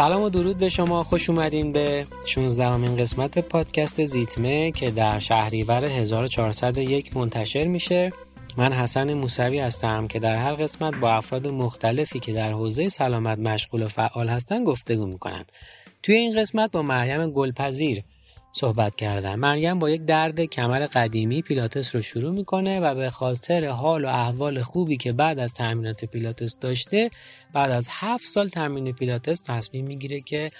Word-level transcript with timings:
سلام 0.00 0.22
و 0.22 0.28
درود 0.28 0.58
به 0.58 0.68
شما. 0.68 1.02
خوش 1.02 1.30
اومدین 1.30 1.72
به 1.72 2.06
16 2.26 2.66
امین 2.66 2.96
قسمت 2.96 3.38
پادکست 3.38 4.04
زیتمه 4.04 4.70
که 4.70 4.90
در 4.90 5.18
شهریور 5.18 5.84
1401 5.84 7.16
منتشر 7.16 7.66
میشه. 7.66 8.12
من 8.56 8.72
حسن 8.72 9.14
موسوی 9.14 9.58
هستم 9.58 10.08
که 10.08 10.18
در 10.18 10.36
هر 10.36 10.54
قسمت 10.54 10.94
با 10.94 11.10
افراد 11.10 11.48
مختلفی 11.48 12.20
که 12.20 12.32
در 12.32 12.52
حوزه 12.52 12.88
سلامت 12.88 13.38
مشغول 13.38 13.82
و 13.82 13.88
فعال 13.88 14.28
هستن 14.28 14.64
گفتگو 14.64 15.06
می‌کنم 15.06 15.44
توی 16.02 16.14
این 16.14 16.40
قسمت 16.40 16.72
با 16.72 16.82
مریم 16.82 17.30
گلپذیر 17.30 18.02
صحبت 18.52 18.96
کردم 18.96 19.34
مریم 19.34 19.78
با 19.78 19.90
یک 19.90 20.04
درد 20.04 20.40
کمر 20.40 20.86
قدیمی 20.86 21.42
پیلاتس 21.42 21.96
رو 21.96 22.02
شروع 22.02 22.32
می‌کنه 22.32 22.80
و 22.80 22.94
به 22.94 23.10
خاطر 23.10 23.66
حال 23.66 24.04
و 24.04 24.08
احوال 24.08 24.62
خوبی 24.62 24.96
که 24.96 25.12
بعد 25.12 25.38
از 25.38 25.52
تمرینات 25.52 26.04
پیلاتس 26.04 26.58
داشته 26.58 27.10
بعد 27.54 27.70
از 27.70 27.88
هفت 27.90 28.26
سال 28.26 28.48
تمرین 28.48 28.92
پیلاتس 28.92 29.40
تصمیم 29.40 29.86
می‌گیره 29.86 30.20
که 30.20 30.50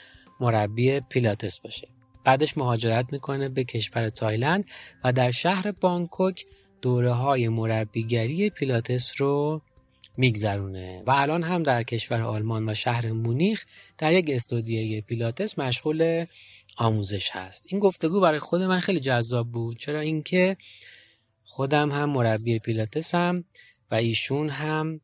مربی 0.40 1.00
پیلاتس 1.00 1.60
باشه. 1.60 1.88
بعدش 2.24 2.58
مهاجرت 2.58 3.06
می‌کنه 3.12 3.48
به 3.48 3.64
کشور 3.64 4.10
تایلند 4.10 4.64
و 5.04 5.12
در 5.12 5.30
شهر 5.30 5.72
بانکوک 5.72 6.44
دوره 6.82 7.12
های 7.12 7.48
مربیگری 7.48 8.50
پیلاتس 8.50 9.12
رو 9.16 9.62
میگذرونه. 10.16 11.02
و 11.06 11.10
الان 11.10 11.42
هم 11.42 11.62
در 11.62 11.82
کشور 11.82 12.22
آلمان 12.22 12.68
و 12.68 12.74
شهر 12.74 13.12
مونیخ 13.12 13.64
در 13.98 14.12
یک 14.12 14.30
استودیوی 14.30 15.00
پیلاتس 15.00 15.58
مشغول 15.58 16.24
آموزش 16.76 17.30
هست. 17.32 17.64
این 17.68 17.80
گفتگو 17.80 18.20
برای 18.20 18.38
خود 18.38 18.62
من 18.62 18.80
خیلی 18.80 19.00
جذاب 19.00 19.50
بود. 19.50 19.78
چرا 19.78 20.00
اینکه 20.00 20.56
خودم 21.44 21.90
هم 21.90 22.10
مربی 22.10 22.58
پیلاتس 22.58 23.14
هم 23.14 23.44
و 23.90 23.94
ایشون 23.94 24.48
هم 24.48 25.00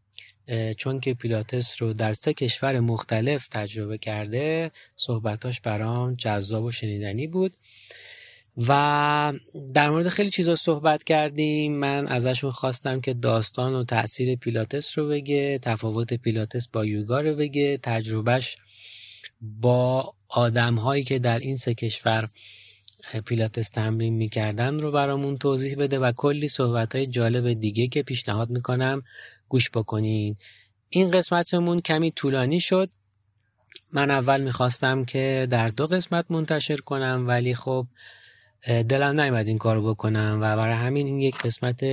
چون 0.76 1.00
که 1.00 1.14
پیلاتس 1.14 1.82
رو 1.82 1.92
در 1.92 2.12
سه 2.12 2.34
کشور 2.34 2.80
مختلف 2.80 3.48
تجربه 3.48 3.98
کرده 3.98 4.70
صحبتاش 4.96 5.60
برام 5.60 6.14
جذاب 6.14 6.64
و 6.64 6.70
شنیدنی 6.70 7.26
بود. 7.26 7.52
و 8.68 9.32
در 9.74 9.90
مورد 9.90 10.08
خیلی 10.08 10.30
چیزا 10.30 10.54
صحبت 10.54 11.04
کردیم. 11.04 11.72
من 11.72 12.06
ازشون 12.06 12.50
خواستم 12.50 13.00
که 13.00 13.14
داستان 13.14 13.74
و 13.74 13.84
تاثیر 13.84 14.36
پیلاتس 14.36 14.98
رو 14.98 15.08
بگه 15.08 15.58
تفاوت 15.58 16.14
پیلاتس 16.14 16.68
با 16.68 16.84
یوگا 16.84 17.20
رو 17.20 17.34
بگه 17.34 17.78
تجربهش 17.82 18.56
با 19.40 20.14
آدم 20.28 20.74
هایی 20.74 21.04
که 21.04 21.18
در 21.18 21.38
این 21.38 21.56
سه 21.56 21.74
کشور 21.74 22.28
پیلاتس 23.24 23.68
تمرین 23.68 24.14
می‌کردن 24.14 24.80
رو 24.80 24.90
برامون 24.90 25.38
توضیح 25.38 25.76
بده 25.78 25.98
و 25.98 26.12
کلی 26.12 26.48
صحبت 26.48 26.94
های 26.94 27.06
جالب 27.06 27.52
دیگه 27.52 27.86
که 27.86 28.02
پیشنهاد 28.02 28.50
می‌کنم 28.50 29.02
گوش 29.48 29.70
بکنین. 29.70 30.36
این 30.88 31.10
قسمتمون 31.10 31.78
کمی 31.78 32.10
طولانی 32.10 32.60
شد. 32.60 32.90
من 33.92 34.10
اول 34.10 34.40
می‌خواستم 34.40 35.04
که 35.04 35.46
در 35.50 35.68
دو 35.68 35.86
قسمت 35.86 36.24
منتشر 36.30 36.76
کنم 36.76 37.24
ولی 37.26 37.54
خب 37.54 37.86
دلم 38.66 39.20
نیومد 39.20 39.48
این 39.48 39.58
کارو 39.58 39.90
بکنم 39.90 40.38
و 40.42 40.56
برای 40.56 40.74
همین 40.74 41.06
این 41.06 41.20
یک 41.20 41.38
قسمت 41.38 41.84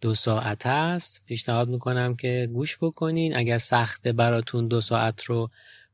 دو 0.00 0.14
ساعت 0.14 0.66
است 0.66 1.22
پیشنهاد 1.26 1.68
می‌کنم 1.68 2.16
که 2.16 2.48
گوش 2.52 2.78
بکنین. 2.80 3.36
اگر 3.36 3.58
سخته 3.58 4.12
براتون 4.12 4.68
دو 4.68 4.80
ساعت 4.80 5.24
رو 5.24 5.50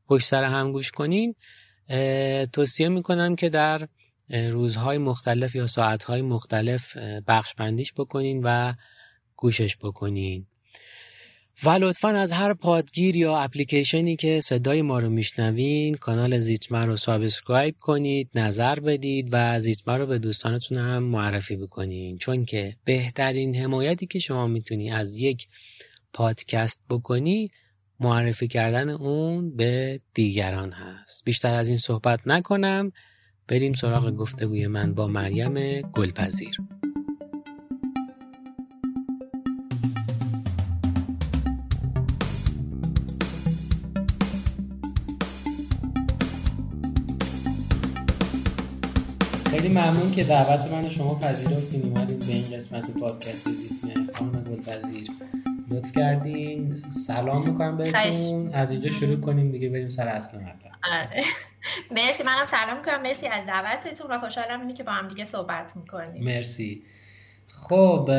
پشت 0.09 0.27
سر 0.27 0.43
هم 0.43 0.71
گوش 0.71 0.91
کنین 0.91 1.35
توصیه 2.53 2.89
می‌کنم 2.89 3.35
که 3.35 3.49
در 3.49 3.87
روزهای 4.29 4.97
مختلف 4.97 5.55
یا 5.55 5.67
ساعتهای 5.67 6.21
مختلف 6.21 6.97
بخش 7.27 7.53
بندیش 7.53 7.93
بکنین 7.93 8.41
و 8.43 8.73
گوشش 9.35 9.77
بکنین. 9.77 10.45
و 11.63 11.69
لطفا 11.69 12.07
از 12.07 12.31
هر 12.31 12.53
پادگیر 12.53 13.15
یا 13.15 13.37
اپلیکیشنی 13.37 14.15
که 14.15 14.41
صدای 14.41 14.81
ما 14.81 14.99
رو 14.99 15.09
میشنوین 15.09 15.93
کانال 15.93 16.39
زیتمر 16.39 16.85
رو 16.85 16.95
subscribe 16.95 17.75
کنید 17.79 18.29
نظر 18.35 18.79
بدید 18.79 19.29
و 19.31 19.59
زیتمر 19.59 19.97
رو 19.97 20.05
به 20.05 20.19
دوستانتون 20.19 20.77
هم 20.77 21.03
معرفی 21.03 21.55
بکنین. 21.55 22.17
چون 22.17 22.45
که 22.45 22.75
بهترین 22.83 23.55
حمایتی 23.55 24.05
که 24.05 24.19
شما 24.19 24.47
می‌تونی 24.47 24.91
از 24.91 25.15
یک 25.15 25.47
پادکست 26.13 26.79
بکنی 26.89 27.49
معرفی 27.99 28.47
کردن 28.47 28.89
اون 28.89 29.55
به 29.55 29.99
دیگران 30.13 30.71
هست. 30.71 31.23
بیشتر 31.25 31.55
از 31.55 31.67
این 31.67 31.77
صحبت 31.77 32.19
نکنم. 32.25 32.91
بریم 33.47 33.73
سراغ 33.73 34.11
گفتگوی 34.11 34.67
من 34.67 34.93
با 34.93 35.07
مریم 35.07 35.81
گلپذیر. 35.81 36.57
خیلی 49.51 49.67
ممنون 49.67 50.11
که 50.11 50.23
دعوت 50.23 50.71
من 50.71 50.89
شما 50.89 51.15
پذیرفتین 51.15 51.83
اومدین 51.83 52.19
به 52.19 52.25
این 52.25 52.43
قسمت 52.43 52.91
پادکست 52.91 53.49
زیتمه 53.51 54.13
خانم 54.13 54.43
گلپذیر. 54.43 55.28
لطف 55.79 55.91
کردین. 55.91 56.75
سلام 57.07 57.47
می‌کنم 57.47 57.77
بهتون. 57.77 58.53
از 58.53 58.71
اینجا 58.71 58.89
شروع 58.89 59.19
کنیم 59.19 59.51
دیگه 59.51 59.69
بریم 59.69 59.89
سر 59.89 60.07
اصل 60.07 60.37
مطلب. 60.37 60.71
آره. 60.93 61.23
مرسی 61.97 62.23
منم 62.23 62.45
سلام 62.45 62.77
می‌کنم. 62.77 63.01
مرسی 63.01 63.27
از 63.27 63.45
دعوتتون 63.47 64.11
و 64.11 64.19
خوشحالم 64.19 64.61
اینی 64.61 64.73
که 64.73 64.83
با 64.83 64.91
هم 64.91 65.07
دیگه 65.07 65.25
صحبت 65.25 65.75
می‌کنیم. 65.75 66.23
مرسی. 66.23 66.81
خب 67.47 68.09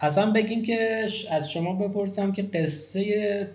اصلا 0.00 0.30
بگیم 0.30 0.62
که 0.62 1.06
از 1.30 1.50
شما 1.50 1.72
بپرسم 1.72 2.32
که 2.32 2.42
قصه 2.42 3.48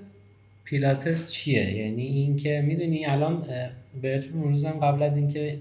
پیلاتس 0.63 1.31
چیه؟ 1.31 1.77
یعنی 1.77 2.03
اینکه 2.03 2.63
می‌دونی 2.67 3.05
الان 3.05 3.47
بهتون 4.01 4.43
روزم 4.43 4.71
قبل 4.71 5.03
از 5.03 5.17
اینکه 5.17 5.57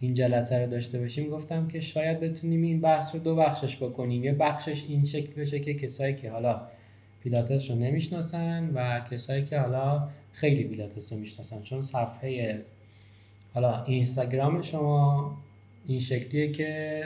این 0.00 0.14
جلسه 0.14 0.64
رو 0.64 0.70
داشته 0.70 0.98
باشیم 0.98 1.30
گفتم 1.30 1.68
که 1.68 1.80
شاید 1.80 2.20
بتونیم 2.20 2.62
این 2.62 2.80
بحث 2.80 3.14
رو 3.14 3.20
دو 3.20 3.36
بخشش 3.36 3.76
بکنیم. 3.76 4.24
یه 4.24 4.32
بخشش 4.32 4.84
این 4.88 5.04
شکل 5.04 5.42
بشه 5.42 5.60
که 5.60 5.74
کسایی 5.74 6.14
که 6.14 6.30
حالا 6.30 6.62
پیلاتس 7.22 7.70
رو 7.70 7.76
نمی‌شناسن 7.76 8.70
و 8.74 9.00
کسایی 9.10 9.44
که 9.44 9.58
حالا 9.58 10.08
خیلی 10.32 10.64
پیلاتس 10.64 11.12
رو 11.12 11.18
می‌شناسن 11.18 11.62
چون 11.62 11.82
صفحه 11.82 12.60
حالا 13.54 13.84
اینستاگرام 13.84 14.62
شما 14.62 15.36
این 15.86 16.00
شکلیه 16.00 16.52
که 16.52 17.02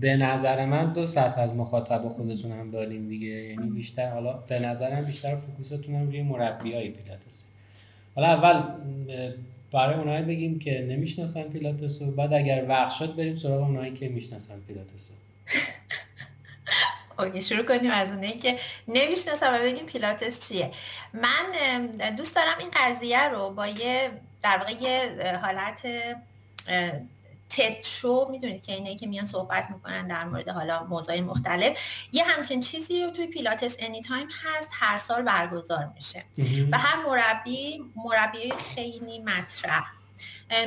به 0.00 0.16
نظر 0.16 0.66
من 0.66 0.92
دو 0.92 1.06
سطح 1.06 1.40
از 1.40 1.54
مخاطب 1.54 2.08
خودتون 2.08 2.52
هم 2.52 2.70
داریم 2.70 3.08
دیگه. 3.08 3.26
یعنی 3.26 3.70
بیشتر 3.70 4.10
حالا 4.10 4.32
به 4.32 4.58
نظرم 4.58 5.04
بیشتر 5.04 5.36
focus 5.36 5.72
تون 5.72 5.94
هم 5.94 6.06
روی 6.06 6.22
مربی 6.22 6.74
های 6.74 6.88
پیلاتس 6.88 7.44
حالا 8.14 8.28
اول 8.28 8.62
برای 9.72 9.98
اونایی 9.98 10.24
بگیم 10.24 10.58
که 10.58 10.86
نمی‌شناسن 10.90 11.42
پیلاتس 11.42 12.02
رو 12.02 12.10
بعد 12.10 12.32
اگر 12.32 12.64
وقت 12.68 12.90
شد 12.90 13.16
بریم 13.16 13.36
سراغ 13.36 13.62
اونایی 13.62 13.92
که 13.92 14.08
می‌شناسن 14.08 14.54
پیلاتس 14.68 15.10
رو. 15.10 15.16
okay 17.18 17.42
شروع 17.42 17.62
کنیم 17.62 17.90
از 17.90 18.12
اونایی 18.12 18.38
که 18.38 18.58
نمی‌شناسم 18.88 19.54
و 19.54 19.58
بگیم 19.58 19.86
پیلاتس 19.86 20.48
چیه. 20.48 20.72
من 21.12 21.86
دوست 22.16 22.34
دارم 22.34 22.58
این 22.58 22.70
قضیه 22.70 23.28
رو 23.28 23.50
با 23.50 23.66
یه 23.66 24.10
در 24.42 24.58
واقع 24.58 24.72
یه 24.72 25.38
حالت 25.42 25.86
TED 27.50 27.82
show 27.84 28.28
می‌دونید 28.30 28.66
که 28.66 28.72
اینه 28.72 28.96
که 28.96 29.06
میان 29.06 29.26
صحبت 29.26 29.70
می‌کنن 29.70 30.06
در 30.06 30.24
مورد 30.24 30.48
حالا 30.48 30.84
موضوع 30.84 31.20
مختلف 31.20 31.78
یه 32.12 32.24
همچین 32.24 32.60
چیزی 32.60 33.04
رو 33.04 33.10
توی 33.10 33.26
پیلاتس 33.26 33.76
Anytime 33.78 34.28
هست 34.44 34.68
هر 34.72 34.98
سال 34.98 35.22
برگزار 35.22 35.90
میشه. 35.94 36.24
و 36.72 36.78
هر 36.78 37.06
مربی 37.06 37.84
مربی 37.96 38.52
خیلی 38.74 39.18
مطرح. 39.18 39.97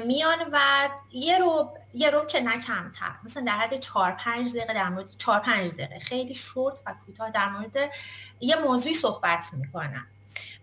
میان 0.05 0.49
و 0.51 0.89
یه 1.11 1.37
رو 1.37 1.77
یه 1.93 2.09
رو 2.09 2.25
که 2.25 2.41
نه 2.41 2.59
کمتر. 2.59 3.11
مثلا 3.23 3.43
در 3.43 3.57
حد 3.57 3.79
4 3.79 4.11
5 4.11 4.55
دقیقه 4.55 4.73
در 4.73 4.89
مورد 4.89 5.17
4 5.17 5.39
5 5.39 5.71
دقیقه. 5.71 5.99
خیلی 5.99 6.35
شورت 6.35 6.79
و 6.85 6.95
کوتاه 7.05 7.29
در 7.29 7.49
مورد 7.49 7.91
یه 8.39 8.55
موضوعی 8.55 8.95
صحبت 8.95 9.49
می‌کنم. 9.53 10.07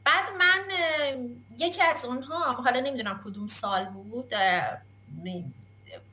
بعد 0.05 0.25
من 0.39 0.63
یکی 1.59 1.83
از 1.83 2.05
اونها 2.05 2.53
حالا 2.53 2.81
نمی‌دونم 2.81 3.21
کدوم 3.25 3.49
سال 3.49 3.85
بود 3.85 4.35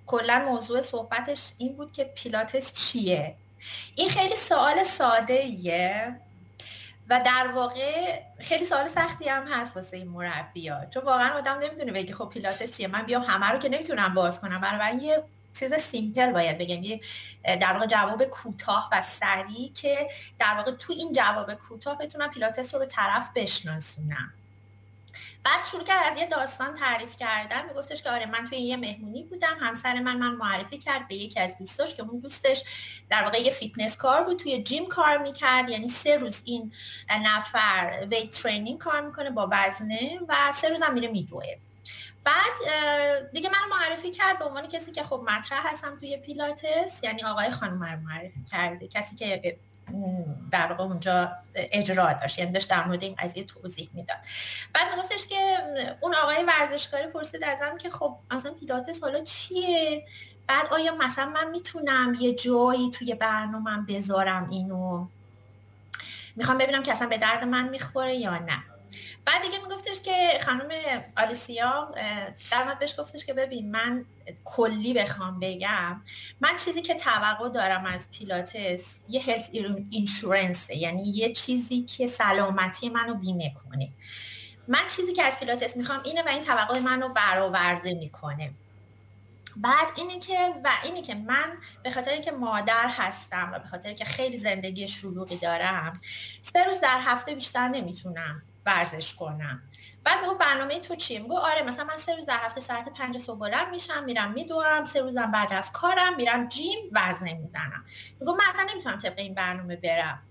کلا 0.06 0.40
موضوع 0.46 0.82
صحبتش 0.82 1.52
این 1.58 1.76
بود 1.76 1.92
که 1.92 2.04
پیلاتس 2.04 2.74
چیه. 2.74 3.36
این 3.96 4.10
خیلی 4.10 4.36
سوال 4.36 4.84
ساده 4.84 5.34
ایه 5.34 6.20
و 7.10 7.22
در 7.26 7.52
واقع 7.56 8.22
خیلی 8.40 8.66
سوال 8.66 8.88
سختی 8.88 9.30
هم 9.30 9.48
هست 9.48 9.76
واسه 9.76 9.98
این 9.98 10.08
مربی 10.08 10.68
ها 10.68 10.86
چون 10.86 11.04
واقعا 11.04 11.38
آدم 11.38 11.58
نمی‌دونه 11.58 11.92
بگه 11.92 12.14
خب 12.14 12.30
پیلاتس 12.30 12.78
چیه؟ 12.78 12.88
من 12.88 13.02
بیام 13.02 13.22
همه 13.22 13.46
رو 13.46 13.60
که 13.60 13.70
نمی‌تونم 13.70 14.14
باز 14.14 14.42
کنم. 14.42 14.62
برای 14.62 14.96
یه 14.98 15.24
چیز 15.54 15.74
سیمپل 15.74 16.32
باید 16.32 16.58
بگم. 16.58 16.84
یه 16.84 17.02
در 17.44 17.74
واقع 17.74 17.86
جواب 17.86 18.24
کوتاه 18.24 18.90
و 18.92 19.02
سریع 19.02 19.74
که 19.74 20.10
در 20.40 20.54
واقع 20.58 20.72
تو 20.72 20.94
این 20.94 21.14
جواب 21.14 21.54
کوتاه 21.54 21.98
بتونم 21.98 22.30
پیلاتس 22.30 22.74
رو 22.74 22.80
به 22.80 22.86
طرف 22.86 23.30
بشناسونم. 23.36 24.34
بعد 25.46 25.66
شروع 25.72 25.84
کرد 25.84 26.12
از 26.12 26.18
یه 26.18 26.26
داستان 26.26 26.74
تعریف 26.74 27.16
کردن. 27.16 27.68
میگفتش 27.68 28.04
که 28.04 28.10
آره 28.10 28.26
من 28.26 28.48
توی 28.50 28.58
یه 28.58 28.78
مهمونی 28.78 29.24
بودم. 29.24 29.58
همسر 29.60 30.00
من 30.00 30.18
من 30.18 30.36
معرفی 30.36 30.78
کرد 30.78 31.08
به 31.08 31.16
یکی 31.16 31.40
از 31.40 31.58
دوستاش 31.60 31.96
که 31.96 32.04
اون 32.04 32.20
دوستش 32.20 32.64
در 33.10 33.24
واقع 33.24 33.42
یه 33.42 33.52
فیتنس 33.52 33.98
کار 33.98 34.24
بود 34.24 34.40
توی 34.40 34.64
gym 34.64 34.86
کار 34.86 35.18
می‌کرد. 35.18 35.70
یعنی 35.70 35.88
سه 35.88 36.18
روز 36.18 36.42
این 36.46 36.74
نفر 37.10 38.08
weight 38.12 38.32
training 38.32 38.80
کار 38.80 39.02
می‌کنه 39.02 39.30
با 39.30 39.50
وزنه 39.52 40.20
و 40.28 40.36
سه 40.54 40.70
روز 40.70 40.82
هم 40.82 40.94
میره 40.94 41.08
میدوه. 41.08 41.46
بعد 42.24 42.54
دیگه 43.34 43.50
من 43.50 43.78
معرفی 43.78 44.12
کرد 44.12 44.40
به 44.40 44.46
عنوان 44.46 44.68
کسی 44.68 44.92
که 44.92 45.04
خب 45.04 45.24
مطرح 45.28 45.68
هستم 45.68 45.98
توی 46.00 46.18
پیلاتس. 46.18 47.04
یعنی 47.04 47.24
آقای 47.24 47.50
خانم 47.50 48.04
معرفی 48.08 48.44
کرده. 48.52 48.88
کسی 48.88 49.16
که 49.16 49.58
در 50.52 50.68
واقع 50.68 50.84
اونجا 50.84 51.32
اجرا 51.56 52.14
داشت. 52.14 52.40
یعنی 52.40 52.52
داشت 52.52 52.70
در 52.70 52.88
مورد 52.88 53.04
این 53.04 53.16
قضیه 53.16 53.44
توضیح 53.44 53.90
می‌داد. 53.94 54.18
بعد 54.74 54.96
میگفتش 54.96 55.28
که 55.28 55.58
اون 56.02 56.16
آقای 56.16 56.44
ورزشکاری 56.44 57.08
پرسید 57.08 57.44
ازم 57.44 57.78
که 57.78 57.90
خب 57.90 58.18
مثلا 58.32 58.54
پیلاتس 58.54 59.04
حالا 59.04 59.24
چیه؟ 59.24 60.06
بعد 60.48 60.68
آیا 60.74 60.96
مثلا 60.96 61.26
من 61.26 61.50
می‌تونم 61.50 62.18
یه 62.20 62.34
جایی 62.34 62.92
توی 62.92 63.16
برنامه 63.16 63.86
بذارم 63.88 64.50
اینو؟ 64.50 65.08
می‌خوام 66.36 66.58
ببینم 66.58 66.84
که 66.84 66.92
اصلا 66.92 67.08
به 67.08 67.18
درد 67.18 67.44
من 67.44 67.70
می‌خوره 67.70 68.16
یا 68.16 68.38
نه. 68.38 68.64
بعد 69.26 69.42
دیگه 69.42 69.58
میگفتش 69.60 70.02
که 70.02 70.40
خانم 70.46 70.70
آلیسیا 71.18 71.92
در 72.52 72.76
بهش 72.80 73.00
گفتش 73.00 73.26
که 73.26 73.34
ببین 73.34 73.72
من 73.72 74.06
کلی 74.44 74.94
بخوام 74.94 75.40
بگم 75.40 76.02
من 76.42 76.58
چیزی 76.58 76.82
که 76.82 76.96
توقع 76.96 77.50
دارم 77.50 77.86
از 77.86 78.12
پیلاتس 78.12 79.04
یه 79.10 79.22
هلت 79.22 79.50
اینشورنس 79.90 80.70
یعنی 80.70 81.10
یه 81.10 81.34
چیزی 81.34 81.82
که 81.82 82.08
سلامتی 82.08 82.90
منو 82.90 83.14
بیمه 83.14 83.56
کنه 83.64 83.90
من 84.68 84.88
چیزی 84.96 85.14
که 85.14 85.24
از 85.24 85.40
پیلاتس 85.40 85.78
می‌خوام 85.78 86.02
اینه 86.04 86.24
و 86.24 86.28
این 86.28 86.42
توقع 86.42 86.80
منو 86.80 87.10
برآورده 87.10 87.94
می‌کنه. 87.94 88.54
بعد 89.58 89.88
اینی 89.96 90.20
که 90.20 90.54
و 90.64 90.70
اینی 90.84 91.02
که 91.02 91.16
من 91.16 91.58
به 91.84 91.92
خاطر 91.92 92.12
اینکه 92.12 92.32
مادر 92.32 92.88
هستم 92.90 93.52
و 93.54 93.60
به 93.60 93.68
خاطر 93.68 93.94
که 93.94 94.06
خیلی 94.06 94.38
زندگی 94.38 94.88
شلوغی 94.88 95.38
دارم 95.38 96.02
سه 96.42 96.64
روز 96.64 96.80
در 96.82 97.00
هفته 97.02 97.36
بیشتر 97.36 97.68
نمی‌تونم 97.68 98.44
ورزش 98.66 99.14
کنم. 99.14 99.64
بعد 100.04 100.22
میگو 100.22 100.36
برنامه 100.36 100.80
تو 100.80 100.96
چیه؟ 100.96 101.20
میگو 101.20 101.38
آره 101.38 101.64
مثلا 101.64 101.86
من 101.86 101.98
سه 101.98 102.16
روز 102.16 102.26
در 102.26 102.38
هفته 102.38 102.62
ساعت 102.62 102.90
پنج 102.90 103.18
صبح 103.18 103.40
بلند 103.40 103.70
میشم 103.70 104.04
میرم 104.04 104.32
میدوام 104.32 104.86
سه 104.86 105.02
روزم 105.02 105.32
بعد 105.32 105.54
از 105.54 105.72
کارم 105.72 106.16
میرم 106.16 106.48
جیم 106.48 106.90
وزنه 106.92 107.34
می‌زنم. 107.34 107.86
میگو 108.20 108.32
من 108.36 108.44
اصلا 108.54 108.66
نمی‌تونم 108.72 109.00
طبق 109.00 109.20
این 109.20 109.34
برنامه 109.34 109.76
برم. 109.76 110.22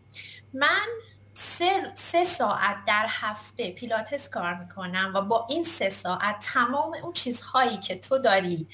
من 0.55 0.87
سه, 1.35 1.93
سه 1.95 2.25
ساعت 2.25 2.77
در 2.87 3.07
هفته 3.09 3.71
پیلاتس 3.71 4.29
کار 4.29 4.55
می‌کنم 4.55 5.13
و 5.15 5.21
با 5.21 5.47
این 5.51 5.65
سه 5.65 5.91
ساعت 5.91 6.39
تمام 6.39 6.95
اون 7.03 7.13
چیزهایی 7.13 7.77
که 7.77 7.99
تو 7.99 8.19
داری 8.19 8.69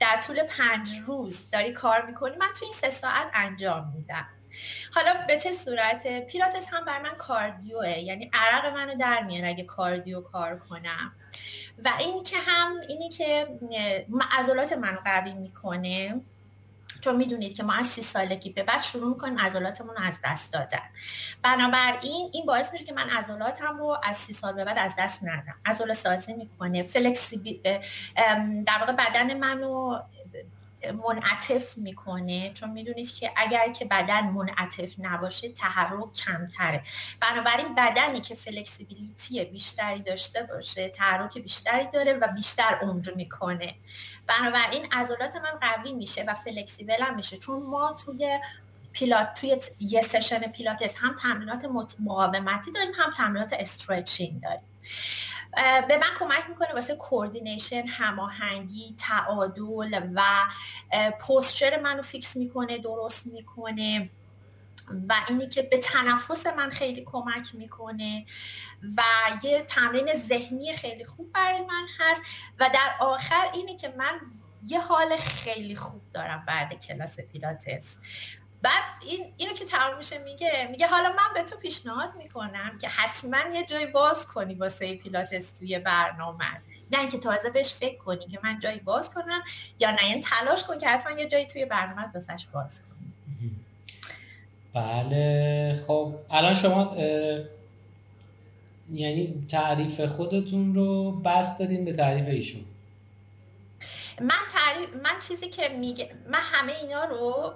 در 0.00 0.20
طول 0.26 0.42
پنج 0.42 0.90
روز 1.06 1.50
داری 1.50 1.72
کار 1.72 2.06
می‌کنی 2.06 2.36
من 2.36 2.48
تو 2.58 2.64
این 2.64 2.74
سه 2.74 2.90
ساعت 2.90 3.30
انجام 3.34 3.92
میدم. 3.96 4.28
حالا 4.94 5.14
به 5.28 5.38
چه 5.38 5.52
صورت؟ 5.52 6.26
پیلاتس 6.26 6.66
هم 6.70 6.84
بر 6.84 7.02
من 7.02 7.14
کاردیوه 7.18 7.98
یعنی 7.98 8.30
عرق 8.32 8.74
منو 8.74 8.94
در 8.94 9.22
میاره 9.22 9.48
اگه 9.48 9.64
کاردیو 9.64 10.20
کار 10.20 10.58
کنم. 10.58 11.12
و 11.84 11.92
این 11.98 12.22
که 12.22 12.36
هم 12.46 12.80
اینی 12.88 13.08
که 13.08 13.48
عضلات 14.38 14.72
منو 14.72 14.98
قوی 15.04 15.32
می‌کنه 15.32 16.20
چون 17.00 17.16
می‌دونید 17.16 17.56
که 17.56 17.62
ما 17.62 17.72
از 17.72 17.86
سی 17.86 18.02
سالگی 18.02 18.50
به 18.50 18.62
بعد 18.62 18.82
شروع 18.82 19.08
می‌کنیم 19.08 19.38
عضلاتمون 19.38 19.96
از 19.96 20.18
دست 20.24 20.52
دادن. 20.52 20.82
بنابراین 21.42 22.30
این 22.32 22.46
باعث 22.46 22.72
میشه 22.72 22.84
که 22.84 22.92
من 22.92 23.10
عضلاتم 23.10 23.78
رو 23.78 23.98
از 24.02 24.16
سی 24.16 24.34
سال 24.34 24.52
به 24.52 24.64
بعد 24.64 24.78
از 24.78 24.94
دست 24.98 25.24
ندم. 25.24 25.54
عضله 25.66 25.94
سازی 25.94 26.34
می‌کنه 26.34 26.82
فلکسیبی 26.82 27.60
در 28.66 28.78
واقع 28.80 28.92
بدن 28.92 29.38
منو 29.38 30.00
منعطف 30.84 31.78
می‌کنه. 31.78 32.52
چون 32.52 32.70
می‌دونید 32.70 33.14
که 33.14 33.32
اگر 33.36 33.72
که 33.72 33.84
بدن 33.84 34.26
منعطف 34.26 34.94
نباشه 34.98 35.48
تحرک 35.48 36.12
کمتره. 36.12 36.82
بنابراین 37.20 37.74
بدنی 37.74 38.20
که 38.20 38.34
flexibility 38.34 39.44
بیشتری 39.44 40.00
داشته 40.00 40.42
باشه 40.42 40.88
تحرک 40.88 41.38
بیشتری 41.38 41.86
داره 41.92 42.12
و 42.12 42.28
بیشتر 42.28 42.78
عمر 42.82 43.10
می‌کنه. 43.16 43.74
بنابراین 44.26 44.86
عضلات 44.92 45.36
من 45.36 45.58
قوی 45.60 45.92
میشه 45.92 46.24
و 46.28 46.34
flexible 46.34 47.02
هم 47.02 47.16
میشه. 47.16 47.36
چون 47.36 47.62
ما 47.62 47.96
توی 48.04 48.40
پیلات 48.92 49.34
توی 49.34 49.56
یه 49.80 50.00
session 50.00 50.38
پیلاتس 50.38 50.94
هم 50.98 51.16
تمرینات 51.22 51.64
مقاومتی 52.00 52.72
داریم 52.72 52.92
هم 52.94 53.12
تمرینات 53.16 53.52
stretching 53.52 54.42
داریم. 54.42 54.60
به 55.88 55.96
من 55.96 56.14
کمک 56.18 56.48
می‌کنه 56.48 56.74
واسه 56.74 56.96
coordination 56.96 57.82
هماهنگی 57.86 58.94
تعادل 58.98 60.00
و 60.14 60.22
posture 61.20 61.80
منو 61.80 62.02
فیکس 62.02 62.36
می‌کنه 62.36 62.78
درست 62.78 63.26
می‌کنه 63.26 64.10
و 65.08 65.14
اینی 65.28 65.48
که 65.48 65.62
به 65.62 65.78
تنفس 65.78 66.46
من 66.46 66.70
خیلی 66.70 67.04
کمک 67.04 67.54
می‌کنه 67.54 68.26
و 68.96 69.02
یه 69.42 69.62
تمرین 69.62 70.14
ذهنی 70.14 70.72
خیلی 70.72 71.04
خوب 71.04 71.32
برای 71.32 71.60
من 71.60 71.86
هست 71.98 72.22
و 72.60 72.70
در 72.74 72.94
آخر 73.00 73.44
اینی 73.54 73.76
که 73.76 73.94
من 73.98 74.20
یه 74.66 74.80
حال 74.80 75.16
خیلی 75.16 75.76
خوب 75.76 76.02
دارم 76.12 76.44
بعد 76.46 76.74
کلاس 76.74 77.20
پیلاتس. 77.20 77.96
بعد 78.66 78.82
این 79.08 79.32
اینو 79.36 79.52
که 79.52 79.64
تمام 79.64 79.96
میشه 79.98 80.18
میگه 80.18 80.68
میگه 80.70 80.86
حالا 80.86 81.08
من 81.08 81.34
به 81.34 81.42
تو 81.42 81.56
پیشنهاد 81.56 82.10
می‌کنم 82.18 82.78
که 82.80 82.88
حتما 82.88 83.36
یه 83.54 83.66
جای 83.66 83.86
باز 83.86 84.26
کنی 84.26 84.54
واسه 84.54 84.94
پیلاتس 84.94 85.50
توی 85.50 85.78
برنامه. 85.78 86.44
نه 86.92 87.00
اینکه 87.00 87.18
تازه 87.18 87.50
بهش 87.50 87.72
فکر 87.72 87.96
کنی 87.98 88.26
که 88.26 88.38
من 88.44 88.58
جایی 88.58 88.78
باز 88.78 89.10
کنم 89.10 89.42
یا 89.80 89.90
نه 89.90 90.04
این 90.04 90.20
تلاش 90.20 90.64
کن 90.64 90.78
که 90.78 90.88
حتما 90.88 91.20
یه 91.20 91.28
جایی 91.28 91.46
توی 91.46 91.64
برنامه 91.64 92.12
واسش 92.14 92.46
باز 92.52 92.80
کنی. 92.80 93.12
بله 94.74 95.84
خب 95.86 96.14
الان 96.30 96.54
شما 96.54 96.96
یعنی 98.92 99.46
تعریف 99.48 100.00
خودتون 100.00 100.74
رو 100.74 101.12
بست 101.12 101.58
دادین 101.58 101.84
به 101.84 101.92
تعریف 101.92 102.28
ایشون. 102.28 102.64
من 104.20 104.34
تعریف 104.52 104.88
من 104.94 105.18
چیزی 105.28 105.48
که 105.48 105.68
میگه 105.68 106.16
من 106.28 106.38
همه 106.42 106.72
اینا 106.72 107.04
رو 107.04 107.54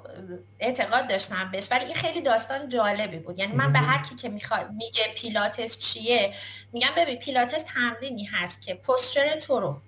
اعتقاد 0.58 1.08
داشتم 1.08 1.50
بهش 1.50 1.68
ولی 1.70 1.84
این 1.84 1.94
خیلی 1.94 2.20
داستان 2.20 2.68
جالبی 2.68 3.18
بود. 3.18 3.38
یعنی 3.38 3.52
من 3.52 3.72
به 3.72 3.78
هر 3.78 4.02
کی 4.02 4.14
که 4.14 4.28
می‌خواد 4.28 4.70
میگه 4.70 5.02
پیلاتس 5.16 5.78
چیه 5.78 6.34
میگم 6.72 6.88
ببین 6.96 7.16
پیلاتس 7.18 7.62
تمرینی 7.62 8.24
هست 8.24 8.60
که 8.60 8.74
پوستچر 8.74 9.40
تو 9.40 9.60
رو 9.60 9.80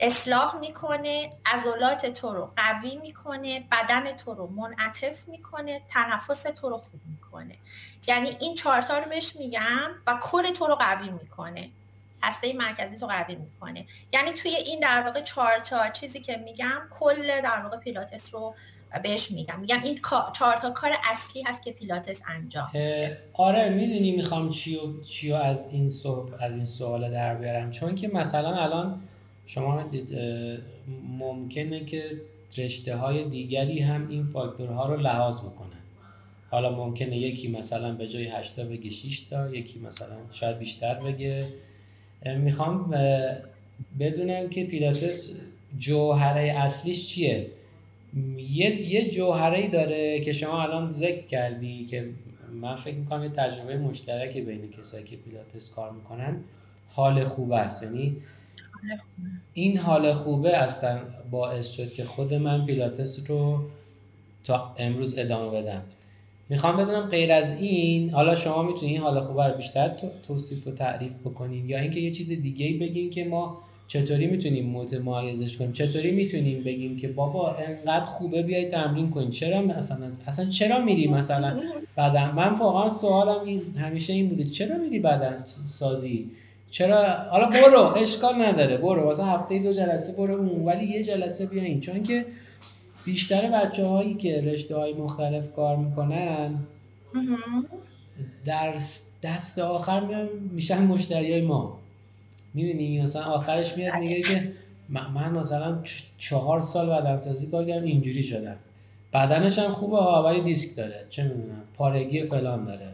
اصلاح 0.00 0.56
می‌کنه 0.56 1.30
عضلات 1.46 2.06
تو 2.06 2.34
رو 2.34 2.52
قوی 2.56 2.96
می‌کنه 2.96 3.66
بدن 3.72 4.16
تو 4.16 4.34
رو 4.34 4.46
منعطف 4.46 5.28
می‌کنه 5.28 5.82
تنفس 5.88 6.42
تو 6.42 6.68
رو 6.68 6.78
خوب 6.78 7.00
می‌کنه. 7.10 7.56
یعنی 8.06 8.36
این 8.40 8.54
چهارتا 8.54 8.98
رو 8.98 9.08
بهش 9.08 9.36
میگم 9.36 9.90
و 10.06 10.18
کل 10.22 10.52
تو 10.52 10.66
رو 10.66 10.74
قوی 10.74 11.10
می‌کنه. 11.10 11.70
هسته 12.22 12.52
مرکزی 12.52 12.96
تو 12.96 13.06
قوی 13.06 13.34
می‌کنه. 13.34 13.86
یعنی 14.12 14.32
توی 14.32 14.50
این 14.50 14.80
در 14.80 15.02
واقع 15.06 15.20
چهار 15.20 15.58
تا 15.58 15.90
چیزی 15.90 16.20
که 16.20 16.36
میگم 16.36 16.80
کل 16.90 17.40
در 17.42 17.62
واقع 17.62 17.76
پیلاتس 17.76 18.34
رو 18.34 18.54
بهش 19.02 19.30
میگم. 19.30 19.60
میگم 19.60 19.80
این 19.84 19.98
چهار 20.38 20.56
تا 20.56 20.70
کار 20.70 20.90
اصلی 21.10 21.42
هست 21.42 21.64
که 21.64 21.72
پیلاتس 21.72 22.22
انجام 22.28 22.68
آره 23.32 23.68
می‌دونی 23.68 24.12
می‌خوام 24.12 24.50
چیو 24.50 25.02
چیو 25.02 25.34
از 25.34 25.68
این 25.72 25.90
صحب 25.90 26.34
از 26.40 26.56
این 26.56 26.64
سوال 26.64 27.10
در 27.10 27.34
بیارم. 27.34 27.70
چون 27.70 27.94
که 27.94 28.08
مثلا 28.08 28.54
الان 28.54 29.02
شما 29.46 29.84
ممکنه 31.18 31.84
که 31.84 32.20
رشته 32.56 32.96
های 32.96 33.28
دیگری 33.28 33.80
هم 33.80 34.08
این 34.08 34.26
فاکتورها 34.32 34.86
رو 34.86 34.96
لحاظ 35.00 35.40
بکنن. 35.40 35.70
حالا 36.50 36.70
ممکنه 36.70 37.18
یکی 37.18 37.48
مثلا 37.48 37.92
به 37.92 38.08
جای 38.08 38.26
8 38.26 38.56
تا 38.56 38.64
بگه 38.64 38.90
6 38.90 39.20
تا 39.20 39.50
یکی 39.50 39.78
مثلا 39.78 40.16
شاید 40.32 40.58
بیشتر 40.58 40.94
بگه. 40.94 41.48
می‌خوام 42.26 42.94
بدونم 44.00 44.48
که 44.48 44.64
پیلاتس 44.64 45.34
جوهره 45.78 46.42
اصلیش 46.42 47.08
چیه. 47.08 47.46
یه 48.36 48.82
یه 48.82 49.10
جوهره 49.10 49.70
داره 49.70 50.20
که 50.20 50.32
شما 50.32 50.62
الان 50.62 50.90
ذکر 50.90 51.26
کردی 51.26 51.84
که 51.84 52.08
من 52.60 52.76
فکر 52.76 52.94
می‌کنم 52.94 53.22
یه 53.22 53.30
تجربه 53.30 53.78
مشترک 53.78 54.36
بین 54.36 54.70
کسایی 54.70 55.04
که 55.04 55.16
پیلاتس 55.16 55.70
کار 55.70 55.90
می‌کنن 55.90 56.36
حال 56.88 57.24
خوب 57.24 57.52
است. 57.52 57.82
یعنی 57.82 58.16
این 59.54 59.76
حال 59.76 60.12
خوبه 60.12 60.56
اصلا 60.56 61.00
باعث 61.30 61.70
شد 61.70 61.92
که 61.92 62.04
خود 62.04 62.34
من 62.34 62.66
پیلاتس 62.66 63.30
رو 63.30 63.70
تا 64.44 64.74
امروز 64.78 65.18
ادامه 65.18 65.62
بدم. 65.62 65.82
می‌خوام 66.50 66.76
بدونم 66.76 67.06
غیر 67.06 67.32
از 67.32 67.60
این 67.60 68.10
حالا 68.10 68.34
شما 68.34 68.62
می‌تونید 68.62 68.92
این 68.92 69.00
حال 69.00 69.20
خوبه 69.20 69.44
رو 69.44 69.56
بیشتر 69.56 69.92
توصیف 70.28 70.66
و 70.66 70.70
تعریف 70.70 71.12
بکنین 71.24 71.68
یا 71.68 71.78
اینکه 71.78 72.00
یه 72.00 72.10
چیز 72.10 72.28
دیگه 72.28 72.78
بگین 72.78 73.10
که 73.10 73.24
ما 73.24 73.58
چطوری 73.88 74.26
می‌تونیم 74.26 74.70
متمایزش 74.70 75.56
کنیم؟ 75.56 75.72
چطوری 75.72 76.10
می‌تونیم 76.10 76.64
بگیم 76.64 76.96
که 76.96 77.08
بابا 77.08 77.54
انقدر 77.54 78.04
خوبه 78.04 78.42
بیای 78.42 78.68
تمرین 78.68 79.10
کنین؟ 79.10 79.30
چرا 79.30 79.62
مثلا 79.62 80.06
اصلا 80.26 80.44
چرا 80.44 80.78
میری 80.78 81.08
مثلا 81.08 81.60
بدن؟ 81.96 82.30
من 82.30 82.54
واقعا 82.54 82.88
سوالم 82.88 83.44
این 83.44 83.60
همیشه 83.78 84.12
این 84.12 84.28
بوده 84.28 84.44
چرا 84.44 84.78
میری 84.78 84.98
بدن 84.98 85.36
سازی؟ 85.64 86.30
چرا 86.70 87.14
حالا 87.30 87.46
برو 87.46 87.94
اشکال 87.96 88.42
نداره 88.42 88.76
برو 88.76 89.02
واسه 89.02 89.24
هفته 89.24 89.58
دو 89.58 89.72
جلسه 89.72 90.12
برو 90.16 90.34
اون 90.34 90.64
ولی 90.64 90.86
یه 90.86 91.04
جلسه 91.04 91.46
بیاین. 91.46 91.80
چون 91.80 92.02
که 92.02 92.24
بیشتر 93.04 93.50
بچه 93.50 93.86
هایی 93.86 94.14
که 94.14 94.40
رشته 94.40 94.76
های 94.76 94.92
مختلف 94.92 95.52
کار 95.56 95.76
می‌کنن 95.76 96.54
در 98.44 98.74
دست 99.22 99.58
آخر 99.58 100.00
میان 100.00 100.28
میشن 100.52 100.82
مشتری 100.82 101.32
های 101.32 101.42
ما. 101.42 101.78
می‌دونی؟ 102.54 103.02
مثلا 103.02 103.24
آخرش 103.24 103.76
میاد 103.76 103.94
میگه 103.94 104.22
که 104.22 104.52
من 104.88 105.32
مثلا 105.32 105.78
چهار 106.18 106.60
سال 106.60 106.90
بدنسازی 106.90 107.46
کار 107.46 107.64
کردم 107.64 107.84
اینجوری 107.84 108.22
شدم. 108.22 108.56
بدنش 109.14 109.58
هم 109.58 109.72
خوبه 109.72 109.96
ها 109.96 110.22
ولی 110.22 110.42
دیسک 110.42 110.76
داره. 110.76 111.06
چه 111.10 111.22
می‌دونم؟ 111.22 111.62
پارگی 111.76 112.24
فلان 112.24 112.64
داره. 112.64 112.88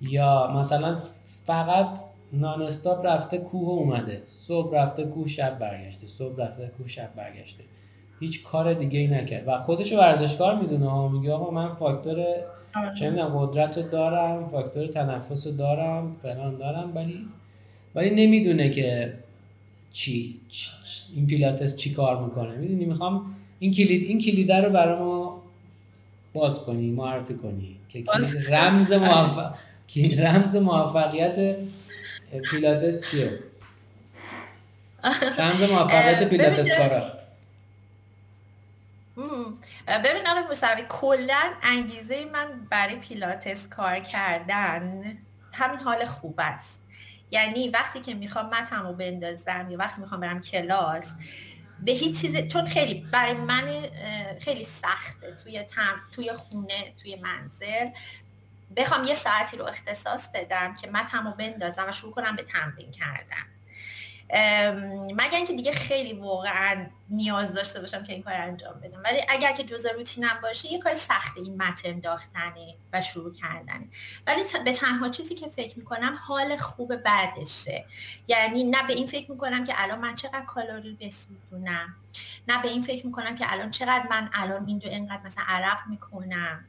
یا 0.00 0.52
مثلا 0.56 0.98
فقط 1.46 2.00
نان 2.32 2.70
رفته 3.04 3.38
کوه 3.38 3.68
اومده. 3.68 4.22
صبح 4.46 4.74
رفته 4.74 5.04
کوه 5.04 5.28
شب 5.28 5.58
برگشته. 5.58 6.06
صبح 6.06 6.42
رفته 6.42 6.70
کوه 6.78 6.88
شب 6.88 7.14
برگشته. 7.16 7.64
هیچ 8.20 8.44
کار 8.44 8.74
دیگه 8.74 8.98
ای 8.98 9.06
نکرد. 9.06 9.48
و 9.48 9.58
خودشو 9.58 9.98
ورزشکار 9.98 10.60
می‌دونه 10.60 10.90
ها. 10.90 11.08
میگه 11.08 11.32
آقا 11.32 11.50
من 11.50 11.74
فاکتور 11.74 12.20
آره. 12.76 12.94
چه 12.98 13.10
می‌دونم 13.10 13.38
قدرت 13.38 13.78
رو 13.78 13.88
دارم 13.88 14.48
فاکتور 14.48 14.86
تنفس 14.86 15.46
رو 15.46 15.52
دارم 15.52 16.12
فلان 16.22 16.56
دارم 16.56 16.92
ولی 16.94 17.26
ولی 17.94 18.10
نمی‌دونه 18.10 18.70
که 18.70 19.12
چی, 19.92 20.40
این 21.14 21.26
پیلاتس 21.26 21.76
چی 21.76 21.94
کار 21.94 22.24
می‌کنه. 22.24 22.56
می‌دونی 22.56 22.84
می‌خوام 22.84 23.34
این 23.58 23.72
کلید 23.72 24.08
این 24.08 24.18
کلیده 24.18 24.56
رو 24.60 24.70
برای 24.70 24.98
ما 24.98 25.42
باز 26.32 26.58
کنی 26.58 26.90
معرفی 26.90 27.34
کنی 27.34 27.76
که 27.88 28.04
رمز 28.50 28.92
موفق 28.92 29.54
رمز 30.18 30.56
موفقیت 30.56 31.56
پیلاتس 32.50 33.10
چیه؟ 33.10 33.30
رمز 35.38 35.62
موفقیت 35.70 36.28
پیلاتس 36.28 36.68
کارا. 36.78 37.23
ببین 40.04 40.28
آقای 40.28 40.42
موسوی 40.48 40.84
کلا 40.88 41.52
انگیزه 41.62 42.24
من 42.24 42.66
برای 42.70 42.96
پیلاتس 42.96 43.68
کار 43.68 43.98
کردن 44.00 45.18
همین 45.52 45.78
حال 45.78 46.04
خوب 46.04 46.34
است. 46.38 46.80
یعنی 47.30 47.68
وقتی 47.68 48.00
که 48.00 48.14
می‌خوام 48.14 48.46
متمو 48.46 48.92
بندازم 48.92 49.66
یا 49.70 49.78
وقتی 49.78 50.00
می‌خوام 50.00 50.20
برم 50.20 50.40
کلاس 50.40 51.12
به 51.80 51.92
هیچ 51.92 52.20
چیز 52.20 52.48
چون 52.48 52.66
خیلی 52.66 53.08
برای 53.12 53.34
من 53.34 53.82
خیلی 54.40 54.64
سخته 54.64 55.36
توی 55.44 55.62
تم، 55.62 56.00
توی 56.12 56.32
خونه 56.32 56.94
توی 57.02 57.16
منزل. 57.16 57.90
بخوام 58.76 59.04
یه 59.04 59.14
ساعتی 59.14 59.56
رو 59.56 59.64
اختصاص 59.64 60.28
بدم 60.34 60.74
که 60.74 60.90
متمو 60.90 61.30
بندازم 61.30 61.88
و 61.88 61.92
شروع 61.92 62.12
کنم 62.12 62.36
به 62.36 62.42
تمرین 62.42 62.90
کردن. 62.90 63.53
مگر 65.16 65.36
اینکه 65.36 65.52
دیگه 65.52 65.72
خیلی 65.72 66.12
واقعا 66.12 66.86
نیاز 67.10 67.52
داشته 67.52 67.80
باشم 67.80 68.02
که 68.02 68.12
این 68.12 68.22
کار 68.22 68.34
انجام 68.34 68.80
بدم. 68.80 69.00
ولی 69.04 69.20
اگر 69.28 69.52
که 69.52 69.64
جزء 69.64 69.92
روتینم 69.92 70.38
باشه 70.42 70.72
یه 70.72 70.78
کار 70.78 70.94
سخته 70.94 71.40
این 71.40 71.62
متن 71.62 71.88
انداختنه 71.88 72.74
و 72.92 73.00
شروع 73.00 73.34
کردنه 73.34 73.88
ولی 74.26 74.42
به 74.64 74.72
تنها 74.72 75.08
چیزی 75.08 75.34
که 75.34 75.48
فکر 75.48 75.78
می‌کنم 75.78 76.18
حال 76.28 76.56
خوب 76.56 76.96
بعدشه. 76.96 77.84
یعنی 78.28 78.64
نه 78.64 78.86
به 78.86 78.92
این 78.92 79.06
فکر 79.06 79.30
می‌کنم 79.30 79.64
که 79.64 79.74
الان 79.76 79.98
من 79.98 80.14
چقدر 80.14 80.44
کالری 80.44 80.98
بسوزونم 81.00 81.94
نه 82.48 82.62
به 82.62 82.68
این 82.68 82.82
فکر 82.82 83.06
می‌کنم 83.06 83.36
که 83.36 83.52
الان 83.52 83.70
چقدر 83.70 84.06
من 84.10 84.30
الان 84.32 84.66
اینجا 84.66 84.90
اینقدر 84.90 85.22
مثلا 85.24 85.44
عرق 85.46 85.78
می‌کنم. 85.88 86.64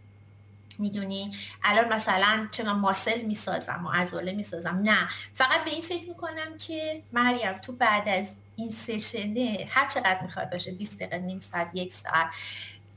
می‌دونی؟ 0.79 1.36
الان 1.63 1.94
مثلا 1.94 2.48
چه 2.51 2.63
ماسل 2.63 3.22
می‌سازم 3.22 3.86
و 3.86 3.89
عضله 3.89 4.32
می‌سازم. 4.32 4.79
نه. 4.84 5.10
فقط 5.34 5.63
به 5.63 5.72
این 5.72 5.82
فکر 5.82 6.08
می‌کنم 6.08 6.58
که 6.58 7.03
مریم 7.13 7.58
تو 7.58 7.72
بعد 7.72 8.10
از 8.10 8.32
این 8.55 8.72
سشنه 8.72 9.67
هر 9.70 9.88
چقدر 9.88 10.22
می‌خواد 10.22 10.51
باشه 10.51 10.72
20 10.72 10.96
دقیقه 10.96 11.17
نیم 11.17 11.39
ساعت 11.39 11.70
یک 11.74 11.94
ساعت. 11.94 12.29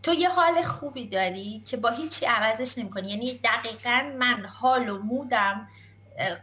تو 0.03 0.15
یه 0.15 0.29
حال 0.29 0.63
خوبی 0.63 1.07
داری 1.07 1.63
که 1.67 1.77
با 1.77 1.91
هیچی 1.91 2.27
عوضش 2.27 2.79
نمی‌کنی. 2.79 3.11
یعنی 3.11 3.41
دقیقا 3.45 4.13
من 4.19 4.47
حال 4.47 4.89
و 4.89 5.03
مودم 5.03 5.69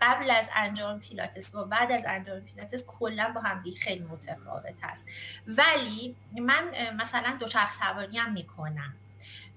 قبل 0.02 0.32
از 0.32 0.50
انجام 0.56 1.00
پیلاتس 1.00 1.56
و 1.56 1.66
بعد 1.66 1.92
از 1.92 2.02
انجام 2.08 2.40
پیلاتس 2.40 2.84
کلا 2.84 3.32
با 3.36 3.42
هم 3.42 3.64
خیلی 3.80 4.04
متفاوت 4.04 4.76
هست. 4.84 5.06
ولی 5.48 6.16
من 6.42 6.64
مثلا 6.98 7.38
دوچرخ 7.40 7.72
سواری 7.72 8.18
هم 8.18 8.34
می‌کنم. 8.34 8.94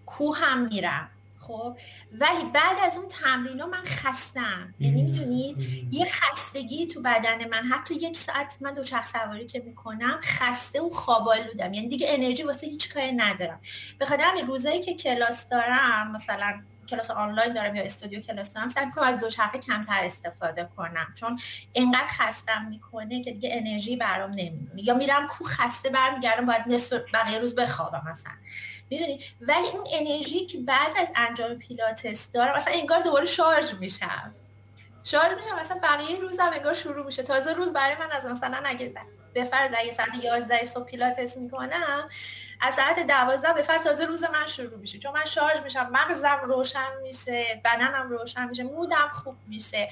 کوه 0.06 0.38
هم 0.38 0.58
میرم. 0.58 1.11
خب 1.38 1.78
ولی 2.12 2.45
بعد 2.54 2.76
از 2.87 2.97
اون 2.97 3.09
تمرین 3.09 3.64
من 3.64 3.83
خستم. 3.85 4.75
یعنی 4.80 5.02
می‌دونید 5.02 5.57
یه 5.95 6.04
خستگی 6.04 6.87
تو 6.87 7.00
بدن 7.02 7.49
من 7.49 7.62
حتی 7.62 7.95
یک 7.95 8.16
ساعت 8.16 8.57
من 8.61 8.75
دوچرخ 8.75 9.07
سواری 9.07 9.47
که 9.47 9.61
می‌کنم 9.61 10.21
خسته 10.23 10.80
و 10.80 10.88
خوابالودم 10.88 11.75
یعنی 11.75 11.88
دیگه 11.88 12.07
انرژی 12.11 12.42
واسه 12.42 12.66
هیچ 12.66 12.95
کاری 12.95 13.12
ندارم. 13.12 13.61
به 13.99 14.07
خاطر 14.07 14.23
همین 14.23 14.47
روزایی 14.47 14.80
که 14.80 14.95
کلاس 14.95 15.49
دارم 15.49 16.12
مثلا 16.12 16.61
کلاس 16.88 17.11
آنلاین 17.11 17.52
دارم 17.52 17.75
یا 17.75 17.83
استودیو 17.83 18.21
کلاس 18.21 18.52
دارم 18.52 18.68
سعی 18.68 18.90
کنم 18.90 19.04
از 19.04 19.21
دوچرخه 19.21 19.59
کمتر 19.59 20.04
استفاده 20.04 20.68
کنم. 20.76 21.14
چون 21.14 21.40
انقدر 21.75 22.07
خستم 22.07 22.64
می‌کنه 22.64 23.23
که 23.23 23.33
دیگه 23.33 23.50
انرژی 23.52 23.97
برام 23.97 24.30
نمیمونه. 24.30 24.85
یا 24.85 24.95
میرم 24.95 25.26
کو 25.26 25.45
خسته 25.45 25.90
برمیگردم 25.90 26.47
باید 26.47 26.62
نصف 26.66 27.00
بقیه 27.14 27.38
روز 27.38 27.54
بخوابم 27.54 28.02
مثلا. 28.11 28.33
می‌دونی؟ 28.90 29.21
ولی 29.40 29.66
اون 29.66 29.87
انرژی 29.92 30.47
که 30.47 30.59
بعد 30.59 30.92
از 30.97 31.09
انجام 31.16 31.54
پیلاتس 31.54 32.33
دارم 32.33 32.57
مثلا 32.57 32.75
انگار 32.75 33.00
دوباره 33.00 33.26
شارژ 33.26 33.75
میشم. 33.75 34.35
شارژ 35.04 35.33
میشم 35.33 35.61
مثلا 35.61 35.80
بقیه 35.83 36.21
روزم 36.21 36.50
انگار 36.54 36.75
شروع 36.75 37.07
میشه. 37.07 37.23
تازه 37.23 37.52
روز 37.52 37.73
برای 37.73 37.97
من 37.97 38.11
از 38.12 38.26
مثلا 38.26 38.62
اگه 38.64 38.95
به 39.35 39.45
فرض 39.45 39.71
اگه 39.78 39.92
ساعت 39.92 40.25
11 40.25 40.64
صبح 40.64 40.85
پیلاتس 40.85 41.37
می‌کنم 41.37 42.09
از 42.60 42.74
ساعت 42.74 43.06
12 43.06 43.52
به 43.54 43.62
فرض 43.62 43.82
تازه 43.82 44.04
روز 44.04 44.22
من 44.22 44.46
شروع 44.46 44.78
میشه 44.78 44.98
چون 44.98 45.12
من 45.12 45.24
شارژ 45.24 45.62
میشم 45.64 45.90
مغزم 45.92 46.38
روشن 46.44 47.02
میشه 47.02 47.44
بدنم 47.64 48.10
روشن 48.10 48.48
میشه 48.48 48.62
مودم 48.62 49.08
خوب 49.12 49.34
میشه 49.48 49.88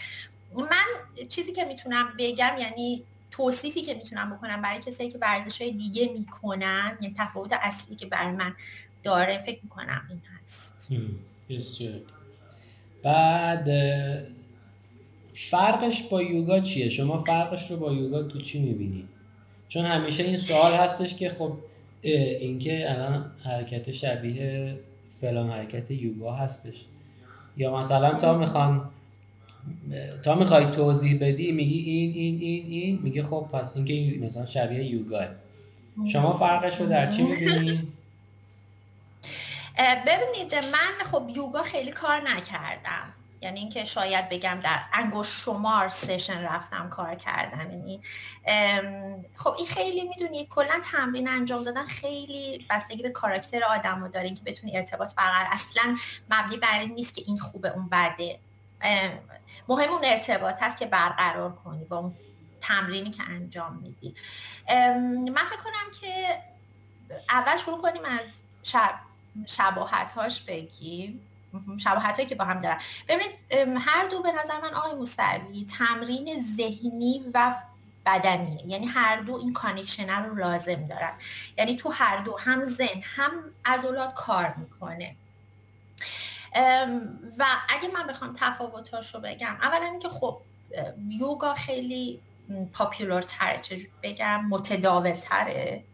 من 0.55 1.27
چیزی 1.29 1.53
که 1.53 1.65
می‌تونم 1.65 2.13
بگم 2.19 2.57
یعنی 2.59 3.05
توصیفی 3.31 3.83
که 3.83 3.95
می‌تونم 3.95 4.37
بکنم 4.37 4.63
برای 4.63 4.79
کسایی 4.79 5.11
که 5.11 5.19
ورزش 5.19 5.63
های 5.63 5.73
دیگه 5.73 6.11
می‌کنن 6.19 6.99
یعنی 7.01 7.15
تفاوت 7.19 7.53
اصلی 7.53 7.97
که 7.97 8.07
برای 8.07 8.33
من 8.33 8.55
داره 9.03 9.39
فکر 9.39 9.61
می‌کنم 9.63 10.03
این 10.09 10.23
هست 10.39 10.89
بعد 13.03 13.69
فرقش 15.35 16.03
با 16.03 16.23
یوگا 16.23 16.61
چیه؟ 16.61 16.89
شما 16.89 17.25
فرقش 17.25 17.71
رو 17.71 17.77
با 17.77 17.93
یوگا 17.93 18.23
تو 18.23 18.41
چی 18.41 18.63
می‌بینید؟ 18.63 19.09
چون 19.69 19.85
همیشه 19.85 20.23
این 20.23 20.37
سوال 20.37 20.73
هستش 20.73 21.15
که 21.15 21.31
خب 21.31 21.59
اینکه 22.11 22.91
الان 22.91 23.31
حرکت 23.45 23.93
شبیه 23.93 24.77
فلان 25.21 25.51
حرکت 25.51 25.91
یوگا 25.91 26.33
هستش. 26.33 26.85
یا 27.57 27.77
مثلا 27.77 28.15
تا 28.15 28.39
می‌خوان 28.39 28.91
تا 30.25 30.35
می‌خوای 30.35 30.67
توضیح 30.67 31.19
بدی 31.21 31.53
میگی 31.53 31.79
این 31.79 32.15
این 32.15 32.41
این 32.41 32.67
این 32.67 32.99
میگه 33.03 33.23
خب 33.23 33.49
پس 33.53 33.77
اینکه 33.77 34.25
مثلا 34.25 34.47
شبیه 34.47 34.85
یوگاه. 34.85 35.27
شما 36.13 36.33
فرقش 36.33 36.81
رو 36.81 36.87
در 36.87 37.11
چی 37.11 37.23
می‌بینید؟ 37.23 37.89
ببینید 40.07 40.55
من 40.55 41.07
خب 41.11 41.31
یوگا 41.37 41.63
خیلی 41.63 41.91
کار 41.91 42.21
نکردم. 42.21 43.13
یعنی 43.41 43.61
اینکه 43.61 43.85
شاید 43.85 44.29
بگم 44.29 44.61
در 44.63 44.79
انگوش 44.93 45.29
شمار 45.29 45.91
سشن 45.91 46.43
رفتم 46.43 46.89
کار 46.89 47.15
کردن. 47.15 47.71
یعنی 47.71 48.01
خب 49.35 49.55
این 49.59 49.67
خیلی 49.67 50.09
می‌دونید 50.09 50.49
کلا 50.49 50.81
تمرین 50.93 51.29
انجام 51.29 51.65
دادن 51.65 51.85
خیلی 51.85 52.67
بستگی 52.71 53.03
به 53.03 53.11
کاراکتر 53.11 53.65
آدم 53.65 54.03
رو 54.03 54.09
دارین 54.09 54.35
که 54.35 54.43
بتونی 54.45 54.77
ارتباط 54.77 55.15
برقرار 55.15 55.47
اصلا 55.51 55.97
مبنی 56.31 56.57
بر 56.57 56.81
این 56.81 56.95
نیست 56.95 57.15
که 57.15 57.23
این 57.27 57.39
خوبه 57.39 57.69
اون 57.69 57.89
بده. 57.89 58.39
مهم 59.69 59.91
اون 59.91 60.05
ارتباط 60.05 60.63
هست 60.63 60.77
که 60.77 60.87
برقرار 60.87 61.53
کنی 61.53 61.85
با 61.85 61.97
اون 61.97 62.15
تمرینی 62.61 63.11
که 63.11 63.23
انجام 63.23 63.77
میدی. 63.77 64.15
من 65.31 65.45
فکر 65.45 65.63
کنم 65.65 65.91
که 66.01 66.43
اول 67.31 67.57
شروع 67.57 67.83
کنیم 67.83 68.05
از 68.05 68.21
شب 68.63 68.95
شباهت 69.47 70.13
هاش 70.13 70.43
بگیم. 70.43 71.26
شباهت 71.79 72.29
که 72.29 72.35
با 72.35 72.45
هم 72.45 72.61
دارن. 72.61 72.79
ببینید 73.09 73.37
هر 73.79 74.09
دو 74.09 74.23
به 74.23 74.33
نظر 74.33 74.61
من 74.61 74.75
آقای 74.75 74.95
موسوی 74.95 75.67
تمرین 75.79 76.45
ذهنی 76.57 77.25
و 77.35 77.55
بدنی 78.07 78.63
یعنی 78.67 78.87
هر 78.87 79.17
دو 79.17 79.35
این 79.35 79.53
connection 79.53 80.25
رو 80.25 80.35
لازم 80.35 80.85
دارن. 80.85 81.13
یعنی 81.59 81.77
تو 81.77 81.91
هر 81.91 82.17
دو 82.17 82.39
هم 82.39 82.65
ذهن 82.65 83.03
هم 83.05 83.33
عضلات 83.65 84.15
کار 84.15 84.55
می‌کنه. 84.57 85.17
و 87.39 87.45
اگه 87.69 87.89
من 87.95 88.07
بخوام 88.07 88.35
تفاوتاش 88.39 89.15
رو 89.15 89.21
بگم 89.21 89.57
اولا 89.63 89.85
اینکه 89.85 90.09
خب 90.09 90.41
یوگا 91.09 91.55
خیلی 91.55 92.21
popular 92.73 93.23
تره 93.23 93.61
بگم 94.03 94.45
متداول 94.45 95.13
تره 95.13 95.85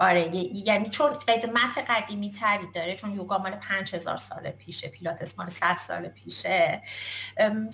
آره 0.00 0.36
یعنی 0.66 0.90
چون 0.90 1.10
قدمت 1.10 1.84
قدیمی 1.88 2.32
تری 2.32 2.66
داره 2.74 2.96
چون 2.96 3.14
یوگا 3.14 3.38
مال 3.38 3.50
5000 3.56 4.16
سال 4.16 4.50
پیشه 4.50 4.88
پیلاتس 4.88 5.38
مال 5.38 5.50
100 5.50 5.76
سال 5.76 6.08
پیشه 6.08 6.82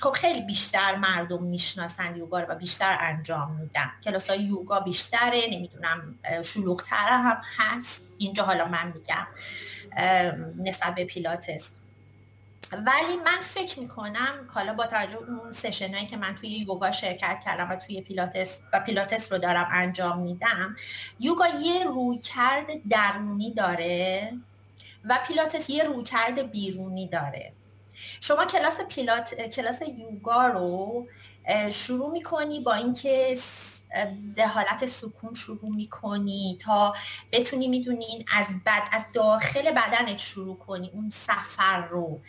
خب 0.00 0.10
خیلی 0.10 0.40
بیشتر 0.42 0.96
مردم 0.96 1.42
می‌شناسن 1.42 2.16
یوگا 2.16 2.40
رو 2.40 2.46
و 2.46 2.54
بیشتر 2.54 2.96
انجام 3.00 3.52
میدن. 3.52 3.90
کلاس 4.04 4.30
های 4.30 4.42
یوگا 4.42 4.80
بیشتره 4.80 5.40
نمی‌دونم 5.50 6.18
شلوغتره 6.44 6.98
هم 6.98 7.42
هست. 7.56 8.02
اینجا 8.18 8.44
حالا 8.44 8.64
من 8.68 8.92
میگم 8.92 9.26
نسبت 10.58 10.94
به 10.94 11.04
پیلاتس. 11.04 11.70
ولی 12.72 13.16
من 13.24 13.40
فکر 13.40 13.80
می‌کنم 13.80 14.48
حالا 14.54 14.74
با 14.74 14.86
توجه 14.86 15.16
اون 15.16 15.52
session 15.52 15.94
هایی 15.94 16.06
که 16.06 16.16
من 16.16 16.34
توی 16.34 16.48
یوگا 16.48 16.90
شرکت 16.92 17.40
کردم 17.44 17.70
و 17.70 17.76
توی 17.76 18.00
پیلاتس 18.00 18.60
و 18.72 18.80
پیلاتس 18.80 19.32
رو 19.32 19.38
دارم 19.38 19.68
انجام 19.72 20.18
میدم 20.18 20.76
یوگا 21.20 21.46
یه 21.48 21.84
رویکرد 21.84 22.66
درونی 22.90 23.54
داره 23.54 24.32
و 25.04 25.18
پیلاتس 25.28 25.70
یه 25.70 25.84
رویکرد 25.84 26.50
بیرونی 26.50 27.08
داره. 27.08 27.52
شما 28.20 28.44
کلاس 28.44 28.80
پیلات 28.80 29.34
کلاس 29.34 29.80
یوگا 29.98 30.46
رو 30.46 31.06
شروع 31.70 32.12
می‌کنی 32.12 32.60
با 32.60 32.74
اینکه 32.74 33.38
به 34.36 34.46
حالت 34.46 34.86
سکون 34.86 35.34
شروع 35.34 35.70
می‌کنی 35.74 36.58
تا 36.60 36.94
بتونی 37.32 37.68
می‌دونین 37.68 38.24
از 38.36 38.46
بد 38.66 38.82
از 38.92 39.02
داخل 39.12 39.70
بدنت 39.70 40.18
شروع 40.18 40.58
کنی 40.58 40.90
اون 40.94 41.10
سفر 41.10 41.86
رو. 41.86 42.20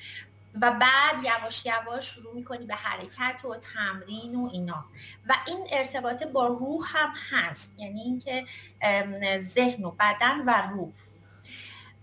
و 0.62 0.72
بعد 0.72 1.24
یواش 1.24 1.66
یواش 1.66 2.06
شروع 2.06 2.36
می‌کنی 2.36 2.66
به 2.66 2.76
حرکت 2.76 3.46
و 3.46 3.56
تمرین 3.56 4.36
و 4.36 4.50
اینا. 4.52 4.86
و 5.28 5.36
این 5.48 5.68
ارتباط 5.72 6.24
با 6.24 6.48
روح 6.48 6.82
هم 6.86 7.14
هست 7.32 7.72
یعنی 7.78 8.02
اینکه 8.02 8.46
ذهن 9.40 9.84
و 9.84 9.92
بدن 9.92 10.40
و 10.46 10.68
روح. 10.70 10.94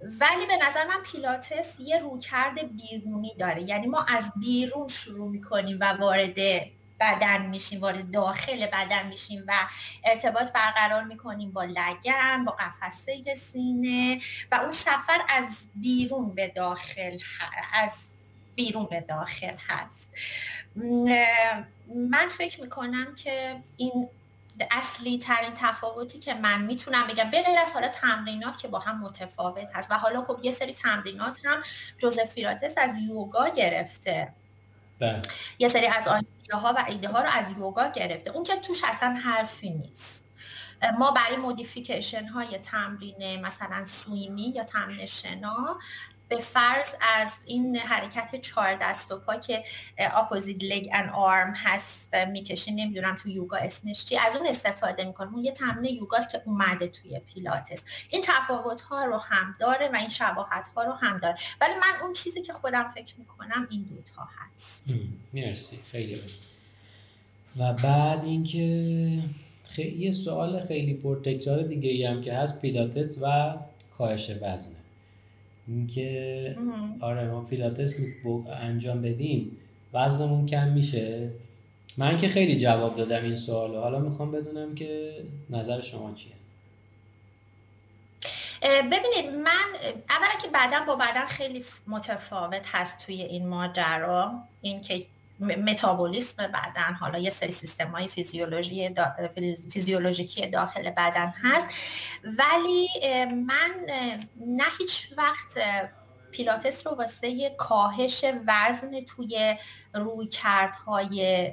ولی 0.03 0.47
به 0.47 0.57
نظر 0.57 0.87
من 0.87 1.03
پیلاتس 1.03 1.81
یه 1.81 1.99
رویکرد 1.99 2.77
بیرونی 2.77 3.35
داره. 3.39 3.63
یعنی 3.63 3.87
ما 3.87 4.03
از 4.09 4.33
بیرون 4.37 4.89
شروع 4.89 5.31
می‌کنیم 5.31 5.79
و 5.81 5.85
وارد 5.93 6.37
بدن 7.01 7.47
میشیم 7.47 7.81
وارد 7.81 8.11
داخل 8.11 8.67
بدن 8.67 9.07
میشیم 9.07 9.45
و 9.47 9.53
ارتباط 10.05 10.53
برقرار 10.53 11.05
می‌کنیم 11.05 11.53
با 11.53 11.65
لگن 11.65 12.45
با 12.45 12.57
قفسه 12.59 13.35
سینه 13.35 14.21
و 14.53 14.55
اون 14.55 14.73
سفر 14.73 15.21
از 15.29 15.69
بیرون 15.75 16.35
به 16.35 16.49
داخل 16.49 17.19
از 17.73 18.08
بیرون 18.59 18.87
به 18.91 19.01
داخل 19.01 19.55
هست. 19.69 20.09
من 21.95 22.29
فکر 22.39 22.61
می‌کنم 22.61 23.15
که 23.15 23.63
این 23.77 24.09
اصلی 24.71 25.19
ترین 25.19 25.51
تفاوتی 25.55 26.19
که 26.19 26.35
من 26.35 26.63
می‌تونم 26.63 27.07
بگم 27.07 27.31
به 27.31 27.43
غیر 27.43 27.59
از 27.59 27.73
حالا 27.73 27.89
تمرینات 27.89 28.59
که 28.59 28.69
با 28.69 28.79
هم 28.79 29.01
متفاوت 29.01 29.69
هست 29.75 29.91
و 29.91 29.95
حالا 29.95 30.23
خب 30.23 30.41
یه 30.43 30.53
سری 30.53 30.75
تمرینات 30.75 31.41
هم 31.45 31.63
جوزف 31.99 32.25
فیراتس 32.25 32.75
از 32.77 32.91
یوگا 33.09 33.49
گرفته. 33.49 34.33
بله. 35.01 35.23
یه 35.59 35.69
سری 35.69 35.87
از 35.87 36.09
آیده 36.09 36.57
ها 36.57 36.75
و 36.77 36.85
ایده 36.89 37.09
ها 37.09 37.21
رو 37.21 37.29
از 37.29 37.51
یوگا 37.51 37.89
گرفته. 37.89 38.31
اون 38.31 38.45
که 38.45 38.57
توش 38.57 38.85
اصلا 38.85 39.09
حرفی 39.09 39.71
نیست. 39.71 40.25
ما 40.99 41.11
برای 41.11 41.37
مودیفیکیشن 41.37 42.27
های 42.27 42.59
تمرین 42.59 43.41
مثلا 43.41 43.85
سویمی 43.85 44.53
یا 44.57 44.65
تمرین 44.65 45.07
شنا 45.07 45.79
به 46.29 46.37
فرض 46.37 46.95
از 47.17 47.33
این 47.47 47.77
حرکت 47.77 48.41
چهار 48.41 48.79
دست 48.81 49.13
و 49.13 49.19
پا 49.19 49.37
که 49.37 49.65
opposite 49.99 50.65
leg 50.65 50.89
and 50.93 51.09
arm 51.09 51.55
هست 51.57 52.15
می‌کشین 52.15 52.81
نمی‌دونم 52.81 53.17
تو 53.23 53.29
یوگا 53.29 53.57
اسمش 53.57 54.05
چی 54.05 54.19
از 54.19 54.37
اون 54.37 54.47
استفاده 54.47 55.05
می‌کنم. 55.05 55.35
اون 55.35 55.45
یه 55.45 55.53
تمرین 55.53 55.97
یوگاست 55.97 56.31
که 56.31 56.43
اومده 56.45 56.89
توی 56.89 57.21
پیلاتس. 57.35 57.85
این 58.11 58.23
تفاوت 58.25 58.81
ها 58.81 59.05
رو 59.05 59.17
هم 59.17 59.57
داره 59.61 59.89
و 59.93 59.97
این 59.97 60.09
شباهت 60.09 60.69
ها 60.77 60.83
رو 60.83 60.93
هم 60.93 61.19
داره. 61.19 61.37
ولی 61.61 61.75
من 61.75 62.03
اون 62.03 62.13
چیزی 62.13 62.43
که 62.43 62.53
خودم 62.53 62.93
فکر 62.95 63.15
می‌کنم 63.19 63.67
این 63.71 63.83
دوتا 63.83 64.29
هست. 64.39 64.85
مرسی. 65.35 65.79
خیلی 65.93 66.23
و 67.57 67.73
بعد 67.73 68.25
اینکه 68.25 69.23
خیلی 69.65 70.13
سوال 70.13 70.67
خیلی 70.67 70.95
پرتکرار 70.95 71.63
دیگه 71.63 71.91
ای 71.91 72.05
هم 72.05 72.23
که 72.23 72.35
هست 72.35 72.61
پیلاتس 72.61 73.19
و 73.23 73.55
کاهش 73.99 74.31
وزن. 74.31 74.78
اینکه 75.69 76.57
آره 77.01 77.31
ما 77.31 77.41
پیلاتس 77.41 77.95
انجام 78.61 79.03
بدیم 79.03 79.57
وزنمون 79.95 80.47
کم 80.47 80.69
میشه. 80.69 81.31
من 81.97 82.17
که 82.17 82.29
خیلی 82.29 82.61
جواب 82.61 82.97
دادم 82.97 83.25
این 83.25 83.37
سوال 83.37 83.77
حالا 83.77 83.99
می‌خوام 83.99 84.33
بدونم 84.33 84.75
که 84.75 85.13
نظر 85.51 85.81
شما 85.81 86.15
چیه؟ 86.15 86.33
ببینید 88.63 89.35
من 89.45 89.67
اولا 90.11 90.41
که 90.43 90.49
بعدا 90.53 90.85
با 90.87 90.97
بدن 90.97 91.27
خیلی 91.27 91.65
متفاوت 91.87 92.63
هست 92.65 93.07
توی 93.07 93.23
این 93.23 93.47
ماجرا. 93.47 94.33
این 94.63 94.81
که 94.81 95.07
متابولیسم 95.41 96.47
بدن. 96.47 96.95
حالا 97.01 97.19
یه 97.19 97.31
سری 97.31 97.53
سیستم 97.53 97.91
های 97.91 98.09
فیزیولوژی 98.09 98.95
فیزیولوژیکی 99.73 100.47
داخل 100.47 100.91
بدن 100.91 101.33
هست. 101.43 101.67
ولی 102.25 102.89
من 103.29 103.71
نه 104.47 104.65
هیچ 104.79 105.13
وقت 105.17 105.59
پیلاتس 106.31 106.87
رو 106.87 106.95
واسه 106.95 107.51
کاهش 107.51 108.25
وزن 108.47 109.01
توی 109.01 109.57
روی 109.95 110.27
کردهای 110.27 111.53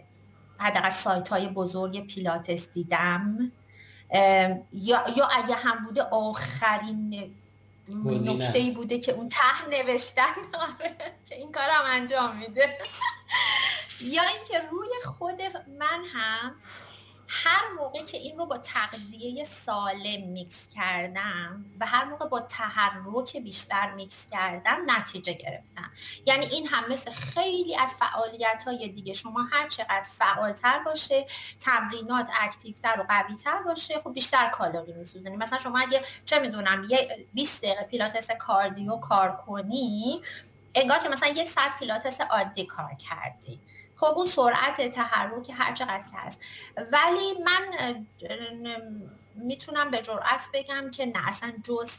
حداقل 0.58 0.90
سایت 0.90 1.28
های 1.28 1.48
بزرگ 1.48 2.08
پیلاتس 2.08 2.70
دیدم. 2.70 3.52
یا, 4.14 5.04
یا 5.18 5.28
اگه 5.32 5.56
هم 5.56 5.86
بوده 5.86 6.02
آخرین 6.02 7.36
نکته 7.90 8.60
ای 8.60 8.72
بوده 8.72 9.00
که 9.00 9.12
اون 9.12 9.30
ته 9.30 9.70
نوشتن 9.70 10.36
آره، 10.54 10.96
که 11.30 11.36
این 11.36 11.52
کارم 11.52 11.82
انجام 11.86 12.38
میده. 12.38 12.78
یا 14.02 14.24
اینکه 14.24 14.68
روی 14.72 14.90
خود 15.06 15.42
من 15.80 16.06
هم 16.14 16.56
هر 17.28 17.74
موقع 17.78 18.04
که 18.04 18.18
این 18.18 18.38
رو 18.38 18.46
با 18.46 18.58
تغذیه 18.58 19.44
سالم 19.44 20.28
میکس 20.28 20.68
کردم 20.76 21.66
و 21.80 21.86
هر 21.86 22.06
موقع 22.06 22.28
با 22.28 22.40
تحرک 22.40 23.38
بیشتر 23.38 23.94
میکس 23.94 24.28
کردم 24.32 24.78
نتیجه 24.88 25.34
گرفتم. 25.34 25.92
یعنی 26.26 26.46
این 26.46 26.68
هم 26.68 26.92
مثل 26.92 27.12
خیلی 27.12 27.76
از 27.76 27.96
فعالیت 27.96 28.64
های 28.68 28.88
دیگه. 28.88 29.14
شما 29.14 29.44
هر 29.52 29.68
چقدر 29.68 30.10
فعالتر 30.18 30.80
باشه 30.80 31.26
تمرینات 31.60 32.30
active 32.42 32.85
تر 32.85 33.00
و 33.00 33.04
قویتر 33.10 33.64
باشه 33.64 34.00
خب 34.00 34.14
بیشتر 34.14 34.50
کالری 34.50 34.94
میسوزنی 34.94 35.38
مثلا 35.38 35.60
شما 35.60 35.80
اگه 35.80 36.02
چه 36.26 36.40
می‌دونم 36.40 36.84
یه 36.90 37.28
20 37.34 37.62
دقیقه 37.62 37.84
پیلاتس 37.84 38.32
cardio 38.32 38.98
کار 38.98 39.36
کنی 39.36 40.22
انگار 40.76 41.00
که 41.00 41.10
مثلا 41.10 41.30
یک 41.30 41.50
ساعت 41.50 41.80
پیلاتس 41.80 42.22
عادی 42.22 42.66
کار 42.66 42.94
کردی. 42.94 43.60
خب 43.96 44.06
اون 44.06 44.28
سرعت 44.28 44.82
تحرک 44.82 45.52
هر 45.54 45.74
چقدر 45.74 46.00
که 46.12 46.18
هست. 46.18 46.42
ولی 46.78 47.34
من 47.44 47.96
می‌تونم 49.36 49.92
به 49.92 50.02
جرأت 50.02 50.48
بگم 50.54 50.92
که 50.92 51.06
نه 51.06 51.28
اصلا 51.28 51.54
جز 51.64 51.92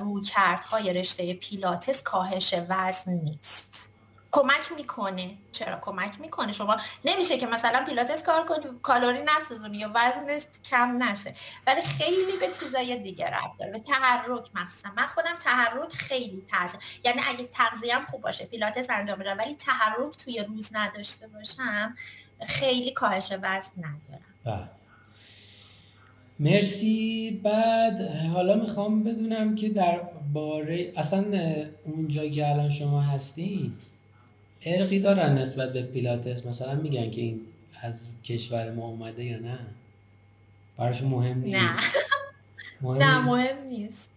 رویکردهای 0.00 0.92
رشته 0.92 1.34
پیلاتس 1.34 2.02
کاهش 2.02 2.54
وزن 2.68 3.12
نیست. 3.12 3.89
کمک 4.32 4.72
می‌کنه. 4.76 5.34
چرا 5.52 5.78
کمک 5.80 6.20
می‌کنه؟ 6.20 6.52
شما 6.52 6.76
نمیشه 7.04 7.38
که 7.38 7.46
مثلا 7.46 7.84
پیلاتس 7.84 8.22
کار 8.22 8.44
کنی 8.44 8.64
کالری 8.82 9.22
نسوزونی 9.22 9.78
یا 9.78 9.90
وزنش 9.94 10.42
کم 10.70 11.02
نشه. 11.02 11.34
ولی 11.66 11.82
خیلی 11.82 12.36
به 12.40 12.48
چیزای 12.60 13.02
دیگه 13.02 13.30
ربط 13.30 13.58
داره. 13.58 13.72
به 13.72 13.78
تحرک 13.78 14.50
مثلا 14.54 14.92
من 14.96 15.06
خودم 15.06 15.36
تحرک 15.44 15.92
خیلی 15.92 16.42
تاثیر 16.50 16.80
یعنی 17.04 17.20
اگه 17.28 17.48
تغذیه‌ام 17.52 18.04
خوب 18.04 18.20
باشه 18.20 18.44
پیلاتس 18.46 18.90
انجام 18.90 19.18
بدم 19.18 19.38
ولی 19.38 19.54
تحرک 19.54 20.16
توی 20.16 20.44
روز 20.48 20.70
نداشته 20.72 21.28
باشم 21.28 21.94
خیلی 22.46 22.90
کاهش 22.90 23.32
وزن 23.32 23.72
ندارم. 23.78 24.24
بله. 24.44 24.68
مرسی. 26.40 27.40
بعد 27.44 28.00
حالا 28.34 28.54
می‌خوام 28.54 29.04
بدونم 29.04 29.54
که 29.54 29.68
در 29.68 30.00
باره 30.32 30.92
اصلا 30.96 31.24
اونجا 31.84 32.28
که 32.28 32.48
الان 32.48 32.70
شما 32.70 33.02
هستین 33.02 33.72
ارقی 34.64 35.00
دارن 35.00 35.38
نسبت 35.38 35.72
به 35.72 35.82
پیلاتس؟ 35.82 36.46
مثلا 36.46 36.74
میگن 36.74 37.10
که 37.10 37.20
این 37.20 37.40
از 37.82 38.08
کشور 38.24 38.70
ما 38.70 38.86
اومده 38.86 39.24
یا 39.24 39.38
نه؟ 39.38 39.58
براشون 40.78 41.08
مهم 41.08 41.38
نیست. 41.38 41.60
نه 41.60 41.70
مهم 42.80 42.98
نه 42.98 43.18
مهم 43.18 43.66
نیست. 43.68 44.10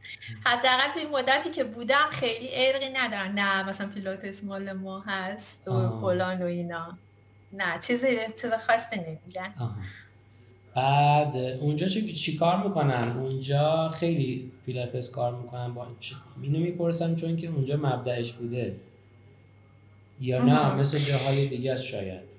حداقل 0.45 0.99
این 0.99 1.09
مدتی 1.09 1.49
که 1.49 1.63
بودم 1.63 2.07
خیلی 2.11 2.49
ارقی 2.53 2.89
ندارن. 2.89 3.31
نه 3.31 3.69
مثلا 3.69 3.87
پیلاتس 3.87 4.43
مال 4.43 4.73
ما 4.73 4.99
هست 4.99 5.67
و 5.67 5.99
فلان 6.01 6.41
و 6.41 6.45
اینا. 6.45 6.97
نه 7.53 7.79
چیزی 7.81 8.07
چیز 8.41 8.53
خاصی 8.53 8.95
نمیگن. 8.95 9.53
بعد 10.75 11.37
اونجا 11.37 11.87
چی, 11.87 12.13
چی 12.13 12.37
کار 12.37 12.63
می‌کنن؟ 12.63 13.17
اونجا 13.17 13.89
خیلی 13.89 14.51
پیلاتس 14.65 15.11
کار 15.11 15.35
می‌کنن. 15.35 15.73
با 15.73 15.87
اینو 16.41 16.59
می‌پرسم 16.59 17.15
چون 17.15 17.37
که 17.37 17.47
اونجا 17.47 17.77
مبدعش 17.77 18.31
بوده. 18.31 18.75
یا 20.23 20.41
نه 20.43 20.73
مثل 20.73 20.99
جاهای 20.99 21.47
دیگه 21.47 21.77
شاید. 21.77 22.33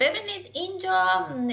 ببینید 0.00 0.50
اینجا 0.52 1.06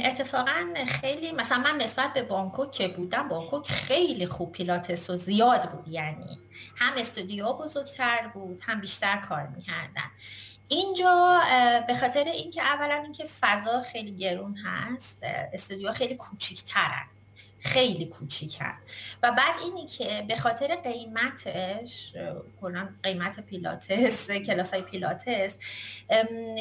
اتفاقا 0.06 0.74
خیلی 0.88 1.32
مثلا 1.32 1.58
من 1.58 1.78
نسبت 1.78 2.14
به 2.14 2.24
بانکوک 2.24 2.72
که 2.72 2.88
بودم 2.88 3.30
بانکوک 3.30 3.68
خیلی 3.72 4.26
خوب 4.26 4.52
پیلاتس 4.52 5.10
و 5.10 5.18
زیاد 5.18 5.70
بود. 5.70 5.88
یعنی 5.88 6.40
هم 6.76 6.94
استودیو 6.98 7.54
بزرگتر 7.54 8.28
بود 8.34 8.60
هم 8.62 8.82
بیشتر 8.82 9.18
کار 9.18 9.48
می‌کردن. 9.48 10.12
اینجا 10.68 11.40
به 11.88 11.96
خاطر 11.96 12.24
اینکه 12.24 12.62
اولا 12.62 12.96
اینکه 12.96 13.26
فضا 13.42 13.82
خیلی 13.82 14.12
گرون 14.12 14.58
هست 14.58 15.18
استودیو 15.54 15.92
خیلی 15.92 16.16
کوچیکترن. 16.16 17.06
خیلی 17.64 18.06
کوچیکن 18.06 18.74
و 19.24 19.32
بعد 19.32 19.56
اینی 19.64 19.88
که 19.88 20.26
به 20.28 20.38
خاطر 20.38 20.76
قیمتش 20.76 22.14
کلا 22.62 22.90
قیمت 23.04 23.40
پیلاتس 23.40 24.32
کلاس 24.32 24.74
های 24.74 24.82
پیلاتس 24.82 25.58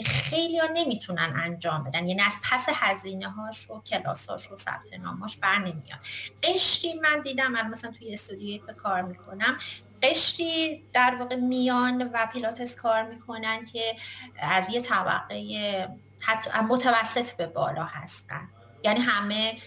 خیلی 0.05 0.59
ها 0.59 0.67
نمی‌تونن 0.75 1.33
انجام 1.37 1.85
بدن. 1.85 2.09
یعنی 2.09 2.23
از 2.23 2.33
پس 2.51 2.67
هزینه 2.75 3.29
هاش 3.29 3.71
و 3.71 3.81
کلاس 3.81 4.31
هاش 4.31 4.53
و 4.53 4.57
ثبت 4.57 4.93
ناماش 5.01 5.37
بر 5.37 5.59
نمیاد. 5.59 5.99
قشری 6.43 6.95
من 6.95 7.21
دیدم 7.23 7.53
من 7.53 7.69
مثلا 7.69 7.91
توی 7.91 8.15
استودیوی 8.15 8.59
که 8.67 8.73
کار 8.73 9.03
می‌کنم 9.03 9.59
قشری 10.03 10.85
در 10.93 11.17
واقع 11.21 11.37
میان 11.37 12.11
و 12.15 12.27
پیلاتس 12.33 12.77
کار 12.77 13.03
می‌کنن 13.03 13.65
که 13.65 13.97
از 14.41 14.71
یه 14.71 14.81
طبقه 14.81 15.89
حتی 16.21 16.51
متوسط 16.51 17.37
به 17.37 17.47
بالا 17.47 17.85
هستن. 17.85 18.49
یعنی 18.85 19.01
همه 19.01 19.59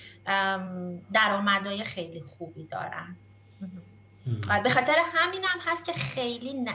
درآمدهای 1.13 1.83
خیلی 1.83 2.21
خوبی 2.21 2.67
دارن 2.71 3.15
به 4.63 4.69
خاطر 4.69 4.93
همین 5.13 5.41
هم 5.43 5.59
هست 5.71 5.85
که 5.85 5.93
خیلی 5.93 6.53
ن... 6.53 6.67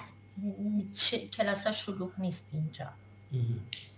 کلاس 1.37 1.67
ها 1.67 1.73
شلوغ 1.73 2.11
نیست 2.19 2.45
اینجا. 2.53 2.87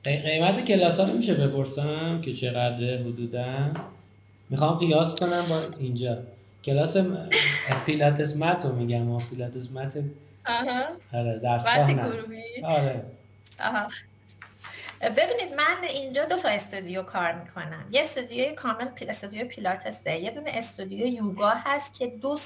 قیمت 0.04 0.64
کلاس 0.64 1.00
ها 1.00 1.06
رو 1.06 1.16
میشه 1.16 1.34
بپرسم 1.34 2.20
که 2.20 2.34
چقدر 2.34 2.98
حدودا؟ 2.98 3.70
می‌خوام 4.50 4.78
قیاس 4.78 5.20
کنم 5.20 5.44
با 5.48 5.62
اینجا. 5.78 6.18
کلاس 6.64 6.96
پیلاتس 7.86 8.36
مت 8.36 8.64
رو 8.64 8.76
میگم 8.76 9.18
پیلاتس 9.18 9.70
مت 9.70 10.04
آره 11.12 11.38
دستگاه 11.44 11.90
آره. 12.64 13.04
ببینید 15.02 15.54
من 15.56 15.84
اینجا 15.88 16.24
دو 16.24 16.36
تا 16.36 16.48
استودیو 16.48 17.02
کار 17.02 17.32
می‌کنم. 17.32 17.88
یه 17.90 18.00
استودیوی 18.00 18.52
کامل 18.52 18.88
استودیو 19.08 19.46
پیلاتسه 19.46 20.16
یه 20.16 20.30
دونه 20.30 20.50
استودیو 20.54 21.06
یوگا 21.06 21.50
هست 21.50 21.94
که 21.94 22.06
دو, 22.06 22.38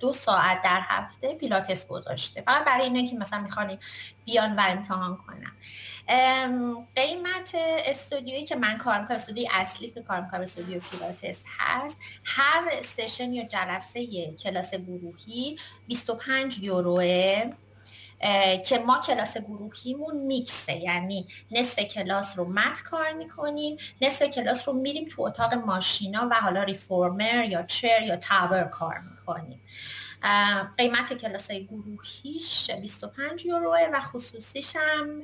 دو 0.00 0.12
ساعت 0.12 0.62
در 0.62 0.80
هفته 0.82 1.34
پیلاتس 1.34 1.86
گذاشته. 1.86 2.42
فقط 2.42 2.64
برای 2.64 2.84
اینه 2.84 3.08
که 3.08 3.16
مثلا 3.16 3.40
می‌خوانیم 3.40 3.78
بیان 4.24 4.56
و 4.56 4.60
امتحان 4.60 5.16
کنم. 5.16 5.56
قیمت 6.96 7.56
استودیویی 7.86 8.44
که 8.44 8.56
من 8.56 8.78
کار 8.78 9.00
می‌کنم 9.00 9.16
استودیوی 9.16 9.48
اصلی 9.52 9.90
که 9.90 10.02
کار 10.02 10.20
می‌کنم 10.20 10.40
استودیو 10.40 10.80
پیلاتس 10.90 11.44
هست. 11.58 11.98
هر 12.24 12.82
session 12.82 13.32
یا 13.32 13.44
جلسه 13.44 14.32
کلاس 14.32 14.74
گروهی 14.74 15.58
25 15.86 16.58
یوروه. 16.58 17.52
که 18.68 18.78
ما 18.78 19.00
کلاس 19.06 19.38
گروهیمون 19.38 20.16
میکسه. 20.16 20.76
یعنی 20.76 21.26
نصف 21.50 21.78
کلاس 21.78 22.38
رو 22.38 22.44
mat 22.44 22.82
کار 22.84 23.12
می‌کنیم 23.12 23.76
نصف 24.02 24.30
کلاس 24.30 24.68
رو 24.68 24.74
میریم 24.74 25.08
تو 25.08 25.22
اتاق 25.22 25.54
ماشینا 25.54 26.28
و 26.30 26.34
حالا 26.34 26.62
reformer 26.62 27.44
یا 27.44 27.62
chair 27.62 28.02
یا 28.02 28.16
tower 28.16 28.64
کار 28.64 28.98
می‌کنیم. 29.10 29.60
قیمت 30.78 31.12
کلاس 31.12 31.50
گروهیش 31.50 32.70
25 32.70 33.46
یوروه 33.46 33.88
و 33.92 34.00
خصوصیش 34.00 34.76
هم 34.76 35.22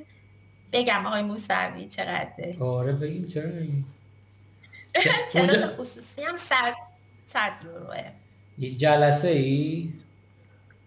بگم 0.73 1.05
آقای 1.05 1.21
موسوی 1.21 1.87
چقدره؟ 1.87 2.57
آره 2.59 2.93
بگیم 2.93 3.27
چرا 3.27 3.51
کلاس 5.33 5.79
خصوصی 5.79 6.23
هم 6.23 6.37
100 6.37 7.51
یوروه. 7.63 8.11
یک 8.57 8.77
جلسه 8.77 9.27
ای؟ 9.27 9.93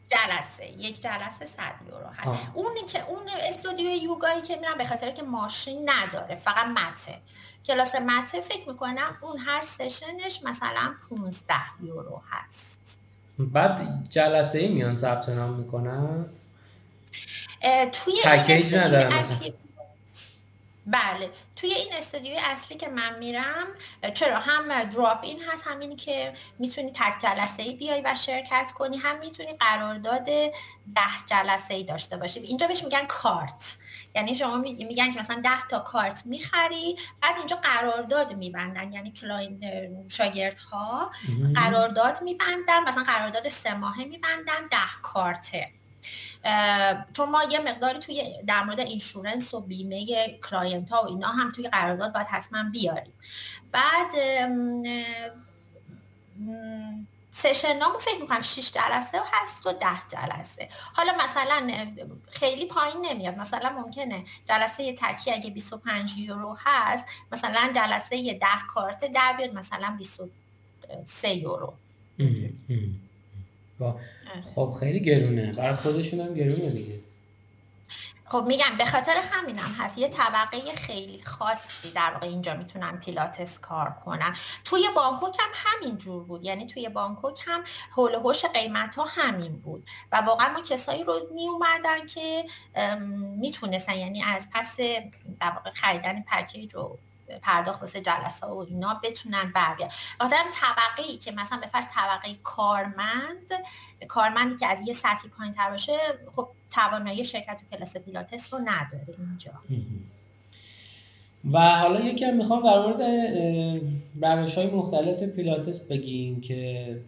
جلسه 0.08 0.66
یک 0.66 1.02
جلسه 1.02 1.46
100 1.46 1.62
یورو 1.88 2.06
هست. 2.16 2.40
اونی 2.54 2.80
که 2.80 3.04
اون 3.08 3.22
استودیو 3.48 4.02
یوگایی 4.02 4.42
که 4.42 4.56
میرم 4.56 4.78
به 4.78 4.86
خاطر 4.86 5.10
که 5.10 5.22
ماشین 5.22 5.90
نداره 5.90 6.34
فقط 6.34 6.66
مته. 6.66 7.18
کلاس 7.66 7.94
مته 7.94 8.40
فکر 8.40 8.68
می‌کنم 8.68 9.16
اون 9.20 9.38
هر 9.38 9.62
سشنش 9.62 10.40
مثلا 10.44 10.94
15 11.10 11.54
یورو 11.82 12.22
هست. 12.30 12.98
بعد 13.38 14.06
جلسه 14.10 14.58
ای 14.58 14.68
میان 14.68 14.96
ثبت 14.96 15.28
نام 15.28 15.52
می‌کنن؟ 15.52 16.26
توی 17.92 18.14
پکیج 18.24 18.74
ندارم 18.74 19.24
بله. 20.86 21.30
توی 21.56 21.74
این 21.74 21.92
استودیوی 21.92 22.38
اصلی 22.38 22.76
که 22.76 22.88
من 22.88 23.18
میرم 23.18 23.66
چرا؟ 24.14 24.38
هم 24.38 24.84
drop 24.84 25.18
in 25.22 25.42
هست 25.42 25.66
همین 25.66 25.96
که 25.96 26.34
می‌تونی 26.58 26.92
تک 26.94 27.18
جلسه 27.18 27.62
ای 27.62 27.74
بیای 27.74 28.02
و 28.04 28.14
شرکت 28.14 28.72
کنی 28.72 28.96
هم 28.96 29.18
می‌تونی 29.18 29.52
قرارداد 29.52 30.24
ده 30.24 31.24
جلسه 31.26 31.74
ای 31.74 31.84
داشته 31.84 32.16
باشی. 32.16 32.40
اینجا 32.40 32.66
بهش 32.66 32.84
میگن 32.84 33.06
کارت. 33.06 33.76
یعنی 34.14 34.34
شما 34.34 34.56
میگن 34.56 35.12
که 35.12 35.20
مثلا 35.20 35.40
ده 35.44 35.68
تا 35.68 35.78
کارت 35.78 36.26
می‌خری 36.26 36.96
بعد 37.20 37.36
اینجا 37.38 37.56
قرارداد 37.56 38.36
میبندن. 38.36 38.92
یعنی 38.92 39.12
client 39.12 39.60
شاگرد 40.08 40.58
ها 40.58 41.10
قرارداد 41.54 42.22
میبندن 42.22 42.88
مثلا 42.88 43.02
قرارداد 43.02 43.48
سه 43.48 43.74
ماهه 43.74 44.04
میبندن 44.04 44.66
ده 44.70 44.78
کارته. 45.02 45.70
چون 47.12 47.30
ما 47.30 47.44
یه 47.50 47.60
مقداری 47.60 47.98
توی 47.98 48.34
در 48.46 48.62
مورد 48.62 48.80
insurance 48.80 49.54
و 49.54 49.60
بیمه 49.60 50.28
client 50.50 50.90
ها 50.90 51.02
و 51.02 51.06
اینا 51.06 51.28
هم 51.28 51.52
توی 51.52 51.68
قرارداد 51.68 52.14
باید 52.14 52.26
حتما 52.26 52.62
بیاریم. 52.72 53.12
بعد 53.72 54.12
session 57.32 57.76
هامو 57.78 57.98
فکر 57.98 58.20
می‌کنم 58.20 58.40
6 58.40 58.72
جلسه 58.72 59.20
هست 59.32 59.66
و 59.66 59.72
10 59.72 59.86
جلسه. 60.08 60.68
حالا 60.94 61.12
مثلا 61.24 61.86
خیلی 62.30 62.66
پایین 62.66 63.06
نمیاد. 63.10 63.38
مثلا 63.38 63.70
ممکنه 63.70 64.24
جلسه 64.48 64.92
تکی 64.92 65.32
اگه 65.32 65.50
25 65.50 66.18
یورو 66.18 66.56
هست 66.64 67.06
مثلا 67.32 67.72
جلسه 67.74 68.32
10 68.32 68.46
کارت 68.74 69.12
در 69.12 69.34
بیاد 69.36 69.54
مثلا 69.54 69.96
23 69.98 71.28
یورو. 71.28 71.74
با 73.78 74.00
خب 74.54 74.76
خیلی 74.80 75.00
گرونه. 75.00 75.52
برای 75.52 75.74
خودشون 75.74 76.20
هم 76.20 76.34
گرونه 76.34 76.70
دیگه. 76.70 77.00
خب 78.28 78.44
میگم 78.48 78.76
به 78.78 78.84
خاطر 78.84 79.14
همینم 79.30 79.76
هست. 79.78 79.98
یه 79.98 80.08
طبقه 80.08 80.74
خیلی 80.76 81.22
خاصی 81.22 81.90
در 81.90 82.10
واقع 82.12 82.26
اینجا 82.26 82.54
می‌تونن 82.54 82.96
پیلاتس 82.98 83.58
کار 83.58 83.96
کنن. 84.04 84.36
توی 84.64 84.82
بانکوک 84.96 85.36
هم 85.40 85.50
همین 85.54 85.98
جور 85.98 86.24
بود. 86.24 86.44
یعنی 86.44 86.66
توی 86.66 86.88
بانکوک 86.88 87.40
هم 87.46 87.64
هول 87.92 88.14
هوش 88.14 88.44
قیمت 88.44 88.94
ها 88.94 89.04
همین 89.08 89.52
بود. 89.52 89.86
و 90.12 90.16
واقعا 90.16 90.52
ما 90.52 90.60
کسایی 90.60 91.04
رو 91.04 91.20
می 91.34 91.48
اومدن 91.48 92.06
که 92.06 92.44
می‌تونستن. 93.36 93.96
یعنی 93.96 94.22
از 94.22 94.48
پس 94.54 94.76
در 95.40 95.50
واقع 95.50 95.70
خریدن 95.70 96.22
پکیج 96.22 96.76
و 96.76 96.98
پرداخت 97.42 97.80
واسه 97.80 98.00
جلسه 98.00 98.46
و 98.46 98.66
اینا 98.68 99.00
بتونن 99.04 99.52
بر 99.54 99.74
بیان 99.74 99.90
مثلا 100.20 100.38
طبقه 100.52 101.08
ای 101.08 101.16
که 101.16 101.32
مثلا 101.32 101.58
به 101.58 101.66
فرض 101.66 101.86
طبقه 101.94 102.38
کارمند 102.42 103.52
کارمندی 104.08 104.56
که 104.56 104.66
از 104.66 104.88
یه 104.88 104.92
سطحی 104.92 105.28
پایین 105.38 105.52
تر 105.52 105.70
باشه 105.70 105.96
خب 106.36 106.48
توانایی 106.70 107.24
شرکت 107.24 107.56
تو 107.70 107.76
کلاس 107.76 107.96
پیلاتس 107.96 108.54
رو 108.54 108.60
نداره 108.60 109.14
اینجا. 109.18 109.52
و 111.52 111.58
حالا 111.78 112.00
یکم 112.00 112.34
می‌خوام 112.34 112.62
در 112.62 112.78
مورد 112.78 113.02
روش 114.22 114.58
های 114.58 114.66
مختلف 114.66 115.22
پیلاتس 115.22 115.80
بگیم 115.80 116.40
که 116.40 117.00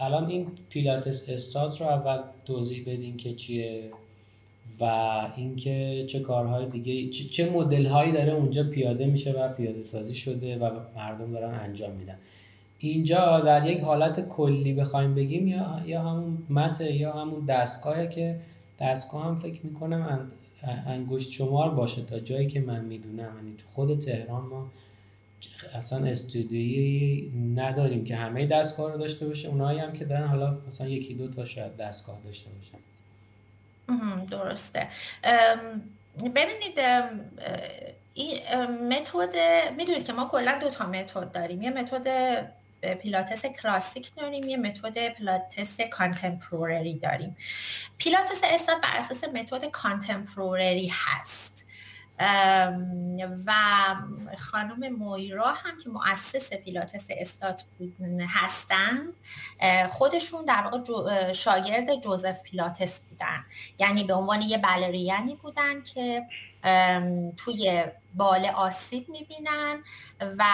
الان 0.00 0.30
این 0.30 0.46
پیلاتس 0.68 1.28
استات 1.28 1.80
رو 1.80 1.86
اول 1.86 2.22
توضیح 2.46 2.82
بدین 2.82 3.16
که 3.16 3.34
چیه. 3.34 3.90
و 4.80 4.84
اینکه 5.36 6.04
چه 6.08 6.20
کارهای 6.20 6.66
دیگه 6.66 7.10
چه 7.10 7.50
مدل 7.50 7.86
هایی 7.86 8.12
داره 8.12 8.32
اونجا 8.32 8.64
پیاده 8.64 9.06
میشه 9.06 9.32
و 9.32 9.48
پیاده 9.48 9.84
سازی 9.84 10.14
شده 10.14 10.58
و 10.58 10.70
مردم 10.96 11.32
دارن 11.32 11.54
انجام 11.54 11.92
میدن. 11.92 12.18
اینجا 12.78 13.40
در 13.40 13.66
یک 13.66 13.80
حالت 13.80 14.28
کلی 14.28 14.72
بخوایم 14.72 15.14
بگیم 15.14 15.48
یا 15.48 15.82
یا 15.86 16.02
همون 16.02 16.38
مته 16.50 16.92
یا 16.92 17.12
همون 17.12 17.44
دستگاهه 17.44 18.06
که 18.06 18.40
دستگاه 18.80 19.24
هم 19.24 19.38
فکر 19.38 19.66
می‌کنم 19.66 20.30
انگشت 20.86 21.30
شمار 21.30 21.70
باشه 21.70 22.02
تا 22.02 22.18
جایی 22.20 22.46
که 22.46 22.60
من 22.60 22.84
می‌دونم. 22.84 23.32
یعنی 23.36 23.54
تو 23.58 23.64
خود 23.74 24.00
تهران 24.00 24.42
ما 24.42 24.66
اصلا 25.74 26.06
استودیویی 26.06 27.32
نداریم 27.54 28.04
که 28.04 28.16
همه 28.16 28.46
دستگاه 28.46 28.92
رو 28.92 28.98
داشته 28.98 29.26
باشه. 29.26 29.48
اونایی 29.48 29.78
هم 29.78 29.92
که 29.92 30.04
دارن 30.04 30.26
حالا 30.26 30.58
مثلا 30.66 30.88
یکی 30.88 31.14
دو 31.14 31.28
تا 31.28 31.44
شاید 31.44 31.76
دستگاه 31.76 32.20
داشته 32.24 32.50
باشن. 32.50 32.78
درسته. 34.30 34.88
ببینید 36.18 36.80
این 38.14 38.38
متد 38.88 39.36
می‌دونید 39.76 40.06
که 40.06 40.12
ما 40.12 40.28
کلا 40.28 40.58
دو 40.58 40.70
تا 40.70 40.86
متد 40.86 41.32
داریم. 41.32 41.62
یه 41.62 41.70
متد 41.70 42.08
پیلاتس 43.02 43.46
کلاسیک 43.46 44.14
داریم 44.14 44.48
یه 44.48 44.56
متد 44.56 45.08
پیلاتس 45.08 45.80
contemporary 45.80 46.98
داریم. 46.98 47.36
پیلاتس 47.98 48.40
Stott 48.44 48.80
بر 48.80 48.96
اساس 48.98 49.24
متد 49.24 49.64
contemporary 49.64 50.92
هست. 50.92 51.63
و 53.46 53.52
خانم 54.38 54.92
مویرا 54.92 55.52
هم 55.52 55.78
که 55.78 55.90
مؤسس 55.90 56.52
پیلاتس 56.52 57.06
Stott 57.10 57.64
هستند. 58.28 59.14
خودشون 59.90 60.44
در 60.44 60.62
واقع 60.62 61.32
شاگرد 61.32 62.00
جوزف 62.00 62.42
پیلاتس 62.42 63.00
بودن. 63.00 63.44
یعنی 63.78 64.04
به 64.04 64.14
عنوان 64.14 64.42
یه 64.42 64.58
بلریانی 64.58 65.34
بودن 65.34 65.82
که 65.82 66.26
توی 67.36 67.84
بال 68.14 68.46
آسیب 68.46 69.08
می‌بینن 69.08 69.82
و 70.20 70.44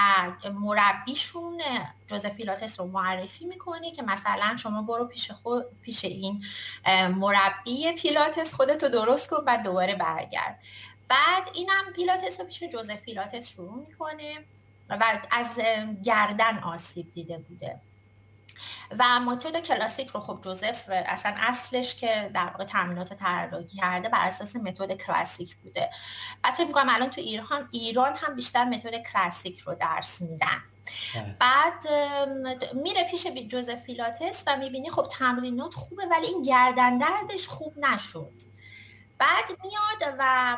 مربیشون 0.53 1.63
جوزفیلاتس 2.07 2.81
رو 2.81 2.87
معرفی 2.87 3.45
می‌کنه 3.45 3.91
که 3.91 4.03
مثلا 4.03 4.57
شما 4.57 4.83
برو 4.83 5.05
پیش, 5.05 5.31
خود، 5.31 5.65
پیش 5.83 6.05
این 6.05 6.45
مربی 7.15 7.93
پیلاتس 7.93 8.55
خودتو 8.55 8.89
درست 8.89 9.31
کن 9.31 9.45
و 9.47 9.59
دوباره 9.65 9.95
برگرد. 9.95 10.61
بعد 11.11 11.51
اینم 11.53 11.93
پیلاتس 11.97 12.41
رو 12.41 12.47
پیش 12.47 12.63
جوزفیلاتس 12.63 13.49
شروع 13.49 13.87
می‌کنه 13.89 14.45
و 14.89 15.21
از 15.31 15.61
گردن 16.05 16.59
آسیب 16.59 17.13
دیده 17.13 17.39
بوده. 17.39 17.81
و 18.99 19.21
متد 19.21 19.61
کلاسیک 19.61 20.09
رو 20.09 20.21
خب 20.21 20.39
جوزف 20.45 20.85
اصلا 20.89 21.35
اصلش 21.37 21.95
که 21.95 22.31
در 22.35 22.47
واقع 22.47 22.65
تمرینات 22.65 23.15
طراحی 23.15 23.67
کرده 23.67 24.09
بر 24.09 24.27
اساس 24.27 24.57
متد 24.57 24.93
کلاسیک 24.93 25.57
بوده. 25.57 25.91
حتی 26.45 26.65
میگم 26.65 26.87
الان 26.89 27.11
تو 27.11 27.21
ایران 27.21 27.69
ایران 27.71 28.17
هم 28.17 28.35
بیشتر 28.35 28.65
متد 28.65 29.03
کلاسیک 29.03 29.59
رو 29.59 29.75
درس 29.75 30.21
میدن. 30.21 30.63
بله. 31.15 31.37
بعد 31.41 31.89
میره 32.75 33.05
پیش 33.11 33.27
جوزف 33.27 33.75
فیلاتس 33.75 34.45
و 34.47 34.57
می‌بینی 34.57 34.91
خب 34.91 35.09
تمرینات 35.11 35.75
خوبه 35.75 36.07
ولی 36.07 36.27
این 36.27 36.43
گردن 36.43 36.99
دردش 36.99 37.49
خوب 37.49 37.79
نشد. 37.79 38.50
بعد 39.21 39.59
میاد 39.65 40.15
و 40.19 40.57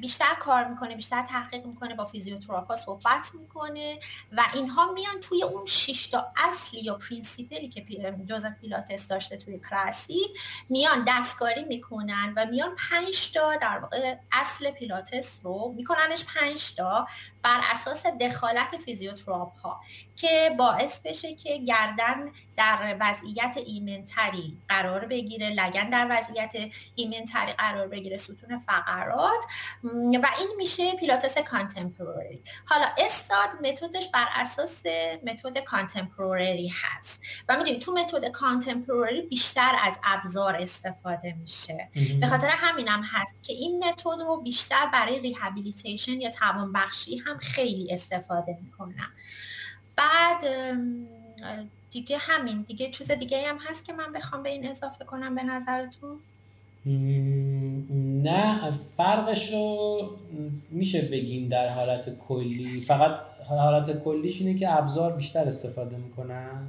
بیشتر 0.00 0.34
کار 0.40 0.64
می‌کنه 0.64 0.96
بیشتر 0.96 1.22
تحقیق 1.22 1.66
می‌کنه 1.66 1.94
با 1.94 2.04
فیزیوتراپا 2.04 2.76
صحبت 2.76 3.30
می‌کنه 3.34 3.98
و 4.32 4.44
اینها 4.54 4.92
میان 4.92 5.20
توی 5.20 5.42
اون 5.42 5.66
شیشتا 5.66 6.32
اصلی 6.36 6.80
یا 6.80 6.94
principle 6.94 7.61
ی 7.61 7.68
که 7.68 7.86
جوزف 8.24 8.52
پیلاتس 8.60 9.08
داشته 9.08 9.36
توی 9.36 9.58
کلاسیک 9.58 10.38
میان 10.68 11.04
دستکاری 11.08 11.64
می‌کنن 11.64 12.32
و 12.36 12.46
میان 12.46 12.76
پنج 12.90 13.32
تا 13.32 13.56
در 13.56 13.78
واقع 13.78 14.16
اصل 14.32 14.70
پیلاتس 14.70 15.40
رو 15.42 15.74
میکننش 15.76 16.24
پنج 16.24 16.74
تا 16.74 17.06
بر 17.42 17.60
اساس 17.72 18.06
دخالت 18.06 18.76
فیزیوتراپ 18.76 19.58
ها 19.58 19.80
که 20.16 20.54
باعث 20.58 21.00
بشه 21.00 21.34
که 21.34 21.58
گردن 21.58 22.32
در 22.56 22.96
وضعیت 23.00 23.56
ایمنتری 23.66 24.58
قرار 24.68 25.06
بگیره 25.06 25.50
لگن 25.50 25.90
در 25.90 26.06
وضعیت 26.10 26.52
ایمنتری 26.94 27.52
قرار 27.52 27.86
بگیره 27.86 28.16
ستون 28.16 28.58
فقرات. 28.58 29.44
و 30.22 30.28
این 30.38 30.48
میشه 30.56 30.92
پیلاتس 30.92 31.38
contemporary 31.38 32.42
حالا 32.66 32.86
Stott 32.98 33.48
متدش 33.62 34.08
بر 34.08 34.26
اساس 34.34 34.82
متد 35.26 35.58
contemporary 35.64 36.72
هست. 36.74 37.20
و 37.48 37.56
می‌دونیم 37.56 37.80
تو 37.80 37.92
متد 37.92 38.30
contemporary 38.30 39.22
بیشتر 39.22 39.76
از 39.82 39.98
ابزار 40.04 40.56
استفاده 40.56 41.32
میشه. 41.32 41.88
به 42.20 42.26
خاطر 42.26 42.48
همینم 42.48 43.02
هست 43.02 43.42
که 43.42 43.52
این 43.52 43.84
متد 43.84 44.20
رو 44.20 44.40
بیشتر 44.42 44.86
برای 44.92 45.20
rehabilitation 45.20 46.20
یا 46.20 46.30
توانبخشی 46.30 47.16
هم 47.18 47.29
خیلی 47.38 47.92
استفاده 47.92 48.58
می‌کنم. 48.62 49.08
بعد 49.96 50.44
دیگه 51.90 52.16
همین 52.18 52.62
دیگه 52.62 52.90
چیز 52.90 53.10
دیگه 53.10 53.48
هم 53.48 53.58
هست 53.58 53.84
که 53.84 53.92
من 53.92 54.12
بخوام 54.12 54.42
به 54.42 54.48
این 54.50 54.70
اضافه 54.70 55.04
کنم 55.04 55.34
به 55.34 55.42
نظرتون؟ 55.42 56.18
نه 58.22 58.72
فرقش 58.96 59.52
رو 59.52 60.10
میشه 60.70 61.02
بگیم 61.02 61.48
در 61.48 61.68
حالت 61.68 62.18
کلی. 62.18 62.80
فقط 62.80 63.20
حالت 63.48 64.04
کلیش 64.04 64.40
اینه 64.40 64.58
که 64.58 64.76
ابزار 64.76 65.12
بیشتر 65.12 65.44
استفاده 65.44 65.96
می‌کنن. 65.96 66.66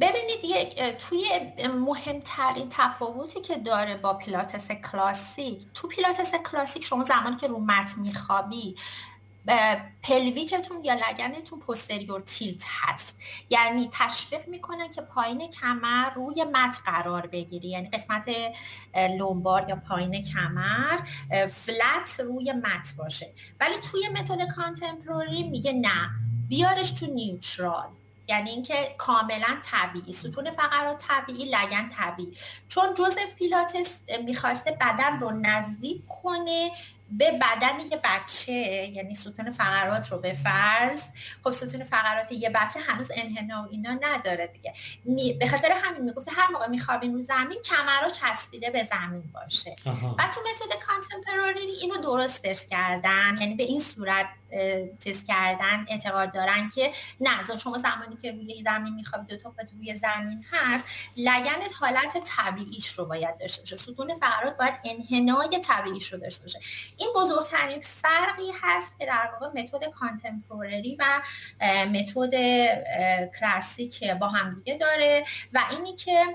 ببینید 0.00 0.96
توی 0.98 1.24
مهمترین 1.68 2.68
تفاوتی 2.70 3.40
که 3.40 3.56
داره 3.56 3.96
با 3.96 4.14
پیلاتس 4.14 4.70
کلاسیک 4.70 5.62
تو 5.74 5.88
پیلاتس 5.88 6.34
کلاسیک 6.34 6.84
شما 6.84 7.04
زمانی 7.04 7.36
که 7.36 7.46
رو 7.46 7.58
mat 7.58 8.00
میخوابی 8.00 8.76
pelvic 10.02 10.57
تون 10.57 10.84
یا 10.84 10.94
لگنتون 10.94 11.60
posterior 11.60 12.20
tilt 12.20 12.64
هست. 12.68 13.16
یعنی 13.50 13.88
تشویق 13.92 14.48
می‌کنن 14.48 14.90
که 14.90 15.00
پایین 15.00 15.50
کمر 15.50 16.10
روی 16.10 16.44
mat 16.44 16.76
قرار 16.84 17.26
بگیری. 17.26 17.68
یعنی 17.68 17.90
قسمت 17.90 18.24
لومبار 19.18 19.68
یا 19.68 19.76
پایین 19.76 20.24
کمر 20.24 20.98
فلت 21.48 22.20
روی 22.20 22.52
مت 22.52 22.94
باشه. 22.98 23.32
ولی 23.60 23.74
توی 23.90 24.08
متد 24.08 24.54
کانتمپوری 24.56 25.42
میگه 25.42 25.72
نه. 25.72 26.10
بیارش 26.48 26.90
تو 26.90 27.06
نیوترال. 27.06 27.88
یعنی 28.28 28.50
اینکه 28.50 28.94
کاملا 28.98 29.60
طبیعی 29.64 30.12
ستون 30.12 30.50
فقرات 30.50 31.04
طبیعی 31.08 31.44
لگن 31.44 31.88
طبیعی. 31.88 32.36
چون 32.68 32.94
جوزف 32.94 33.34
پیلاتس 33.38 33.98
می‌خواسته 34.24 34.70
بدن 34.70 35.18
رو 35.18 35.30
نزدیک 35.30 36.02
کنه 36.22 36.70
به 37.10 37.32
بدن 37.32 37.80
یه 37.80 38.00
بچه 38.04 38.52
یعنی 38.52 39.14
ستون 39.14 39.50
فقرات 39.50 40.12
رو 40.12 40.18
به 40.18 40.32
فرض. 40.32 41.02
خب 41.44 41.50
ستون 41.50 41.84
فقرات 41.84 42.32
یه 42.32 42.50
بچه 42.50 42.80
هنوز 42.80 43.10
انحنا 43.14 43.62
و 43.62 43.68
اینا 43.70 43.98
نداره 44.02 44.46
دیگه. 44.46 44.74
به 45.38 45.48
خاطر 45.48 45.72
همین 45.82 46.02
می‌گفته 46.02 46.30
هر 46.30 46.52
موقع 46.52 46.68
میخوابین 46.68 47.14
رو 47.14 47.22
زمین 47.22 47.58
کمرها 47.64 48.10
چسبیده 48.10 48.70
به 48.70 48.82
زمین 48.82 49.30
باشه. 49.34 49.76
و 49.86 50.22
تو 50.34 50.40
متد 50.40 50.82
کانتمپراری 50.86 51.60
اینو 51.60 51.96
درستش 51.96 52.66
کردن 52.70 53.38
یعنی 53.40 53.54
به 53.54 53.64
این 53.64 53.80
صورت 53.80 54.26
تست 55.04 55.26
کردن 55.26 55.86
اعتقاد 55.88 56.32
دارن 56.32 56.70
که 56.74 56.92
نه 57.20 57.56
شما 57.56 57.78
زمانی 57.78 58.16
که 58.22 58.32
روی 58.32 58.62
زمین 58.64 58.94
میخوابید 58.94 59.28
دو 59.28 59.36
تا 59.36 59.54
روی 59.76 59.94
زمین 59.94 60.44
هست 60.50 60.84
لگنت 61.16 61.74
حالت 61.80 62.22
طبیعیش 62.24 62.88
رو 62.92 63.04
باید 63.04 63.38
داشته 63.38 63.62
باشه. 63.62 63.76
ستون 63.76 64.18
فقرات 64.20 64.56
باید 64.56 64.74
انحنای 64.84 65.58
طبیعیش 65.58 66.12
رو 66.12 66.18
داشته 66.18 66.42
باشه. 66.42 66.60
این 66.96 67.08
بزرگترین 67.16 67.80
فرقی 67.80 68.52
هست 68.62 68.98
که 68.98 69.06
در 69.06 69.30
واقع 69.32 69.60
متد 69.60 69.84
کانتمپوری 69.90 70.96
و 70.98 71.04
متد 71.86 72.34
کلاسیک 73.40 74.10
با 74.10 74.28
همدیگه 74.28 74.78
داره 74.78 75.24
و 75.52 75.60
اینی 75.70 75.96
که 75.96 76.34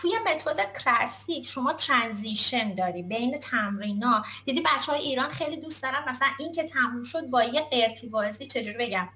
توی 0.00 0.18
متد 0.26 0.72
کلاسیک 0.72 1.46
شما 1.46 1.72
ترانزیشن 1.72 2.74
داری 2.74 3.02
بین 3.02 3.38
تمرینا 3.38 4.22
دیدی 4.44 4.60
بچه 4.60 4.92
های 4.92 5.00
ایران 5.00 5.30
خیلی 5.30 5.56
دوست 5.56 5.82
دارن 5.82 6.08
مثلا 6.08 6.28
این 6.38 6.52
که 6.52 6.62
تموم 6.62 7.02
شد 7.02 7.26
با 7.26 7.42
یه 7.42 7.60
قرتی 7.60 8.08
بازی 8.08 8.46
چجوری 8.46 8.76
بگم؟ 8.78 9.08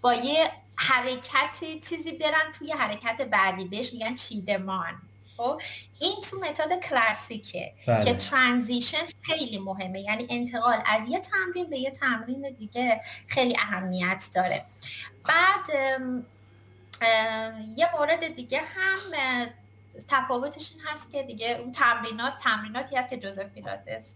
با 0.00 0.14
یه 0.14 0.50
حرکت 0.74 1.60
چیزی 1.88 2.12
برن 2.12 2.52
توی 2.58 2.72
حرکت 2.72 3.22
بعدی 3.22 3.64
بهش 3.64 3.92
میگن 3.92 4.14
چیدمان. 4.14 5.02
خب؟ 5.36 5.60
این 5.98 6.14
تو 6.30 6.38
متد 6.38 6.80
کلاسیکه 6.80 7.72
بله. 7.86 8.04
که 8.04 8.14
ترانزیشن 8.14 9.06
خیلی 9.22 9.58
مهمه. 9.58 10.00
یعنی 10.00 10.26
انتقال 10.30 10.78
از 10.86 11.08
یه 11.08 11.20
تمرین 11.20 11.70
به 11.70 11.78
یه 11.78 11.90
تمرین 11.90 12.50
دیگه 12.58 13.00
خیلی 13.26 13.56
اهمیت 13.58 14.28
داره. 14.34 14.64
بعد 15.24 15.70
یه 17.76 17.88
مورد 17.98 18.34
دیگه 18.34 18.58
هم 18.58 18.98
تفاوتش 20.08 20.72
این 20.72 20.80
هست 20.86 21.12
که 21.12 21.22
دیگه 21.22 21.56
اون 21.60 21.72
تمرینات 21.72 22.32
تمریناتی 22.44 22.96
هست 22.96 23.10
که 23.10 23.16
جوزف 23.16 23.48
فیلاتس 23.54 24.14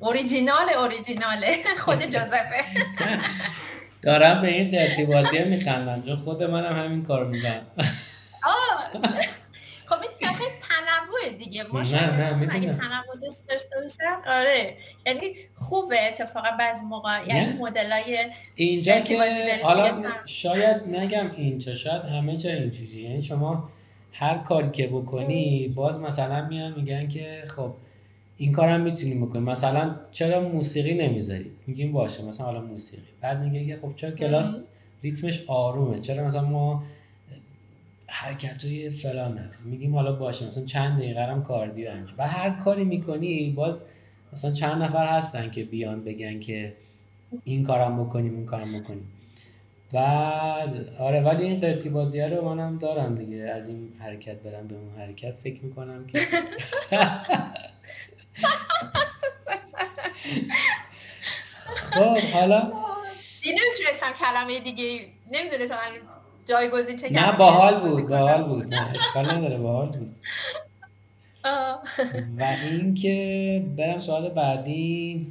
اوریجینال 0.00 0.70
اوریجیناله 0.78 1.56
خود 1.84 2.02
جوزفه. 2.02 2.64
دارم 4.02 4.42
به 4.42 4.48
این 4.48 4.70
قرتی 4.70 5.04
بازی 5.04 5.44
میخندم 5.44 6.02
چون 6.02 6.16
خود 6.16 6.42
منم 6.42 6.84
همین 6.84 7.04
کار 7.04 7.26
می‌کنم. 7.26 7.66
خب 9.90 9.96
می‌تونی 10.00 10.30
آخه 10.30 10.44
تنوع 10.44 11.38
دیگه 11.38 11.62
ما 11.72 11.82
نه 11.82 12.48
اگه 12.50 12.68
تنوع 12.68 13.16
دوست 13.22 13.48
داشته 13.48 13.80
باشم 13.82 14.22
آره 14.26 14.76
یعنی 15.06 15.34
خوبه 15.54 16.06
اتفاقا 16.06 16.50
بعضی 16.58 16.84
موقع 16.84 17.20
یعنی 17.28 17.58
مدلای 17.58 18.26
اینجا 18.54 19.00
که 19.00 19.18
حالا 19.62 20.02
شاید 20.26 20.82
نگم 20.88 21.30
اینجا 21.36 21.74
شاید 21.74 22.02
همه 22.02 22.36
جا 22.36 22.50
اینجوری 22.50 23.02
یعنی 23.02 23.22
شما 23.22 23.70
هر 24.12 24.38
کاری 24.38 24.70
که 24.70 24.86
بکنی 24.86 25.68
باز 25.68 26.00
مثلا 26.00 26.48
میان 26.48 26.74
میگن 26.74 27.08
که 27.08 27.44
خب 27.46 27.72
این 28.38 28.52
کارم 28.52 28.80
می‌تونیم 28.80 29.26
بکنیم 29.26 29.44
مثلا 29.44 29.96
چرا 30.12 30.48
موسیقی 30.48 30.94
نمی‌ذاری؟ 30.94 31.50
میگیم 31.66 31.92
باشه 31.92 32.24
مثلا 32.24 32.46
حالا 32.46 32.60
موسیقی. 32.60 33.02
بعد 33.20 33.44
میگه 33.44 33.66
که 33.66 33.78
خب 33.82 33.96
چرا 33.96 34.10
کلاس 34.10 34.64
ریتمش 35.02 35.44
آرومه؟ 35.46 36.00
چرا 36.00 36.26
مثلا 36.26 36.44
ما 36.44 36.84
حرکت 38.06 38.64
های 38.64 38.90
فلان 38.90 39.32
نداریم؟ 39.32 39.64
میگیم 39.64 39.94
حالا 39.94 40.12
باشه 40.12 40.46
مثلا 40.46 40.64
چند 40.64 40.98
دقیقه 40.98 41.26
هم 41.26 41.42
کاردیو 41.42 41.90
انجام 41.90 42.14
و 42.18 42.28
هر 42.28 42.50
کاری 42.50 42.84
می‌کنی 42.84 43.50
باز 43.50 43.80
مثلا 44.32 44.52
چند 44.52 44.82
نفر 44.82 45.06
هستن 45.06 45.50
که 45.50 45.64
بیان 45.64 46.04
بگن 46.04 46.40
که 46.40 46.72
این 47.44 47.64
کارم 47.64 48.04
بکنیم 48.04 48.34
اون 48.34 48.44
کارم 48.44 48.80
بکنیم. 48.80 49.04
بعد 49.92 50.96
آره 50.98 51.20
ولی 51.20 51.44
این 51.44 51.60
قرتی 51.60 51.88
بازی 51.88 52.20
رو 52.20 52.54
منم 52.54 52.78
دارم 52.78 53.14
دیگه. 53.14 53.36
از 53.44 53.68
این 53.68 53.92
حرکت 54.00 54.36
برم 54.36 54.68
به 54.68 54.74
اون 54.74 54.94
حرکت 54.98 55.34
فکر 55.44 55.64
می‌کنم 55.64 56.06
که 56.06 56.18
خب 61.74 62.18
حالا 62.18 62.72
نمی‌تونستم 63.46 64.12
کلمه 64.20 64.60
دیگه 64.60 65.00
نمی‌دونستم 65.32 65.76
جایگزین 66.48 66.96
چه 66.96 67.12
نه 67.12 67.32
باحال 67.32 67.80
بود 67.80 68.08
باحال 68.08 68.42
بود. 68.42 68.74
نه 68.74 68.90
اشکال 68.90 69.34
نداره 69.34 69.58
باحال 69.58 69.88
بود. 69.88 70.16
و 72.38 72.56
اینکه 72.70 73.64
برم 73.76 73.98
سوال 73.98 74.28
بعدی 74.28 75.26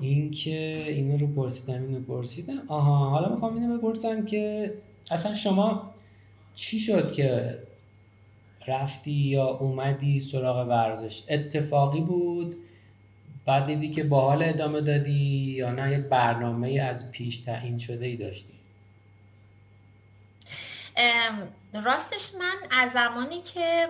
اینکه 0.00 0.84
اینو 0.88 1.18
رو 1.18 1.26
پرسیدم 1.26 1.82
اینو 1.82 2.00
پرسیدم. 2.00 2.62
آها 2.68 3.10
حالا 3.10 3.28
می‌خوام 3.28 3.54
اینو 3.54 3.78
بپرسم 3.78 4.24
که 4.24 4.74
اصلا 5.10 5.34
شما 5.34 5.94
چی 6.54 6.80
شد 6.80 7.12
که 7.12 7.58
رفتی 8.66 9.12
یا 9.12 9.46
اومدی 9.46 10.18
سراغ 10.18 10.68
ورزش؟ 10.68 11.22
اتفاقی 11.28 12.00
بود؟ 12.00 12.56
بعد 13.46 13.66
دیدی 13.66 13.90
که 13.90 14.04
با 14.04 14.20
حال 14.20 14.42
ادامه 14.42 14.80
دادی 14.80 15.54
یا 15.56 15.72
نه؟ 15.72 15.98
یک 15.98 16.04
برنامه 16.04 16.80
از 16.80 17.10
پیش 17.10 17.38
تعیین 17.38 17.78
شده 17.78 18.06
ای 18.06 18.16
داشتی؟ 18.16 18.54
راستش 21.72 22.30
من 22.38 22.68
از 22.70 22.92
زمانی 22.92 23.40
که 23.54 23.86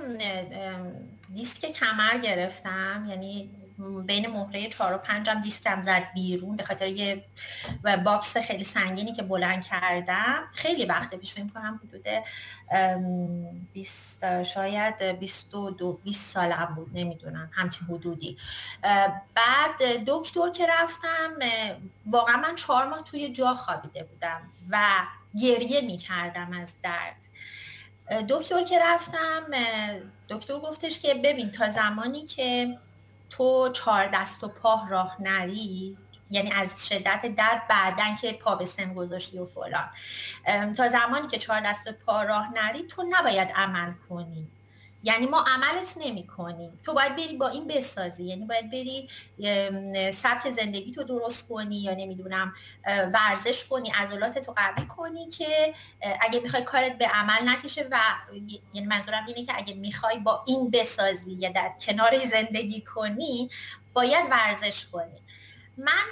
دیسک 1.34 1.72
کمر 1.72 2.18
گرفتم 2.22 3.06
یعنی 3.08 3.50
بین 3.78 4.26
مهره 4.26 4.68
چهار 4.68 4.94
و 4.94 4.98
پنجم 4.98 5.40
دیسکم 5.40 5.82
زد 5.82 6.02
بیرون 6.14 6.56
به 6.56 6.62
خاطر 6.62 6.86
یه 6.86 7.24
box 8.04 8.36
خیلی 8.36 8.64
سنگینی 8.64 9.12
که 9.12 9.22
بلند 9.22 9.66
کردم. 9.66 10.48
خیلی 10.54 10.86
وقت 10.86 11.14
پیش 11.14 11.34
فکر 11.34 11.46
کنم 11.54 11.80
حدود 11.84 12.06
20 13.72 14.42
شاید 14.42 15.02
22 15.02 15.92
20 15.92 16.30
سالم 16.30 16.72
بود 16.76 16.90
نمی‌دونم 16.94 17.50
همچین 17.52 17.88
حدودی. 17.88 18.36
بعد 19.34 20.04
دکتر 20.06 20.50
که 20.50 20.66
رفتم 20.66 21.38
واقعا 22.06 22.36
من 22.36 22.54
چهار 22.54 22.88
ماه 22.88 23.02
توی 23.02 23.32
جا 23.32 23.54
خوابیده 23.54 24.02
بودم 24.04 24.40
و 24.70 24.80
گریه 25.40 25.80
می‌کردم 25.80 26.52
از 26.62 26.74
درد. 26.82 27.16
دکتر 28.28 28.64
که 28.64 28.78
رفتم 28.82 29.46
دکتر 30.28 30.58
گفتش 30.58 30.98
که 30.98 31.14
ببین 31.14 31.50
تا 31.50 31.70
زمانی 31.70 32.24
که 32.24 32.78
تو 33.36 33.68
چهار 33.72 34.06
دست 34.06 34.44
و 34.44 34.48
پاه 34.48 34.88
راه 34.88 35.16
نری 35.20 35.98
یعنی 36.30 36.52
از 36.52 36.88
شدت 36.88 37.34
درد 37.36 37.68
بعدن 37.68 38.16
که 38.16 38.32
پا 38.32 38.54
به 38.54 38.64
سن 38.64 38.94
گذاشتی 38.94 39.38
و 39.38 39.46
فلان. 39.46 40.74
تا 40.74 40.88
زمانی 40.88 41.28
که 41.28 41.38
چهار 41.38 41.60
دست 41.60 41.86
و 41.86 41.92
پا 42.06 42.22
راه 42.22 42.52
نری 42.54 42.82
تو 42.82 43.04
نباید 43.10 43.48
عمل 43.48 43.92
کنی. 44.08 44.48
یعنی 45.04 45.26
ما 45.26 45.44
عملت 45.46 45.94
نمی 45.96 46.26
کنیم 46.26 46.80
تو 46.82 46.94
باید 46.94 47.16
بری 47.16 47.36
با 47.36 47.48
این 47.48 47.66
بسازی. 47.66 48.24
یعنی 48.24 48.44
باید 48.44 48.70
بری 48.70 49.08
سبک 50.12 50.50
زندگی 50.50 50.92
تو 50.92 51.02
درست 51.02 51.48
کنی 51.48 51.76
یا 51.76 51.94
نمی‌دونم 51.94 52.54
ورزش 52.86 53.64
کنی 53.64 53.90
عضلات 53.90 54.38
تو 54.38 54.52
قوی 54.52 54.86
کنی 54.86 55.30
که 55.30 55.74
اگه 56.20 56.40
می‌خوای 56.40 56.62
کارت 56.62 56.98
به 56.98 57.06
عمل 57.06 57.48
نکشه 57.48 57.88
و 57.90 58.00
یعنی 58.74 58.86
منظورم 58.86 59.26
اینه 59.26 59.44
که 59.44 59.52
اگه 59.56 59.74
می‌خوای 59.74 60.18
با 60.18 60.44
این 60.46 60.70
بسازی 60.70 61.32
یا 61.32 61.50
در 61.50 61.72
کنار 61.80 62.18
زندگی 62.18 62.80
کنی 62.80 63.50
باید 63.92 64.26
ورزش 64.30 64.86
کنی. 64.86 65.22
من 65.76 66.10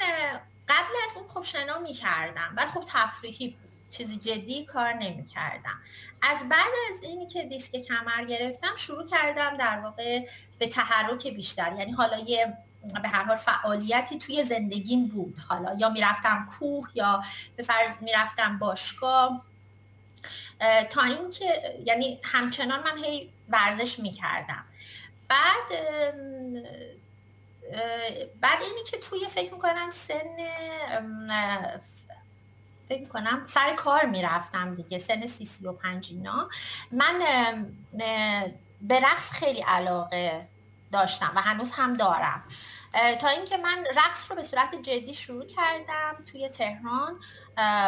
قبل 0.68 0.94
از 1.10 1.16
اون 1.16 1.28
خب 1.28 1.42
شنا 1.42 1.78
می‌کردم 1.78 2.54
ولی 2.56 2.68
خب 2.68 2.84
تفریحی 2.86 3.48
بود. 3.48 3.72
چیزی 3.90 4.16
جدی 4.16 4.64
کار 4.64 4.92
نمی 4.92 5.24
کردم 5.24 5.80
از 6.22 6.48
بعد 6.48 6.72
از 6.94 7.02
اینی 7.02 7.26
که 7.26 7.44
دیسک 7.44 7.76
کمر 7.76 8.24
گرفتم 8.24 8.76
شروع 8.76 9.06
کردم 9.06 9.56
در 9.56 9.80
واقع 9.80 10.26
به 10.58 10.66
تحرک 10.66 11.26
بیشتر. 11.26 11.76
یعنی 11.78 11.92
حالا 11.92 12.18
یه 12.18 12.58
به 13.02 13.08
هر 13.08 13.24
حال 13.24 13.36
فعالیتی 13.36 14.18
توی 14.18 14.44
زندگیم 14.44 15.08
بود. 15.08 15.38
حالا 15.48 15.74
یا 15.78 15.88
می‌رفتم 15.88 16.48
کوه 16.58 16.88
یا 16.94 17.22
به 17.56 17.62
فرض 17.62 18.02
می‌رفتم 18.02 18.58
باشگاه. 18.58 19.44
تا 20.90 21.02
اینکه 21.02 21.78
یعنی 21.84 22.20
همچنان 22.22 22.80
من 22.82 23.04
هی 23.04 23.32
ورزش 23.48 23.98
می‌کردم. 23.98 24.64
بعد 25.28 25.68
بعد 28.40 28.62
اینی 28.62 28.84
که 28.90 28.98
توی 28.98 29.26
فکر 29.28 29.52
می‌کنم 29.54 29.90
سن 29.90 30.36
فکر 32.92 33.08
کنم 33.08 33.42
سر 33.46 33.74
کار 33.74 34.04
می‌رفتم 34.04 34.74
دیگه 34.74 34.98
سن 34.98 35.26
سی 35.26 35.46
سی 35.46 35.66
و 35.66 35.72
پنج 35.72 36.08
اینا 36.10 36.48
من 36.90 37.18
به 38.82 39.00
رقص 39.00 39.30
خیلی 39.30 39.60
علاقه 39.60 40.48
داشتم 40.92 41.32
و 41.36 41.40
هنوز 41.40 41.72
هم 41.72 41.96
دارم 41.96 42.42
تا 43.20 43.28
اینکه 43.28 43.56
من 43.56 43.84
رقص 43.96 44.30
رو 44.30 44.36
به 44.36 44.42
صورت 44.42 44.74
جدی 44.82 45.14
شروع 45.14 45.46
کردم 45.46 46.24
توی 46.32 46.48
تهران 46.48 47.20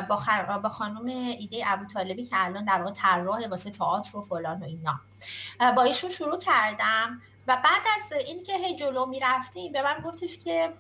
با. 0.09 0.19
با 0.63 0.69
خانم 0.69 1.07
ایده 1.07 1.63
ابو 1.67 1.85
طالبی 1.85 2.25
که 2.25 2.45
الان 2.45 2.65
در 2.65 2.79
واقع 2.79 2.93
طراح 2.93 3.47
واسه 3.47 3.71
تئاتر 3.71 4.17
و 4.17 4.23
فلان 4.23 4.63
و 4.63 4.65
اینا 4.65 5.01
با 5.77 5.83
ایشون 5.83 6.11
شروع 6.11 6.39
کردم 6.39 7.23
و 7.47 7.57
بعد 7.57 7.83
از 7.97 8.13
اینکه 8.27 8.57
هی 8.57 8.77
جلو 8.77 9.07
می‌رفتیم 9.07 9.73
به 9.73 9.83
من 9.83 10.03
گفتش 10.05 10.39
که 10.39 10.73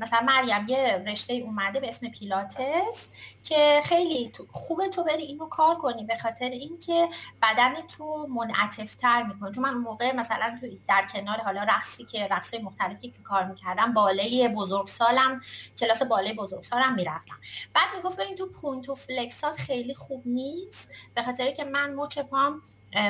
مثلا 0.00 0.20
مریم 0.20 0.68
یه 0.68 1.04
رشته 1.06 1.34
اومده 1.34 1.80
به 1.80 1.88
اسم 1.88 2.08
پیلاتس. 2.08 3.08
که 3.44 3.80
خیلی 3.84 4.32
خوبه 4.50 4.88
تو 4.88 5.04
بری 5.04 5.22
اینو 5.22 5.46
کار 5.46 5.74
کنی 5.74 6.04
به 6.04 6.18
خاطر 6.18 6.50
اینکه 6.50 7.08
بدن 7.42 7.74
تو 7.80 8.26
منعطفتر 8.26 9.22
می‌کنه. 9.22 9.50
چون 9.52 9.64
من 9.64 9.74
موقع 9.74 10.16
مثلا 10.16 10.58
تو 10.60 10.66
در 10.88 11.06
کنار 11.12 11.40
حالا 11.40 11.62
رقصی 11.62 12.04
که 12.04 12.28
رقص 12.30 12.54
مختلفی 12.54 13.10
که 13.10 13.22
کار 13.22 13.44
می‌کردم 13.44 13.94
بالای 13.94 14.48
بزرگسالم 14.48 15.40
کلاس 15.78 16.02
بالای 16.02 16.32
بزرگسالم 16.32 16.94
می‌رفتم. 16.94 17.36
بعد 17.74 17.88
می‌گفت 17.96 18.20
ببین 18.20 18.36
تو 18.36 18.46
point 18.46 18.88
و 18.88 18.94
flex 18.94 19.44
ات 19.44 19.56
خیلی 19.56 19.94
خوب 19.94 20.22
نیست 20.26 20.88
به 21.14 21.22
خاطر 21.22 21.50
که 21.50 21.64
من 21.64 21.94
مچ 21.94 22.18
پام 22.18 22.62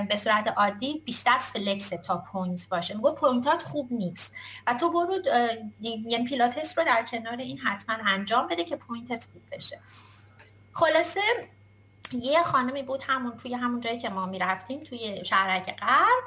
به 0.09 0.17
صورت 0.17 0.49
عادی 0.57 1.03
بیشتر 1.05 1.39
flex 1.39 1.89
تا 1.89 2.25
point 2.33 2.69
باشه. 2.69 2.95
میگه 2.95 3.13
point 3.13 3.54
ات 3.54 3.63
خوب 3.63 3.93
نیست. 3.93 4.33
و 4.67 4.75
تو 4.75 4.91
برو 4.91 5.19
یعنی 5.81 6.25
پیلاتس 6.25 6.79
رو 6.79 6.85
در 6.85 7.05
کنار 7.11 7.37
این 7.37 7.59
حتما 7.59 7.97
انجام 8.07 8.47
بده 8.47 8.65
که 8.65 8.77
point 8.77 9.18
ت 9.18 9.27
خوب 9.33 9.43
بشه. 9.53 9.81
خلاصه 10.75 11.21
یه 12.13 12.43
خانمی 12.43 12.83
بود 12.83 13.01
همون 13.07 13.37
توی 13.37 13.55
همون 13.55 13.81
جایی 13.81 13.99
که 13.99 14.09
ما 14.09 14.27
می‌رفتیم 14.27 14.83
توی 14.85 15.25
شهرک 15.25 15.77
غرب 15.77 16.25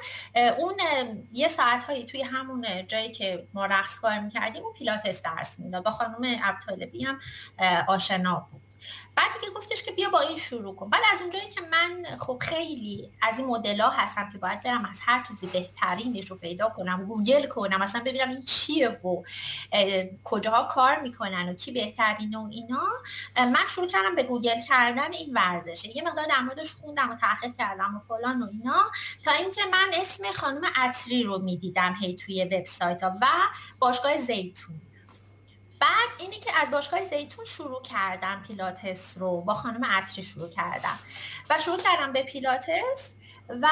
اون 0.58 0.74
یه 1.32 1.48
ساعت 1.48 1.82
هایی 1.82 2.04
توی 2.04 2.22
همون 2.22 2.86
جایی 2.86 3.12
که 3.12 3.46
ما 3.54 3.66
رقص 3.66 4.00
کار 4.00 4.18
می‌کردیم 4.18 4.62
اون 4.62 4.72
پیلاتس 4.72 5.22
درس 5.22 5.58
می‌داد 5.58 5.84
با 5.84 5.90
خانم 5.90 6.38
ابوطالبی 6.42 7.04
هم 7.04 7.20
آشنا 7.88 8.48
بود. 8.52 8.67
بعد 9.16 9.30
دیگه 9.40 9.52
گفتش 9.52 9.82
که 9.82 9.92
بیا 9.92 10.10
با 10.10 10.20
این 10.20 10.38
شروع 10.38 10.76
کن. 10.76 10.90
بعد 10.90 11.02
از 11.12 11.20
اونجایی 11.20 11.48
که 11.48 11.60
من 11.60 12.16
خب 12.18 12.38
خیلی 12.40 13.10
از 13.22 13.38
این 13.38 13.46
مدل 13.46 13.80
ها 13.80 13.90
هستم 13.90 14.30
که 14.32 14.38
باید 14.38 14.62
برم 14.62 14.84
از 14.84 15.00
هر 15.06 15.22
چیزی 15.22 15.46
بهترینش 15.46 16.30
رو 16.30 16.36
پیدا 16.36 16.68
کنم 16.68 17.04
گوگل 17.04 17.46
کنم. 17.46 17.82
اصلا 17.82 18.02
ببینم 18.04 18.30
این 18.30 18.42
چیه 18.42 18.88
و 18.88 19.22
کجاها 20.24 20.62
کار 20.62 21.00
می‌کنن 21.00 21.48
و 21.48 21.54
کی 21.54 21.72
بهترین 21.72 22.34
و 22.34 22.48
اینا. 22.50 22.88
من 23.36 23.68
شروع 23.68 23.86
کردم 23.86 24.14
به 24.14 24.22
گوگل 24.22 24.62
کردن 24.68 25.12
این 25.12 25.34
ورزش. 25.34 25.84
یه 25.84 26.02
مقدار 26.02 26.26
در 26.26 26.40
موردش 26.40 26.72
خوندم 26.72 27.10
و 27.10 27.14
تحقیق 27.14 27.56
کردم 27.58 27.96
و 27.96 28.00
فلان 28.00 28.42
و 28.42 28.48
اینا. 28.52 28.90
تا 29.24 29.30
اینکه 29.30 29.62
من 29.72 29.90
اسم 29.92 30.32
خانم 30.32 30.62
عطری 30.76 31.22
رو 31.22 31.38
می‌دیدم 31.38 31.96
هی 32.00 32.16
توی 32.16 32.44
وبسایت 32.44 33.02
ها 33.02 33.18
و 33.22 33.26
باشگاه 33.78 34.16
زیتون. 34.16 34.80
اینی 36.18 36.40
که 36.40 36.50
از 36.62 36.70
باشگاه 36.70 37.04
زیتون 37.04 37.44
شروع 37.44 37.82
کردم 37.82 38.42
پیلاتس 38.46 39.18
رو 39.18 39.40
با 39.40 39.54
خانم 39.54 39.84
عطری 39.84 40.22
شروع 40.22 40.48
کردم 40.48 40.98
و 41.50 41.58
شروع 41.58 41.78
کردم 41.78 42.12
به 42.12 42.22
پیلاتس 42.22 43.10
و 43.48 43.68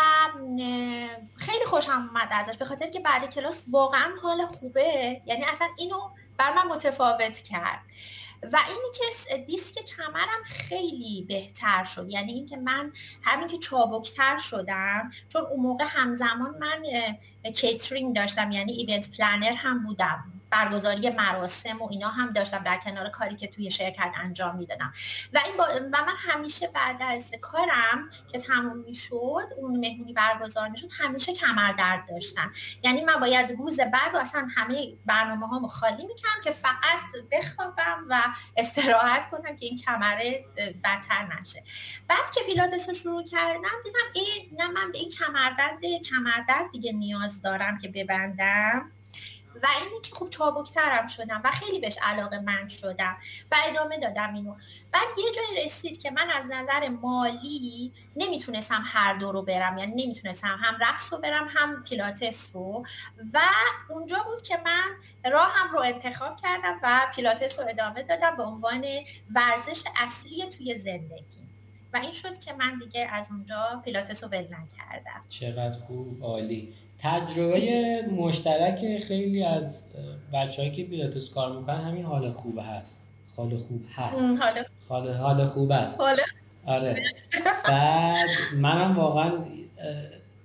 خیلی 1.37 1.65
خوشم 1.67 2.11
اومد 2.11 2.29
ازش 2.31 2.57
به 2.57 2.65
خاطر 2.65 2.89
که 2.91 3.01
بعد 3.01 3.35
کلاس 3.35 3.63
واقعا 3.71 4.11
حالم 4.23 4.47
خوبه 4.47 5.23
یعنی 5.27 5.45
اصلا 5.45 5.69
اینو 5.77 6.11
بر 6.39 6.53
من 6.55 6.67
متفاوت 6.67 7.43
کرد. 7.43 7.81
و 8.53 8.59
اینی 8.69 9.17
که 9.29 9.37
دیسک 9.37 9.85
کمرم 9.85 10.43
خیلی 10.45 11.25
بهتر 11.29 11.85
شد 11.85 12.07
یعنی 12.09 12.33
اینکه 12.33 12.57
من 12.57 12.93
همین 13.23 13.47
که 13.47 13.59
چابکتر 13.59 14.39
شدم 14.39 15.11
چون 15.29 15.43
اون 15.43 15.61
موقع 15.61 15.85
همزمان 15.89 16.55
من 16.59 16.83
کیترینگ 17.53 18.17
داشتم 18.17 18.51
یعنی 18.51 18.73
event 18.73 19.11
planner 19.11 19.53
هم 19.53 19.87
بودم. 19.87 20.36
برگزاری 20.51 21.11
مراسم 21.11 21.83
و 21.83 21.89
اینا 21.91 22.09
هم 22.09 22.31
داشتم 22.31 22.59
در 22.59 22.77
کنار 22.77 23.09
کاری 23.09 23.37
که 23.37 23.47
توی 23.47 23.71
شرکت 23.71 24.13
انجام 24.15 24.57
می‌دادم. 24.57 24.93
و 25.33 25.41
این 25.47 25.57
با... 25.57 25.65
و 25.93 26.05
من 26.05 26.15
همیشه 26.19 26.69
بعد 26.75 27.03
از 27.03 27.33
کارم 27.41 28.11
که 28.33 28.39
تموم 28.39 28.77
می‌شد 28.77 29.49
اون 29.57 29.81
مهمونی 29.81 30.13
برگزار 30.13 30.69
می‌شد 30.69 30.89
همیشه 30.99 31.33
کمر 31.33 31.73
درد 31.73 32.09
داشتم. 32.09 32.53
یعنی 32.83 33.05
من 33.05 33.21
باید 33.21 33.51
روز 33.59 33.81
بعد 33.81 34.15
و 34.15 34.19
اصلا 34.19 34.49
همه 34.57 34.93
برنامه 35.07 35.47
هامو 35.47 35.69
خالی 35.69 36.07
می‌کنم 36.07 36.41
که 36.45 36.51
فقط 36.51 37.25
بخوابم 37.33 38.07
و 38.09 38.23
استراحت 38.57 39.31
کنم 39.31 39.57
که 39.57 39.67
این 39.67 39.79
کمره 39.79 40.45
بدتر 40.85 41.41
نشه. 41.41 41.63
بعد 42.09 42.31
که 42.35 42.41
پیلاتس 42.47 42.89
رو 42.89 42.95
شروع 42.95 43.25
کردم 43.25 43.83
دیدم 43.85 43.99
این 44.15 44.59
نه 44.59 44.69
من 44.69 44.93
به 44.93 44.99
این 44.99 45.11
کمردرد 45.11 45.85
کمردرد 46.11 46.71
دیگه 46.73 46.93
نیاز 46.93 47.43
دارم 47.43 47.79
که 47.79 47.89
ببندم. 47.89 48.93
و 49.63 49.67
اینی 49.83 50.01
که 50.03 50.15
خوب 50.15 50.31
چابکترم 50.31 51.07
شدم 51.07 51.41
و 51.45 51.51
خیلی 51.51 51.81
بهش 51.81 51.99
علاقه 52.03 52.39
من 52.39 52.69
شدم 52.69 53.17
و 53.53 53.57
ادامه 53.69 53.99
دادم 53.99 54.35
اینو. 54.35 54.55
بعد 54.93 55.07
یه 55.19 55.25
جایی 55.33 55.67
رسید 55.67 56.03
که 56.03 56.11
من 56.11 56.31
از 56.31 56.45
نظر 56.51 56.89
مالی 56.89 57.93
نمی‌تونستم 58.17 58.83
هر 58.87 59.15
دو 59.15 59.33
رو 59.33 59.43
برم 59.43 59.79
یعنی 59.79 60.05
نمی‌تونستم 60.05 60.59
هم 60.63 60.75
رقص 60.81 61.13
رو 61.13 61.19
برم 61.19 61.49
هم 61.51 61.83
پیلاتس 61.83 62.51
رو. 62.53 62.85
و 63.35 63.41
اونجا 63.89 64.19
بود 64.19 64.43
که 64.43 64.59
من 64.65 64.91
راهم 65.33 65.73
رو 65.73 65.81
انتخاب 65.81 66.37
کردم 66.37 66.81
و 66.83 67.01
پیلاتس 67.15 67.59
رو 67.59 67.69
ادامه 67.69 68.03
دادم 68.03 68.37
به 68.37 68.43
عنوان 68.43 68.87
ورزش 69.35 69.83
اصلی 69.97 70.47
توی 70.47 70.79
زندگی. 70.79 71.47
و 71.93 71.97
این 71.97 72.13
شد 72.13 72.41
که 72.41 72.53
من 72.53 72.79
دیگه 72.79 73.09
از 73.13 73.27
اونجا 73.31 73.83
پیلاتس 73.85 74.25
رو 74.25 74.29
ول 74.29 74.45
نکردم. 74.45 75.25
چقدر 75.29 75.79
خوب 75.87 76.25
عالی. 76.25 76.75
تجربه 76.99 78.03
مشترک 78.13 79.05
خیلی 79.09 79.43
از 79.43 79.79
بچههایی 80.33 80.75
که 80.75 80.85
پیلاتس 80.85 81.31
کار 81.31 81.59
می‌کنن 81.59 81.81
همین 81.81 82.05
حال 82.05 82.31
خوب 82.31 82.59
هست. 82.59 83.03
حال 83.37 83.57
خوب 83.57 83.83
هست. 83.95 84.25
حال 84.89 85.13
حال 85.13 85.45
خوب 85.45 85.73
است. 85.73 86.01
آره. 86.67 86.97
بعد 87.69 88.27
منم 88.57 88.97
واقعا 88.97 89.33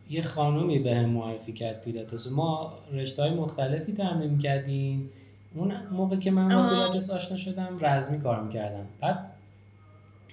یه 0.09 0.21
خانومی 0.21 0.79
به 0.79 0.95
هم 0.95 1.05
معرفی 1.09 1.53
کرد 1.53 1.81
پیلاتس. 1.81 2.27
ما 2.27 2.73
رشته 2.93 3.21
های 3.21 3.31
مختلفی 3.31 3.93
تمرین 3.93 4.39
کردیم. 4.39 5.09
اون 5.55 5.73
موقع 5.91 6.15
که 6.15 6.31
من 6.31 6.49
با 6.49 6.69
پیلاتس 6.69 7.09
آشنا 7.09 7.37
شدم 7.37 7.77
رزمی 7.81 8.19
کار 8.19 8.43
می‌کردم. 8.43 8.85
بعد 9.01 9.31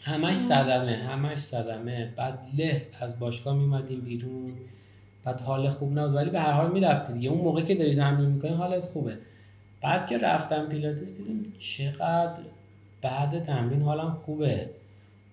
همش 0.03 0.37
صدمه 0.37 0.97
همش 0.97 1.39
صدمه. 1.39 2.13
بعد 2.17 2.45
له 2.59 2.87
از 3.01 3.21
باشگاه 3.21 3.57
میمدیم 3.57 4.01
بیرون. 4.01 4.53
بعد 5.29 5.41
حال 5.41 5.71
خوب 5.71 5.99
نبود 5.99 6.15
ولی 6.15 6.31
به 6.31 6.41
هر 6.41 6.53
حال 6.53 6.73
می‌رفتی 6.73 7.13
دیگه. 7.13 7.31
اون 7.31 7.41
موقع 7.41 7.63
که 7.63 7.75
داری 7.75 7.97
تمرین 7.97 8.29
می‌کنی 8.29 8.51
حالت 8.51 8.85
خوبه. 8.85 9.19
بعد 9.83 10.07
که 10.07 10.19
رفتم 10.19 10.67
پیلاتس 10.67 11.17
دیدیم 11.17 11.53
چقدر 11.59 12.39
بعد 13.03 13.45
تمرین 13.45 13.83
حالم 13.83 14.19
خوبه. 14.25 14.71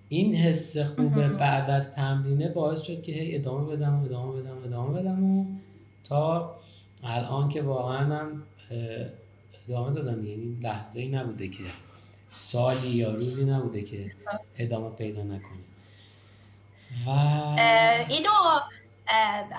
این 0.09 0.35
حس 0.35 0.77
خوبه 0.77 1.27
بعد 1.27 1.69
از 1.69 1.93
تمرینه 1.93 2.49
باعث 2.49 2.81
شد 2.81 3.03
که 3.03 3.11
هی 3.11 3.35
ادامه 3.35 3.75
بدم 3.75 3.99
و 3.99 4.05
ادامه 4.05 4.41
بدم 4.41 4.57
و 4.57 4.65
ادامه 4.65 5.01
بدم 5.01 5.23
و 5.23 5.45
تا 6.03 6.55
الان 7.03 7.49
که 7.49 7.61
واقعا 7.61 8.15
هم 8.15 8.43
ادامه 9.69 9.93
دادم. 9.93 10.25
یعنی 10.25 10.57
لحظه 10.61 10.99
ای 10.99 11.07
نبوده 11.07 11.47
که 11.47 11.63
سالی 12.37 12.89
یا 12.89 13.11
روزی 13.11 13.45
نبوده 13.45 13.81
که 13.81 14.05
ادامه 14.57 14.89
پیدا 14.89 15.23
نکنه. 15.23 15.65
و 17.07 17.09
اینو 18.09 18.29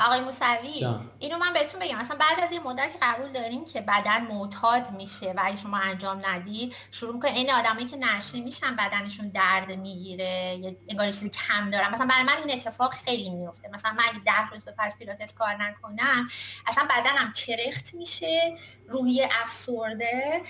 آقای 0.06 0.20
موسوی 0.20 0.86
اینو 1.18 1.38
من 1.38 1.52
بهتون 1.52 1.80
بگم. 1.80 1.98
مثلا 1.98 2.16
بعد 2.16 2.40
از 2.44 2.52
یه 2.52 2.60
مدتی 2.60 2.98
قبول 3.02 3.32
داریم 3.32 3.64
که 3.64 3.80
بدن 3.80 4.26
معتاد 4.26 4.90
میشه 4.90 5.32
و 5.36 5.40
اگه 5.44 5.56
شما 5.56 5.76
انجام 5.76 6.20
ندید 6.26 6.74
شروع 6.90 7.14
می‌کنه. 7.14 7.30
این 7.30 7.52
آدمایی 7.52 7.86
که 7.86 7.96
نشه 7.96 8.40
میشن 8.40 8.76
بدنشون 8.76 9.28
درد 9.28 9.72
می‌گیره 9.72 10.58
یه 10.60 10.76
انگار 10.88 11.06
چیزی 11.06 11.30
کم 11.30 11.70
دارم 11.70 11.92
مثلا 11.92 12.06
برای 12.06 12.22
من 12.22 12.36
این 12.36 12.52
اتفاق 12.56 12.94
خیلی 12.94 13.30
میفته 13.30 13.68
مثلا 13.68 13.92
من 13.92 14.04
اگه 14.08 14.18
ده 14.24 14.50
روز 14.52 14.64
به 14.64 14.72
فرض 14.72 14.96
پیلاتس 14.96 15.34
کار 15.34 15.54
نکنم 15.62 16.28
اصلا 16.66 16.84
بدنم 16.84 17.32
کرخت 17.32 17.94
میشه 17.94 18.56
روحی 18.88 19.22
افسرده 19.42 20.42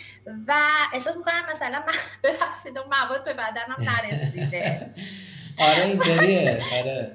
و 0.46 0.54
احساس 0.92 1.16
می‌کنم 1.16 1.42
مثلا 1.52 1.78
من 1.86 1.94
ببخشید 2.24 2.78
مواد 2.78 3.24
به 3.24 3.32
بدنم 3.34 3.76
نرسیده. 3.90 4.94
آره 5.58 5.84
اینطوریه 5.90 6.60
آره. 6.80 7.10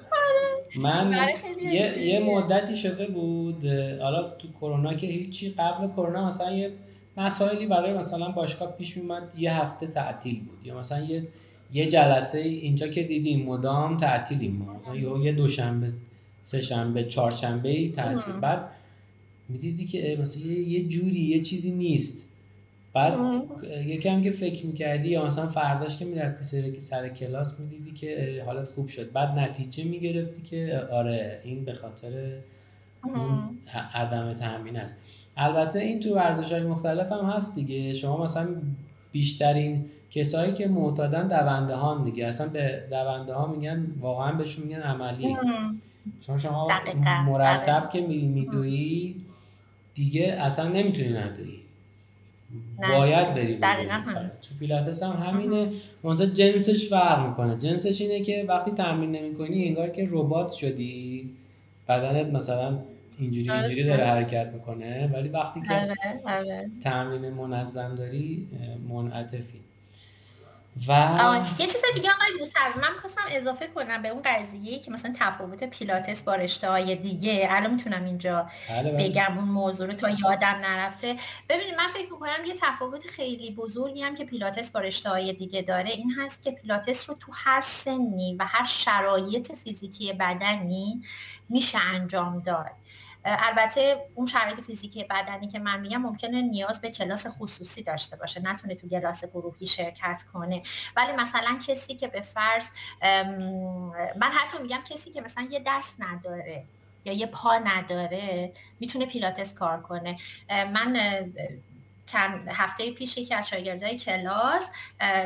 من 0.76 1.14
یه, 1.62 1.98
یه 2.00 2.20
مدتی 2.20 2.78
شده 2.78 3.08
بود. 3.08 3.66
حالا 4.02 4.30
تو 4.30 4.48
کرونا 4.62 4.94
که 4.94 5.08
هیچی 5.08 5.50
قبل 5.50 5.88
کرونا 5.88 6.28
مثلا 6.28 6.52
یه 6.52 6.72
مسائلی 7.18 7.66
برای 7.66 7.94
مثلا 7.94 8.30
باشگاه 8.30 8.72
پیش 8.72 8.98
میمد 8.98 9.34
یه 9.38 9.54
هفته 9.54 9.88
تعطیل 9.88 10.40
بود. 10.40 10.68
یا 10.68 10.80
مثلا 10.80 11.04
یه 11.04 11.28
یه 11.74 11.88
جلسه 11.88 12.40
اینجا 12.40 12.88
که 12.88 13.04
دیدیم 13.04 13.46
مدام 13.46 13.98
تعطیلیم 13.98 14.56
ما. 14.56 14.74
مثلا 14.74 15.20
یه 15.20 15.32
دوشنبه 15.32 15.94
سه 16.44 16.62
شنبه 16.62 17.04
چهارشنبه 17.04 17.90
تعطیل 17.90 18.40
بعد 18.42 18.70
می‌دیدی 19.50 19.86
که 19.86 20.18
مثلا 20.22 20.44
یه 20.52 20.84
جوری 20.88 21.20
یه 21.20 21.42
چیزی 21.42 21.72
نیست. 21.72 22.31
بعد 22.94 23.14
یکم 23.86 24.22
که 24.22 24.32
فکر 24.32 24.66
می‌کردی 24.66 25.10
یا 25.10 25.26
مثلا 25.26 25.48
فرداش 25.48 25.98
که 25.98 26.06
می‌رفتی 26.06 26.44
سر, 26.44 26.80
سر 26.80 27.10
کلاس 27.10 27.60
می‌دیدی 27.60 27.92
که 27.92 28.44
حالت 28.46 28.68
خوب 28.68 28.88
شد. 28.88 29.12
بعد 29.12 29.40
نتیجه 29.40 29.84
می‌گرفتی 29.84 30.42
که 30.42 30.88
آره 30.92 31.42
این 31.44 31.66
به 31.66 31.74
خاطر 31.74 32.12
اون 33.04 33.40
عدم 33.94 34.34
تمرین 34.34 34.78
است. 34.78 35.02
البته 35.38 35.80
این 35.80 36.00
تو 36.00 36.16
ورزش 36.16 36.52
های 36.52 36.64
مختلف 36.64 37.12
هم 37.12 37.30
هست 37.30 37.56
دیگه. 37.56 37.94
شما 37.94 38.24
مثلا 38.24 38.48
بیشترین 39.12 39.86
کسایی 40.12 40.54
که 40.54 40.68
معتادن 40.68 41.28
دونده 41.28 41.76
ها 41.76 42.04
دیگه. 42.06 42.28
اصلا 42.28 42.48
به 42.48 42.84
دونده 42.90 43.34
ها 43.34 43.48
میگن 43.48 43.88
واقعا 44.00 44.32
بهشون 44.32 44.66
میگن 44.66 44.80
عملی. 44.82 45.36
چون 46.22 46.40
شما 46.40 46.68
مرتب 47.28 47.90
که 47.90 48.02
میدویی 48.02 49.16
دیگه 49.96 50.24
اصلا 50.24 50.70
نمی‌تونی 50.70 51.14
ندویی. 51.14 51.60
باید 52.90 53.34
بری 53.34 53.56
تو 54.42 54.56
پیلاتس 54.60 55.04
هم 55.04 55.12
همینه. 55.12 55.68
منتها 56.04 56.26
جنسش 56.28 56.90
فرق 56.90 57.28
می‌کنه. 57.28 57.58
جنسش 57.58 58.02
اینه 58.02 58.22
که 58.24 58.46
وقتی 58.48 58.72
تمرین 58.72 59.12
نمی‌کنی 59.12 59.68
انگار 59.68 59.90
که 59.90 60.08
ربات 60.12 60.52
شدی. 60.52 61.30
بدنت 61.90 62.34
مثلا 62.34 62.78
اینجوری 63.20 63.52
اینجوری 63.52 63.84
داره 63.84 64.06
حرکت 64.06 64.48
می‌کنه 64.54 65.10
ولی 65.14 65.30
وقتی 65.30 65.62
که 65.62 65.74
آره، 65.74 66.40
آره. 66.40 66.70
تمرین 66.84 67.30
منظم 67.34 67.96
داری 67.96 68.48
منعطفی. 68.90 69.61
و 70.88 71.46
یه 71.60 71.68
چیز 71.68 71.82
دیگه 71.94 72.10
آقای 72.10 72.40
موسوی 72.40 72.82
من 72.82 72.92
می‌خواستم 72.94 73.22
اضافه 73.30 73.68
کنم 73.68 74.02
به 74.02 74.10
اون 74.10 74.22
قضیه 74.22 74.80
که 74.80 74.92
مثلا 74.92 75.14
تفاوت 75.20 75.64
پیلاتس 75.64 76.24
با 76.24 76.36
رشته 76.36 76.70
های 76.70 76.96
دیگه. 76.96 77.48
الان 77.50 77.72
می‌تونم 77.72 78.06
اینجا 78.06 78.50
بله، 78.70 78.92
بله. 78.92 79.10
بگم 79.10 79.38
اون 79.38 79.48
موضوع 79.48 79.88
رو 79.88 79.94
تا 79.94 80.10
یادم 80.10 80.48
نرفته. 80.48 81.18
ببینید 81.50 81.76
من 81.76 81.88
فکر 81.88 82.12
می‌کنم 82.12 82.46
یه 82.48 82.54
تفاوت 82.54 83.08
خیلی 83.08 83.52
بزرگی 83.52 84.02
هم 84.02 84.16
که 84.16 84.26
پیلاتس 84.26 84.72
با 84.72 84.80
رشته 84.80 85.10
های 85.10 85.34
دیگه 85.34 85.62
داره 85.62 85.90
این 85.90 86.12
هست 86.20 86.44
که 86.44 86.52
پیلاتس 86.52 87.10
رو 87.10 87.16
تو 87.16 87.32
هر 87.36 87.62
سنی 87.62 88.36
و 88.40 88.46
هر 88.48 88.66
شرایط 88.66 89.52
فیزیکی 89.56 90.14
بدنی 90.14 91.02
میشه 91.50 91.78
انجام 91.94 92.40
داد. 92.40 92.72
البته 93.26 94.10
اون 94.16 94.26
شرایط 94.26 94.60
فیزیکی 94.60 95.04
بدنی 95.04 95.48
که 95.48 95.60
من 95.60 95.80
میگم 95.80 96.02
ممکنه 96.02 96.42
نیاز 96.42 96.82
به 96.82 96.92
کلاس 96.92 97.28
خصوصی 97.28 97.84
داشته 97.84 98.16
باشه 98.16 98.42
نتونه 98.42 98.76
تو 98.76 98.90
کلاس 98.90 99.26
گروهی 99.26 99.68
شرکت 99.68 100.24
کنه. 100.34 100.62
ولی 100.96 101.12
مثلا 101.12 101.60
کسی 101.68 101.96
که 101.96 102.08
به 102.08 102.22
فرض 102.22 102.68
من 104.16 104.32
حتی 104.32 104.58
میگم 104.62 104.82
کسی 104.90 105.12
که 105.12 105.22
مثلا 105.22 105.48
یه 105.52 105.64
دست 105.66 105.96
نداره 106.00 106.64
یا 107.06 107.14
یه 107.14 107.26
پا 107.26 107.58
نداره 107.58 108.54
می‌تونه 108.80 109.06
پیلاتس 109.06 109.54
کار 109.54 109.82
کنه. 109.82 110.18
من 110.50 110.98
چند 112.06 112.48
هفته 112.48 112.92
پیش 112.92 113.18
یکی 113.18 113.34
از 113.34 113.50
شاگردای 113.50 113.98
کلاس 113.98 114.70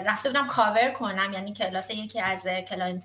رفته 0.06 0.30
بودم 0.30 0.48
کاور 0.48 0.92
کنم. 0.92 1.34
یعنی 1.34 1.54
کلاس 1.54 1.90
یکی 1.90 2.22
از 2.22 2.48
کلاین 2.48 3.04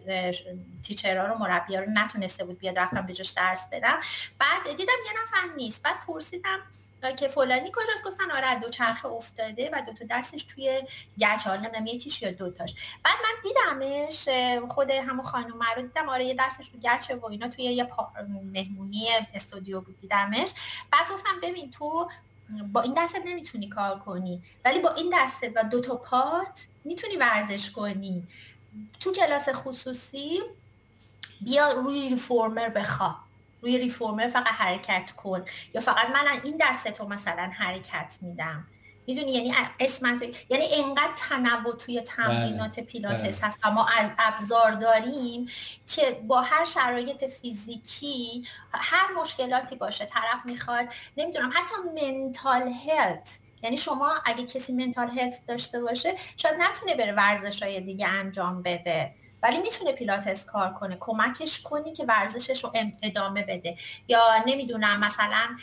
teacher 0.82 1.21
ها 1.21 1.26
رو 1.26 1.38
مربی 1.38 1.76
رو 1.76 1.84
نتونسته 1.88 2.44
بود 2.44 2.58
بیاد 2.58 2.78
رفتم 2.78 3.06
به 3.06 3.12
جاش 3.12 3.30
درس 3.30 3.68
بدم. 3.72 4.00
بعد 4.38 4.76
دیدم 4.76 4.92
یه 5.06 5.12
نفر 5.22 5.54
نیست. 5.56 5.82
بعد 5.82 6.00
پرسیدم 6.06 6.58
که 7.18 7.28
فلانی 7.28 7.70
کجاست؟ 7.74 8.04
گفتن 8.04 8.30
آره 8.30 8.60
دو 8.60 8.68
چرخه 8.68 9.06
افتاده 9.06 9.70
و 9.72 9.82
دو 9.86 9.92
تا 9.92 10.04
دستش 10.10 10.44
توی 10.44 10.82
گچ 11.18 11.46
حال 11.46 11.58
نمی‌دونم 11.58 11.86
یکیش 11.86 12.22
یا 12.22 12.30
دوتاش. 12.30 12.74
بعد 13.04 13.14
من 13.24 13.42
دیدمش 13.42 14.28
خود 14.68 14.90
همون 14.90 15.24
خانم 15.24 15.60
رو 15.76 15.82
دیدم. 15.82 16.08
آره 16.08 16.24
یه 16.24 16.34
دستش 16.38 16.68
تو 16.68 16.78
گچه 16.78 17.14
و 17.16 17.26
اینا 17.26 17.48
توی 17.48 17.64
یه 17.64 17.88
مهمونی 18.52 19.08
استودیو 19.34 19.80
بود 19.80 20.00
دیدمش. 20.00 20.50
بعد 20.92 21.08
گفتم 21.12 21.40
ببین 21.42 21.70
تو 21.70 22.10
با 22.72 22.80
این 22.80 22.94
دستت 22.96 23.22
نمی‌تونی 23.24 23.68
کار 23.68 23.98
کنی. 23.98 24.42
ولی 24.64 24.80
با 24.80 24.90
این 24.90 25.14
دستت 25.14 25.52
و 25.56 25.64
دو 25.64 25.80
تا 25.80 25.96
پات 25.96 26.66
می‌تونی 26.84 27.16
ورزش 27.16 27.70
کنی. 27.70 28.28
تو 29.00 29.12
کلاس 29.12 29.48
خصوصی 29.48 30.40
بیا 31.40 31.72
روی 31.72 32.08
ریفورمر 32.08 32.68
بخوا 32.68 33.14
روی 33.62 33.78
ریفورمر 33.78 34.28
فقط 34.28 34.46
حرکت 34.46 35.12
کن. 35.12 35.44
یا 35.74 35.80
فقط 35.80 36.10
من 36.10 36.40
این 36.44 36.56
دستتو 36.60 37.08
مثلا 37.08 37.50
حرکت 37.54 38.18
میدم. 38.20 38.66
می‌دونی 39.10 39.32
یعنی 39.32 39.54
قسمت 39.80 40.22
یعنی 40.50 40.64
انقدر 40.74 41.12
تنوع 41.16 41.76
توی 41.76 42.00
تمرینات 42.00 42.76
بله. 42.76 42.84
پیلاتس 42.84 43.38
بله. 43.38 43.46
هست 43.48 43.58
و 43.64 43.70
ما 43.70 43.86
از 43.98 44.12
ابزار 44.18 44.72
داریم 44.72 45.46
که 45.86 46.20
با 46.26 46.40
هر 46.40 46.64
شرایط 46.64 47.24
فیزیکی 47.24 48.44
هر 48.72 49.12
مشکلاتی 49.20 49.76
باشه 49.76 50.04
طرف 50.04 50.46
می‌خواد 50.46 50.86
نمی‌دونم 51.16 51.50
حتی 51.54 52.06
منتال 52.06 52.62
هلت 52.62 53.38
یعنی 53.62 53.76
شما 53.76 54.12
اگه 54.24 54.46
کسی 54.46 54.72
منتال 54.72 55.08
هلت 55.08 55.46
داشته 55.48 55.80
باشه 55.80 56.14
شاید 56.36 56.54
نتونه 56.58 56.94
بره 56.94 57.12
ورزش 57.12 57.62
های 57.62 57.80
دیگه 57.80 58.08
انجام 58.08 58.62
بده 58.62 59.14
ولی 59.42 59.58
می‌تونه 59.58 59.92
پیلاتس 59.92 60.44
کار 60.44 60.72
کنه 60.72 60.96
کمکش 61.00 61.60
کنی 61.60 61.92
که 61.92 62.04
ورزشش 62.04 62.64
رو 62.64 62.72
ادامه 63.02 63.42
بده 63.42 63.76
یا 64.08 64.20
نمی‌دونم 64.46 65.00
مثلا 65.00 65.56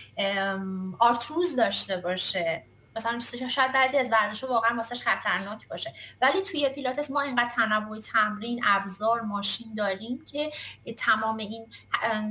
آرتروز 0.99 1.55
داشته 1.55 1.97
باشه 1.97 2.63
مثلا 2.97 3.19
شاید 3.49 3.71
بعضی 3.71 3.97
از 3.97 4.09
ورزش 4.11 4.43
واقعا 4.43 4.77
واسش 4.77 5.01
خطرناک 5.01 5.67
باشه. 5.67 5.93
ولی 6.21 6.41
توی 6.41 6.69
پیلاتس 6.69 7.11
ما 7.11 7.21
اینقدر 7.21 7.49
تنوع 7.49 7.99
تمرین 7.99 8.61
ابزار 8.65 9.21
ماشین 9.21 9.73
داریم 9.77 10.25
که 10.25 10.51
تمام 10.97 11.37
این 11.37 11.67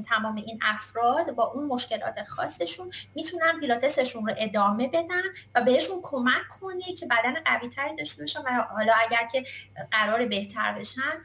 تمام 0.02 0.36
این 0.36 0.58
افراد 0.62 1.34
با 1.34 1.44
اون 1.44 1.66
مشکلات 1.66 2.24
خاصشون 2.24 2.90
می‌تونن 3.14 3.60
پیلاتسشون 3.60 4.26
رو 4.26 4.34
ادامه 4.38 4.88
بدن 4.88 5.22
و 5.54 5.60
بهشون 5.60 5.96
کمک 6.02 6.48
کنه 6.60 6.94
که 6.94 7.06
بدن 7.06 7.34
قوی 7.44 7.68
تری 7.68 7.96
داشته 7.96 8.22
باشن 8.22 8.40
و 8.40 8.66
حالا 8.74 8.92
اگر 8.94 9.28
که 9.32 9.44
قرار 9.90 10.26
بهتر 10.26 10.72
بشن 10.72 11.24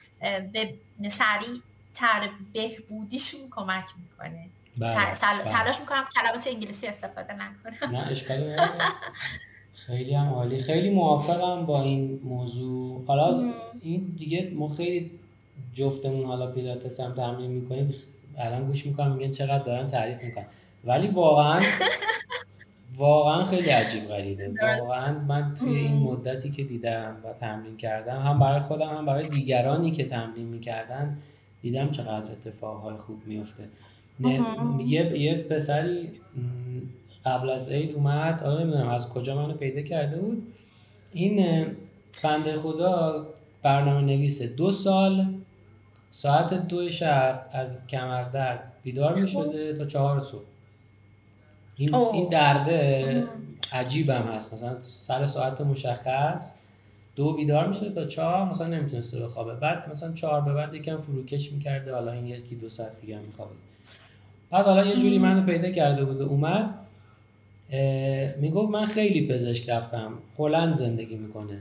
به 0.53 1.09
سریع 1.09 1.61
تر 1.93 2.29
بهبودیشون 2.53 3.49
کمک 3.49 3.85
می‌کنه. 3.97 4.49
بله، 4.77 4.95
بله. 4.95 5.51
تلاش 5.51 5.79
می‌کنم 5.79 6.03
کلمات 6.15 6.47
انگلیسی 6.47 6.87
استفاده 6.87 7.33
نکنم. 7.33 7.95
نه 7.95 8.07
اشکال 8.07 8.55
خیلی 9.87 10.13
هم 10.13 10.27
عالی. 10.27 10.61
خیلی 10.61 10.89
موافقم 10.89 11.65
با 11.65 11.81
این 11.81 12.19
موضوع. 12.23 13.05
حالا 13.05 13.53
این 13.81 14.13
دیگه 14.17 14.51
ما 14.55 14.69
خیلی 14.69 15.11
جفتمون 15.73 16.25
حالا 16.25 16.51
پیلاتس 16.51 16.99
هم 16.99 17.13
تمرین 17.13 17.51
می‌کنیم. 17.51 17.93
الان 18.37 18.65
گوش 18.67 18.85
می‌کنم 18.85 19.11
میگن 19.11 19.31
چقدر 19.31 19.63
دارن 19.63 19.87
تعریف 19.87 20.23
می‌کنم 20.23 20.45
ولی 20.83 21.07
واقعا 21.07 21.61
واقعا 22.97 23.43
خیلی 23.43 23.69
عجیب 23.69 24.07
غریبه. 24.07 24.53
واقعا 24.79 25.19
من 25.19 25.53
توی 25.59 25.75
این 25.75 25.97
مدتی 25.97 26.51
که 26.51 26.63
دیدم 26.63 27.15
و 27.23 27.33
تمرین 27.33 27.77
کردم 27.77 28.21
هم 28.21 28.39
برای 28.39 28.59
خودم 28.59 28.89
هم 28.89 29.05
برای 29.05 29.29
دیگرانی 29.29 29.91
که 29.91 30.05
تمرین 30.09 30.45
می‌کردن 30.45 31.17
دیدم 31.61 31.91
چقدر 31.91 32.31
اتفاقهای 32.31 32.97
خوب 32.97 33.21
میفته 33.25 33.63
یه 34.19 35.19
یه 35.19 35.37
پسری 35.49 36.11
قبل 37.25 37.49
از 37.49 37.71
عید 37.71 37.95
اومد. 37.95 38.41
حالا 38.41 38.63
نمی‌دونم 38.63 38.87
از 38.87 39.09
کجا 39.09 39.35
منو 39.35 39.53
پیدا 39.53 39.81
کرده 39.81 40.17
بود. 40.17 40.53
این 41.13 41.65
بنده 42.23 42.57
خدا 42.57 43.27
برنامه 43.63 44.01
نویسه 44.01 44.47
دو 44.47 44.71
سال 44.71 45.25
ساعت 46.11 46.67
دو 46.67 46.89
شب 46.89 47.45
از 47.51 47.87
کمردرد 47.87 48.73
بیدار 48.83 49.15
می 49.15 49.27
شده 49.27 49.77
تا 49.77 49.85
چهار 49.85 50.19
صبح. 50.19 50.41
این, 51.77 51.95
این 51.95 52.29
درده 52.29 53.27
عجیبم 53.71 54.21
هست. 54.21 54.53
مثلا 54.53 54.81
سر 54.81 55.25
ساعت 55.25 55.61
مشخص 55.61 56.53
دو 57.15 57.33
بیدار 57.33 57.67
میشه 57.67 57.89
تا 57.89 58.05
چهار 58.05 58.49
مثلا 58.49 58.67
نمی‌تونسته 58.67 59.19
بخوابه. 59.19 59.53
بعد 59.53 59.89
مثلا 59.89 60.13
چهار 60.13 60.41
به 60.41 60.53
بعد 60.53 60.73
یکم 60.73 61.01
فروکش 61.01 61.51
می‌کرده. 61.51 61.93
حالا 61.93 62.11
این 62.11 62.25
یکی 62.25 62.55
دو 62.55 62.69
ساعت 62.69 63.01
دیگه 63.01 63.19
میخوابه. 63.25 63.51
بعد 64.51 64.65
حالا 64.65 64.85
یه 64.85 64.95
جوری 64.95 65.19
منو 65.19 65.45
پیدا 65.45 65.69
کرده 65.69 66.05
بود 66.05 66.21
و 66.21 66.29
اومد 66.29 66.69
می‌گفت 68.37 68.71
من 68.71 68.85
خیلی 68.85 69.27
پزشک 69.27 69.69
رفتم 69.69 70.13
هلند 70.37 70.73
زندگی 70.73 71.15
می‌کنه. 71.15 71.57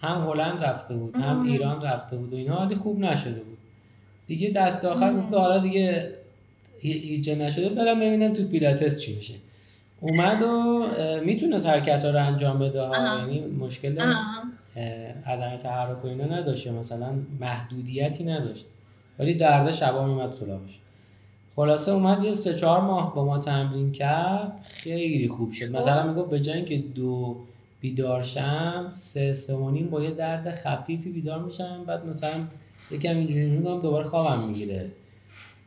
هم 0.00 0.28
هلند 0.28 0.62
رفته 0.62 0.94
بود 0.94 1.16
هم 1.16 1.42
ایران 1.42 1.82
رفته 1.82 2.16
بود 2.16 2.32
و 2.32 2.36
اینا 2.36 2.66
ولی 2.66 2.74
خوب 2.74 2.98
نشده 2.98 3.40
بود. 3.40 3.58
دیگه 4.26 4.50
دست 4.50 4.84
آخر 4.84 5.14
گفته 5.14 5.36
حالا 5.36 5.58
دیگه 5.58 6.12
هیچ 6.80 7.28
نشده 7.28 7.68
برم 7.68 8.00
ببینم 8.00 8.32
تو 8.32 8.44
پیلاتس 8.44 9.00
چی 9.00 9.16
میشه. 9.16 9.34
اومد 10.00 10.42
و 10.42 10.86
می‌تونه 11.24 11.62
حرکت 11.62 12.04
ها 12.04 12.10
رو 12.10 12.26
انجام 12.26 12.58
بده 12.58 12.88
یعنی 13.18 13.40
مشکل 13.40 13.98
عدم 15.26 15.56
تحرک 15.56 16.04
و 16.04 16.08
اینا 16.08 16.24
نداشت 16.24 16.68
مثلا 16.68 17.08
محدودیتی 17.40 18.24
نداشت. 18.24 18.64
ولی 19.18 19.34
درده 19.34 19.72
شبا 19.72 20.06
میمد 20.06 20.32
سراغش. 20.32 20.78
خلاصه 21.56 21.92
اومد 21.92 22.24
یه 22.24 22.32
سه 22.32 22.54
چهار 22.54 22.80
ماه 22.80 23.14
با 23.14 23.24
ما 23.24 23.38
تمرین 23.38 23.92
کرد 23.92 24.60
خیلی 24.64 25.28
خوب 25.28 25.52
شد. 25.52 25.76
مثلا 25.76 26.12
می‌گفت 26.12 26.30
به 26.30 26.40
جای 26.40 26.56
اینکه 26.56 26.78
دو 26.78 27.36
بیدار 27.80 28.22
شم 28.22 28.90
سه 28.92 29.32
سه 29.32 29.54
و 29.54 29.88
با 29.90 30.02
یه 30.02 30.10
درد 30.10 30.50
خفیفی 30.50 31.10
بیدار 31.10 31.42
میشم. 31.42 31.84
بعد 31.86 32.06
مثلا 32.06 32.40
یکم 32.90 33.16
اینجوری 33.16 33.46
میگم 33.46 33.80
دوباره 33.80 34.04
خوابم 34.04 34.48
می‌گیره. 34.48 34.90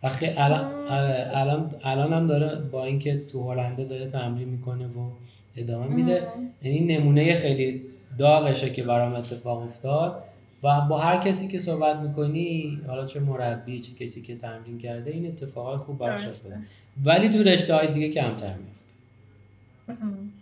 و 0.03 0.09
الان 0.37 0.65
آره، 0.89 1.31
الان 1.33 1.71
الان 1.83 2.13
هم 2.13 2.27
داره 2.27 2.55
با 2.71 2.85
اینکه 2.85 3.17
تو 3.17 3.51
هلنده 3.51 3.85
داره 3.85 4.07
تمرین 4.07 4.49
می‌کنه 4.49 4.85
و 4.85 5.09
ادامه 5.55 5.95
میده. 5.95 6.27
یعنی 6.63 6.79
نمونه 6.79 7.35
خیلی 7.35 7.81
داغشه 8.17 8.69
که 8.69 8.83
برام 8.83 9.15
اتفاق 9.15 9.63
افتاد. 9.63 10.23
و 10.63 10.81
با 10.81 10.99
هر 10.99 11.17
کسی 11.17 11.47
که 11.47 11.59
صحبت 11.59 11.95
می‌کنی 11.95 12.81
حالا 12.87 13.05
چه 13.05 13.19
مربی 13.19 13.79
چه 13.79 14.05
کسی 14.05 14.21
که 14.21 14.37
تمرین 14.37 14.77
کرده 14.77 15.11
این 15.11 15.27
اتفاقات 15.27 15.79
خوب 15.81 15.97
براش 15.97 16.25
افتاده. 16.25 16.59
ولی 17.03 17.29
تو 17.29 17.43
رشته 17.43 17.75
های 17.75 17.93
دیگه 17.93 18.09
کمتر 18.09 18.53
میفته 18.53 18.77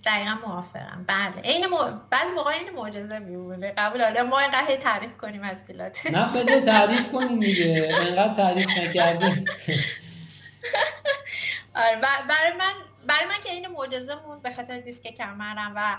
دقیقا 0.05 0.35
موافقم. 0.47 1.05
بله. 1.07 1.41
این 1.43 1.65
مو... 1.67 1.77
بعضی 2.09 2.31
موقع 2.35 2.51
این 2.51 2.69
معجزه 2.75 3.19
میمونه. 3.19 3.73
قبول 3.77 4.01
حالا 4.01 4.23
ما 4.23 4.39
اینقدر 4.39 4.75
تعریف 4.75 5.17
کنیم 5.17 5.41
از 5.43 5.65
پیلاتس. 5.65 6.05
نه 6.05 6.27
بذار 6.33 6.59
تعریف 6.59 7.11
کنیم 7.11 7.39
دیگه. 7.39 7.89
اینقدر 8.05 8.35
تعریف 8.35 8.77
نکردیم. 8.77 9.45
آره 11.75 12.01
برای 12.01 12.51
من 12.59 12.73
برای 13.07 13.25
من 13.25 13.43
که 13.43 13.51
این 13.51 13.67
معجزه 13.67 14.13
مون 14.27 14.39
به 14.39 14.51
خاطر 14.51 14.79
دیسک 14.79 15.07
کمرم 15.07 15.73
و 15.75 15.97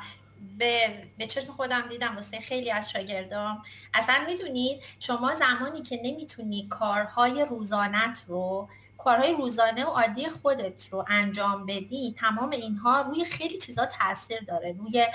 به, 0.59 1.03
به 1.18 1.26
چشم 1.26 1.53
خودم 1.53 1.89
دیدم 1.89 2.16
واسه 2.16 2.41
خیلی 2.41 2.70
از 2.70 2.91
شاگردام. 2.91 3.62
اصلا 3.95 4.14
می‌دونید 4.26 4.82
شما 5.01 5.34
زمانی 5.34 5.82
که 5.82 6.01
نمی‌تونی 6.05 6.68
کارهای 6.68 7.47
روزانت 7.51 8.24
رو 8.28 8.68
کارهای 8.99 9.32
روزانه 9.32 9.84
و 9.84 9.89
عادی 9.89 10.28
خودت 10.28 10.89
رو 10.91 11.05
انجام 11.09 11.66
بدی 11.66 12.14
تمام 12.18 12.51
اینها 12.51 13.01
روی 13.01 13.24
خیلی 13.24 13.59
چیزا 13.59 13.87
تاثیر 13.87 14.41
داره. 14.41 14.72
روی 14.78 15.07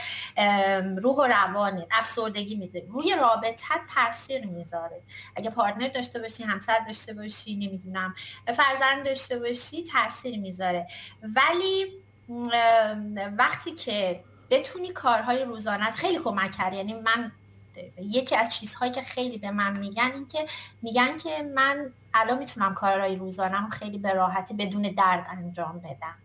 روح 1.02 1.16
و 1.16 1.24
روانت 1.24 1.88
افسردگی 1.92 2.56
میده 2.56 2.86
روی 2.90 3.16
رابطت 3.22 3.82
تاثیر 3.96 4.46
می‌ذاره. 4.46 5.02
اگه 5.36 5.50
پارتنر 5.50 5.88
داشته 5.88 6.20
باشی 6.20 6.44
همسر 6.44 6.80
داشته 6.88 7.14
باشی 7.14 7.56
نمی‌دونم 7.56 8.16
فرزند 8.46 9.06
داشته 9.06 9.40
باشی 9.40 9.84
تاثیر 9.84 10.40
می‌ذاره. 10.40 10.88
ولی 11.22 11.86
وقتی 13.38 13.72
که 13.72 14.24
بتونی 14.52 14.90
کارهای 14.90 15.46
روزانت 15.46 15.96
خیلی 15.96 16.20
کمک 16.20 16.52
کرد. 16.52 16.74
یعنی 16.74 16.94
من 16.94 17.32
یکی 18.02 18.36
از 18.36 18.56
چیزهایی 18.56 18.92
که 18.92 19.02
خیلی 19.02 19.38
به 19.38 19.52
من 19.52 19.80
میگن 19.80 20.12
این 20.14 20.28
که 20.28 20.46
میگن 20.82 21.18
که 21.18 21.52
من 21.56 21.92
الان 22.14 22.38
می‌تونم 22.38 22.74
کارهای 22.74 23.16
روزانم 23.16 23.70
خیلی 23.70 23.98
به 23.98 24.14
راحتی 24.14 24.54
بدون 24.54 24.82
درد 24.82 25.28
انجام 25.30 25.80
بدم. 25.80 26.16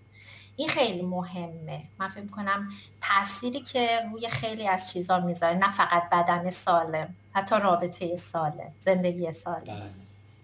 این 0.57 0.69
خیلی 0.69 1.03
مهمه. 1.03 1.83
من 1.99 2.09
فکر 2.09 2.27
کنم 2.27 2.69
تأثیری 3.01 3.61
که 3.61 3.89
روی 4.13 4.29
خیلی 4.29 4.69
از 4.69 4.93
چیزها 4.93 5.21
می‌ذاره 5.21 5.57
نه 5.57 5.73
فقط 5.73 6.11
بدن 6.11 6.51
سالم 6.51 7.15
حتی 7.33 7.57
رابطه 7.63 8.17
سالم 8.17 8.73
زندگی 8.79 9.33
سالم. 9.33 9.65
بله 9.65 9.81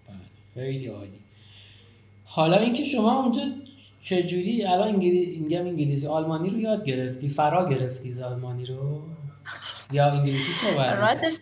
بله. 0.09 0.17
خیلی 0.55 0.87
عالی. 0.87 1.21
حالا 2.25 2.57
اینکه 2.57 2.85
شما 2.85 3.23
اونجا 3.23 3.43
چجوری؟ 4.03 4.67
الان 4.67 4.89
انگلی... 4.89 5.37
میگم 5.43 5.67
انگلیسی. 5.67 6.07
آلمانی 6.07 6.51
رو 6.51 6.59
یاد 6.59 6.85
گرفتی؟ 6.85 7.29
فرا 7.29 7.69
گرفتی 7.69 8.23
آلمانی 8.23 8.67
رو؟ 8.67 9.03
یا 9.93 10.11
انگلیسی 10.11 10.53
صحبت 10.53 10.91
راستش 10.93 11.35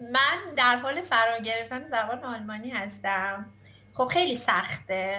من 0.00 0.54
در 0.56 0.76
حال 0.76 1.00
فرا 1.00 1.38
گرفتن 1.38 1.88
زبان 1.88 2.24
آلمانی 2.24 2.70
هستم. 2.70 3.46
خب 3.94 4.08
خیلی 4.08 4.36
سخته. 4.36 5.18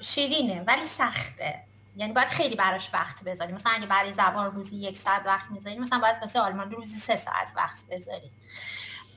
شیرینه 0.00 0.64
ولی 0.66 0.84
سخته. 0.84 1.54
یعنی 1.96 2.12
باید 2.12 2.28
خیلی 2.28 2.54
براش 2.54 2.90
وقت 2.94 3.24
بذاری 3.24 3.52
مثلا 3.52 3.72
اگه 3.72 3.86
برای 3.86 4.12
زبان 4.12 4.54
روزی 4.54 4.76
یک 4.76 4.96
ساعت 4.96 5.26
وقت 5.26 5.50
می‌ذاری 5.50 5.78
مثلا 5.78 5.98
باید 5.98 6.16
واسه 6.20 6.40
آلمانی 6.40 6.74
روزی 6.74 6.96
سه 6.96 7.16
ساعت 7.16 7.52
وقت 7.56 7.84
بذاری 7.90 8.30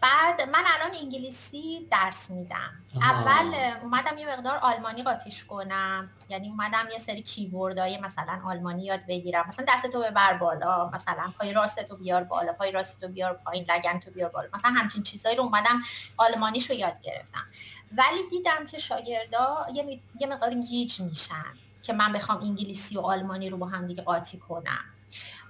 بعد 0.05 0.41
من 0.49 0.63
الان 0.65 0.97
انگلیسی 1.01 1.87
درس 1.91 2.29
میدم. 2.29 2.71
اول 3.01 3.55
اومدم 3.83 4.17
یه 4.17 4.27
مقدار 4.27 4.57
آلمانی 4.57 5.03
قاطیش 5.03 5.45
کنم. 5.45 6.09
یعنی 6.29 6.49
اومدم 6.49 6.85
یه 6.91 6.97
سری 6.97 7.21
کیوردای 7.21 7.97
مثلا 7.97 8.41
آلمانی 8.45 8.85
یاد 8.85 9.05
بگیرم. 9.07 9.45
مثلا 9.47 9.65
دستتو 9.69 10.01
ببر 10.01 10.33
بالا 10.33 10.89
مثلا 10.93 11.33
پای 11.39 11.53
راستتو 11.53 11.97
بیار 11.97 12.23
بالا 12.23 12.53
پای 12.53 12.71
راستتو 12.71 13.07
بیار 13.07 13.33
پایین 13.33 13.65
لگن 13.69 13.99
تو 13.99 14.11
بیار 14.11 14.29
بالا. 14.29 14.49
مثلا 14.53 14.71
همچین 14.71 15.03
چیزایی 15.03 15.35
رو 15.35 15.43
اومدم 15.43 15.81
آلمانیشو 16.17 16.73
یاد 16.73 17.01
گرفتم. 17.01 17.45
ولی 17.91 18.29
دیدم 18.29 18.65
که 18.65 18.77
شاگردا 18.77 19.65
یه, 19.73 19.99
یه 20.19 20.27
مقدار 20.27 20.53
گیج 20.53 21.01
میشن 21.01 21.53
که 21.81 21.93
من 21.93 22.13
بخوام 22.13 22.41
انگلیسی 22.41 22.97
و 22.97 23.01
آلمانی 23.01 23.49
رو 23.49 23.57
با 23.57 23.65
هم 23.65 23.87
دیگه 23.87 24.03
قاطی 24.03 24.37
کنم. 24.37 24.85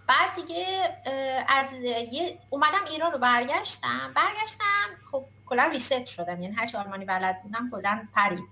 بعد 0.08 0.36
دیگه 0.36 0.98
از 1.48 1.74
یه 1.74 2.40
اومدم 2.50 2.86
ایران 2.90 3.12
رو 3.12 3.18
برگشتم. 3.18 4.14
برگشتم 4.16 4.90
خب 5.12 5.26
کلا 5.46 5.64
ریست 5.64 6.06
شدم. 6.06 6.42
یعنی 6.42 6.56
هرچی 6.56 6.78
آلمانی 6.78 7.06
بلد 7.06 7.44
بودم 7.44 7.70
کلا 7.72 8.08
پرید. 8.14 8.46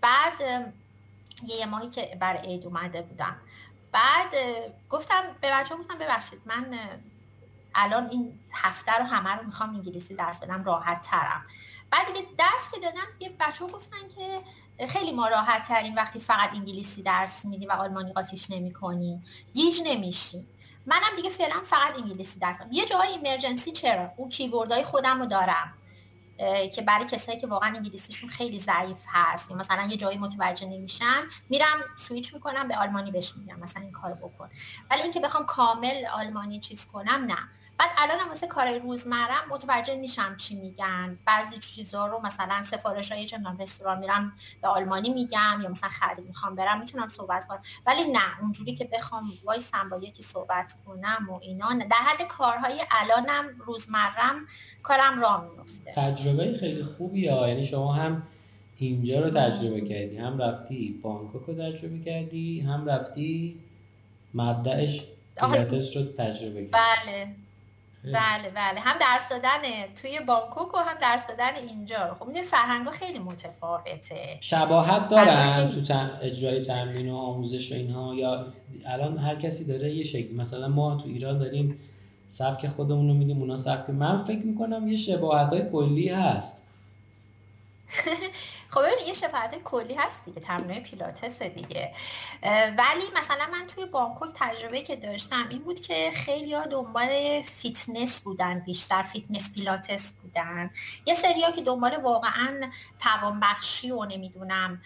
بعد 0.00 0.72
یه 1.42 1.66
ماهی 1.66 1.90
که 1.90 2.16
بر 2.20 2.36
عید 2.36 2.66
اومده 2.66 3.02
بودم. 3.02 3.36
بعد 3.92 4.34
گفتم 4.90 5.22
به 5.40 5.50
بچه 5.52 5.76
گفتم 5.76 5.98
ببخشید 5.98 6.42
من 6.46 6.78
الان 7.74 8.08
این 8.10 8.40
هفته 8.52 8.92
رو 8.98 9.04
همه 9.04 9.30
رو 9.30 9.46
می‌خوام 9.46 9.74
انگلیسی 9.74 10.14
درس 10.14 10.38
بدم 10.38 10.64
راحت 10.64 11.02
ترم 11.02 11.46
بعد 11.90 12.06
دیگه 12.06 12.26
درس 12.38 12.70
که 12.74 12.80
دادم 12.80 13.06
یه 13.20 13.28
بچه 13.40 13.66
گفتن 13.66 14.08
که 14.16 14.40
خیلی 14.86 15.12
ما 15.12 15.28
راحت 15.28 15.68
ترین 15.68 15.94
وقتی 15.94 16.20
فقط 16.20 16.50
انگلیسی 16.50 17.02
درس 17.02 17.44
میدیم 17.44 17.68
و 17.68 17.72
آلمانی 17.72 18.12
قاطیش 18.12 18.50
نمی 18.50 18.72
کنیم 18.72 19.24
گیج 19.54 19.80
نمیشیم 19.84 20.48
منم 20.86 21.16
دیگه 21.16 21.30
فعلا 21.30 21.60
فقط 21.64 21.98
انگلیسی 21.98 22.38
درس 22.38 22.56
یه 22.70 22.84
جای 22.84 23.08
emergency 23.08 23.72
چرا؟ 23.72 24.12
اون 24.16 24.28
keyword 24.28 24.72
های 24.72 24.84
خودم 24.84 25.20
رو 25.20 25.26
دارم 25.26 25.74
که 26.74 26.82
برای 26.82 27.06
کسایی 27.06 27.40
که 27.40 27.46
واقعا 27.46 27.76
انگلیسیشون 27.76 28.30
خیلی 28.30 28.58
ضعیف 28.58 29.04
هست. 29.08 29.50
یا 29.50 29.56
مثلا 29.56 29.82
یه 29.90 29.96
جایی 29.96 30.18
متوجه 30.18 30.66
نمیشن 30.66 31.22
میرم 31.48 31.80
سویچ 31.98 32.34
می‌کنم 32.34 32.68
به 32.68 32.76
آلمانی 32.76 33.10
بهش 33.10 33.36
میگم 33.36 33.60
مثلا 33.60 33.82
این 33.82 33.92
کارو 33.92 34.14
بکن. 34.14 34.50
ولی 34.90 35.02
اینکه 35.02 35.20
بخوام 35.20 35.46
کامل 35.46 36.06
آلمانی 36.06 36.60
چیز 36.60 36.86
کنم 36.86 37.24
نه. 37.28 37.48
بعد 37.82 37.90
الان 37.96 38.20
هم 38.20 38.28
واسه 38.28 38.46
کارهای 38.46 38.78
روزمرم 38.78 39.48
متوجه 39.50 39.96
میشم 39.96 40.36
چی 40.36 40.54
میگن. 40.54 41.18
بعضی 41.26 41.58
چیزا 41.58 42.06
رو 42.06 42.20
مثلا 42.24 42.62
سفارش 42.62 43.12
های 43.12 43.26
چندان 43.26 43.58
رستوران 43.58 43.98
میرم 43.98 44.32
به 44.62 44.68
آلمانی 44.68 45.08
میگم 45.08 45.60
یا 45.62 45.68
مثلا 45.68 45.88
خرید 45.88 46.26
می‌خوام 46.26 46.54
برم 46.54 46.80
می‌تونم 46.80 47.08
صحبت 47.08 47.44
کنم. 47.46 47.62
ولی 47.86 48.12
نه 48.12 48.40
اونجوری 48.40 48.74
که 48.74 48.84
بخوام 48.92 49.32
وایسم 49.44 49.88
با 49.88 49.96
یکی 49.96 50.22
صحبت 50.22 50.74
کنم 50.86 51.30
و 51.30 51.38
اینا 51.42 51.72
در 51.72 51.96
حد 51.96 52.28
کارهای 52.28 52.80
الانم 52.90 53.48
روزمرم 53.58 54.46
کارم 54.82 55.20
را 55.20 55.50
میفته 55.50 55.92
تجربه 55.96 56.58
خیلی 56.60 56.84
خوبی 56.84 57.28
ها. 57.28 57.48
یعنی 57.48 57.66
شما 57.66 57.92
هم 57.92 58.22
اینجا 58.76 59.20
رو 59.20 59.30
تجربه 59.30 59.80
کردی 59.80 60.16
هم 60.16 60.38
رفتی 60.38 61.00
بانکوک 61.02 61.42
رو 61.46 61.54
تجربه 61.54 61.98
کردی 61.98 62.60
هم 62.60 62.86
رفتی 62.86 63.60
مبدعش 64.34 65.02
پیلاتس 65.36 65.96
رو 65.96 66.04
تجربه 66.04 66.66
کردی. 66.66 66.70
بله. 67.06 67.41
بله 68.04 68.50
بله. 68.54 68.80
هم 68.80 68.98
درس 69.00 69.28
دادن 69.28 69.58
توی 70.02 70.20
بانکوک 70.26 70.74
و 70.74 70.78
هم 70.78 70.98
درس 71.00 71.26
دادن 71.26 71.68
اینجا. 71.68 72.16
خب 72.20 72.26
می‌دونی 72.26 72.46
فرهنگ 72.46 72.90
خیلی 72.90 73.18
متفاوته. 73.18 74.38
شباهت 74.40 75.08
دارن 75.08 75.70
تو 75.70 76.08
اجرای 76.22 76.62
تمرین 76.62 77.10
و 77.10 77.16
آموزش 77.16 77.72
و 77.72 77.74
اینها 77.74 78.14
یا 78.14 78.46
الان 78.86 79.18
هر 79.18 79.36
کسی 79.36 79.64
داره 79.64 79.94
یه 79.94 80.02
شکل 80.02 80.34
مثلا 80.34 80.68
ما 80.68 80.96
تو 80.96 81.08
ایران 81.08 81.38
داریم 81.38 81.78
سبک 82.28 82.66
خودمون 82.66 83.08
رو 83.08 83.14
میدیم 83.14 83.38
اونا 83.38 83.56
سبک 83.56 83.90
من 83.90 84.16
فکر 84.16 84.46
می‌کنم 84.46 84.88
یه 84.88 84.96
شباهت 84.96 85.52
های 85.52 85.70
کلی 85.70 86.08
هست. 86.08 86.58
خب 88.72 88.82
ببینید 88.82 89.06
یه 89.08 89.14
شباهت 89.14 89.62
کلی 89.62 89.94
هست 89.94 90.24
دیگه 90.24 90.40
تمرین 90.40 90.82
پیلاتس 90.82 91.42
دیگه. 91.42 91.94
ولی 92.78 93.04
مثلا 93.16 93.46
من 93.52 93.66
توی 93.66 93.86
بانکوک 93.86 94.30
تجربه 94.34 94.82
که 94.82 94.96
داشتم 94.96 95.48
این 95.50 95.58
بود 95.62 95.80
که 95.80 96.10
خیلی 96.14 96.54
ها 96.54 96.66
دنبال 96.66 97.42
فیتنس 97.42 98.20
بودن 98.20 98.60
بیشتر 98.60 99.02
فیتنس 99.02 99.52
پیلاتس 99.52 100.12
بودن. 100.12 100.70
یه 101.06 101.14
سری 101.14 101.42
ها 101.42 101.50
که 101.50 101.62
دنبال 101.62 101.96
واقعا 101.96 102.70
توانبخشی 102.98 103.90
و 103.90 104.04
نمی‌دونم 104.04 104.82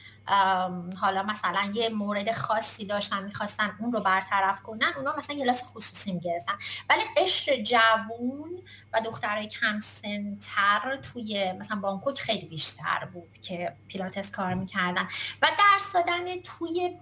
حالا 1.00 1.22
مثلا 1.22 1.70
یه 1.74 1.88
مورد 1.88 2.32
خاصی 2.32 2.86
داشتن 2.86 3.24
می‌خواستن 3.24 3.76
اون 3.80 3.92
رو 3.92 4.00
برطرف 4.00 4.62
کنن 4.62 4.92
اونا 4.96 5.14
مثلا 5.18 5.36
کلاس 5.36 5.62
خصوصی 5.64 6.12
می‌گرفتن. 6.12 6.54
ولی 6.90 7.02
قشر 7.16 7.62
جوون 7.62 8.62
و 8.92 9.00
دخترای 9.00 9.46
کم 9.46 9.80
سنتر 9.80 10.96
توی 10.96 11.52
مثلا 11.52 11.80
بانکوک 11.80 12.18
خیلی 12.20 12.46
بیشتر 12.46 13.08
بود 13.12 13.38
که 13.42 13.76
پیلاتس 13.88 14.30
کار 14.30 14.54
می‌کردن. 14.54 15.08
و 15.42 15.46
درس 15.58 15.92
دادن 15.94 16.40
توی 16.40 16.98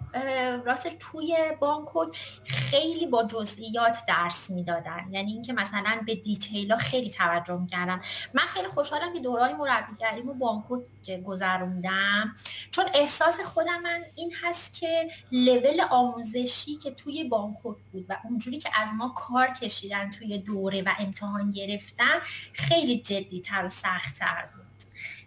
راست 0.66 0.89
توی 0.89 1.37
بانکوک 1.61 2.18
خیلی 2.45 3.07
با 3.07 3.25
جزئیات 3.25 3.99
درس 4.09 4.51
می‌دادن. 4.51 5.07
یعنی 5.11 5.33
اینکه 5.33 5.53
مثلا 5.53 6.01
به 6.07 6.14
دیتیلا 6.14 6.77
خیلی 6.77 7.11
توجه 7.11 7.57
می‌کردم 7.57 8.01
من 8.35 8.43
خیلی 8.43 8.68
خوشحالم 8.68 9.12
که 9.12 9.20
دورای 9.20 9.55
مربیگریمو 9.55 10.35
بانکوک 10.35 10.83
گذروندم. 11.27 12.35
چون 12.70 12.85
احساس 13.15 13.41
خودم 13.41 13.81
من 13.83 14.05
این 14.15 14.33
هست 14.43 14.73
که 14.73 15.11
لول 15.33 15.81
آموزشی 15.91 16.77
که 16.77 16.91
توی 16.91 17.25
بانکوک 17.25 17.77
بود 17.93 18.07
و 18.09 18.17
اونجوری 18.25 18.59
که 18.59 18.71
از 18.83 18.89
ما 18.95 19.09
کار 19.09 19.47
کشیدن 19.47 20.11
توی 20.11 20.39
دوره 20.39 20.83
و 20.83 20.91
امتحان 20.99 21.51
گرفتن 21.51 22.21
خیلی 22.53 22.99
جدی 23.01 23.41
تر 23.41 23.67
و 23.67 23.71
سختتر 23.71 24.49
بود 24.55 24.65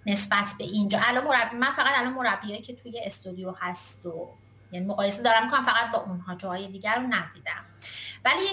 نسبت 0.06 0.46
به 0.58 0.64
اینجا. 0.64 1.00
الان 1.04 1.24
مربی 1.24 1.56
من 1.56 1.72
فقط 1.72 2.00
الان 2.00 2.14
مربیایی 2.14 2.62
که 2.62 2.76
توی 2.76 3.00
استودیو 3.00 3.52
هست 3.52 4.06
و 4.06 4.28
یعنی 4.72 4.86
مقایسه 4.86 5.24
دارم 5.24 5.46
می‌کنم 5.46 5.64
فقط 5.64 5.92
با 5.92 6.00
اونها 6.00 6.36
جاهای 6.36 6.68
دیگر 6.68 6.96
رو 6.96 7.02
ندیدم. 7.02 7.66
ولی 8.26 8.48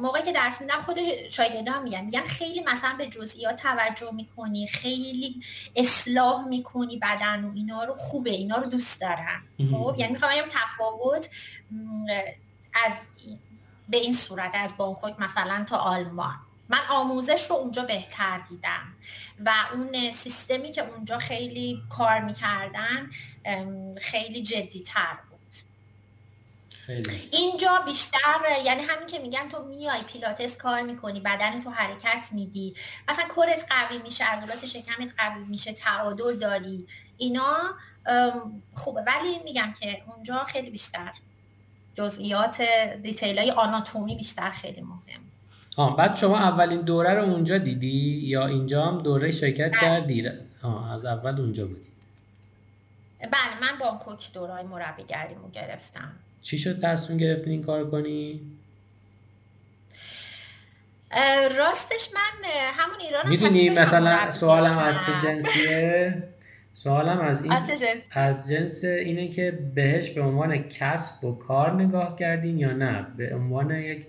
موقعی 0.00 0.22
که 0.22 0.32
درس 0.32 0.60
میدم 0.60 0.82
خود 0.82 0.98
شاگردا 1.30 1.80
میگن 1.80 2.04
میگن 2.04 2.24
خیلی 2.24 2.60
مثلا 2.60 2.94
به 2.98 3.06
جزئیات 3.06 3.62
توجه 3.62 4.10
می‌کنی 4.12 4.66
خیلی 4.66 5.40
اصلاح 5.76 6.44
می‌کنی 6.48 6.96
بدن 6.96 7.44
و 7.44 7.52
اینا 7.54 7.84
رو 7.84 7.94
خوبه 7.94 8.30
اینا 8.30 8.56
رو 8.56 8.70
دوست 8.70 9.00
دارن 9.00 9.42
خب 9.70 9.94
یعنی 9.98 10.12
می‌خوام 10.12 10.32
تفاوت 10.48 11.28
از 12.86 12.92
به 13.88 13.96
این 13.96 14.12
صورت 14.12 14.50
از 14.54 14.76
بانکوک 14.76 15.14
مثلا 15.18 15.64
تا 15.68 15.76
آلمان. 15.76 16.34
من 16.68 16.78
آموزش 16.90 17.50
رو 17.50 17.56
اونجا 17.56 17.82
بهتر 17.82 18.40
دیدم 18.48 18.94
و 19.44 19.52
اون 19.74 20.10
سیستمی 20.10 20.72
که 20.72 20.88
اونجا 20.88 21.18
خیلی 21.18 21.82
کار 21.90 22.20
می‌کردن 22.20 23.10
خیلی 24.00 24.42
جدی 24.42 24.82
تر 24.82 25.18
بود. 25.30 25.31
خیلی. 26.94 27.28
اینجا 27.32 27.82
بیشتر 27.86 28.18
یعنی 28.64 28.82
همین 28.82 29.06
که 29.06 29.18
میگن 29.18 29.48
تو 29.48 29.64
میای 29.64 30.02
پیلاتس 30.12 30.56
کار 30.56 30.82
می‌کنی 30.82 31.20
بدن 31.20 31.60
تو 31.60 31.70
حرکت 31.70 32.28
میدی. 32.32 32.74
مثلا 33.08 33.24
کورت 33.28 33.66
قوی 33.70 33.98
میشه 33.98 34.24
عضلات 34.24 34.66
شکمت 34.66 35.08
قوی 35.18 35.44
میشه 35.44 35.72
تعادل 35.72 36.36
داری. 36.36 36.86
اینا 37.16 37.56
خوبه. 38.74 39.00
ولی 39.00 39.38
میگم 39.44 39.72
که 39.80 40.02
اونجا 40.14 40.44
خیلی 40.44 40.70
بیشتر. 40.70 41.12
جزئیات 41.94 42.62
دیتیل 43.02 43.38
های 43.38 43.50
آناتومی 43.50 44.16
بیشتر 44.16 44.50
خیلی 44.50 44.80
مهم. 44.80 45.20
آه 45.76 45.96
بعد 45.96 46.16
شما 46.16 46.38
اولین 46.38 46.80
دوره 46.80 47.14
رو 47.14 47.22
اونجا 47.22 47.58
دیدی 47.58 48.20
یا 48.24 48.46
اینجا 48.46 48.84
هم 48.84 49.02
دوره 49.02 49.30
شرکت 49.30 49.70
بله. 49.70 49.80
کردی؟ 49.80 50.28
از 50.92 51.04
اول 51.04 51.40
اونجا 51.40 51.66
بودی. 51.66 51.88
بله 53.20 53.60
من 53.60 53.78
بانکوک 53.78 54.32
دورای 54.32 54.62
مربیگریمو 54.62 55.50
گرفتم. 55.50 56.12
چی 56.42 56.58
شد 56.58 56.80
تصمیم 56.80 57.18
گرفتی 57.18 57.50
این 57.50 57.62
کار 57.62 57.90
کنی؟ 57.90 58.40
راستش 61.58 62.08
من 62.14 62.48
همون 62.74 63.00
ایران 63.00 63.28
می‌دونی 63.28 63.70
مثلا 63.70 64.30
سوالم 64.30 64.78
از 64.78 64.94
چه 64.94 65.26
جنسیه؟ 65.26 66.22
سوالم 66.74 67.20
از 67.20 67.42
این 67.42 67.52
از, 68.12 68.48
جنس 68.48 68.84
اینه 68.84 69.28
که 69.28 69.58
بهش 69.74 70.10
به 70.10 70.22
عنوان 70.22 70.58
کسب 70.62 71.24
و 71.24 71.38
کار 71.38 71.82
نگاه 71.82 72.18
کردین 72.18 72.58
یا 72.58 72.72
نه؟ 72.72 73.06
به 73.16 73.34
عنوان 73.34 73.70
یک 73.70 74.06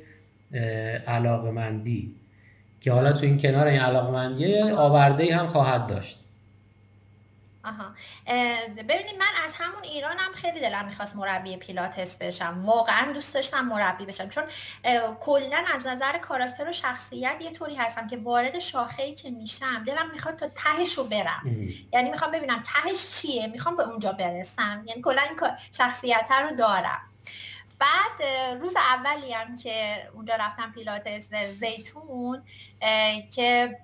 علاقمندی. 1.07 2.15
که 2.81 2.91
حالا 2.91 3.13
تو 3.13 3.25
این 3.25 3.39
کنار 3.39 3.67
این 3.67 3.79
علاقمندی 3.79 4.59
آورده 4.59 5.36
هم 5.36 5.47
خواهد 5.47 5.88
داشت. 5.88 6.22
آها. 7.66 7.95
ببینید 8.78 9.16
من 9.20 9.45
از 9.45 9.53
همون 9.53 9.84
ایرانم 9.84 10.34
خیلی 10.36 10.59
دلم 10.59 10.86
می‌خواست 10.86 11.16
مربی 11.16 11.57
پیلاتس 11.57 12.18
بشم. 12.18 12.66
واقعا 12.66 13.11
دوست 13.11 13.34
داشتم 13.34 13.66
مربی 13.66 14.05
بشم. 14.05 14.30
چون 14.30 14.43
کلا 15.20 15.64
از 15.76 15.88
نظر 15.88 16.18
کاراکتر 16.18 16.70
و 16.70 16.74
شخصیت 16.74 17.36
یه 17.41 17.51
طوری 17.51 17.76
هستم 17.76 18.07
که 18.07 18.18
وارد 18.18 18.59
شاخه 18.59 19.03
ای 19.03 19.16
که 19.16 19.32
میشم 19.32 19.84
دلم 19.84 20.11
می‌خواد 20.11 20.36
تا 20.36 20.47
تهش 20.47 20.93
رو 20.93 21.03
برم. 21.03 21.41
یعنی 21.93 22.09
می‌خوام 22.09 22.32
ببینم 22.32 22.64
تهش 22.66 23.22
چیه؟ 23.22 23.47
می‌خوام 23.47 23.76
به 23.76 23.84
اونجا 23.84 24.11
برسم. 24.11 24.84
یعنی 24.88 25.01
کلا 25.01 25.22
این 25.22 25.39
شخصیت 25.72 26.28
رو 26.43 26.55
دارم. 26.55 27.01
بعد 27.80 28.24
روز 28.61 28.76
اولی 28.76 29.34
هم 29.34 29.55
که 29.55 30.07
اونجا 30.14 30.36
رفتم 30.36 30.72
پیلاتس 30.72 31.30
زیتون 31.59 32.43
که 33.36 33.78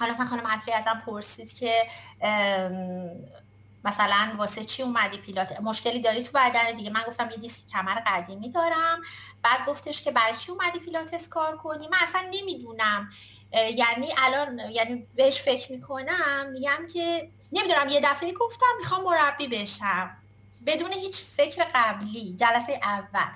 حالا 0.00 0.12
مثلا 0.12 0.26
خانم 0.26 0.46
عطری 0.46 0.74
ازم 0.74 1.02
پرسید 1.06 1.54
که 1.54 1.72
مثلا 3.84 4.34
واسه 4.36 4.64
چی 4.64 4.82
اومدی 4.82 5.18
پیلات؟ 5.18 5.60
مشکلی 5.60 6.00
داری 6.00 6.22
تو 6.22 6.30
بدن 6.34 6.76
دیگه. 6.76 6.90
من 6.90 7.02
گفتم 7.08 7.30
یه 7.30 7.36
دیسک 7.36 7.66
کمر 7.72 8.00
قدیمی 8.06 8.50
دارم. 8.50 9.02
بعد 9.42 9.66
گفتش 9.66 10.02
که 10.02 10.10
برای 10.10 10.34
چی 10.34 10.52
اومدی 10.52 10.78
پیلاتس 10.78 11.28
کار 11.28 11.56
کنی؟ 11.56 11.88
من 11.88 11.98
اصلا 12.02 12.20
نمی‌دونم. 12.32 13.10
یعنی 13.52 14.14
الان 14.16 14.58
یعنی 14.70 15.06
بهش 15.14 15.40
فکر 15.40 15.72
می‌کنم 15.72 16.48
میگم 16.52 16.86
که 16.92 17.28
نمی‌دونم 17.52 17.88
یه 17.88 18.00
دفعه 18.00 18.32
گفتم 18.32 18.66
می‌خوام 18.78 19.04
مربی 19.04 19.48
بشم. 19.48 20.16
بدون 20.66 20.92
هیچ 20.92 21.16
فکر 21.36 21.66
قبلی 21.74 22.36
جلسه 22.36 22.80
اول. 22.82 23.28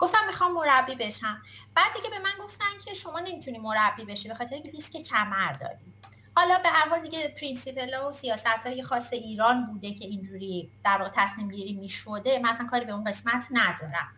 گفتم 0.00 0.26
می‌خوام 0.26 0.52
مربی 0.52 0.94
بشم. 0.94 1.42
بعد 1.74 1.94
دیگه 1.94 2.10
به 2.10 2.18
من 2.18 2.44
گفتن 2.44 2.78
که 2.84 2.94
شما 2.94 3.20
نمی‌تونی 3.20 3.58
مربی 3.58 4.04
بشی 4.04 4.28
به 4.28 4.34
خاطر 4.34 4.58
که 4.58 4.70
دیسک 4.70 4.96
کمر 4.96 5.52
داری. 5.52 5.94
حالا 6.36 6.58
به 6.58 6.68
هر 6.68 6.88
حال 6.88 7.00
دیگه 7.00 7.28
principle 7.28 7.94
و 7.94 8.12
سیاست 8.12 8.46
های 8.46 8.82
خاص 8.82 9.12
ایران 9.12 9.66
بوده 9.66 9.94
که 9.94 10.04
اینجوری 10.04 10.70
در 10.84 10.98
واقع 10.98 11.10
تصمیم 11.14 11.48
گیری 11.48 11.72
می 11.72 11.88
شده 11.88 12.38
مثلا 12.38 12.66
کاری 12.66 12.84
به 12.84 12.92
اون 12.92 13.04
قسمت 13.04 13.46
ندارم. 13.50 14.08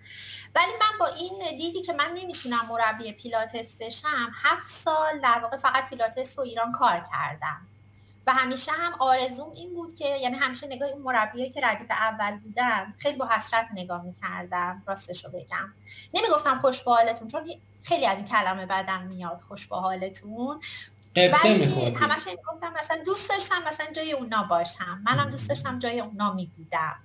ولی 0.54 0.72
من 0.80 0.98
با 1.00 1.06
این 1.06 1.56
دیدی 1.58 1.82
که 1.82 1.92
من 1.92 2.10
نمی‌تونم 2.14 2.66
مربی 2.68 3.12
پیلاتس 3.12 3.76
بشم 3.80 4.32
هفت 4.42 4.68
سال 4.68 5.20
در 5.20 5.38
واقع 5.42 5.56
فقط 5.56 5.88
پیلاتس 5.88 6.38
رو 6.38 6.44
ایران 6.44 6.72
کار 6.72 7.06
کردم. 7.12 7.68
و 8.26 8.32
همیشه 8.32 8.72
هم 8.72 8.92
آرزوم 8.98 9.52
این 9.54 9.74
بود 9.74 9.94
که 9.94 10.08
یعنی 10.08 10.36
همیشه 10.36 10.66
نگاه 10.66 10.88
این 10.88 11.02
مربیایی 11.02 11.50
که 11.50 11.60
ردیف 11.64 11.90
اول 11.90 12.38
بودن 12.38 12.94
خیلی 12.98 13.16
با 13.16 13.26
حسرت 13.26 13.68
نگاه 13.74 14.02
می‌کردم 14.02 14.82
راستش 14.86 15.24
رو 15.24 15.30
بگم. 15.30 15.74
نمی‌گفتم 16.14 16.58
خوش 16.58 16.82
به 16.82 16.90
حالتون 16.90 17.28
چون 17.28 17.50
خیلی 17.82 18.06
از 18.06 18.16
این 18.16 18.26
کلمه 18.26 18.66
بدم 18.66 19.02
میاد 19.02 19.40
خوش 19.48 19.66
به 19.66 19.76
حالتون. 19.76 20.60
ولی 21.16 21.94
همش 21.94 22.28
گفتم 22.52 22.72
مثلا 22.80 23.04
دوست 23.04 23.28
داشتم 23.28 23.62
مثلا 23.68 23.86
جای 23.92 24.12
اونا 24.12 24.42
باشم. 24.42 25.02
منم 25.04 25.30
دوست 25.30 25.48
داشتم 25.48 25.78
جای 25.78 26.00
اونا 26.00 26.32
میبودم 26.32 26.96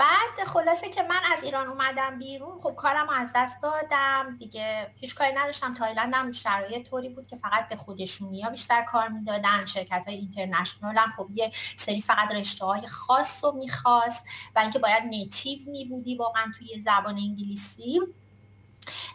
بعد 0.00 0.48
خلاصه 0.48 0.88
که 0.88 1.02
من 1.02 1.20
از 1.36 1.42
ایران 1.42 1.68
اومدم 1.68 2.18
بیرون 2.18 2.60
خب 2.60 2.74
کارم 2.76 3.08
از 3.08 3.30
دست 3.34 3.62
دادم. 3.62 4.36
دیگه 4.38 4.94
هیچ 4.96 5.14
کاری 5.14 5.32
نداشتم. 5.32 5.74
تایلندم 5.74 6.32
شرایط 6.32 6.88
طوری 6.88 7.08
بود 7.08 7.26
که 7.26 7.36
فقط 7.36 7.68
به 7.68 7.76
خودشونی 7.76 8.42
ها 8.42 8.50
بیشتر 8.50 8.82
کار 8.82 9.08
می‌دادن. 9.08 9.66
شرکت 9.66 10.04
های 10.06 10.16
اینترنشنال 10.16 10.98
هم 10.98 11.12
خب 11.16 11.28
یه 11.34 11.50
سری 11.76 12.00
فقط 12.00 12.30
رشته 12.30 12.64
های 12.64 12.86
خاص 12.86 13.44
رو 13.44 13.52
می‌خواست 13.52 14.24
و 14.56 14.58
اینکه 14.58 14.78
باید 14.78 15.04
نیتیو 15.04 15.70
میبودی 15.70 16.16
واقعا 16.16 16.52
توی 16.58 16.82
زبان 16.82 17.18
انگلیسی. 17.18 18.00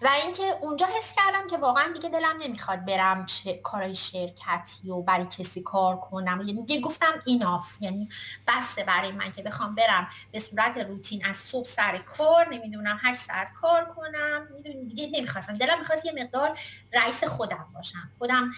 و 0.02 0.08
اینکه 0.24 0.44
اونجا 0.62 0.88
حس 0.98 1.14
کردم 1.14 1.48
که 1.48 1.58
واقعا 1.58 1.92
دیگه 1.94 2.10
دلم 2.10 2.38
نمی‌خواد 2.40 2.86
برم 2.86 3.26
کارهای 3.64 3.96
شرکتی 3.96 4.90
و 4.90 5.02
برای 5.02 5.26
کسی 5.26 5.62
کار 5.62 5.98
کنم. 6.00 6.44
یعنی 6.46 6.64
دیگه 6.66 6.82
گفتم 6.82 7.22
ایناف 7.26 7.78
یعنی 7.80 8.10
بسته 8.48 8.84
برای 8.84 9.12
من 9.12 9.32
که 9.32 9.44
بخوام 9.44 9.76
برم 9.76 10.10
به 10.32 10.40
صورت 10.40 10.78
روتین 10.78 11.26
از 11.26 11.38
صبح 11.38 11.68
سر 11.68 11.98
کار 11.98 12.50
نمی‌دونم 12.50 13.00
هشت 13.04 13.20
ساعت 13.20 13.54
کار 13.54 13.86
کنم. 13.86 14.48
می‌دونی 14.56 14.86
دیگه 14.86 15.10
نمی‌خواستم. 15.14 15.58
دلم 15.58 15.80
می‌خواست 15.80 16.06
یه 16.06 16.12
مقدار 16.24 16.60
رئیس 16.94 17.24
خودم 17.24 17.68
باشم. 17.74 18.12
خودم 18.20 18.52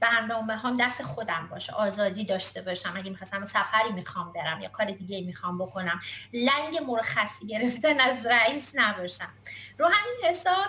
برنامه 0.00 0.56
هم 0.56 0.76
دست 0.76 1.02
خودم 1.02 1.48
باشه 1.50 1.72
آزادی 1.72 2.24
داشته 2.24 2.62
باشم. 2.62 2.92
اگه 2.96 3.10
می‌خواستم 3.10 3.46
سفری 3.46 3.92
می‌خوام 3.92 4.32
برم 4.32 4.60
یا 4.60 4.68
کار 4.68 4.86
دیگه 4.86 5.20
می‌خوام 5.20 5.58
بکنم 5.58 6.00
لنگ 6.32 6.78
مرخصی 6.86 7.46
گرفتن 7.46 8.00
از 8.00 8.26
رئیس 8.26 8.72
نباشم. 8.74 9.28
رو 9.78 9.86
همین 9.86 10.14
حساب 10.24 10.68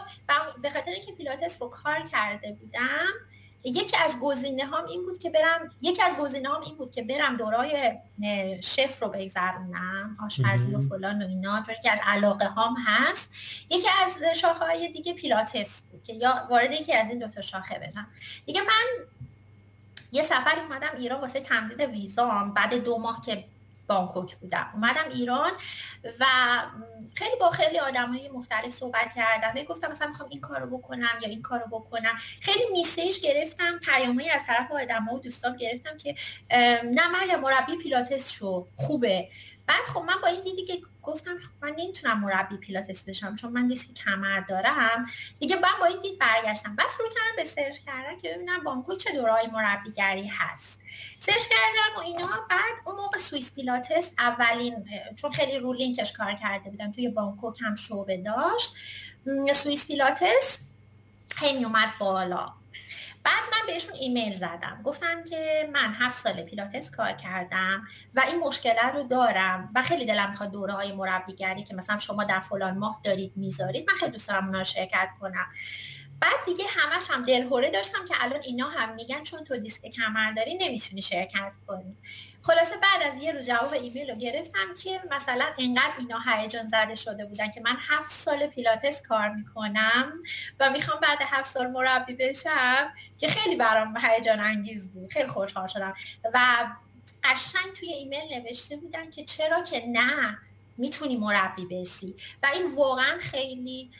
به 0.61 0.69
خاطر 0.69 0.91
اینکه 0.91 1.11
پیلاتس 1.11 1.61
رو 1.61 1.69
کار 1.69 1.99
کرده 2.11 2.53
بودم 2.53 3.13
یکی 3.69 3.97
از 4.05 4.19
گزینه 4.21 4.65
هام 4.65 4.85
این 4.85 5.05
بود 5.05 5.19
که 5.19 5.29
برم 5.29 5.71
یکی 5.81 6.01
از 6.01 6.15
گزینه 6.15 6.49
هام 6.49 6.61
این 6.61 6.77
بود 6.77 6.91
که 6.91 7.03
برم 7.03 7.37
دورای 7.37 7.97
شف 8.63 9.03
رو 9.03 9.09
بگذرونم 9.09 10.17
آشپزی 10.25 10.75
و 10.75 10.79
فلان 10.79 11.21
و 11.21 11.27
اینا 11.27 11.61
چون 11.61 11.75
که 11.83 11.91
از 11.91 11.99
علاقه 12.05 12.45
هام 12.45 12.75
هست. 12.85 13.29
یکی 13.69 13.87
از 14.03 14.37
شاخه 14.37 14.65
های 14.65 14.87
دیگه 14.87 15.13
پیلاتس 15.13 15.81
بود 15.81 16.03
که 16.03 16.13
یا 16.13 16.47
وارد 16.49 16.73
یکی 16.73 16.93
از 16.93 17.09
این 17.09 17.19
دوتا 17.19 17.41
شاخه 17.41 17.79
بدم. 17.79 18.07
دیگه 18.45 18.61
من 18.61 19.05
یه 20.11 20.23
سفری 20.23 20.61
اومدم 20.61 20.91
ایران 20.97 21.21
واسه 21.21 21.39
تمدید 21.39 21.79
ویزام. 21.79 22.53
بعد 22.53 22.73
دو 22.73 22.97
ماه 22.97 23.21
که 23.25 23.43
بانکوک 23.87 24.35
بودم. 24.35 24.71
اومدم 24.73 25.09
ایران 25.11 25.51
و 26.19 26.25
خیلی 27.15 27.35
با 27.39 27.49
خیلی 27.49 27.77
های 27.77 28.29
مختلف 28.29 28.69
صحبت 28.69 29.13
کردم. 29.15 29.63
گفتم 29.63 29.91
مثلا 29.91 30.07
می‌خوام 30.07 30.29
این 30.29 30.41
کارو 30.41 30.77
بکنم 30.77 31.19
یا 31.21 31.29
این 31.29 31.41
کارو 31.41 31.67
بکنم. 31.67 32.15
خیلی 32.41 32.63
میسیج 32.71 33.19
گرفتم 33.19 33.79
پیامهایی 33.79 34.29
از 34.29 34.41
طرف 34.47 34.71
آدم 34.71 35.07
و 35.09 35.19
دوستان 35.19 35.57
گرفتم 35.57 35.97
که 35.97 36.15
نه 36.83 37.07
مریم 37.07 37.39
مربی 37.39 37.77
پیلاتس 37.77 38.31
شو 38.31 38.67
خوبه. 38.75 39.29
بعد 39.67 39.83
خب 39.83 39.99
من 39.99 40.21
با 40.21 40.27
این 40.27 40.43
دیدی 40.43 40.65
که 40.65 40.81
گفتم 41.03 41.37
خب 41.37 41.65
من 41.65 41.69
نمی‌تونم 41.77 42.19
مربی 42.19 42.57
پیلاتس 42.57 43.03
بشم 43.03 43.35
چون 43.35 43.51
من 43.51 43.67
دیسک 43.67 43.93
کمر 43.93 44.39
دارم. 44.39 45.05
دیگه 45.39 45.55
من 45.55 45.79
با 45.79 45.85
این 45.85 46.01
دید 46.01 46.19
برگشتم. 46.19 46.75
بعد 46.75 46.97
شروع 46.99 47.05
کردم 47.09 47.35
به 47.37 47.43
سرچ 47.43 47.75
کردم 47.85 48.19
که 48.21 48.33
ببینم 48.33 48.63
بانکوک 48.63 48.95
چه 48.95 49.11
دوره 49.11 49.35
های 49.35 49.47
مربیگری 49.47 50.27
هست. 50.27 50.79
search 51.19 51.43
کردم 51.49 51.97
و 51.97 51.99
اینا. 51.99 52.27
بعد 52.49 52.75
اون 52.85 52.95
موقع 52.95 53.17
سوئیس 53.17 53.55
پیلاتس 53.55 54.11
اولین 54.19 54.89
چون 55.15 55.31
خیلی 55.31 55.59
رو 55.59 55.73
لینکش 55.73 56.13
کار 56.13 56.33
کرده 56.33 56.69
بودم 56.69 56.91
توی 56.91 57.09
بانکوک 57.09 57.61
هم 57.61 57.75
شعبه 57.75 58.17
داشت. 58.17 58.75
سوئیس 59.53 59.87
پیلاتس 59.87 60.59
هی 61.39 61.63
اومد 61.63 61.89
بالا. 61.99 62.53
بعد 63.27 63.43
من 63.51 63.67
بهشون 63.73 63.95
ایمیل 63.95 64.33
زدم. 64.33 64.81
گفتم 64.83 65.23
که 65.23 65.69
من 65.73 65.93
هفت 65.99 66.23
سال 66.23 66.41
پیلاتس 66.41 66.91
کار 66.91 67.11
کردم 67.11 67.87
و 68.13 68.23
این 68.27 68.39
مشکله 68.39 68.91
رو 68.93 69.03
دارم 69.03 69.71
و 69.75 69.83
خیلی 69.83 70.05
دلم 70.05 70.29
می‌خواد 70.29 70.51
دوره 70.51 70.73
های 70.73 70.91
مربیگری 70.91 71.63
که 71.63 71.75
مثلا 71.75 71.99
شما 71.99 72.23
در 72.23 72.39
فلان 72.39 72.77
ماه 72.77 73.01
دارید 73.03 73.33
می‌ذارید 73.35 73.89
من 73.91 73.97
خیلی 73.97 74.11
دوست 74.11 74.27
دارم 74.27 74.45
اونا 74.45 74.63
شرکت 74.63 75.09
کنم. 75.21 75.47
بعد 76.19 76.45
دیگه 76.45 76.63
همش 76.69 77.03
هم 77.11 77.25
دلهوره 77.25 77.71
داشتم 77.71 78.05
که 78.05 78.15
الان 78.19 78.39
اینا 78.43 78.69
هم 78.69 78.95
میگن 78.95 79.23
چون 79.23 79.43
تو 79.43 79.57
دیسک 79.57 79.85
کمر 79.89 80.31
داری 80.31 80.57
نمی‌تونی 80.57 81.01
شرکت 81.01 81.53
کنی. 81.67 81.97
خلاصه 82.41 82.77
بعد 82.77 83.13
از 83.13 83.21
یه 83.21 83.31
روز 83.31 83.45
جواب 83.45 83.73
ایمیل 83.73 84.09
رو 84.09 84.15
گرفتم 84.15 84.73
که 84.83 85.01
مثلا 85.11 85.45
اینقدر 85.57 85.93
اینا 85.97 86.19
هیجان 86.25 86.67
زده 86.67 86.95
شده 86.95 87.25
بودن 87.25 87.51
که 87.51 87.61
من 87.61 87.75
هفت 87.79 88.11
سال 88.11 88.47
پیلاتس 88.47 89.01
کار 89.01 89.29
می‌کنم 89.29 90.13
و 90.59 90.69
می‌خوام 90.69 90.99
بعد 90.99 91.17
هفت 91.21 91.53
سال 91.53 91.67
مربی 91.67 92.13
بشم 92.13 92.93
که 93.17 93.27
خیلی 93.27 93.55
برام 93.55 93.97
هیجان 93.97 94.39
انگیز 94.39 94.91
بود. 94.91 95.13
خیلی 95.13 95.27
خوشحال 95.27 95.67
شدم. 95.67 95.93
و 96.33 96.39
قشنگ 97.23 97.73
توی 97.79 97.93
ایمیل 97.93 98.33
نوشته 98.33 98.77
بودن 98.77 99.09
که 99.09 99.23
چرا 99.23 99.61
که 99.61 99.85
نه. 99.87 100.37
می‌تونی 100.77 101.17
مربی 101.17 101.65
بشی. 101.65 102.15
و 102.43 102.47
این 102.53 102.75
واقعا 102.75 103.17
خیلی 103.19 103.91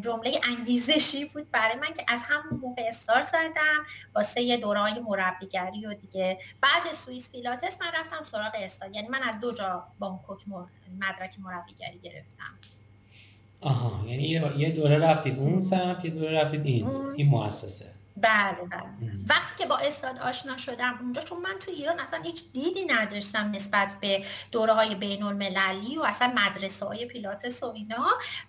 جمله 0.00 0.40
انگیزشی 0.42 1.24
بود 1.24 1.50
برای 1.50 1.76
من 1.76 1.94
که 1.96 2.04
از 2.08 2.22
همون 2.22 2.60
موقع 2.60 2.82
استار 2.88 3.22
زدم 3.22 3.86
واسه 4.14 4.42
یه 4.42 4.56
دورای 4.56 5.00
مربیگری 5.00 5.86
و 5.86 5.94
دیگه. 5.94 6.38
بعد 6.60 6.92
سوئیس 6.92 7.30
پیلاتس 7.30 7.76
من 7.80 7.86
رفتم 8.00 8.24
سراغ 8.24 8.52
استار. 8.54 8.90
یعنی 8.90 9.08
من 9.08 9.22
از 9.22 9.40
دو 9.40 9.52
جا 9.52 9.84
بانکوک 9.98 10.44
مدرک 11.00 11.36
مربیگری 11.38 11.98
گرفتم. 11.98 12.54
آها 13.60 14.08
یعنی 14.08 14.22
یه 14.56 14.70
دوره 14.70 14.98
رفتید 14.98 15.38
اون 15.38 15.62
سمت 15.62 16.04
یه 16.04 16.10
دوره 16.10 16.42
رفتید 16.42 16.66
این 16.66 16.90
این 17.16 17.28
مؤسسه. 17.28 17.95
بله 18.16 18.64
بله. 18.70 19.12
وقتی 19.28 19.62
که 19.62 19.66
با 19.66 19.76
استاد 19.76 20.18
آشنا 20.18 20.56
شدم 20.56 20.98
اونجا 21.00 21.22
چون 21.22 21.38
من 21.38 21.58
تو 21.58 21.70
ایران 21.70 22.00
اصلا 22.00 22.22
هیچ 22.22 22.52
دیدی 22.52 22.84
نداشتم 22.84 23.50
نسبت 23.50 23.94
به 24.00 24.24
دوره 24.52 24.72
های 24.72 24.94
بین 24.94 25.22
المللی 25.22 25.98
و 25.98 26.02
اصلا 26.02 26.32
مدرسه 26.36 26.86
های 26.86 27.06
پیلاتس 27.06 27.62
و 27.62 27.66
اینا. 27.66 28.06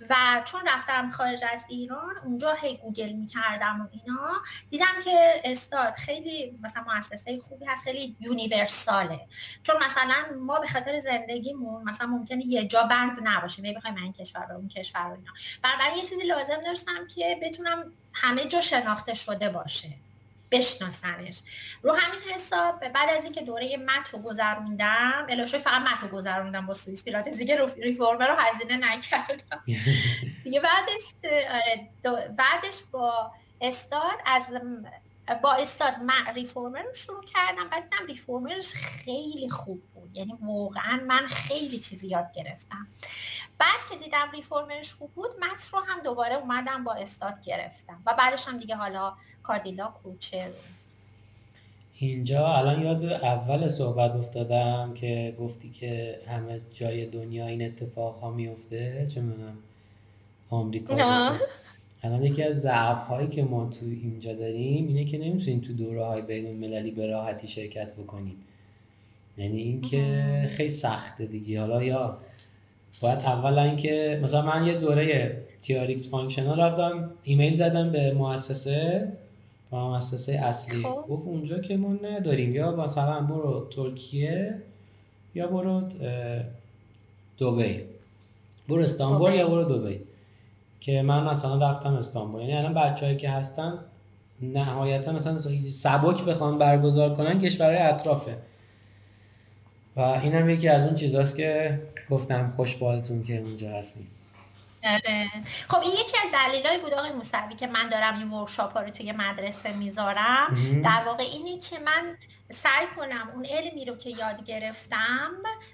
و 0.10 0.16
چون 0.46 0.62
رفتم 0.68 1.12
خارج 1.12 1.40
از 1.54 1.64
ایران 1.70 2.18
اونجا 2.24 2.54
هی 2.54 2.78
گوگل 2.78 3.14
می‌کردم 3.14 3.82
و 3.82 3.88
اینا. 3.92 4.32
دیدم 4.70 4.86
که 5.04 5.42
استاد 5.44 5.94
خیلی 5.94 6.60
مثلا 6.62 6.84
مؤسسه 6.84 7.40
خوبی 7.40 7.66
هست 7.66 7.84
خیلی 7.84 8.16
یونیورساله. 8.20 9.20
چون 9.64 9.76
مثلا 9.76 10.38
ما 10.40 10.60
به 10.60 10.68
خاطر 10.68 11.00
زندگیمون 11.00 11.84
مثلا 11.84 12.08
ممکنه 12.08 12.46
یه 12.46 12.68
جا 12.68 12.84
بند 12.84 13.18
نباشیم 13.24 13.66
می 13.66 13.74
بخوایم 13.74 13.96
این 13.96 14.14
کشور 14.14 14.46
به 14.46 14.54
اون 14.54 14.68
کشور 14.68 15.02
و 15.02 15.14
اینا. 15.14 15.32
بنابراین 15.64 15.98
یه 15.98 16.04
چیزی 16.04 16.24
لازم 16.24 16.64
داشتم 16.66 17.08
که 17.08 17.40
بتونم 17.42 17.94
همه 18.22 18.46
جا 18.46 18.62
شناخته 18.62 19.14
شده 19.14 19.50
باشه. 19.50 19.90
بشناسنش 20.52 21.40
رو 21.82 21.94
همین 21.94 22.20
حساب 22.22 22.80
بعد 22.80 23.10
از 23.18 23.24
اینکه 23.24 23.42
دوره 23.42 23.78
متو 23.78 24.18
گذروندم 24.18 25.28
الاشوی 25.30 25.60
فقط 25.60 25.82
متو 25.82 26.08
گذروندم 26.08 26.66
با 26.66 26.74
سوئیس 26.74 27.04
پیلاتس 27.04 27.38
دیگه 27.38 27.66
ریفورمر 27.78 28.28
رو 28.28 28.36
هزینه 28.38 28.78
نکردم. 28.78 29.64
دیگه 30.44 30.60
بعدش 30.60 31.34
آره، 31.50 31.90
بعدش 32.28 32.82
با 32.92 33.32
استاد 33.62 34.22
از 34.26 34.46
با 35.36 35.54
استاد 35.54 35.94
من 36.04 36.34
ریفورمر 36.36 36.82
رو 36.82 36.94
شروع 36.94 37.24
کردم 37.24 37.70
بعد 37.70 37.84
دیدم 37.84 38.06
ریفورمرش 38.08 38.74
خیلی 38.74 39.50
خوب 39.50 39.82
بود. 39.94 40.18
یعنی 40.18 40.34
واقعا 40.42 41.00
من 41.08 41.28
خیلی 41.28 41.80
چیزی 41.80 42.08
یاد 42.08 42.32
گرفتم. 42.36 42.88
بعد 43.58 43.80
که 43.92 43.98
دیدم 43.98 44.32
ریفورمرش 44.34 44.94
خوب 44.94 45.12
بود 45.14 45.30
متن 45.40 45.78
رو 45.78 45.80
هم 45.88 46.04
دوباره 46.04 46.36
اومدم 46.36 46.84
با 46.84 46.94
استاد 46.94 47.42
گرفتم. 47.42 48.02
و 48.06 48.14
بعدش 48.14 48.48
هم 48.48 48.58
دیگه 48.58 48.76
حالا 48.76 49.14
کادیلا 49.44 49.94
کوچه 50.04 50.54
اینجا 52.00 52.48
الان 52.48 52.82
یاد 52.82 53.06
اول 53.06 53.68
صحبت 53.68 54.12
افتادم 54.12 54.94
که 54.94 55.36
گفتی 55.40 55.70
که 55.70 56.22
همه 56.28 56.62
جای 56.74 57.06
دنیا 57.06 57.48
این 57.48 57.66
اتفاق 57.66 58.20
ها 58.20 58.32
میفته. 58.32 59.08
چه 59.14 59.22
منم 59.22 59.58
آمریکا 60.50 61.32
الان 62.04 62.24
یکی 62.24 62.44
از 62.44 62.62
ضعف 62.62 63.08
هایی 63.08 63.28
که 63.28 63.44
ما 63.44 63.70
تو 63.70 63.86
اینجا 63.86 64.34
داریم 64.34 64.88
اینه 64.88 65.06
که 65.06 65.18
نمی‌تونیم 65.18 65.60
تو 65.60 65.74
دوره 65.74 66.06
های 66.06 66.22
بین 66.22 66.48
المللی 66.48 66.92
به 66.92 67.08
راحتی 67.08 67.48
شرکت 67.48 67.94
بکنیم. 67.94 68.36
یعنی 69.38 69.62
اینکه 69.62 70.48
خیلی 70.50 70.70
سخته 70.70 71.26
دیگه. 71.26 71.62
حالا 71.62 71.84
یا 71.84 72.18
باید 73.02 73.20
اولا 73.20 73.64
اینکه 73.64 74.20
مثلا 74.24 74.42
من 74.42 74.68
یه 74.68 74.80
دوره 74.80 75.38
TRX 75.64 76.08
functional 76.08 76.60
رفتم 76.60 77.12
ایمیل 77.24 77.56
زدم 77.56 77.92
به 77.92 78.14
مؤسسه 78.14 79.12
با 79.70 79.94
مؤسسه 79.94 80.34
اصلی. 80.34 80.84
خب. 80.84 81.06
گفت 81.10 81.28
اونجا 81.28 81.60
که 81.60 81.78
ما 81.78 81.94
نداریم. 81.94 82.56
یا 82.56 82.76
مثلا 82.76 83.22
برو 83.22 83.68
ترکیه 83.76 84.56
یا 85.36 85.48
برو 85.48 85.82
دبی. 87.40 87.80
برو 88.70 88.82
استانبول 88.82 89.34
یا 89.34 89.50
برو 89.50 89.64
دبی. 89.64 90.00
که 90.80 91.02
من 91.02 91.24
مثلا 91.24 91.70
رفتم 91.70 91.94
استانبول 91.94 92.42
یعنی 92.42 92.54
الان 92.54 92.74
بچه‌هایی 92.74 93.18
که 93.18 93.30
هستن 93.30 93.80
نهایتا 94.42 95.12
مثلا 95.12 95.38
سبک 95.72 96.24
بخوان 96.24 96.58
برگزار 96.58 97.14
کنن 97.14 97.40
کشورهای 97.40 97.78
اطرافه 97.78 98.38
و 99.96 100.00
اینم 100.00 100.50
یکی 100.50 100.68
از 100.68 100.86
اون 100.86 100.96
چیزاست 100.96 101.38
که 101.38 101.80
گفتم 102.10 102.54
خوشبالتون 102.56 103.24
که 103.24 103.38
اونجا 103.38 103.70
هستیم. 103.70 104.08
خب 105.68 105.80
این 105.80 105.92
یکی 105.92 106.18
از 106.26 106.32
دلایلی 106.34 106.82
بود 106.84 106.94
آقای 106.94 107.12
موسوی 107.12 107.56
که 107.60 107.68
من 107.68 107.90
دارم 107.90 108.20
این 108.20 108.30
ورکشاپ 108.30 108.74
ها 108.74 108.82
رو 108.82 108.90
توی 108.90 109.12
مدرسه 109.12 109.78
می‌ذارم. 109.78 110.82
در 110.84 111.04
واقع 111.06 111.24
اینی 111.24 111.60
که 111.60 111.80
من 111.80 112.18
سعی 112.50 112.88
کنم 112.96 113.30
اون 113.34 113.46
علمی 113.46 113.86
رو 113.86 113.96
که 113.96 114.10
یاد 114.10 114.46
گرفتم 114.46 115.32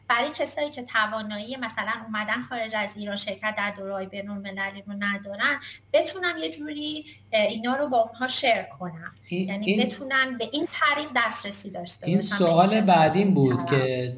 برای 0.08 0.30
کسایی 0.36 0.70
که 0.70 0.84
توانایی 0.84 1.58
مثلا 1.58 1.92
اومدن 2.06 2.42
خارج 2.42 2.76
از 2.76 2.98
ایران 2.98 3.16
شرکت 3.16 3.54
در 3.58 3.72
دورهای 3.72 4.06
بینون 4.06 4.38
المللی 4.38 4.82
رو 4.82 4.94
ندارن 5.00 5.60
بتونم 5.94 6.38
یه 6.38 6.52
جوری 6.52 7.06
اینا 7.32 7.76
رو 7.76 7.88
با 7.88 7.98
اونها 7.98 8.28
شیر 8.28 8.62
کنم. 8.80 9.16
یعنی 9.32 9.66
این 9.66 9.86
بتونن 9.86 10.38
به 10.38 10.50
این 10.52 10.68
طریق 10.72 11.08
دسترسی 11.16 11.70
داشته 11.70 12.08
این 12.08 12.22
سوال 12.22 12.82
بعدین 12.82 13.34
بود 13.34 13.66
که 13.66 14.14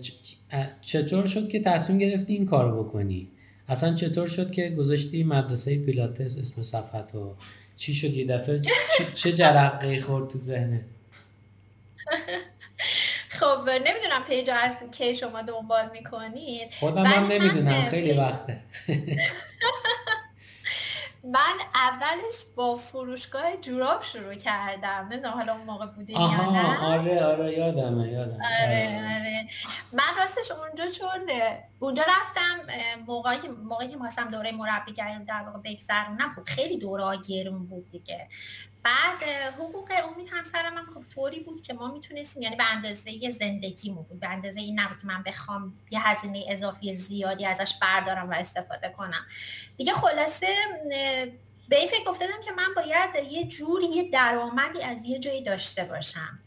چطور 0.82 1.28
شد 1.28 1.50
که 1.50 1.62
تصمیم 1.62 1.98
گرفتی 1.98 2.34
این 2.34 2.46
کار 2.46 2.84
بکنی؟ 2.84 3.32
اصلا 3.70 3.94
چطور 3.94 4.28
شد 4.28 4.52
که 4.52 4.70
گذاشتی 4.70 5.24
مدرسه 5.24 5.86
پیلاتس 5.86 6.38
اسم 6.38 6.64
صفحت 6.64 7.16
و 7.16 7.36
چی 7.78 7.94
شد 7.94 8.14
یه 8.14 8.28
دفعه؟ 8.28 8.62
چه 9.16 9.34
جرقه 9.34 10.02
خورد 10.02 10.30
تو 10.30 10.40
ذهنه 10.40 10.82
خب 13.40 13.70
نمی‌دونم 13.70 14.24
پیجا 14.28 14.54
هست 14.54 14.92
که 14.98 15.14
شما 15.14 15.42
دنبال 15.42 15.90
می‌کنید 15.94 16.68
خودم 16.80 17.06
هم 17.06 17.32
نمی‌دونم 17.32 17.82
خیلی 17.90 18.12
وقته. 18.12 18.60
من 21.26 21.56
اولش 21.76 22.44
با 22.56 22.76
فروشگاه 22.76 23.58
جوراب 23.58 24.02
شروع 24.02 24.36
کردم. 24.36 25.08
نمی‌دونم 25.12 25.34
حالا 25.34 25.54
اون 25.54 25.66
موقع 25.66 25.86
بودیم 25.86 26.22
یا 26.22 26.52
نه. 26.52 26.86
آره 26.86 27.24
آره 27.26 27.58
یادمه 27.58 28.12
یادم 28.12 28.40
آره 28.64 29.18
آره 29.18 29.48
من 29.94 30.18
راستش 30.18 30.52
اونجا 30.52 30.92
چون 30.92 31.30
اونجا 31.80 32.04
رفتم 32.04 32.74
موقعی 33.08 33.48
موقعی 33.48 33.88
که 33.88 33.98
دوره 34.32 34.52
مربیگری 34.52 35.26
در 35.26 35.44
واقع 35.44 35.60
بگذرونم 35.60 36.34
خب 36.36 36.44
خیلی 36.44 36.78
دوره 36.78 37.18
گرون 37.28 37.66
بود 37.68 37.90
دیگه. 37.92 38.28
بعد 38.86 39.24
حقوق 39.54 39.92
امید 40.04 40.30
همسرم 40.32 40.78
هم 40.78 40.86
خب 40.94 41.04
طوری 41.16 41.40
بود 41.40 41.62
که 41.62 41.74
ما 41.74 41.92
می‌تونستیم 41.92 42.42
یعنی 42.42 42.56
به 42.56 42.72
اندازه 42.72 43.32
زندگی 43.40 43.90
بود 43.90 44.20
به 44.20 44.30
اندازه 44.30 44.60
این 44.60 44.80
نبود 44.80 45.00
که 45.00 45.08
من 45.08 45.24
بخوام 45.24 45.74
یه 45.92 46.08
هزینه 46.08 46.46
اضافی 46.50 46.96
زیادی 46.96 47.46
ازش 47.46 47.74
بردارم 47.82 48.30
و 48.30 48.34
استفاده 48.34 48.90
کنم. 48.90 49.26
دیگه 49.78 49.94
خلاصه 49.94 50.48
به 51.70 51.76
این 51.76 51.88
فکر 51.88 52.10
افتادم 52.10 52.42
که 52.46 52.52
من 52.52 52.74
باید 52.76 53.32
یه 53.32 53.44
جوری 53.44 53.86
یه 53.86 54.10
درآمدی 54.10 54.84
از 54.84 55.06
یه 55.06 55.20
جایی 55.20 55.44
داشته 55.44 55.84
باشم 55.84 56.40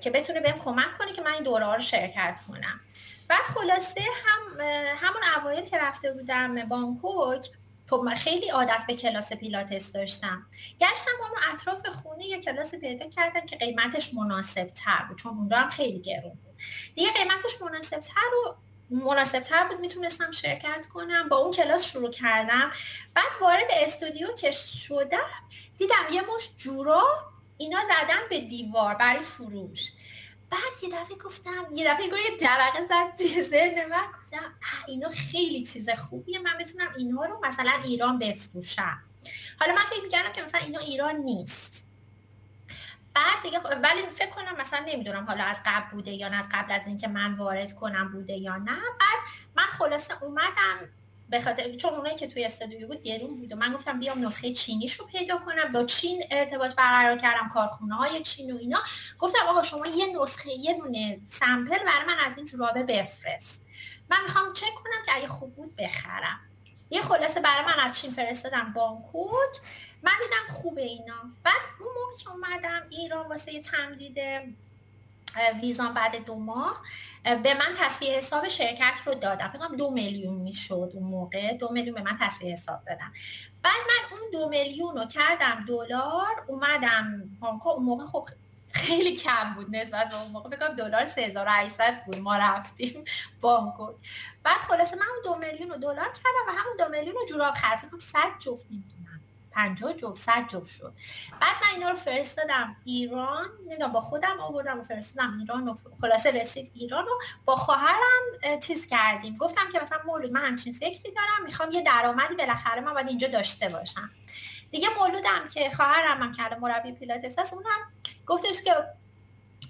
که 0.00 0.10
بتونه 0.14 0.40
بهم 0.40 0.58
کمک 0.58 0.98
کنه 0.98 1.12
که 1.12 1.22
من 1.22 1.32
این 1.32 1.42
دوره 1.42 1.74
رو 1.74 1.80
شرکت 1.80 2.40
کنم. 2.48 2.80
بعد 3.28 3.42
خلاصه 3.42 4.00
هم 4.24 4.60
همون 4.96 5.22
اوایل 5.36 5.64
که 5.64 5.78
رفته 5.78 6.12
بودم 6.12 6.54
بانکوک 6.54 7.48
خب 7.90 8.00
من 8.04 8.14
خیلی 8.14 8.48
عادت 8.48 8.84
به 8.86 8.96
کلاس 8.96 9.32
پیلاتس 9.32 9.92
داشتم. 9.92 10.46
گشتم 10.80 11.10
اون 11.20 11.54
اطراف 11.54 11.86
خونه 11.86 12.26
یه 12.26 12.40
کلاس 12.40 12.74
پیدا 12.74 13.08
کردم 13.08 13.46
که 13.46 13.56
قیمتش 13.56 14.14
مناسب 14.14 14.66
تر 14.68 15.04
بود 15.08 15.18
چون 15.18 15.38
اونجا 15.38 15.56
هم 15.56 15.70
خیلی 15.70 16.00
گرون 16.00 16.38
بود. 16.44 16.54
دیگه 16.94 17.12
قیمتش 17.12 17.62
مناسب 17.62 17.98
تر 18.00 18.34
و 18.46 18.56
مناسب 18.90 19.40
تر 19.40 19.68
بود 19.68 19.80
می‌تونستم 19.80 20.30
شرکت 20.30 20.86
کنم 20.94 21.28
با 21.28 21.36
اون 21.36 21.52
کلاس 21.52 21.92
شروع 21.92 22.10
کردم. 22.10 22.72
بعد 23.14 23.26
وارد 23.40 23.66
استودیو 23.70 24.32
که 24.32 24.52
شدم 24.52 25.30
دیدم 25.78 25.94
یه 26.12 26.22
مش 26.22 26.50
جورا 26.56 27.02
اینا 27.58 27.78
زدن 27.84 28.20
به 28.30 28.40
دیوار 28.40 28.94
برای 28.94 29.22
فروش. 29.22 29.92
بعد 30.50 30.82
یه 30.82 30.88
دفعه 30.88 31.16
گفتم 31.16 31.66
یه 31.72 31.94
دفعه 31.94 32.04
یه 32.04 32.36
جرقه 32.40 32.86
زد 32.88 33.16
توی 33.18 33.42
ذهن 33.42 33.88
من. 33.88 34.06
گفتم 34.22 34.54
اینا 34.86 35.08
خیلی 35.08 35.64
چیز 35.64 35.90
خوبیه 35.90 36.38
من 36.38 36.58
بتونم 36.60 36.94
اینها 36.96 37.24
رو 37.24 37.40
مثلا 37.44 37.72
ایران 37.84 38.18
بفروشم. 38.18 39.02
حالا 39.60 39.74
من 39.74 39.82
فکر 39.82 40.02
می‌کردم 40.02 40.32
که 40.32 40.42
مثلا 40.42 40.60
اینا 40.60 40.78
ایران 40.78 41.16
نیست. 41.16 41.84
بعد 43.14 43.42
دیگه 43.42 43.58
ولی 43.58 44.10
فکر 44.10 44.30
کنم 44.30 44.56
مثلا 44.58 44.84
نمی‌دونم 44.88 45.24
حالا 45.24 45.44
از 45.44 45.60
قبل 45.66 45.90
بوده 45.90 46.12
یا 46.12 46.28
نه 46.28 46.36
از 46.36 46.48
قبل 46.52 46.72
از 46.72 46.86
اینکه 46.86 47.08
من 47.08 47.34
وارد 47.34 47.74
کنم 47.74 48.08
بوده 48.12 48.32
یا 48.32 48.56
نه. 48.56 48.76
بعد 49.00 49.18
من 49.56 49.62
خلاصه 49.62 50.22
اومدم 50.22 50.88
به 51.30 51.40
خاطر 51.40 51.76
چون 51.76 51.94
اونایی 51.94 52.16
که 52.16 52.26
توی 52.26 52.44
استودیو 52.44 52.86
بود 52.86 53.02
گرون 53.02 53.36
بود 53.36 53.52
و 53.52 53.56
من 53.56 53.72
گفتم 53.72 53.98
بیام 53.98 54.26
نسخه 54.26 54.52
چینیش 54.52 54.94
رو 54.94 55.06
پیدا 55.06 55.38
کنم 55.38 55.72
با 55.72 55.84
چین 55.84 56.24
ارتباط 56.30 56.74
برقرار 56.74 57.18
کردم 57.18 57.48
کارخونه 57.48 57.94
های 57.94 58.22
چین 58.22 58.52
و 58.52 58.58
اینا. 58.58 58.82
گفتم 59.18 59.38
آقا 59.48 59.62
شما 59.62 59.86
یه 59.86 60.22
نسخه 60.22 60.50
یه 60.50 60.78
دونه 60.78 61.20
سمپل 61.28 61.78
برای 61.78 62.06
من 62.06 62.16
از 62.26 62.36
این 62.36 62.46
جورابه 62.46 62.82
بفرست. 62.82 63.60
من 64.10 64.22
می‌خوام 64.22 64.52
چک 64.52 64.74
کنم 64.74 65.04
که 65.06 65.16
اگه 65.16 65.28
خوب 65.28 65.54
بود 65.54 65.76
بخرم. 65.76 66.40
یه 66.90 67.02
خلاصه 67.02 67.40
برای 67.40 67.64
من 67.64 67.84
از 67.84 68.00
چین 68.00 68.10
فرستادم 68.10 68.72
بانکوک. 68.74 69.60
من 70.02 70.12
دیدم 70.22 70.54
خوبه 70.54 70.82
اینا. 70.82 71.22
بعد 71.44 71.54
اون 71.80 71.88
موقع 71.88 72.22
که 72.22 72.30
اومدم 72.30 72.86
ایران 72.90 73.28
واسه 73.28 73.54
یه 73.54 73.62
تمدید 73.62 74.18
ویزان 75.62 75.94
بعد 75.94 76.24
دو 76.24 76.34
ماه. 76.34 76.82
به 77.24 77.54
من 77.54 77.74
تصفیه 77.78 78.16
حساب 78.16 78.48
شرکت 78.48 78.94
رو 79.06 79.14
دادم. 79.14 79.52
بگم 79.54 79.76
دو 79.76 79.90
میلیون 79.90 80.34
می‌شد 80.34 80.90
اون 80.94 81.10
موقع. 81.10 81.52
دو 81.52 81.72
میلیون 81.72 81.94
به 81.94 82.02
من 82.10 82.18
تصفیه 82.20 82.52
حساب 82.52 82.84
دادم. 82.86 83.12
بعد 83.62 83.76
من 83.88 84.18
اون 84.18 84.30
دو 84.32 84.48
میلیون 84.48 84.96
رو 84.96 85.04
کردم 85.04 85.64
دلار 85.68 86.44
اومدم 86.46 87.30
بانکو 87.40 87.68
اون 87.68 87.84
موقع 87.84 88.04
خب 88.04 88.28
خیلی 88.72 89.16
کم 89.16 89.54
بود 89.54 89.76
نسبت 89.76 90.08
به 90.08 90.20
اون 90.22 90.32
موقع. 90.32 90.48
بگم 90.48 90.68
دلار 90.68 91.06
3800 91.06 92.04
بود 92.06 92.16
ما 92.16 92.36
رفتیم 92.36 93.04
بانکو 93.40 93.92
بعد 94.42 94.58
خلاصه 94.58 94.96
من 94.96 95.06
اون 95.14 95.22
دو 95.24 95.46
میلیون 95.46 95.70
رو 95.70 95.76
دلار 95.76 95.96
کردم 96.06 96.48
و 96.48 96.50
همون 96.50 96.76
دو 96.78 96.88
میلیون 96.88 97.14
رو 97.14 97.26
جوراب 97.28 97.54
خرید. 97.54 97.90
کنم 97.90 98.00
100 98.00 98.18
جفت 98.38 98.66
نمی‌دونم 98.70 98.97
50 99.58 99.92
جفت 99.92 100.22
100 100.22 100.48
جفت 100.48 100.74
شد. 100.74 100.94
بعد 101.40 101.56
من 101.62 101.74
اینا 101.74 101.90
رو 101.90 101.96
فرستادم 101.96 102.76
ایران 102.84 103.48
نمی‌دونم 103.66 103.92
با 103.92 104.00
خودم 104.00 104.40
آوردم 104.40 104.80
و 104.80 104.82
فرستادم 104.82 105.38
ایران 105.38 105.68
و 105.68 105.76
خلاصه 106.00 106.30
رسید 106.30 106.70
ایران 106.74 107.04
و 107.04 107.10
با 107.44 107.56
خواهرم 107.56 108.58
چیز 108.62 108.86
کردیم. 108.86 109.36
گفتم 109.36 109.68
که 109.72 109.80
مثلا 109.80 109.98
مولود 110.06 110.32
من 110.32 110.44
همچین 110.44 110.72
فکری 110.72 111.12
دارم 111.12 111.44
می‌خوام 111.44 111.70
یه 111.70 111.82
درآمدی 111.82 112.34
بالاخره 112.34 112.80
من 112.80 112.94
باید 112.94 113.08
اینجا 113.08 113.28
داشته 113.28 113.68
باشم. 113.68 114.10
دیگه 114.70 114.88
مولودم 114.98 115.48
که 115.54 115.70
خواهرم 115.70 116.22
هم 116.22 116.32
کرده 116.32 116.56
مربی 116.56 116.92
پیلاتس 116.92 117.38
هست 117.38 117.52
اونم 117.52 117.92
گفتش 118.26 118.62
که 118.62 118.74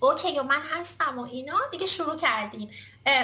okay 0.01 0.39
و 0.39 0.43
من 0.43 0.63
هستم 0.75 1.19
و 1.19 1.23
اینا. 1.23 1.59
دیگه 1.73 1.87
شروع 1.87 2.17
کردیم. 2.17 2.71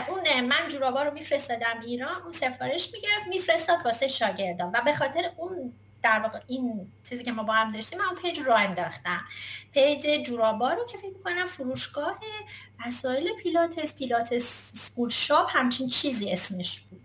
اون 0.09 0.41
من 0.41 0.69
جورابا 0.69 1.03
رو 1.03 1.13
میفرستادم 1.13 1.81
ایران 1.87 2.23
اون 2.23 2.33
سفارش 2.33 2.93
می‌گرفت 2.93 3.27
میفرستاد 3.29 3.79
واسه 3.85 4.09
شاگردان. 4.09 4.71
و 4.75 4.81
به 4.85 4.95
خاطر 4.95 5.31
اون 5.37 5.73
در 6.05 6.21
واقع 6.21 6.41
این 6.47 6.93
چیزی 7.09 7.25
که 7.25 7.33
ما 7.33 7.43
با 7.43 7.53
هم 7.53 7.73
داشتیم 7.73 7.99
من 7.99 8.15
page 8.23 8.39
رو 8.39 8.53
انداختم. 8.53 9.25
page 9.73 10.27
جورابا 10.27 10.73
رو 10.73 10.87
که 10.87 10.99
فکر 10.99 11.19
کنم 11.25 11.47
فروشگاه 11.47 12.21
وسایل 12.87 13.29
پیلاتس 13.43 13.95
پیلاتس 13.95 14.73
school 14.75 15.09
shop 15.09 15.49
همچین 15.53 15.89
چیزی 15.89 16.31
اسمش 16.31 16.81
بود. 16.81 17.01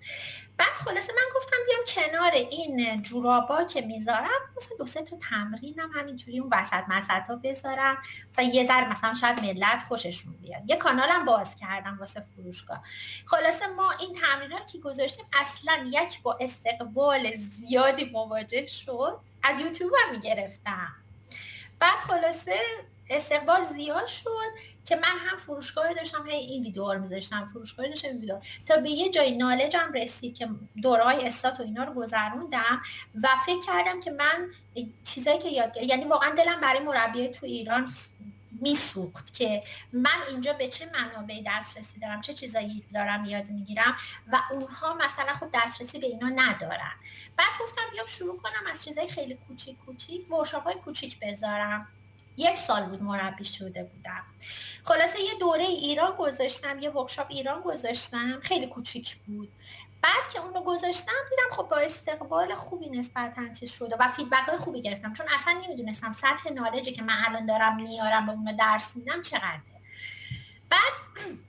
بعد 0.59 0.73
خلاصه 0.73 1.13
من 1.13 1.23
گفتم 1.35 1.57
بیام 1.65 1.81
کنار 1.87 2.31
این 2.31 3.01
جورابا 3.01 3.63
که 3.63 3.81
می‌ذارم 3.81 4.39
مثلا 4.57 4.77
دو 4.79 4.87
سه 4.87 5.01
تا 5.01 5.17
تمرینم 5.29 5.91
همینجوری 5.95 6.39
اون 6.39 6.49
وسط 6.53 6.83
مسط 6.87 7.27
ها 7.27 7.35
بذارم. 7.35 7.97
مثلا 8.31 8.45
یه 8.45 8.65
ذره 8.65 8.91
مثلا 8.91 9.13
شاید 9.13 9.39
ملت 9.41 9.83
خوششون 9.87 10.33
بیاد. 10.33 10.61
یه 10.67 10.75
کانالم 10.75 11.25
باز 11.25 11.55
کردم 11.55 11.97
واسه 11.99 12.25
فروشگاه. 12.35 12.83
خلاصه 13.25 13.67
ما 13.67 13.91
این 13.91 14.15
تمرین 14.15 14.65
که 14.71 14.77
گذاشتیم 14.77 15.25
اصلا 15.41 15.89
یک 15.91 16.21
با 16.21 16.37
استقبال 16.41 17.31
زیادی 17.35 18.05
مواجه 18.05 18.65
شد. 18.65 19.19
از 19.43 19.59
یوتیوب 19.59 19.91
هم 20.05 20.11
می‌گرفتم. 20.11 20.95
بعد 21.79 21.99
خلاصه 21.99 22.59
استقبال 23.09 23.63
زیاد 23.63 24.05
شد 24.05 24.49
که 24.85 24.95
من 24.95 25.17
هم 25.17 25.37
فروشگاه 25.37 25.93
داشتم 25.93 26.27
هی 26.27 26.35
این 26.35 26.63
ویدیو 26.63 26.93
رو 26.93 26.99
میذاشتم 26.99 27.49
فروشگاه 27.53 27.87
داشتم 27.87 28.07
ویدیو 28.07 28.39
تا 28.65 28.77
به 28.77 28.89
یه 28.89 29.09
جای 29.09 29.37
نالجم 29.37 29.91
رسید 29.93 30.35
که 30.35 30.49
دورهای 30.81 31.27
استات 31.27 31.59
و 31.59 31.63
اینا 31.63 31.83
رو 31.83 31.93
گذروندم 31.93 32.81
و 33.23 33.27
فکر 33.45 33.59
کردم 33.65 33.99
که 33.99 34.11
من 34.11 34.49
چیزایی 35.03 35.39
که 35.39 35.49
یاد 35.49 35.77
یعنی 35.77 36.05
واقعا 36.05 36.29
دلم 36.29 36.61
برای 36.61 36.79
مربی 36.79 37.27
تو 37.27 37.45
ایران 37.45 37.87
میسوخت 38.61 39.33
که 39.33 39.63
من 39.93 40.21
اینجا 40.29 40.53
به 40.53 40.67
چه 40.67 40.85
منابعی 40.93 41.43
دسترسی 41.47 41.99
دارم 41.99 42.21
چه 42.21 42.33
چیزایی 42.33 42.83
دارم 42.93 43.25
یاد 43.25 43.49
می‌گیرم 43.49 43.95
و 44.31 44.39
اونها 44.51 44.93
مثلا 44.93 45.33
خب 45.33 45.47
دسترسی 45.53 45.99
به 45.99 46.07
اینا 46.07 46.29
ندارن. 46.29 46.91
بعد 47.37 47.49
گفتم 47.61 47.81
بیام 47.91 48.07
شروع 48.07 48.37
کنم 48.37 48.71
از 48.71 48.83
چیزای 48.85 49.07
خیلی 49.07 49.37
کوچیک 49.47 49.77
کوچیک 49.85 50.31
workshop 50.31 50.63
های 50.63 50.75
کوچیک 50.75 51.19
بذارم. 51.19 51.87
یک 52.39 52.57
سال 52.57 52.85
بود 52.85 53.03
مربی 53.03 53.45
شده 53.45 53.83
بودم. 53.83 54.23
خلاصه 54.83 55.19
یه 55.21 55.33
دوره 55.39 55.63
ایران 55.63 56.15
گذاشتم 56.15 56.79
یه 56.79 56.89
workshop 56.89 57.27
ایران 57.29 57.61
گذاشتم 57.61 58.39
خیلی 58.43 58.67
کوچیک 58.67 59.15
بود. 59.15 59.51
بعد 60.01 60.33
که 60.33 60.39
اونو 60.39 60.61
گذاشتم 60.61 61.11
دیدم 61.29 61.55
خب 61.55 61.69
با 61.69 61.77
استقبال 61.77 62.55
خوبی 62.55 62.89
نسبتا 62.89 63.53
چیز 63.59 63.71
شده 63.71 63.95
و 63.99 64.07
feedback 64.07 64.47
های 64.47 64.57
خوبی 64.57 64.81
گرفتم. 64.81 65.13
چون 65.13 65.25
اصلا 65.35 65.53
نمی‌دونستم 65.67 66.11
سطح 66.11 66.49
knowledge 66.49 66.87
ی 66.87 66.91
که 66.91 67.01
من 67.01 67.13
الان 67.27 67.45
دارم 67.45 67.75
میارم 67.75 68.25
به 68.25 68.31
اونو 68.31 68.53
درس 68.53 68.95
میدم 68.95 69.21
چقدره. 69.21 69.61
بعد 70.69 70.93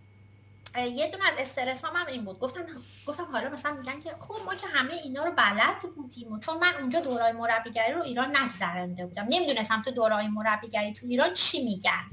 یه 0.77 1.11
دونه 1.11 1.29
از 1.29 1.35
استرس 1.39 1.85
هم, 1.85 1.97
هم 1.97 2.07
این 2.07 2.25
بود. 2.25 2.39
گفتم 2.39 2.61
گفتم 3.07 3.25
حالا 3.33 3.51
مثلا 3.51 3.73
میگن 3.73 4.01
که 4.01 4.15
خب 4.21 4.35
ما 4.47 4.55
که 4.55 4.67
همه 4.67 4.93
اینا 4.93 5.25
رو 5.25 5.33
بلد 5.33 5.81
بودیم 5.97 6.41
چون 6.41 6.59
من 6.59 6.75
اونجا 6.81 7.01
دورای 7.01 7.33
مربیگری 7.33 7.93
رو 7.93 8.03
ایران 8.03 8.37
نگذرنده 8.37 9.07
بودم. 9.07 9.27
نمی‌دونستم 9.29 9.83
تو 9.83 9.91
دورای 9.91 10.29
مربیگری 10.29 10.93
تو 10.93 11.07
ایران 11.07 11.35
چی 11.35 11.65
میگن. 11.65 12.07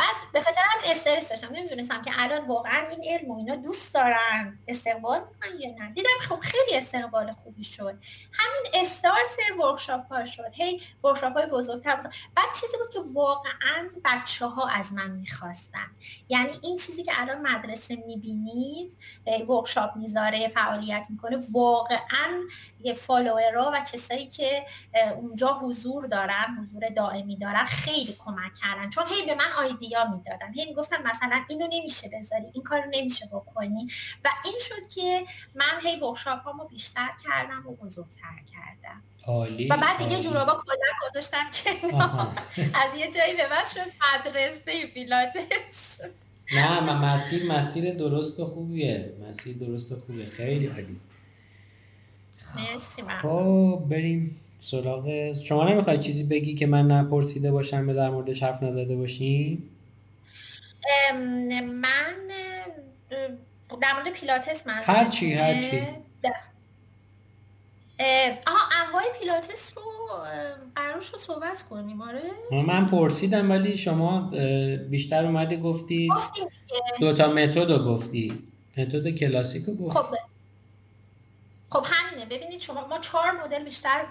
بعد 0.00 0.32
به 0.32 0.40
خاطر 0.40 0.60
هم 0.64 0.90
استرس 0.90 1.28
داشتم. 1.28 1.52
نمی‌دونستم 1.52 2.02
که 2.02 2.10
الان 2.16 2.46
واقعا 2.46 2.86
این 2.88 3.00
علم 3.08 3.30
و 3.30 3.38
اینا 3.38 3.56
دوست 3.56 3.94
دارن. 3.94 4.58
استقبال؟ 4.68 5.20
می‌کنن 5.20 5.60
یا 5.60 5.84
نه. 5.84 5.92
دیدم 5.92 6.08
خب 6.20 6.38
خیلی 6.38 6.74
استقبال 6.78 7.32
خوبی 7.32 7.64
شد. 7.64 7.98
همین 8.32 8.72
استارت 8.74 9.36
ورکشاپ 9.64 10.12
ها 10.12 10.24
شد. 10.24 10.50
هی 10.52 10.82
ورکشاپ 11.04 11.32
های 11.32 11.46
بزرگتر 11.46 11.96
بود. 11.96 12.10
بعد 12.34 12.46
چیزی 12.60 12.76
بود 12.78 12.92
که 12.92 13.00
واقعا 13.14 13.90
بچه 14.04 14.46
ها 14.46 14.68
از 14.68 14.92
من 14.92 15.10
می‌خواستن. 15.10 15.90
یعنی 16.28 16.52
این 16.62 16.76
چیزی 16.76 17.02
که 17.02 17.12
الان 17.20 17.42
مدرسه 17.42 17.96
می‌بینید 17.96 18.96
ورکشاپ 19.48 19.96
می‌ذاره 19.96 20.48
فعالیت 20.48 21.06
می‌کنه 21.10 21.38
واقعا 21.52 22.40
یه 22.80 22.94
فالوورا 22.94 23.70
و 23.74 23.80
کسایی 23.92 24.26
که 24.26 24.66
اونجا 25.16 25.48
حضور 25.48 26.06
دارن 26.06 26.58
حضور 26.60 26.88
دائمی 26.88 27.36
دارن 27.36 27.64
خیلی 27.64 28.16
کمک 28.18 28.54
کردن. 28.54 28.90
چون 28.90 29.04
هی 29.06 29.26
به 29.26 29.34
من 29.34 29.64
آیدیا 29.96 30.16
می‌دادن. 30.16 30.52
هی 30.54 30.66
می‌گفتن 30.66 30.96
مثلا 31.02 31.40
اینو 31.48 31.68
نمیشه 31.72 32.08
بذاری 32.08 32.44
این 32.54 32.62
کارو 32.62 32.84
نمیشه 32.94 33.26
بکنی. 33.26 33.88
و 34.24 34.28
این 34.44 34.54
شد 34.60 34.94
که 34.94 35.24
من 35.54 35.80
هی 35.82 36.00
ورکشاپ 36.00 36.42
هامو 36.42 36.64
بیشتر 36.64 37.08
کردم 37.24 37.66
و 37.66 37.74
بزرگتر 37.74 38.36
کردم. 38.52 39.02
عالی 39.26 39.68
و 39.68 39.76
بعد 39.76 39.98
دیگه 39.98 40.20
جورابا 40.20 40.52
کلا 40.52 41.10
گذاشتم 41.10 41.50
که 41.52 41.70
از 42.56 42.98
یه 42.98 43.10
جایی 43.10 43.36
به 43.36 43.48
بعد 43.50 43.66
شد 43.66 43.90
مدرسه 44.14 44.86
پیلاتس. 44.94 45.98
نه 46.54 46.92
مسیر 46.92 47.52
مسیر 47.52 47.94
درست 47.94 48.40
و 48.40 48.46
خوبیه. 48.46 49.12
مسیر 49.28 49.56
درست 49.56 49.92
و 49.92 49.96
خوبیه. 50.06 50.26
خیلی 50.26 50.66
عالی. 50.66 51.00
مرسی 52.56 53.02
خب 53.02 53.82
بریم 53.90 54.40
سراغ 54.58 55.32
شما 55.32 55.68
نمی‌خوای 55.68 55.98
چیزی 55.98 56.24
بگی 56.24 56.54
که 56.54 56.66
من 56.66 56.86
نپرسیده 56.86 57.50
باشم 57.50 57.86
به 57.86 57.94
در 57.94 58.10
موردش 58.10 58.42
حرف 58.42 58.62
نزده 58.62 58.96
باشیم؟ 58.96 59.70
من 61.64 62.14
در 63.80 63.92
مورد 63.92 64.10
پیلاتس 64.12 64.66
من 64.66 64.74
هر 64.74 65.04
چی 65.08 65.32
هر 65.32 65.54
چی. 65.54 65.82
آها 68.46 68.86
انواع 68.86 69.02
پیلاتس 69.20 69.72
رو 69.76 69.82
قرار 70.76 71.08
شد 71.08 71.18
صحبت 71.18 71.62
کنیم. 71.70 72.02
آره. 72.02 72.22
من 72.66 72.86
پرسیدم 72.86 73.50
ولی 73.50 73.76
شما 73.76 74.30
بیشتر 74.90 75.24
اومدی 75.24 75.56
گفتی 75.56 76.08
دوتا 77.00 77.32
متد 77.32 77.70
رو 77.70 77.78
گفتی. 77.78 78.48
متد 78.76 79.10
کلاسیک 79.10 79.64
رو 79.64 79.74
گفتی. 79.74 79.98
خب 79.98 80.06
خب 81.70 81.86
همینه. 81.90 82.26
ببینید 82.26 82.60
شما 82.60 82.86
ما 82.86 82.98
چهار 82.98 83.30
مدل 83.30 83.64
بیشتر 83.64 84.04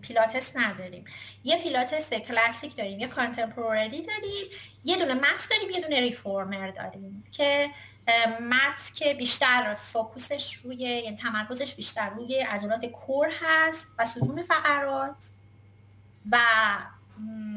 پیلاتس 0.00 0.56
نداریم. 0.56 1.04
یه 1.44 1.62
پیلاتس 1.62 2.12
کلاسیک 2.12 2.76
داریم 2.76 3.00
یه 3.00 3.06
contemporary 3.06 4.02
داریم 4.02 4.46
یه 4.84 4.98
دونه 4.98 5.14
mat 5.14 5.46
داریم 5.50 5.70
یه 5.70 5.80
دونه 5.80 6.00
reformer 6.00 6.70
داریم 6.70 7.24
که 7.32 7.70
mat 8.40 8.94
که 8.94 9.14
بیشتر 9.14 9.74
focus 9.74 10.31
ش 10.31 10.54
روی 10.54 10.76
یعنی 10.76 11.16
تمرکزش 11.16 11.74
بیشتر 11.74 12.10
روی 12.10 12.40
عضلات 12.40 12.84
core 12.84 13.30
هست 13.40 13.88
و 13.98 14.04
ستون 14.04 14.42
فقرات 14.42 15.30
و 16.30 16.38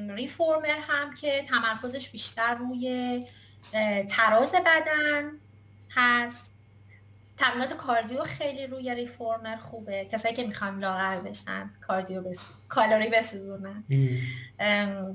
ریفورمر 0.10 0.80
هم 0.88 1.14
که 1.14 1.43
تمرکزش 1.43 2.10
بیشتر 2.10 2.56
روی 2.56 3.26
تراز 4.10 4.51
بدن 4.51 5.32
هست. 5.89 6.53
تمرینات 7.38 7.78
کاردیو 7.78 8.24
خیلی 8.24 8.68
روی 8.68 8.96
ریفورمر 8.96 9.58
خوبه. 9.58 10.06
کسایی 10.06 10.36
که 10.36 10.48
می‌خوان 10.48 10.80
لاغر 10.80 11.20
بشن 11.20 11.70
کاردیو 11.88 12.22
بس... 12.22 12.40
کالری 12.70 13.10
بسوزونن. 13.10 13.84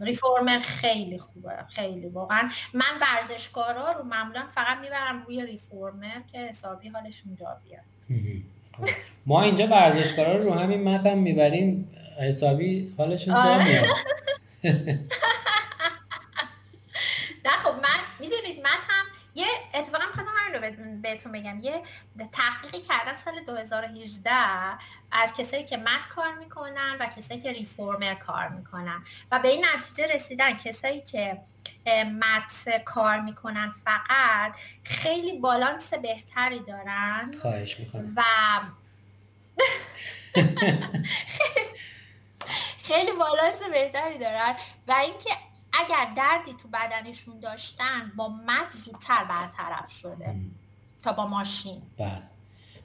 ریفورمر 0.01 0.59
خیلی 0.59 1.19
خوبه 1.19 1.64
خیلی 1.69 2.09
واقعا. 2.09 2.51
من 2.75 2.85
ورزشکارا 3.01 3.93
رو 3.93 4.05
معمولا 4.05 4.47
فقط 4.55 4.79
می‌برم 4.79 5.23
روی 5.27 5.47
ریفورمر 5.47 6.21
که 6.33 6.39
حسابی 6.39 6.89
حالشون 6.89 7.37
جا 7.37 7.61
بیاد. 7.64 7.83
ما 9.27 9.43
اینجا 9.43 9.66
ورزشکارا 9.66 10.37
رو 10.37 10.55
همین 10.55 10.85
متن 10.85 11.19
می‌بریم 11.19 11.95
حسابی 12.21 12.95
حالشون 12.99 13.35
جا 13.35 13.41
آره. 13.41 13.64
میاد 13.64 13.85
نه 17.45 17.51
خب 17.51 17.75
من 17.75 17.99
می‌دونید 18.21 18.59
متم 18.61 19.05
یه 19.35 19.47
اتفاقا 19.75 20.05
رو 20.59 21.01
بهتون 21.03 21.33
بگم. 21.33 21.61
یه 21.61 21.83
تحقیقی 22.33 22.81
کردن 22.81 23.15
سال 23.15 23.41
2018 23.41 24.31
از 25.13 25.35
کسایی 25.35 25.65
که 25.65 25.77
مت 25.77 26.09
کار 26.09 26.35
می‌کنن 26.35 26.97
و 27.01 27.07
کسایی 27.07 27.41
که 27.41 27.53
ریفورمر 27.53 28.15
کار 28.15 28.49
می‌کنن. 28.49 29.05
و 29.33 29.39
به 29.39 29.49
این 29.49 29.65
نتیجه 29.77 30.15
رسیدن 30.15 30.57
کسایی 30.57 31.01
که 31.01 31.41
مت 32.05 32.83
کار 32.85 33.21
می‌کنن 33.21 33.75
فقط 33.85 34.53
خیلی 34.85 35.39
بالانس 35.39 35.95
بهتری 35.95 36.61
دارن 36.61 37.35
خواهش 37.43 37.81
می‌کنم. 37.81 38.13
و 38.17 38.23
خیلی 42.89 43.13
بالانس 43.13 43.63
بهتری 43.73 44.19
دارن. 44.19 44.55
و 44.89 44.93
اینکه 44.93 45.31
اگر 45.73 46.14
دردی 46.16 46.53
تو 46.62 46.69
بدنشون 46.69 47.41
داشتن 47.41 48.12
با 48.16 48.29
مد 48.29 48.71
زودتر 48.85 49.25
برطرف 49.29 49.91
شده. 49.91 50.35
تا 51.03 51.12
با 51.12 51.27
ماشین. 51.27 51.77
بله. 51.99 52.23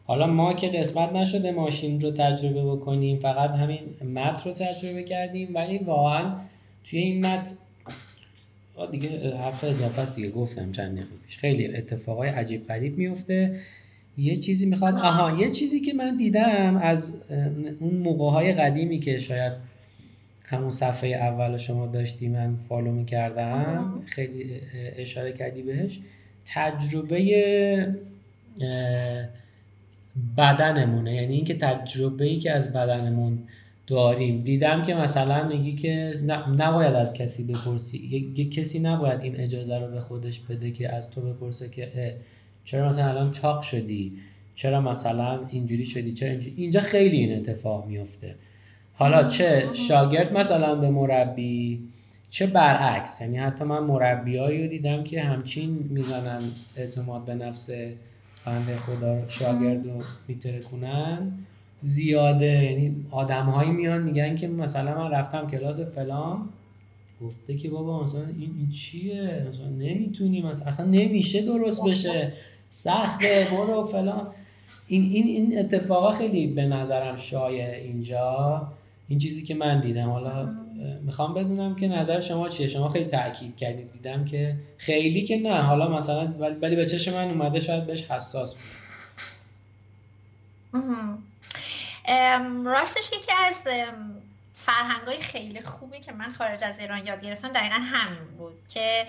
حالا 0.07 0.27
ما 0.27 0.53
که 0.53 0.67
قسمت 0.67 1.13
نشده 1.13 1.51
ماشین 1.51 2.01
رو 2.01 2.11
تجربه 2.11 2.63
بکنیم 2.63 3.19
فقط 3.19 3.49
همین 3.49 3.79
مت 4.13 4.45
رو 4.45 4.53
تجربه 4.53 5.03
کردیم 5.03 5.55
ولی 5.55 5.77
واقعا 5.77 6.35
توی 6.83 6.99
این 6.99 7.25
مت 7.25 7.53
دیگه 8.91 9.37
حرف 9.37 9.63
اضافه 9.63 10.01
است 10.01 10.15
دیگه 10.15 10.31
گفتم 10.31 10.71
چند 10.71 10.91
دقیقه 10.91 11.15
پیش. 11.27 11.37
خیلی 11.37 11.75
اتفاقای 11.75 12.29
عجیب 12.29 12.67
غریب 12.67 12.97
میفته. 12.97 13.59
یه 14.17 14.35
چیزی 14.35 14.65
می‌خواد 14.65 14.95
آها 14.95 15.37
یه 15.37 15.51
چیزی 15.51 15.81
که 15.81 15.93
من 15.93 16.17
دیدم 16.17 16.77
از 16.77 17.13
اون 17.79 17.95
موقع 17.95 18.29
های 18.29 18.53
قدیمی 18.53 18.99
که 18.99 19.19
شاید 19.19 19.53
همون 20.43 20.71
صفحه 20.71 21.09
اول 21.09 21.57
شما 21.57 21.87
داشتی 21.87 22.27
من 22.27 22.55
فالو 22.69 22.91
می‌کردم. 22.91 24.03
خیلی 24.05 24.59
اشاره 24.97 25.31
کردی 25.33 25.61
بهش. 25.61 25.99
تجربه 26.45 27.95
بدنمونه. 30.37 31.13
یعنی 31.13 31.35
اینکه 31.35 31.53
تجربه 31.53 32.25
ای 32.25 32.39
که 32.39 32.51
از 32.51 32.73
بدنمون 32.73 33.39
داریم. 33.87 34.43
دیدم 34.43 34.83
که 34.83 34.95
مثلا 34.95 35.47
میگی 35.47 35.71
که 35.71 36.19
نباید 36.57 36.93
از 36.93 37.13
کسی 37.13 37.43
بپرسی. 37.43 38.33
یه 38.35 38.49
کسی 38.49 38.79
نباید 38.79 39.21
این 39.21 39.39
اجازه 39.39 39.79
رو 39.79 39.87
به 39.87 39.99
خودش 39.99 40.39
بده 40.39 40.71
که 40.71 40.95
از 40.95 41.09
تو 41.09 41.21
بپرسه 41.21 41.69
که 41.69 42.15
چرا 42.65 42.87
مثلا 42.87 43.09
الان 43.09 43.31
چاق 43.31 43.61
شدی؟ 43.61 44.11
چرا 44.55 44.81
مثلا 44.81 45.39
اینجوری 45.49 45.85
شدی؟ 45.85 46.13
چرا 46.13 46.29
اینجوری؟ 46.29 46.55
اینجا 46.57 46.81
خیلی 46.81 47.17
این 47.17 47.37
اتفاق 47.37 47.87
میفته. 47.87 48.35
حالا 48.95 49.29
چه 49.29 49.69
شاگرد 49.73 50.37
مثلا 50.37 50.75
به 50.75 50.89
مربی 50.89 51.79
چه 52.29 52.47
برعکس؟ 52.47 53.21
یعنی 53.21 53.37
حتی 53.37 53.63
من 53.63 53.79
مربیایی 53.79 54.63
رو 54.63 54.67
دیدم 54.69 55.03
که 55.03 55.21
همچین 55.21 55.87
می‌زنن 55.89 56.41
اعتماد 56.77 57.25
به 57.25 57.35
نفس 57.35 57.69
بنده 58.45 58.77
خدا 58.77 59.27
شاگرد 59.27 59.85
رو 59.85 60.01
میترکونن. 60.27 61.31
زیاده 61.81 62.45
یعنی 62.45 63.05
آدم 63.11 63.45
هایی 63.45 63.71
میان 63.71 64.01
میگن 64.01 64.35
که 64.35 64.47
مثلا 64.47 65.03
من 65.03 65.11
رفتم 65.11 65.47
کلاس 65.47 65.81
فلان 65.81 66.49
گفته 67.21 67.55
که 67.55 67.69
بابا 67.69 68.03
مثلا 68.03 68.21
این, 68.21 68.51
این 68.57 68.69
چیه؟ 68.69 69.45
مثلا 69.49 69.69
نمی‌تونی 69.69 70.41
مثلا 70.41 70.67
اصلا 70.67 70.85
نمیشه 70.85 71.41
درست 71.41 71.85
بشه. 71.87 72.33
سخته 72.71 73.47
برو 73.51 73.85
فلان. 73.85 74.27
این 74.87 75.03
این 75.03 75.27
این 75.27 75.59
اتفاقا 75.59 76.11
خیلی 76.11 76.47
به 76.47 76.65
نظرم 76.65 77.15
شایع 77.15 77.69
اینجا. 77.69 78.67
این 79.07 79.19
چیزی 79.19 79.43
که 79.43 79.55
من 79.55 79.81
دیدم. 79.81 80.09
حالا 80.09 80.49
می‌خوام 81.01 81.33
بدونم 81.33 81.75
که 81.75 81.87
نظر 81.87 82.19
شما 82.19 82.49
چیه؟ 82.49 82.67
شما 82.67 82.89
خیلی 82.89 83.05
تاکید 83.05 83.57
کردید 83.57 83.91
دیدم 83.93 84.25
که 84.25 84.55
خیلی 84.77 85.23
که 85.23 85.37
نه. 85.37 85.61
حالا 85.61 85.87
مثلا 85.87 86.33
ولی 86.61 86.75
به 86.75 86.85
چشم 86.85 87.13
من 87.13 87.31
اومده 87.31 87.59
شاید 87.59 87.85
بهش 87.85 88.11
حساس 88.11 88.55
بود. 88.55 88.63
راستش 92.65 93.09
یکی 93.17 93.31
از 93.47 93.55
فرهنگای 94.53 95.19
خیلی 95.19 95.61
خوبی 95.61 95.99
که 95.99 96.11
من 96.11 96.31
خارج 96.31 96.63
از 96.63 96.79
ایران 96.79 97.07
یاد 97.07 97.21
گرفتم 97.21 97.47
دقیقا 97.47 97.79
همین 97.83 98.37
بود 98.37 98.53
که 98.67 99.05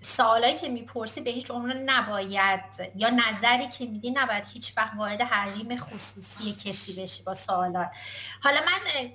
سوالایی 0.00 0.54
که 0.54 0.68
می‌پرسی 0.68 1.20
به 1.20 1.30
هیچ 1.30 1.50
عنوان 1.50 1.76
نباید 1.76 2.60
یا 2.96 3.10
نظری 3.10 3.68
که 3.68 3.86
میدی 3.86 4.10
نباید 4.10 4.44
هیچ 4.52 4.72
وقت 4.76 4.96
وارد 4.96 5.22
حریم 5.22 5.76
خصوصی 5.76 6.52
کسی 6.52 6.92
بشی 6.92 7.22
با 7.22 7.34
سوالات. 7.34 7.90
حالا 8.42 8.60
من 8.60 9.10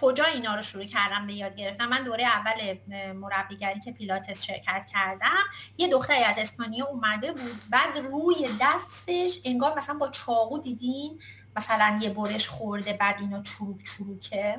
کجا 0.00 0.24
اینا 0.24 0.54
رو 0.54 0.62
شروع 0.62 0.84
کردم 0.84 1.26
به 1.26 1.34
یاد 1.34 1.56
گرفتم؟ 1.56 1.88
من 1.88 2.04
دوره 2.04 2.24
اول 2.24 2.78
مربیگری 3.12 3.80
که 3.80 3.92
پیلاتس 3.92 4.44
شرکت 4.44 4.86
کردم 4.92 5.44
یه 5.78 5.88
دختری 5.88 6.24
از 6.24 6.38
اسپانیا 6.38 6.86
اومده 6.86 7.32
بود 7.32 7.62
بعد 7.70 7.98
روی 7.98 8.48
دستش 8.60 9.40
انگار 9.44 9.78
مثلا 9.78 9.94
با 9.94 10.08
چاقو 10.08 10.58
دیدین 10.58 11.20
مثلا 11.56 11.98
یه 12.02 12.10
برش 12.10 12.48
خورده 12.48 12.92
بعد 12.92 13.16
اینا 13.20 13.42
چروک 13.42 13.76
چروکه. 13.84 14.58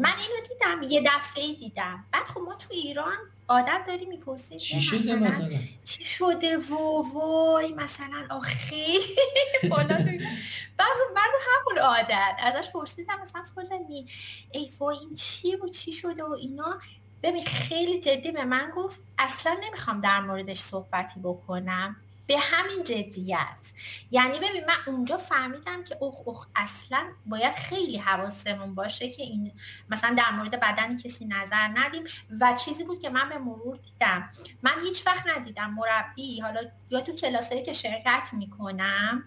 من 0.00 0.12
اینو 0.18 0.40
دیدم 0.48 0.82
یه 0.92 1.02
دفعه 1.02 1.54
دیدم. 1.54 2.04
بعد 2.12 2.24
خب 2.24 2.40
ما 2.40 2.54
تو 2.54 2.68
ایران 2.70 3.16
عادت 3.48 3.84
داری 3.86 4.06
می‌پرسی 4.06 4.58
چی 4.58 4.80
شده 4.80 5.14
مثلا 5.16 5.48
چی 5.84 6.04
شده؟ 6.04 6.56
و 6.58 7.02
وای 7.14 7.72
مثلا 7.72 8.26
آخه 8.30 8.86
بالا 9.70 9.94
بعد 10.78 10.96
من 11.14 11.30
همون 11.50 11.78
عادت 11.78 12.36
ازش 12.38 12.70
پرسیدم 12.70 13.20
مثلا 13.22 13.42
فلانی 13.54 14.06
ای 14.52 14.70
وای 14.78 14.96
این 14.98 15.14
چیه 15.14 15.56
و 15.56 15.68
چی 15.68 15.92
شده 15.92 16.24
و 16.24 16.32
اینا. 16.32 16.78
ببین 17.22 17.44
خیلی 17.44 18.00
جدی 18.00 18.32
به 18.32 18.44
من 18.44 18.72
گفت 18.76 19.00
اصلا 19.18 19.56
نمی‌خوام 19.64 20.00
در 20.00 20.20
موردش 20.20 20.58
صحبتی 20.60 21.20
بکنم. 21.20 21.96
به 22.30 22.38
همین 22.38 22.84
جدیت. 22.84 23.72
یعنی 24.10 24.38
ببین 24.38 24.64
من 24.66 24.74
اونجا 24.86 25.16
فهمیدم 25.16 25.84
که 25.84 25.96
اوخ 26.00 26.28
اوخ 26.28 26.46
اصلا 26.56 27.06
باید 27.26 27.54
خیلی 27.54 27.96
حواسمون 27.96 28.74
باشه 28.74 29.10
که 29.10 29.22
این 29.22 29.52
مثلا 29.88 30.14
در 30.14 30.30
مورد 30.30 30.60
بدن 30.60 30.96
کسی 30.96 31.24
نظر 31.24 31.68
ندیم. 31.74 32.04
و 32.40 32.56
چیزی 32.64 32.84
بود 32.84 33.00
که 33.00 33.10
من 33.10 33.28
به 33.28 33.38
مرور 33.38 33.76
دیدم. 33.76 34.30
من 34.62 34.72
هیچ 34.82 35.06
وقت 35.06 35.26
ندیدم 35.36 35.74
مربی 35.74 36.40
حالا 36.40 36.60
یا 36.90 37.00
تو 37.00 37.12
کلاسایی 37.12 37.62
که 37.62 37.72
شرکت 37.72 38.30
می‌کنم 38.32 39.24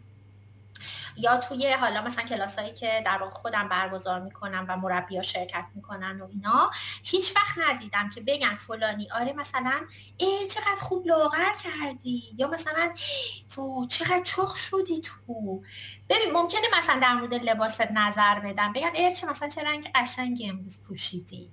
یا 1.15 1.37
توی 1.37 1.71
حالا 1.71 2.01
مثلا 2.01 2.23
کلاسایی 2.23 2.73
که 2.73 3.01
در 3.05 3.17
واقع 3.17 3.31
خودم 3.31 3.69
برگزار 3.69 4.19
می‌کنم 4.19 4.65
و 4.69 4.77
مربی 4.77 5.15
ها 5.15 5.21
شرکت 5.21 5.65
می‌کنن 5.75 6.21
و 6.21 6.27
اینا 6.29 6.71
هیچ 7.03 7.35
وقت 7.35 7.57
ندیدم 7.69 8.09
که 8.09 8.21
بگن 8.21 8.55
فلانی 8.55 9.11
آره 9.11 9.33
مثلا 9.33 9.81
ای 10.17 10.47
چقدر 10.47 10.75
خوب 10.79 11.07
لاغر 11.07 11.53
کردی 11.63 12.23
یا 12.37 12.47
مثلا 12.47 12.93
فو 13.49 13.87
چقدر 13.87 14.23
چخ 14.23 14.55
شدی 14.55 15.01
تو. 15.01 15.61
ببین 16.09 16.31
ممکنه 16.33 16.61
مثلا 16.77 16.99
در 16.99 17.13
مورد 17.13 17.33
لباست 17.33 17.91
نظر 17.91 18.39
بدم 18.39 18.73
بگن 18.73 18.91
ای 18.93 19.15
چه 19.15 19.27
مثلا 19.27 19.49
چه 19.49 19.63
رنگ 19.63 19.91
قشنگی 19.95 20.49
امروز 20.49 20.79
پوشیدی. 20.81 21.51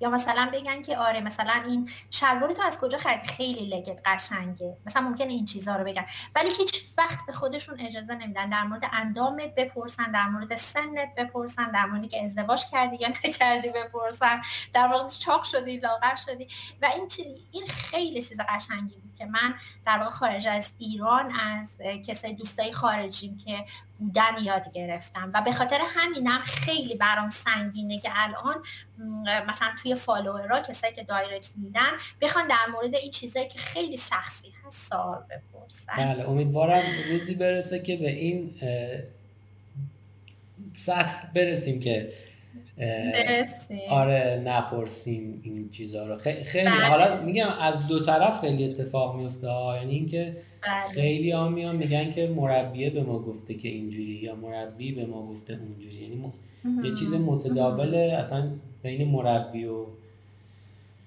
یا 0.00 0.10
مثلا 0.10 0.50
بگن 0.52 0.82
که 0.82 0.98
آره 0.98 1.20
مثلا 1.20 1.62
این 1.66 1.90
شلوار 2.10 2.52
تو 2.52 2.62
از 2.62 2.78
کجا 2.78 2.98
خرید 2.98 3.22
خیلی 3.22 3.66
لگت 3.66 4.00
قشنگه. 4.04 4.76
مثلا 4.86 5.02
ممکنه 5.02 5.32
این 5.32 5.44
چیزها 5.44 5.76
رو 5.76 5.84
بگن. 5.84 6.06
ولی 6.34 6.48
هیچ 6.58 6.84
وقت 6.98 7.26
به 7.26 7.32
خودشون 7.32 7.80
اجازه 7.80 8.14
نمیدن. 8.14 8.50
در 8.50 8.64
مورد 8.64 8.90
اندامت 8.92 9.54
بپرسن 9.54 10.10
در 10.10 10.28
مورد 10.28 10.56
سنت 10.56 11.14
بپرسن 11.14 11.70
در 11.70 11.86
مورد 11.86 12.08
که 12.08 12.24
ازدواج 12.24 12.64
کردی 12.70 12.96
یا 13.00 13.08
نکردی 13.24 13.68
بپرسن. 13.68 14.42
در 14.74 14.86
مورد 14.86 15.08
چاق 15.10 15.44
شدی 15.44 15.76
لاغر 15.76 16.16
شدی. 16.16 16.48
و 16.82 16.86
این 16.86 17.08
چیز 17.08 17.26
این 17.52 17.66
خیلی 17.66 18.22
چیز 18.22 18.40
قشنگی 18.48 18.96
بود 18.96 19.14
که 19.18 19.26
من 19.26 19.54
در 19.86 19.98
واقع 19.98 20.10
خارج 20.10 20.46
از 20.46 20.72
ایران 20.78 21.32
از 21.32 21.68
کسای 22.06 22.32
دوستای 22.32 22.72
خارجیم 22.72 23.38
که 23.38 23.64
بودن 24.00 24.44
یاد 24.44 24.72
گرفتم. 24.72 25.30
و 25.34 25.42
به 25.44 25.52
خاطر 25.52 25.78
همینم 25.96 26.40
خیلی 26.44 26.94
برام 26.94 27.28
سنگینه 27.28 27.98
که 27.98 28.10
الان 28.14 28.62
مثلا 29.48 29.68
توی 29.82 29.94
فالوورا 29.94 30.60
کسایی 30.60 30.92
که 30.94 31.02
دایرکت 31.02 31.50
میدن 31.56 31.90
بخوان 32.20 32.48
در 32.48 32.72
مورد 32.72 32.94
این 32.94 33.10
چیزایی 33.10 33.48
که 33.48 33.58
خیلی 33.58 33.96
شخصی 33.96 34.48
هست 34.64 34.88
سوال 34.88 35.22
بپرسن. 35.30 35.96
بله 35.96 36.28
امیدوارم 36.28 36.82
روزی 37.10 37.34
برسه 37.34 37.82
که 37.82 37.96
به 37.96 38.10
این 38.10 38.54
سطح 40.74 41.26
برسیم 41.34 41.80
که 41.80 42.12
آره 43.90 44.42
نپرسیم 44.44 45.40
این 45.44 45.68
چیزها 45.68 46.06
رو. 46.06 46.18
خیلی 46.18 46.66
بله. 46.66 46.70
حالا 46.70 47.22
میگم 47.22 47.48
از 47.60 47.86
دو 47.88 48.00
طرف 48.00 48.40
خیلی 48.40 48.64
اتفاق 48.64 49.16
میفته. 49.16 49.46
یعنی 49.46 49.94
اینکه 49.94 50.36
بله. 50.62 50.94
خیلی 50.94 51.30
ها 51.30 51.48
میان 51.48 51.76
میگن 51.76 52.10
که 52.10 52.28
مربیه 52.28 52.90
به 52.90 53.02
ما 53.02 53.18
گفته 53.18 53.54
که 53.54 53.68
اینجوری 53.68 54.12
یا 54.22 54.34
مربی 54.34 54.92
به 54.92 55.06
ما 55.06 55.26
گفته 55.26 55.52
اونجوری. 55.52 55.96
یعنی 56.02 56.32
یه 56.84 56.94
چیز 56.94 57.14
متداول 57.14 57.94
اصلا 57.94 58.50
بین 58.82 59.08
مربی 59.08 59.64
و 59.64 59.84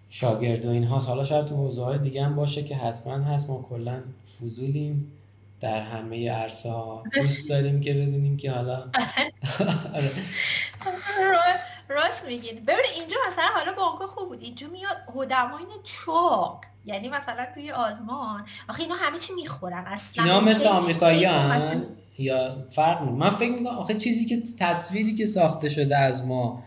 شاگرد 0.09 0.65
و 0.65 0.69
این 0.69 0.84
حالا 0.84 1.24
شاید 1.24 1.45
تو 1.45 1.55
حوزه 1.55 1.84
های 1.84 1.97
دیگه 1.97 2.24
هم 2.24 2.36
باشه 2.36 2.63
که 2.63 2.76
حتما 2.76 3.13
هست. 3.13 3.49
ما 3.49 3.65
کلا 3.69 3.99
فضولیم. 4.41 5.11
در 5.64 5.82
همه 5.82 6.32
عرصه 6.32 6.70
ها. 6.70 7.03
دوست 7.14 7.49
داریم 7.49 7.82
که 7.82 7.93
بدونیم 7.93 8.38
که 8.38 8.51
حالا 8.51 8.76
آره. 9.95 10.11
راست 11.89 12.28
میگید 12.28 12.66
ببین 12.66 12.91
اینجا 12.95 13.18
مثلا 13.28 13.45
حالا 13.55 13.74
بانکو 13.74 14.07
خوب 14.07 14.30
بود. 14.30 14.41
اینجا 14.41 14.68
میاد 14.68 14.97
هدماین 15.16 15.68
چاق. 15.84 16.61
یعنی 16.86 17.09
مثلا 17.09 17.45
توی 17.53 17.72
آلمان. 17.72 18.45
آخه 18.70 18.82
اینا 18.84 18.95
همه 18.95 19.20
چی 19.20 19.34
می‌خورن. 19.34 19.84
اصلا 19.88 20.24
اینا 20.24 20.41
مثل 20.41 20.68
آمریکایی 20.68 21.28
یا 22.18 22.66
فرق 22.72 23.01
من 23.01 23.30
فکر 23.30 23.51
می‌کنم 23.51 23.78
آخه 23.78 23.93
چیزی 23.93 24.26
که 24.26 24.41
تصویری 24.59 25.16
که 25.16 25.26
ساخته 25.26 25.70
شده 25.70 25.97
از 25.97 26.26
ما 26.26 26.64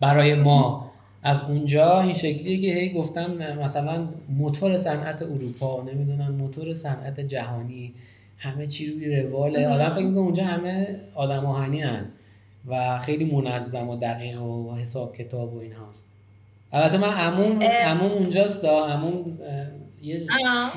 برای 0.00 0.34
ما 0.34 0.90
از 1.22 1.50
اونجا 1.50 2.00
این 2.00 2.14
شکلیه 2.14 2.60
که 2.60 2.80
هی 2.80 2.94
گفتم 2.94 3.30
مثلا 3.62 4.08
موتور 4.28 4.76
صنعت 4.76 5.22
اروپا 5.22 5.82
نمی‌دونم 5.82 6.32
موتور 6.32 6.74
صنعت 6.74 7.20
جهانی. 7.20 7.94
همه 8.38 8.66
چی 8.66 8.92
روی 8.92 9.16
رواله. 9.20 9.68
آدم 9.68 9.90
فکر 9.90 10.04
می‌کنه 10.04 10.18
اونجا 10.18 10.44
همه 10.44 11.00
آدم 11.14 11.46
آهنی 11.46 11.82
هن 11.82 12.06
و 12.68 12.98
خیلی 12.98 13.24
منظم 13.24 13.88
و 13.88 13.96
دقیق 13.96 14.42
و 14.42 14.76
حساب 14.76 15.16
کتاب 15.16 15.54
و 15.54 15.58
این 15.58 15.72
هاست 15.72 16.12
البته 16.72 16.98
من 16.98 17.12
عموم 17.14 17.62
عموم 17.62 18.12
اونجاست 18.12 18.62
دا. 18.62 18.86
عموم 18.86 19.38
یه 20.02 20.26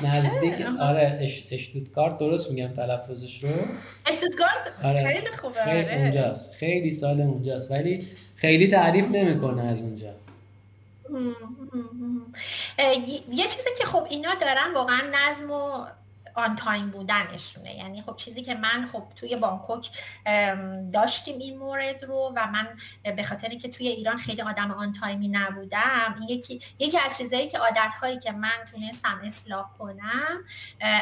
نزدیک 0.02 0.66
آره 0.80 1.18
اشتوتگارت 1.50 2.18
درست 2.18 2.50
میگم 2.50 2.68
تلفظش 2.68 3.44
رو. 3.44 3.50
اشتوتگارت 4.06 4.72
آره. 4.84 5.04
خیلی 5.04 5.26
خوبه 5.26 5.64
خیلی 5.64 5.78
آره. 5.84 6.02
اونجاست. 6.02 6.52
خیلی 6.52 6.90
سال 6.90 7.20
اونجاست. 7.20 7.70
ولی 7.70 8.06
خیلی 8.36 8.68
تعریف 8.68 9.08
نمی‌کنه 9.08 9.62
از 9.62 9.80
اونجا. 9.80 10.10
یه 13.32 13.44
چیزی 13.44 13.70
که 13.78 13.84
خب 13.84 14.06
اینا 14.10 14.30
دارن 14.40 14.74
واقعا 14.74 15.00
نظم 15.14 15.50
و 15.50 15.86
on 16.34 16.56
time 16.56 16.90
بودنشونه. 16.90 17.76
یعنی 17.76 18.02
خب 18.02 18.16
چیزی 18.16 18.42
که 18.42 18.54
من 18.54 18.88
خب 18.92 19.02
توی 19.16 19.36
بانکوک 19.36 19.90
داشتیم 20.92 21.38
این 21.38 21.58
مورد 21.58 22.04
رو 22.04 22.32
و 22.36 22.46
من 22.46 22.68
به 23.16 23.22
خاطر 23.22 23.48
که 23.48 23.68
توی 23.68 23.88
ایران 23.88 24.18
خیلی 24.18 24.42
آدم 24.42 24.70
on 24.70 24.92
time 24.92 25.21
ی 25.21 25.28
نبودم 25.28 26.16
یکی 26.28 26.60
یکی 26.78 26.98
از 26.98 27.18
چیزایی 27.18 27.48
که 27.48 27.58
عادت 27.58 27.94
هایی 28.00 28.18
که 28.18 28.32
من 28.32 28.50
تونستم 28.72 29.20
اصلاح 29.24 29.70
کنم 29.78 30.44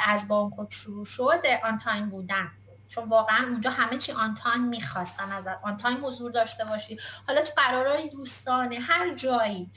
از 0.09 0.29
بانکوک 0.29 0.73
شروع 0.75 1.05
شد 1.05 1.43
on 1.65 1.79
time 1.79 2.09
بودن. 2.11 2.51
چون 2.89 3.09
واقعا 3.09 3.45
اونجا 3.45 3.71
همه 3.71 3.99
چی 3.99 4.13
on 4.13 4.35
time 4.35 4.61
می‌خواستن 4.61 5.33
از 5.33 5.45
on 5.63 5.77
time 5.77 6.07
حضور 6.07 6.31
داشته 6.31 6.65
باشی. 6.65 6.99
حالا 7.27 7.43
تو 7.43 7.53
قرارهای 7.57 8.09
دوستانه 8.09 8.79
هر 8.79 9.15
جایی 9.15 9.71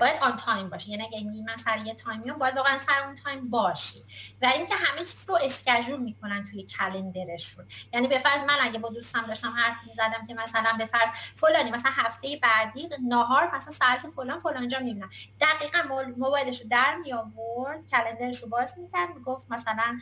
باید 0.00 0.22
on 0.22 0.36
time 0.36 0.70
باشی. 0.70 0.90
یعنی 0.90 1.04
اگه 1.04 1.24
من 1.46 1.56
سر 1.56 1.78
یه 1.86 1.94
time 1.94 2.19
میام 2.19 2.38
باید 2.38 2.56
واقعا 2.56 2.78
سر 2.78 3.06
اون 3.06 3.14
time 3.14 3.50
باشی. 3.50 4.04
و 4.42 4.46
اینکه 4.46 4.74
همه 4.74 4.98
چیز 4.98 5.24
رو 5.28 5.38
schedule 5.42 6.00
می‌کنن 6.00 6.44
توی 6.44 6.62
calendar 6.62 7.25
شون. 7.25 7.64
یعنی 7.92 8.08
به 8.08 8.18
فرض 8.18 8.40
من 8.40 8.56
اگه 8.60 8.78
با 8.78 8.88
دوستم 8.88 9.22
داشتم 9.26 9.52
حرف 9.56 9.76
می‌زدم 9.86 10.26
که 10.28 10.34
مثلا 10.34 10.72
به 10.78 10.86
فرض 10.86 11.08
فلانی 11.36 11.70
مثلا 11.70 11.92
هفته 11.94 12.38
بعدی 12.42 12.88
ناهار 13.08 13.56
مثلا 13.56 13.72
ساعت 13.72 14.00
فلان 14.16 14.40
فلان 14.40 14.68
جا 14.68 14.78
می‌بینم. 14.78 15.10
دقیقا 15.40 15.78
موبایلش 16.16 16.60
رو 16.60 16.68
در 16.68 16.96
می 16.96 17.12
آورد 17.12 17.90
calendar 17.90 18.32
ش 18.32 18.42
رو 18.42 18.48
باز 18.48 18.78
می‌کرد 18.78 19.08
می‌گفت 19.14 19.46
مثلا 19.50 20.00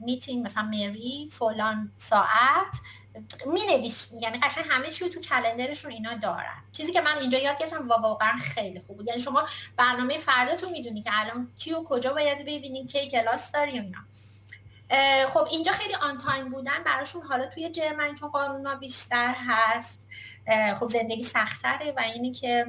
میتینگ 0.00 0.44
مثلا 0.44 0.62
مری 0.62 1.28
فلان. 1.32 1.59
فلان 1.60 1.92
ساعت 1.98 2.76
می‌نویسه 3.46 4.08
یعنی 4.20 4.38
قشنگ 4.38 4.64
همه 4.68 4.90
چی 4.90 5.08
تو 5.08 5.20
calendar 5.20 5.67
شون 5.67 5.90
اینا 5.90 6.14
دارن. 6.14 6.64
چیزی 6.72 6.92
که 6.92 7.00
من 7.00 7.18
اینجا 7.18 7.38
یاد 7.38 7.58
گرفتم 7.58 7.88
و 7.88 7.92
واقعا 7.92 8.32
خیلی 8.32 8.80
خوب 8.80 8.96
بود. 8.96 9.08
یعنی 9.08 9.20
شما 9.20 9.44
برنامه 9.76 10.18
فرداتون 10.18 10.72
می‌دونی 10.72 11.02
که 11.02 11.10
الان 11.12 11.52
کی 11.58 11.72
و 11.72 11.84
کجا 11.84 12.12
باید 12.12 12.38
ببینین 12.38 12.86
کی 12.86 13.10
کلاس 13.10 13.52
داری 13.52 13.72
اینا. 13.72 13.98
خب 15.28 15.46
اینجا 15.50 15.72
خیلی 15.72 15.94
on 15.94 16.18
time 16.18 16.48
بودن. 16.48 16.82
براشون 16.86 17.22
حالا 17.22 17.46
توی 17.46 17.70
Germany 17.70 18.14
چون 18.14 18.28
قانونا 18.28 18.74
بیشتر 18.74 19.34
هست. 19.48 20.08
خب 20.80 20.88
زندگی 20.88 21.22
سختره 21.22 21.92
و 21.96 22.00
اینی 22.00 22.32
که 22.32 22.66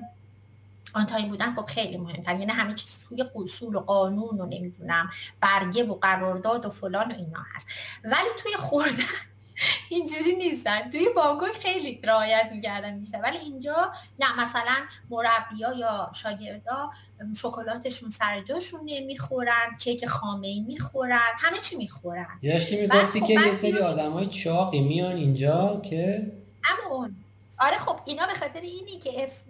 on 0.93 1.05
time 1.05 1.29
بودن 1.29 1.53
خب 1.53 1.65
خیلی 1.65 1.97
مهمتر. 1.97 2.39
یعنی 2.39 2.51
همه 2.51 2.73
چیز 2.73 2.89
توی 3.09 3.25
اصول 3.35 3.75
و 3.75 3.79
قانون 3.79 4.41
و 4.41 4.45
نمی‌دونم 4.45 5.09
برگه 5.41 5.83
و 5.83 5.93
قرارداد 5.93 6.65
و 6.65 6.69
فلان 6.69 7.11
و 7.11 7.15
اینا 7.15 7.43
هست. 7.55 7.67
ولی 8.03 8.29
توی 8.37 8.51
خوردن 8.57 9.03
اینجوری 9.89 10.35
نیستن. 10.35 10.89
توی 10.89 11.09
بانکوک 11.15 11.51
خیلی 11.51 11.99
رعایت 12.03 12.49
می‌کردن 12.51 12.93
میشه 12.93 13.17
ولی 13.17 13.37
اینجا 13.37 13.91
نه 14.19 14.41
مثلا 14.41 14.75
مربیا 15.09 15.73
یا 15.73 16.11
شاگردا 16.13 16.91
شکلاتشون 17.35 18.09
سر 18.09 18.41
جاشون 18.41 18.79
نمی‌خورن 18.85 19.77
کیک 19.79 20.05
خامه 20.05 20.47
ای 20.47 20.59
می‌خورن 20.59 21.19
همه 21.37 21.57
چی 21.57 21.75
می‌خورن. 21.75 22.39
یاشتی 22.41 22.81
می‌گفتی 22.81 23.19
خب 23.19 23.27
که 23.27 23.33
یه 23.33 23.53
سری 23.53 23.77
آدمای 23.77 24.27
چاقی 24.27 24.81
میان 24.81 25.15
اینجا 25.15 25.81
که 25.89 26.31
همون 26.63 27.15
آره 27.61 27.77
خب 27.77 27.99
اینا 28.05 28.27
به 28.27 28.33
خاطر 28.33 28.61
اینی 28.61 28.99
که 28.99 29.23
اف... 29.23 29.41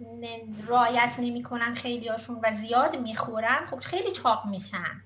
رایت 0.66 1.14
نمی‌کنن 1.18 1.74
خیلی 1.74 2.08
هاشون 2.08 2.40
و 2.42 2.52
زیاد 2.52 2.98
می‌خورن 2.98 3.66
خب 3.70 3.78
خیلی 3.78 4.12
چاق 4.12 4.46
میشن. 4.46 5.02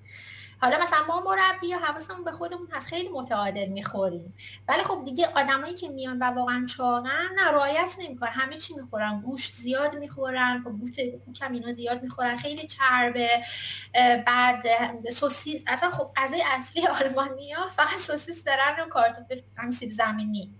حالا 0.61 0.77
مثلا 0.83 0.99
ما 1.07 1.21
مربی 1.21 1.67
یا 1.67 1.77
حواسمون 1.79 2.23
به 2.23 2.31
خودمون 2.31 2.67
هست 2.71 2.87
خیلی 2.87 3.09
متعادل 3.09 3.65
می‌خوریم. 3.65 4.33
ولی 4.67 4.83
خب 4.83 5.03
دیگه 5.05 5.27
آدمایی 5.27 5.73
که 5.73 5.89
میان 5.89 6.19
و 6.19 6.23
واقعا 6.23 6.65
چاقن 6.69 7.29
نه 7.35 7.51
رعایت 7.51 7.95
نمی‌کنن. 7.99 8.29
همه 8.29 8.57
چی 8.57 8.73
می‌خورن. 8.73 9.21
گوشت 9.21 9.53
زیاد 9.53 9.95
می‌خورن. 9.95 10.63
خب 10.63 10.71
گوشت 10.71 11.01
کوکم 11.25 11.51
اینا 11.51 11.73
زیاد 11.73 12.03
می‌خورن. 12.03 12.37
خیلی 12.37 12.67
چربه. 12.67 13.29
بعد 14.25 14.63
سوسیس 15.13 15.63
اصلا 15.67 15.91
خب 15.91 16.11
غذای 16.15 16.43
اصلی 16.45 16.87
آلمانیا 16.87 17.67
فقط 17.75 17.97
سوسیس 17.97 18.43
دارن 18.43 18.79
و 18.79 18.89
کارتوفل 18.89 19.41
هم 19.57 19.71
سیب 19.71 19.89
زمینی. 19.89 20.53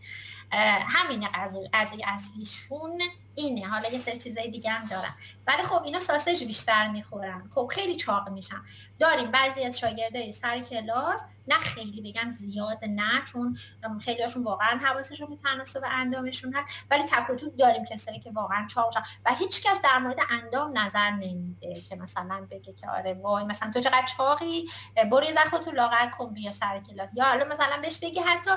همین 0.52 1.28
غذای 1.74 2.04
اصلیشون 2.04 3.02
اینه. 3.36 3.68
حالا 3.68 3.90
یه 3.90 4.00
سری 4.00 4.20
چیزای 4.20 4.52
دیگه 4.52 4.70
هم 4.72 4.88
دارن 4.88 5.14
ولی 5.48 5.64
خب 5.64 5.84
اینا 5.84 6.00
ساسج 6.00 6.44
بیشتر 6.44 6.88
می‌خورن. 6.88 7.50
خب 7.56 7.70
خیلی 7.72 7.96
چاق 7.96 8.30
میشن. 8.30 8.62
داریم 9.00 9.32
بعضی 9.32 9.64
از 9.64 9.80
شاگردای 9.80 10.32
سر 10.32 10.60
کلاس 10.60 11.22
نه 11.48 11.56
خیلی 11.56 12.12
بگم 12.12 12.32
زیاد 12.32 12.86
نه 12.86 13.26
چون 13.26 13.58
خیلی 14.02 14.22
هاشون 14.22 14.44
واقعا 14.44 14.80
حواسشون 14.84 15.30
به 15.30 15.36
تناسب 15.36 15.82
اندامشون 15.86 16.54
هست 16.54 16.68
ولی 16.92 17.04
تک 17.04 17.58
داریم 17.60 17.86
کسایی 17.86 18.20
که 18.20 18.32
واقعا 18.32 18.68
چاق 18.68 18.94
و 19.26 19.36
هیچ 19.36 19.64
کس 19.64 19.82
در 19.82 19.98
مورد 20.00 20.20
اندام 20.30 20.78
نظر 20.78 21.12
نمیده 21.12 21.82
که 21.82 21.96
مثلا 21.96 22.48
بگه 22.52 22.74
که 22.74 22.90
آره 22.90 23.14
وای 23.14 23.44
مثلا 23.44 23.72
تو 23.72 23.80
چقدر 23.80 24.06
چاقی 24.18 24.70
برو 25.12 25.24
یه 25.24 25.34
تو 25.66 25.72
لاغر 25.72 26.10
کن 26.10 26.34
بیا 26.34 26.52
سر 26.52 26.80
کلاس. 26.80 27.10
یا 27.14 27.24
حالا 27.24 27.46
مثلا 27.46 27.82
بهش 27.82 27.98
بگی 27.98 28.20
حتی 28.20 28.52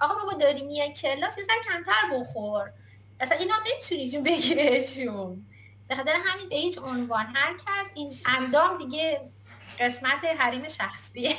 آقا 0.00 0.14
بابا 0.14 0.32
داری 0.32 0.62
میای 0.62 0.92
کلاس 0.92 1.38
یه 1.38 1.44
کمتر 1.64 2.20
بخور. 2.20 2.72
اصلا 3.20 3.38
اینا 3.38 3.54
هم 3.54 3.60
نمی‌تونی 3.72 4.18
بگی 4.18 4.54
بهشون 4.54 5.46
به 5.88 5.96
خاطر 5.96 6.12
همین 6.24 6.48
به 6.48 6.56
هیچ 6.56 6.78
عنوان 6.78 7.26
هر 7.34 7.54
کس 7.54 7.90
این 7.94 8.18
اندام 8.26 8.78
دیگه 8.78 9.30
قسمت 9.80 10.24
حریم 10.38 10.68
شخصیه 10.68 11.30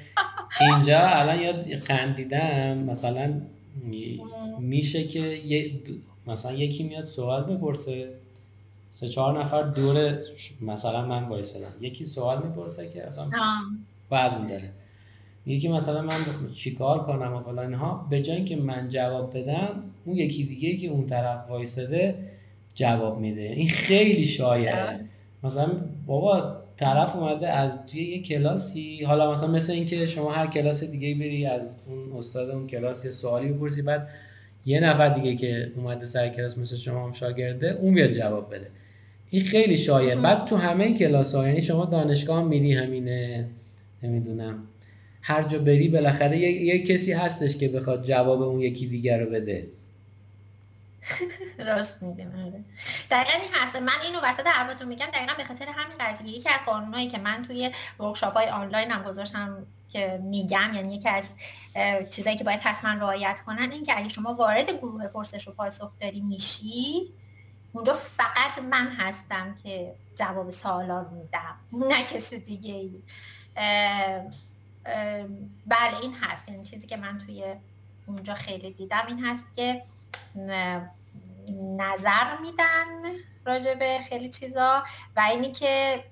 اینجا 0.60 1.00
الان 1.08 1.40
یاد 1.40 1.78
خندیدم 1.78 2.78
مثلا 2.78 3.40
میشه 4.58 5.04
که 5.04 5.20
یه 5.20 5.80
مثلا 6.26 6.52
یکی 6.52 6.82
میاد 6.82 7.04
سوال 7.04 7.42
بپرسه 7.42 8.08
سه 8.92 9.08
چهار 9.08 9.44
نفر 9.44 9.62
دور 9.62 10.18
مثلا 10.60 11.06
من 11.06 11.24
وایسادم. 11.24 11.72
یکی 11.80 12.04
سوال 12.04 12.42
می‌پرسه 12.42 12.88
که 12.88 13.06
اصلا 13.06 13.30
وزن 14.10 14.46
داره. 14.46 14.70
یکی 15.46 15.68
مثلا 15.68 16.02
من 16.02 16.14
چیکار 16.54 17.06
کنم 17.06 17.34
و 17.34 17.40
فلان 17.40 17.66
اینها. 17.66 18.06
به 18.10 18.20
جای 18.20 18.36
اینکه 18.36 18.56
من 18.56 18.88
جواب 18.88 19.38
بدم 19.38 19.82
اون 20.04 20.16
یکی 20.16 20.44
دیگه 20.44 20.76
که 20.76 20.86
اون 20.86 21.06
طرف 21.06 21.50
وایساده 21.50 22.14
جواب 22.74 23.18
میده. 23.18 23.42
این 23.42 23.68
خیلی 23.68 24.24
شایعه. 24.24 25.00
مثلا 25.42 25.70
بابا 26.06 26.56
طرف 26.80 27.16
اومده 27.16 27.48
از 27.48 27.86
توی 27.86 28.02
یه 28.02 28.22
کلاسی 28.22 29.04
حالا 29.04 29.32
مثلا 29.32 29.50
مثل 29.50 29.72
اینکه 29.72 30.06
شما 30.06 30.32
هر 30.32 30.46
کلاس 30.46 30.84
دیگه 30.84 31.14
بری 31.14 31.46
از 31.46 31.76
اون 31.86 32.18
استاد 32.18 32.50
اون 32.50 32.66
کلاس 32.66 33.04
یه 33.04 33.10
سوالی 33.10 33.48
بپرسی 33.48 33.82
بعد 33.82 34.08
یه 34.66 34.80
نفر 34.80 35.08
دیگه 35.08 35.36
که 35.36 35.72
اومده 35.76 36.06
سر 36.06 36.28
کلاس 36.28 36.58
مثل 36.58 36.76
شما 36.76 37.06
هم 37.06 37.12
شاگرده 37.12 37.70
اون 37.70 37.94
بیاد 37.94 38.12
جواب 38.12 38.54
بده. 38.54 38.66
این 39.30 39.42
خیلی 39.42 39.76
شایعه 39.76 40.16
بعد 40.16 40.44
تو 40.44 40.56
همه 40.56 40.94
کلاس 40.94 41.34
ها 41.34 41.48
یعنی 41.48 41.62
شما 41.62 41.84
دانشگاه 41.84 42.42
هم 42.42 42.48
میری 42.48 42.74
همینه 42.74 43.46
نمی‌دونم. 44.02 44.58
هر 45.22 45.42
جا 45.42 45.58
بری 45.58 45.88
بالاخره 45.88 46.38
یه،, 46.38 46.62
یه 46.62 46.78
کسی 46.78 47.12
هستش 47.12 47.56
که 47.56 47.68
بخواد 47.68 48.04
جواب 48.04 48.42
اون 48.42 48.60
یکی 48.60 48.86
دیگر 48.86 49.20
رو 49.20 49.30
بده. 49.30 49.66
راست 51.58 52.02
میگم 52.02 52.46
آره. 52.46 52.64
دقیقا 53.10 53.38
این 53.42 53.54
هست. 53.54 53.76
من 53.76 53.92
اینو 54.04 54.20
وسط 54.22 54.46
حرفتون 54.46 54.88
میگم. 54.88 55.06
دقیقا 55.06 55.34
به 55.34 55.44
خاطر 55.44 55.68
همین 55.68 55.98
قضیه. 56.00 56.28
یکی 56.28 56.48
از 56.48 56.60
قانونهایی 56.66 57.08
که 57.08 57.18
من 57.18 57.44
توی 57.46 57.72
ورکشاپ 58.00 58.34
های 58.36 58.48
آنلاین 58.48 58.90
هم 58.90 59.02
گذاشتم 59.02 59.66
که 59.88 60.20
میگم 60.22 60.70
یعنی 60.74 60.94
یکی 60.94 61.08
از 61.08 61.34
چیزایی 62.10 62.36
که 62.36 62.44
باید 62.44 62.60
حتما 62.60 62.90
رعایت 62.90 63.40
کنن 63.46 63.72
این 63.72 63.84
که 63.84 63.98
اگه 63.98 64.08
شما 64.08 64.34
وارد 64.34 64.70
گروه 64.70 65.06
پرسش 65.06 65.48
و 65.48 65.52
پاسخ 65.52 65.90
داری 66.00 66.20
میشی 66.20 67.12
اونجا 67.72 67.92
فقط 67.92 68.58
من 68.70 68.88
هستم 68.88 69.54
که 69.62 69.94
جواب 70.16 70.50
سوالا 70.50 71.06
میدم 71.12 71.56
نه 71.72 72.02
کسی 72.02 72.38
دیگه 72.38 72.74
ای 72.74 73.02
بله 75.66 76.00
این 76.02 76.14
هست. 76.20 76.48
یعنی 76.48 76.64
چیزی 76.64 76.86
که 76.86 76.96
من 76.96 77.18
توی 77.18 77.54
اونجا 78.06 78.34
خیلی 78.34 78.70
دیدم 78.70 79.04
این 79.08 79.24
هست 79.24 79.44
که 79.56 79.82
نظر 81.76 82.36
میدن 82.40 83.12
راجع 83.46 83.74
به 83.74 83.98
خیلی 84.08 84.30
چیزا 84.30 84.84
و 85.16 85.20
اینی 85.20 85.52
که 85.52 86.04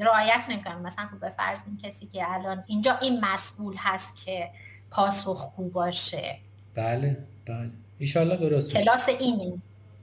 رعایت 0.00 0.44
نمی‌کنن. 0.48 0.78
مثلا 0.78 1.06
خب 1.06 1.20
به 1.20 1.30
فرض 1.30 1.60
این 1.66 1.78
کسی 1.78 2.06
که 2.06 2.34
الان 2.34 2.64
اینجا 2.66 2.98
این 2.98 3.24
مسئول 3.24 3.76
هست 3.78 4.24
که 4.24 4.50
پاسخگو 4.90 5.70
باشه. 5.70 6.38
بله 6.74 7.16
بله. 7.46 7.70
ایشالله 7.98 8.36
درست 8.36 8.72
کلاس 8.72 9.08
اینه. 9.08 9.58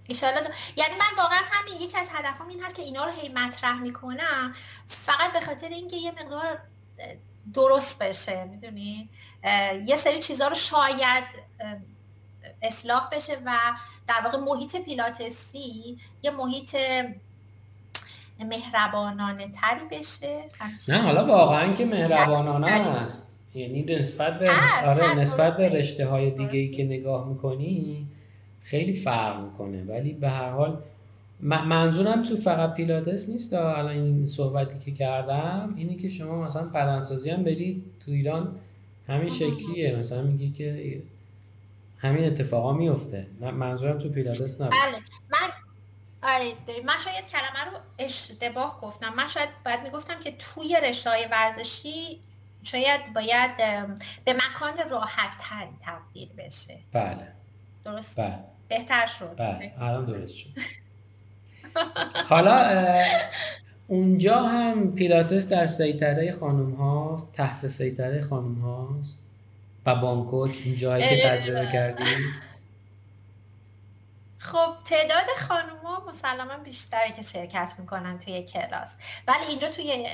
ایشالله 0.08 0.42
یعنی 0.76 0.94
من 0.94 1.24
واقعا 1.24 1.40
همین 1.52 1.82
یکی 1.82 1.98
از 1.98 2.08
هدفم 2.12 2.48
این 2.48 2.64
هست 2.64 2.76
که 2.76 2.82
اینا 2.82 3.06
رو 3.06 3.12
هی 3.12 3.30
مطرح 3.30 3.80
می‌کنم. 3.80 4.56
فقط 4.88 5.34
به 5.34 5.40
خاطر 5.40 5.70
اینکه 5.70 5.96
یه 5.96 6.12
مقدار 6.12 6.60
درست 7.54 8.00
بشه. 8.00 8.44
می‌دونی؟ 8.44 9.10
یه 9.86 9.96
سری 9.96 10.20
چیزها 10.20 10.48
رو 10.48 10.56
شاید 10.56 11.24
اصلاح 12.62 13.10
بشه 13.12 13.34
و 13.46 13.52
در 14.08 14.22
واقع 14.24 14.38
محیط 14.38 14.76
پیلاتسی 14.76 15.98
یه 16.24 16.32
محیط 16.32 16.76
مهربانانه 18.50 19.48
تری 19.48 20.00
بشه. 20.00 20.44
نه 20.88 21.04
حالا 21.04 21.26
واقعا 21.26 21.74
که 21.74 21.86
مهربانانه 21.86 22.72
است. 22.72 23.28
یعنی 23.56 23.84
نسبت 23.84 24.40
به 24.40 24.52
آره 24.86 25.20
نسبت 25.20 25.58
به 25.58 25.70
رشته 25.70 26.08
های 26.08 26.32
دیگه 26.32 26.60
ای 26.60 26.72
که 26.72 26.84
نگاه 26.84 27.30
می‌کنی 27.30 28.08
خیلی 28.64 28.94
فرق 28.94 29.40
می‌کنه. 29.42 29.84
ولی 29.84 30.14
به 30.14 30.30
هر 30.30 30.50
حال 30.50 30.82
منظورم 31.42 32.24
تو 32.24 32.36
فقط 32.36 32.74
پیلاتس 32.74 33.30
نیست. 33.30 33.54
الان 33.54 33.88
این 33.88 34.26
صحبتی 34.26 34.80
که 34.80 34.92
کردم 34.92 35.74
اینه 35.78 35.96
که 35.96 36.10
شما 36.10 36.44
مثلا 36.44 36.64
بدنسازی 36.64 37.30
هم 37.30 37.44
برید 37.44 37.84
تو 38.06 38.12
ایران 38.12 38.56
همین 39.08 39.30
شکلیه. 39.30 39.96
مثلا 39.96 40.22
میگی 40.22 40.52
که 40.52 41.02
همین 41.98 42.26
اتفاقا 42.26 42.74
میفته. 42.74 43.28
منظورم 43.40 44.00
تو 44.00 44.10
پیلاتس 44.10 44.62
نبود. 44.62 44.72
بله. 44.72 45.02
من 45.30 45.54
آره 46.24 46.54
من 46.86 46.94
شاید 47.04 47.28
کلمه 47.28 47.72
رو 47.72 47.80
اشتباه 48.00 48.82
گفتم. 48.82 49.14
من 49.18 49.28
شاید 49.28 49.50
باید 49.66 49.84
می‌گفتم 49.84 50.20
که 50.20 50.32
توی 50.32 50.78
رشته 50.84 51.10
ورزشی 51.32 52.20
شاید 52.64 53.14
باید 53.16 53.58
به 54.26 54.34
مکان 54.34 54.90
راحت 54.92 55.30
تری 55.40 55.70
تبدیل 55.82 56.30
بشه. 56.38 56.78
بله. 56.92 57.28
درست؟ 57.86 58.20
بله. 58.20 58.40
بهتر 58.70 59.08
شد. 59.08 59.36
بله. 59.38 59.74
الان 59.80 60.06
درست 60.06 60.36
شد. 60.36 60.50
حالا 62.30 62.96
اونجا 63.88 64.44
هم 64.44 64.96
پیلاتس 64.96 65.48
در 65.48 65.68
سیطره 65.68 66.32
خانم 66.32 66.72
هاست 66.72 67.34
تحت 67.34 67.68
سیطره 67.68 68.22
خانم 68.22 68.56
هاست. 68.56 69.20
و 69.88 69.96
بانکوک 69.96 70.62
این 70.66 70.78
جایی 70.78 71.10
که 71.10 71.30
تجربه 71.30 71.72
کردی؟ 71.72 72.06
خب 74.38 74.74
تعداد 74.86 75.26
خانوما 75.48 76.04
مسلما 76.10 76.58
بیشتری 76.58 77.12
که 77.12 77.22
شرکت 77.22 77.74
می‌کنن 77.78 78.20
توی 78.20 78.44
کلاس. 78.44 78.96
ولی 79.28 79.46
اینجا 79.50 79.70
توی 79.70 80.08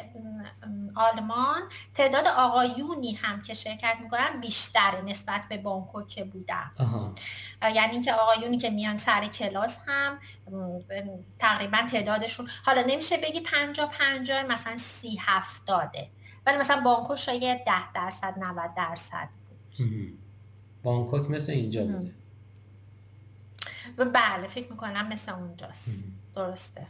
آلمان 0.95 1.61
تعداد 1.93 2.27
آقایونی 2.27 3.13
هم 3.13 3.41
که 3.41 3.53
شرکت 3.53 3.97
می‌کنن 4.03 4.41
بیشتره 4.41 5.01
نسبت 5.01 5.45
به 5.49 5.57
بانکو 5.57 6.03
که 6.03 6.23
بودن. 6.23 6.71
یعنی 7.61 7.91
اینکه 7.91 8.13
آقایونی 8.13 8.57
که 8.57 8.69
میان 8.69 8.97
سر 8.97 9.27
کلاس 9.27 9.79
هم 9.87 10.19
تقریبا 11.39 11.77
تعدادشون 11.91 12.49
حالا 12.65 12.81
نمیشه 12.81 13.17
بگی 13.17 13.39
پنجا 13.39 13.87
پنجا 13.87 14.43
مثلا 14.43 14.77
سی 14.77 15.17
هفتاده. 15.21 16.09
ولی 16.45 16.57
مثلا 16.57 16.81
بانکو 16.81 17.15
شاید 17.15 17.65
ده 17.65 17.91
درصد 17.93 18.33
90 18.37 18.73
درصد. 18.75 19.29
بانکوک 20.83 21.29
مثل 21.29 21.51
اینجا 21.51 21.85
بوده. 21.85 22.11
و 23.97 24.05
بله 24.05 24.47
فکر 24.47 24.71
می‌کنم 24.71 25.09
مثل 25.11 25.31
اونجاست. 25.31 26.03
درسته. 26.35 26.81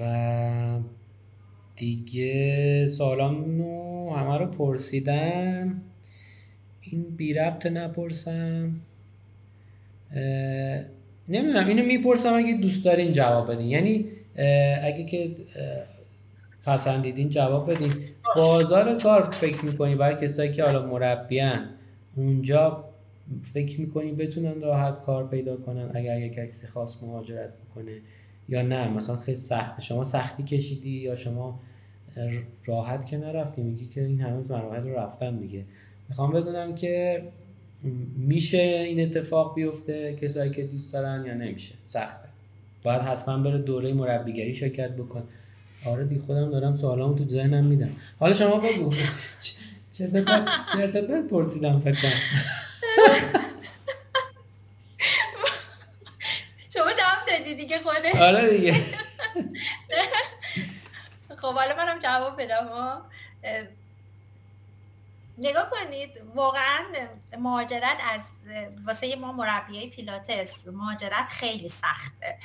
و 0.00 0.80
دیگه 1.76 2.88
سوالامونو 2.88 4.10
همه 4.16 4.38
رو 4.38 4.46
پرسیدم. 4.46 5.82
این 6.80 7.02
بی 7.02 7.32
ربط 7.32 7.66
نپرسم. 7.66 8.80
نمی‌دونم 11.28 11.68
اینو 11.68 11.84
می‌پرسم 11.84 12.34
اگه 12.34 12.52
دوست 12.52 12.84
دارین 12.84 13.12
جواب 13.12 13.52
بدین. 13.52 13.68
یعنی 13.68 14.06
اگه 14.82 15.04
که 15.04 15.36
پسندیدین 16.64 17.28
جواب 17.28 17.70
بدین. 17.70 17.92
بازار 18.36 18.98
کار 18.98 19.22
فکر 19.22 19.64
می‌کنی 19.64 19.94
برای 19.94 20.26
کسایی 20.26 20.52
که 20.52 20.64
حالا 20.64 20.86
مربیان 20.86 21.68
اونجا 22.16 22.84
فکر 23.52 23.80
می‌کنی 23.80 24.12
بتونن 24.12 24.60
راحت 24.60 25.00
کار 25.00 25.28
پیدا 25.28 25.56
کنن 25.56 25.90
اگر 25.94 26.20
یک 26.20 26.34
کسی 26.34 26.66
خاص 26.66 27.02
مهاجرت 27.02 27.50
بکنه 27.50 27.92
یا 28.48 28.62
نه؟ 28.62 28.88
مثلا 28.88 29.16
خیلی 29.16 29.36
سخته 29.36 29.82
شما 29.82 30.04
سختی 30.04 30.42
کشیدی 30.42 30.90
یا 30.90 31.16
شما 31.16 31.60
راحت 32.66 33.06
که 33.06 33.18
نرفتی؟ 33.18 33.62
میگی 33.62 33.86
که 33.86 34.04
این 34.04 34.20
همه 34.20 34.42
مراحل 34.48 34.88
رفتن 34.88 35.36
دیگه. 35.36 35.64
می‌خوام 36.08 36.32
بدونم 36.32 36.74
که 36.74 37.22
میشه 38.16 38.58
این 38.58 39.00
اتفاق 39.00 39.54
بیفته 39.54 40.16
کسایی 40.20 40.50
که 40.50 40.64
دوست 40.64 40.92
دارن 40.92 41.24
یا 41.26 41.34
نمیشه؟ 41.34 41.74
سخته. 41.82 42.28
باید 42.82 43.00
حتما 43.00 43.38
بره 43.38 43.58
دوره 43.58 43.92
مربیگری 43.92 44.54
شرکت 44.54 44.90
بکن 44.90 45.22
آره 45.86 46.04
دی 46.04 46.22
خودم 46.26 46.50
دارم 46.50 46.76
سوالامو 46.76 47.18
تو 47.18 47.28
ذهنم 47.28 47.64
میدم. 47.64 47.96
حالا 48.20 48.34
شما 48.34 48.56
بگو. 48.56 48.90
چرت 49.92 50.96
پرت 50.96 51.28
پرسیدم 51.30 51.80
فکر 51.80 52.00
کنم؟ 52.02 52.20
شما 56.74 56.92
جواب 56.92 57.26
دادی 57.28 57.54
دیگه 57.54 57.78
خوده 57.78 58.22
آره 58.24 58.58
دیگه. 58.58 58.72
خب 61.36 61.54
حالا 61.54 61.76
منم 61.76 61.98
جواب 61.98 62.42
بدم 62.42 63.02
نگاه 65.38 65.70
کنید 65.70 66.10
واقعا 66.34 66.84
مهاجرت 67.38 67.96
از 68.12 68.20
واسه 68.86 69.16
ما 69.16 69.32
مربیای 69.32 69.90
پیلاتس 69.90 70.68
مهاجرت 70.68 71.26
خیلی 71.28 71.68
سخته. 71.68 72.38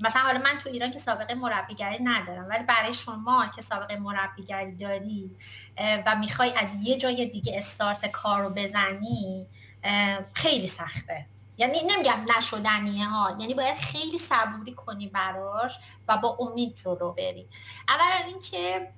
مثلا 0.00 0.22
حالا 0.22 0.38
من 0.38 0.58
تو 0.58 0.68
ایران 0.68 0.90
که 0.90 0.98
سابقه 0.98 1.34
مربیگری 1.34 2.04
ندارم 2.04 2.48
ولی 2.48 2.64
برای 2.64 2.94
شما 2.94 3.46
که 3.46 3.62
سابقه 3.62 3.96
مربیگری 3.96 4.72
داری 4.72 5.30
و 5.78 6.16
می‌خوای 6.16 6.52
از 6.56 6.74
یه 6.82 6.98
جای 6.98 7.26
دیگه 7.26 7.58
استارت 7.58 8.06
کار 8.06 8.42
رو 8.42 8.50
بزنی 8.50 9.46
خیلی 10.32 10.68
سخته. 10.68 11.26
یعنی 11.58 11.78
نمیگم 11.82 12.24
نشدنیه 12.36 13.06
ها 13.06 13.36
یعنی 13.40 13.54
باید 13.54 13.76
خیلی 13.76 14.18
صبوری 14.18 14.74
کنی 14.74 15.08
براش 15.08 15.78
و 16.08 16.16
با 16.16 16.36
امید 16.40 16.76
جلو 16.76 17.12
بری. 17.12 17.48
اولا 17.88 18.26
اینکه 18.26 18.92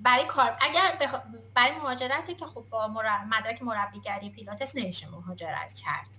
برای 0.00 0.24
کار 0.28 0.56
اگر 0.60 1.08
برای 1.54 1.72
مهاجرتی 1.72 2.34
که 2.34 2.46
خب 2.46 2.64
با 2.70 2.88
مدرک 3.26 3.62
مربیگری 3.62 4.30
پیلاتس 4.30 4.76
نمیشه 4.76 5.08
مهاجرت 5.08 5.74
کرد. 5.74 6.18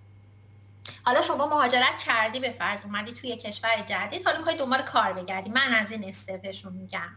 حالا 1.03 1.21
شما 1.21 1.47
مهاجرت 1.47 1.97
کردی 2.05 2.39
به 2.39 2.49
فرض 2.49 2.79
اومدی 2.83 3.11
توی 3.11 3.37
کشور 3.37 3.83
جدید 3.85 4.25
حالا 4.25 4.37
می‌خوای 4.37 4.57
دنبال 4.57 4.81
کار 4.81 5.13
بگردی. 5.13 5.49
من 5.49 5.73
از 5.73 5.91
این 5.91 6.09
استپشون 6.09 6.73
میگم. 6.73 7.09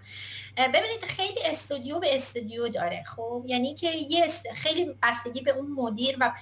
ببینید 0.56 1.04
خیلی 1.04 1.42
استودیو 1.44 1.98
به 1.98 2.16
استودیو 2.16 2.68
داره 2.68 3.04
خب؟ 3.16 3.44
یعنی 3.46 3.74
که 3.74 3.90
یه 3.90 4.26
خیلی 4.54 4.94
بستگی 5.02 5.40
به 5.40 5.50
اون 5.50 5.66
مدیر 5.70 6.16
و 6.20 6.32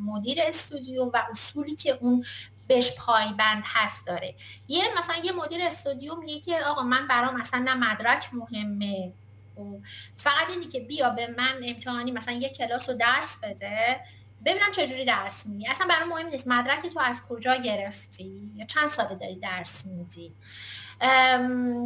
مدیر 0.00 0.38
استودیو 0.42 1.04
و 1.04 1.22
اصولی 1.30 1.76
که 1.76 1.98
اون 2.00 2.24
بهش 2.68 2.92
پایبند 2.98 3.62
هست 3.66 4.06
داره. 4.06 4.34
یه 4.68 4.84
مثلا 4.98 5.16
یه 5.24 5.32
مدیر 5.32 5.62
استودیو 5.62 6.16
میگه 6.16 6.40
که 6.40 6.64
آقا 6.64 6.82
من 6.82 7.08
برام 7.08 7.40
مثلا 7.40 7.60
نه 7.60 7.74
مدرک 7.74 8.28
مهمه. 8.32 9.12
خب، 9.56 9.78
فقط 10.16 10.50
اینی 10.50 10.66
که 10.66 10.80
بیا 10.80 11.10
به 11.10 11.34
من 11.38 11.60
امتحانی 11.64 12.12
مثلا 12.12 12.34
یه 12.34 12.48
کلاس 12.48 12.88
رو 12.88 12.94
درس 12.94 13.38
بده. 13.42 14.00
ببینم 14.44 14.70
چجوری 14.72 15.04
درس 15.04 15.46
میدی 15.46 15.66
اصلا 15.66 15.86
برای 15.86 16.08
مهم 16.08 16.28
نیست. 16.28 16.48
مدرک 16.48 16.86
تو 16.86 17.00
از 17.00 17.22
کجا 17.28 17.54
گرفتی؟ 17.54 18.52
یا 18.56 18.66
چند 18.66 18.88
ساله 18.88 19.14
داری 19.14 19.36
درس 19.36 19.84
میدی؟ 19.84 20.34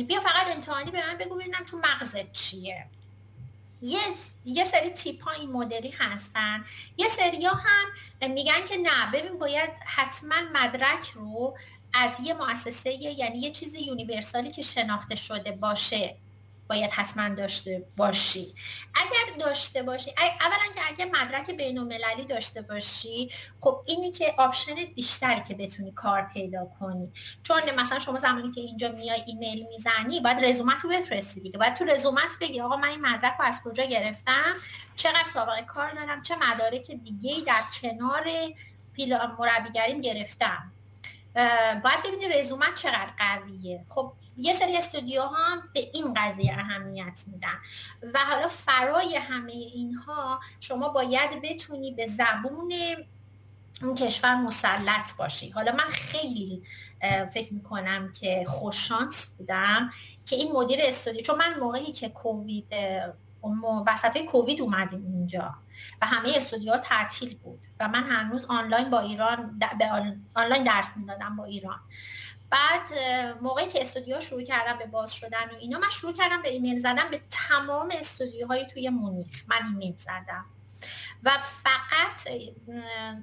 بیا 0.06 0.20
فقط 0.20 0.46
امتحانی 0.54 0.90
به 0.90 1.06
من 1.06 1.18
بگو 1.18 1.34
ببینم 1.34 1.64
تو 1.66 1.76
مغزت 1.78 2.32
چیه. 2.32 2.86
یه, 3.82 4.00
یه 4.44 4.64
سری 4.64 4.90
تیپ 4.90 5.24
ها 5.24 5.30
این 5.30 5.52
مدلی 5.52 5.90
هستن. 5.98 6.64
یه 6.96 7.08
سری 7.08 7.44
ها 7.44 7.54
هم 7.54 8.30
میگن 8.30 8.64
که 8.68 8.76
نه 8.76 9.10
ببین 9.12 9.38
باید 9.38 9.70
حتما 9.86 10.34
مدرک 10.54 11.08
رو 11.14 11.56
از 11.94 12.16
یه 12.22 12.34
مؤسسه 12.34 12.92
یعنی 12.92 13.38
یه 13.38 13.50
چیز 13.50 13.74
universal 13.74 14.43
ی 14.43 14.50
که 14.50 14.62
شناخته 14.62 15.16
شده 15.16 15.52
باشه 15.52 16.16
باید 16.72 16.90
حتما 16.90 17.28
داشته 17.28 17.84
باشی. 17.96 18.54
اگر 18.94 19.44
داشته 19.44 19.82
باشی 19.82 20.10
اولا 20.40 20.74
که 20.74 20.80
اگر 20.88 21.04
مدرک 21.04 21.50
بین 21.50 21.78
المللی 21.78 22.24
داشته 22.24 22.62
باشی 22.62 23.30
خب 23.60 23.82
اینی 23.86 24.10
که 24.10 24.34
option 24.38 24.74
بیشتری 24.94 25.42
که 25.48 25.54
بتونی 25.54 25.92
کار 25.92 26.22
پیدا 26.22 26.66
کنی. 26.80 27.12
چون 27.42 27.62
مثلا 27.78 27.98
شما 27.98 28.18
زمانی 28.18 28.50
که 28.50 28.60
اینجا 28.60 28.92
میای 28.92 29.22
ایمیل 29.26 29.66
می‌زنی 29.66 30.20
باید 30.20 30.44
رزومت 30.44 30.80
رو 30.84 30.90
بفرستی 30.90 31.40
دیگه. 31.40 31.58
باید 31.58 31.74
تو 31.74 31.84
رزومت 31.84 32.36
بگی 32.40 32.60
آقا 32.60 32.76
من 32.76 32.88
این 32.88 33.00
مدرک 33.00 33.34
رو 33.38 33.44
از 33.44 33.60
کجا 33.64 33.84
گرفتم؟ 33.84 34.54
چقدر 34.96 35.28
سابقه 35.34 35.62
کار 35.62 35.90
دارم؟ 35.90 36.22
چه 36.22 36.36
مدارک 36.36 36.90
دیگه 36.90 37.44
در 37.46 37.62
کنار 37.82 38.24
پیلا 38.92 39.36
مربیگریم 39.38 40.00
گرفتم؟ 40.00 40.72
باید 41.84 42.02
ببینی 42.04 42.28
رزومت 42.28 42.74
چقدر 42.74 43.10
قویه. 43.18 43.84
خب 43.88 44.12
یه 44.36 44.52
سری 44.52 44.76
استودیو 44.76 45.22
هم 45.22 45.68
به 45.74 45.80
این 45.94 46.14
قضیه 46.14 46.52
اهمیت 46.52 47.24
میدن 47.26 47.58
و 48.14 48.18
حالا 48.18 48.48
فرای 48.48 49.16
همه 49.16 49.52
اینها 49.52 50.40
شما 50.60 50.88
باید 50.88 51.42
بتونی 51.42 51.92
به 51.92 52.06
زبون 52.06 52.74
اون 53.82 53.94
کشور 53.94 54.34
مسلط 54.34 55.16
باشی. 55.16 55.50
حالا 55.50 55.72
من 55.72 55.88
خیلی 55.90 56.62
فکر 57.34 57.54
می‌کنم 57.54 58.12
که 58.12 58.44
خوششانس 58.48 59.26
بودم 59.38 59.90
که 60.26 60.36
این 60.36 60.52
مدیر 60.52 60.78
استودیو 60.82 61.22
چون 61.22 61.38
من 61.38 61.60
موقعی 61.60 61.92
که 61.92 62.08
کووید 62.08 62.74
وسط 63.86 64.18
کووید 64.18 64.60
اومدیم 64.60 65.02
اینجا 65.02 65.54
و 66.02 66.06
همه 66.06 66.32
استودیوها 66.36 66.78
تعطیل 66.78 67.36
بود 67.36 67.60
و 67.80 67.88
من 67.88 68.10
هنوز 68.10 68.44
آنلاین 68.44 68.90
با 68.90 69.00
ایران 69.00 69.60
آنلاین 70.34 70.64
درس 70.64 70.96
می‌دادم 70.96 71.36
با 71.36 71.44
ایران. 71.44 71.80
بعد 72.52 72.90
موقعی 73.42 73.68
که 73.68 73.80
استودیو 73.80 74.20
شروع 74.20 74.42
کردم 74.42 74.78
به 74.78 74.86
باز 74.86 75.14
شدن 75.14 75.50
و 75.52 75.54
اینا 75.60 75.78
من 75.78 75.90
شروع 75.90 76.12
کردم 76.12 76.42
به 76.42 76.48
ایمیل 76.48 76.80
زدن 76.80 77.10
به 77.10 77.20
تمام 77.30 77.88
استودیوهای 77.92 78.66
توی 78.66 78.88
مونیخ. 78.88 79.42
من 79.46 79.66
ایمیل 79.66 79.96
زدم. 79.96 80.44
و 81.22 81.30
فقط 81.38 82.28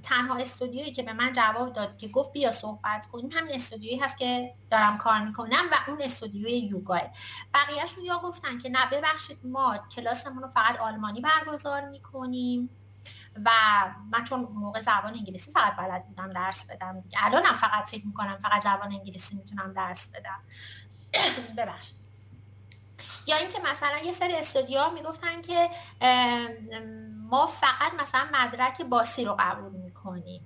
تنها 0.03 0.35
استودیویی 0.35 0.91
که 0.91 1.03
به 1.03 1.13
من 1.13 1.33
جواب 1.33 1.73
داد 1.73 1.97
که 1.97 2.07
گفت 2.07 2.31
بیا 2.31 2.51
صحبت 2.51 3.05
کنیم 3.11 3.29
همین 3.31 3.55
استودیویی 3.55 3.99
هست 3.99 4.17
که 4.17 4.53
دارم 4.71 4.97
کار 4.97 5.19
می‌کنم 5.19 5.65
و 5.71 5.91
اون 5.91 6.01
استودیوی 6.01 6.51
یوگاه. 6.51 7.01
بقیهشون 7.53 8.03
یا 8.03 8.19
گفتن 8.19 8.57
که 8.57 8.69
نه 8.69 8.85
ببخشید 8.91 9.39
ما 9.43 9.77
کلاسمون 9.95 10.43
رو 10.43 10.49
فقط 10.49 10.79
آلمانی 10.79 11.21
برگزار 11.21 11.89
می‌کنیم. 11.89 12.69
و 13.45 13.49
من 14.11 14.23
چون 14.23 14.39
موقع 14.39 14.81
زبان 14.81 15.13
انگلیسی 15.13 15.51
فقط 15.51 15.75
بلد 15.75 16.07
بودم 16.07 16.33
درس 16.33 16.65
بدم 16.65 17.03
الانم 17.17 17.55
فقط 17.55 17.89
فکر 17.89 18.07
می‌کنم 18.07 18.37
فقط 18.37 18.63
زبان 18.63 18.91
انگلیسی 18.91 19.35
می‌تونم 19.35 19.73
درس 19.73 20.07
بدم. 20.07 20.39
ببخشید. 21.57 21.99
یا 23.27 23.35
اینکه 23.35 23.59
مثلا 23.59 23.97
یه 23.97 24.11
سری 24.11 24.35
استودیو 24.35 24.89
می‌گفتن 24.89 25.41
که 25.41 25.69
ما 27.29 27.47
فقط 27.47 27.93
مثلا 28.01 28.27
مدرک 28.33 28.81
باسی 28.81 29.25
رو 29.25 29.35
قبول 29.39 29.71
می‌کنیم. 29.71 30.45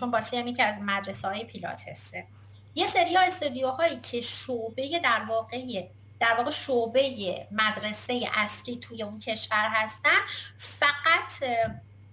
چون 0.00 0.10
باسی 0.10 0.36
هم 0.36 0.52
که 0.52 0.64
از 0.64 0.80
مدرسه 0.80 1.28
های 1.28 1.44
پیلاتسه. 1.44 2.26
یه 2.74 2.86
سری 2.86 3.16
استودیوهایی 3.16 4.00
که 4.00 4.20
شعبه 4.20 5.00
در 5.04 5.24
واقع 5.28 5.88
در 6.20 6.34
واقع 6.34 6.50
شعبه 6.50 7.46
مدرسه 7.50 8.30
اصلی 8.34 8.76
توی 8.76 9.02
اون 9.02 9.18
کشور 9.18 9.68
هستن 9.72 10.18
فقط 10.58 11.44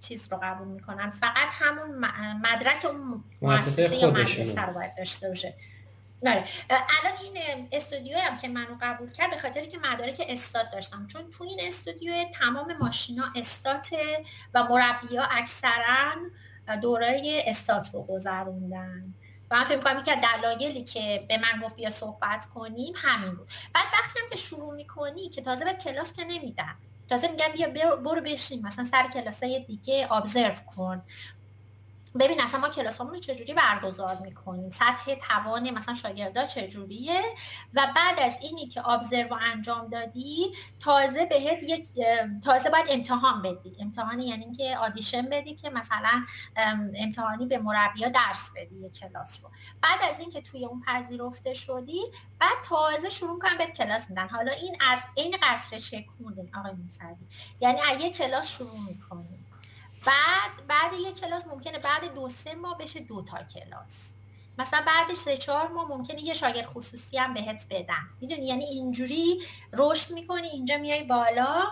چیز 0.08 0.28
رو 0.32 0.40
قبول 0.44 0.68
می‌کنن. 0.68 1.10
فقط 1.10 1.48
همون 1.52 2.06
مدرک 2.36 2.86
اون 2.86 3.24
مؤسسه 3.42 3.96
یا 3.96 4.12
مدرسه 4.12 4.62
رو 4.62 4.74
باید 4.74 4.96
داشته 4.98 5.30
باشه. 5.30 5.54
ناره 6.24 6.44
الان 6.70 7.18
این 7.22 7.68
استودیو 7.72 8.18
هم 8.18 8.38
که 8.38 8.48
منو 8.48 8.78
قبول 8.82 9.12
کرد 9.12 9.32
به 9.32 9.38
خاطر 9.38 9.66
که 9.66 9.78
مدارک 9.78 10.26
استاد 10.30 10.72
داشتم. 10.72 11.08
چون 11.08 11.30
تو 11.30 11.44
این 11.44 11.60
استودیو 11.62 12.14
تمام 12.34 12.78
ماشینا 12.78 13.24
استات 13.36 13.90
و 14.54 14.64
مربی 14.64 15.18
ها 15.18 15.26
اکثرا 15.32 16.16
دورای 16.82 17.44
استات 17.48 17.90
رو 17.94 18.04
گذروندن. 18.04 19.14
و 19.52 19.58
من 19.58 19.64
فکر 19.64 19.78
می‌کنم 19.78 20.04
که 20.04 20.16
دلایلی 20.16 20.84
که 20.84 21.26
به 21.30 21.38
من 21.38 21.62
گفت 21.64 21.76
بیا 21.76 21.90
صحبت 21.90 22.46
کنیم 22.46 22.94
همین 22.98 23.36
بود. 23.36 23.50
بعد 23.74 23.86
وقتی 23.94 24.20
هم 24.20 24.30
که 24.30 24.36
شروع 24.36 24.76
می‌کنی 24.76 25.30
که 25.30 25.42
تازه 25.42 25.66
به 25.66 25.74
کلاس 25.74 26.14
که 26.14 26.24
نمیدن 26.24 26.76
تازه 27.10 27.28
میگن 27.32 27.74
بیا 27.74 27.96
برو 27.96 28.22
بشین 28.22 28.66
مثلا 28.66 28.86
سر 28.86 29.08
کلاسای 29.14 29.66
دیگه 29.68 30.08
ابزرو 30.14 30.56
کن. 30.76 31.02
ببین 32.20 32.42
اصلا 32.42 32.60
ما 32.60 32.70
کلاس 32.70 33.02
رو 33.02 33.20
چجوری 33.20 33.54
برگزار 33.54 34.18
می‌کنیم؟ 34.22 34.70
سطح 34.70 35.16
توان 35.16 35.70
مثلا 35.70 35.94
شاگردا 35.94 36.46
چجوریه؟ 36.46 37.22
و 37.74 37.88
بعد 37.96 38.20
از 38.20 38.38
اینی 38.42 38.68
که 38.68 38.90
ابزرو 38.90 39.38
انجام 39.42 39.88
دادی 39.88 40.56
تازه 40.80 41.26
بهت 41.26 41.64
یک 41.64 41.88
تازه 42.44 42.70
باید 42.70 42.86
امتحان 42.90 43.42
بدی. 43.42 43.76
امتحان 43.80 44.20
یعنی 44.20 44.54
که 44.54 44.78
آدیشن 44.78 45.30
بدی 45.30 45.56
که 45.56 45.70
مثلا 45.70 46.26
امتحانی 46.96 47.46
به 47.46 47.58
مربیا 47.58 48.10
درس 48.10 48.52
بدی 48.56 48.76
یک 48.76 49.00
کلاس 49.00 49.44
رو. 49.44 49.50
بعد 49.82 50.00
از 50.12 50.20
اینکه 50.20 50.42
توی 50.42 50.66
اون 50.66 50.82
پذیرفته 50.88 51.54
شدی 51.54 52.02
بعد 52.40 52.64
تازه 52.70 53.10
شروع 53.10 53.40
کنم 53.40 53.58
بهت 53.58 53.78
کلاس 53.78 54.10
میدن. 54.10 54.28
حالا 54.28 54.52
این 54.52 54.78
از 54.92 55.00
این 55.16 55.38
قصر 55.42 55.80
چکونه؟ 55.80 56.50
آقای 56.58 56.72
موسوی؟ 56.72 57.28
یعنی 57.62 57.80
از 57.82 58.12
کلاس 58.12 58.48
شروع 58.48 58.80
می‌کنیم 58.80 59.43
بعد 60.06 60.68
بعد 60.68 60.94
یه 60.94 61.12
کلاس 61.12 61.48
ممکنه 61.48 61.80
بعد 61.80 62.14
دو 62.14 62.30
سه 62.30 62.56
ماه 62.56 62.78
بشه 62.78 63.00
دو 63.00 63.22
تا 63.22 63.44
کلاس. 63.44 64.10
مثلا 64.58 64.84
بعدش 64.88 65.18
سه 65.18 65.38
چهار 65.38 65.68
ماه 65.68 65.88
ممکنه 65.90 66.22
یه 66.22 66.34
شاگرد 66.34 66.66
خصوصی 66.66 67.18
هم 67.18 67.34
بهت 67.34 67.66
بدن 67.70 68.10
می‌دونی؟ 68.22 68.48
یعنی 68.48 68.64
اینجوری 68.64 69.42
رشد 69.74 70.14
می‌کنی 70.14 70.48
اینجا 70.48 70.78
میای 70.78 71.04
بالا. 71.04 71.64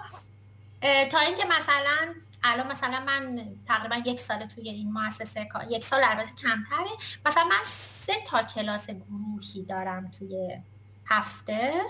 تا 1.12 1.20
اینکه 1.20 1.46
مثلا 1.46 2.14
الان 2.44 2.72
مثلا 2.72 3.00
من 3.00 3.48
تقریبا 3.68 3.96
یک 3.96 4.20
سال 4.20 4.46
توی 4.46 4.70
این 4.70 4.94
مؤسسه 4.94 5.50
یک 5.70 5.86
سال 5.86 6.04
البته 6.04 6.32
کمتره. 6.36 6.90
مثلا 7.26 7.44
من 7.44 7.62
سه 7.64 8.14
تا 8.28 8.44
کلاس 8.44 8.90
گروهی 8.90 9.66
دارم 9.70 10.12
توی 10.12 10.62
هفته 11.06 11.84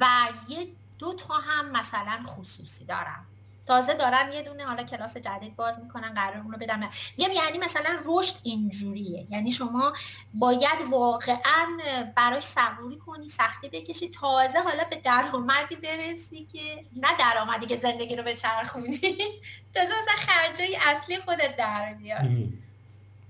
و 0.00 0.06
یه 0.48 0.68
دو 0.98 1.14
تا 1.14 1.34
هم 1.34 1.70
مثلا 1.70 2.22
خصوصی 2.26 2.84
دارم. 2.84 3.26
تازه 3.66 3.94
دارن 3.94 4.32
یه 4.32 4.42
دونه 4.42 4.64
حالا 4.64 4.82
کلاس 4.82 5.16
جدید 5.16 5.56
باز 5.56 5.80
می‌کنن 5.80 6.14
قرار 6.14 6.36
اونو 6.36 6.58
بدم 6.58 6.90
یعنی 7.18 7.58
مثلا 7.58 7.98
رشد 8.04 8.34
اینجوریه. 8.42 9.26
یعنی 9.30 9.52
شما 9.52 9.92
باید 10.34 10.78
واقعا 10.90 11.78
براش 12.16 12.42
صبوری 12.42 12.98
کنی 12.98 13.28
سختی 13.28 13.68
بکشی 13.68 14.10
تازه 14.10 14.58
حالا 14.58 14.84
به 14.90 14.96
درآمدی 14.96 15.76
برسی 15.76 16.48
که 16.52 16.84
نه 16.96 17.08
درآمدی 17.18 17.66
که 17.66 17.76
زندگی 17.76 18.16
رو 18.16 18.22
به 18.22 18.34
چرخونی 18.34 18.98
تازه 19.74 19.92
مثلا 20.02 20.14
خرجای 20.16 20.78
اصلی 20.80 21.18
خودت 21.18 21.56
در 21.56 21.94
بیاد 21.94 22.24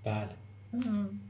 بله. 0.04 0.43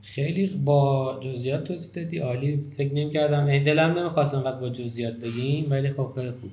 خیلی 0.02 0.46
با 0.46 1.20
جزئیات 1.24 1.64
توضیح 1.64 1.92
دادی؟ 1.92 2.18
عالی. 2.18 2.72
فکر 2.76 2.94
نمی 2.94 3.10
کردم 3.10 3.46
این 3.46 3.62
دلم 3.62 3.98
نمی‌خواستم 3.98 4.42
وقت 4.44 4.60
با 4.60 4.68
جزئیات 4.68 5.14
بگیم 5.14 5.70
ولی 5.70 5.90
خب 5.90 6.12
خیلی 6.14 6.30
خوب. 6.30 6.50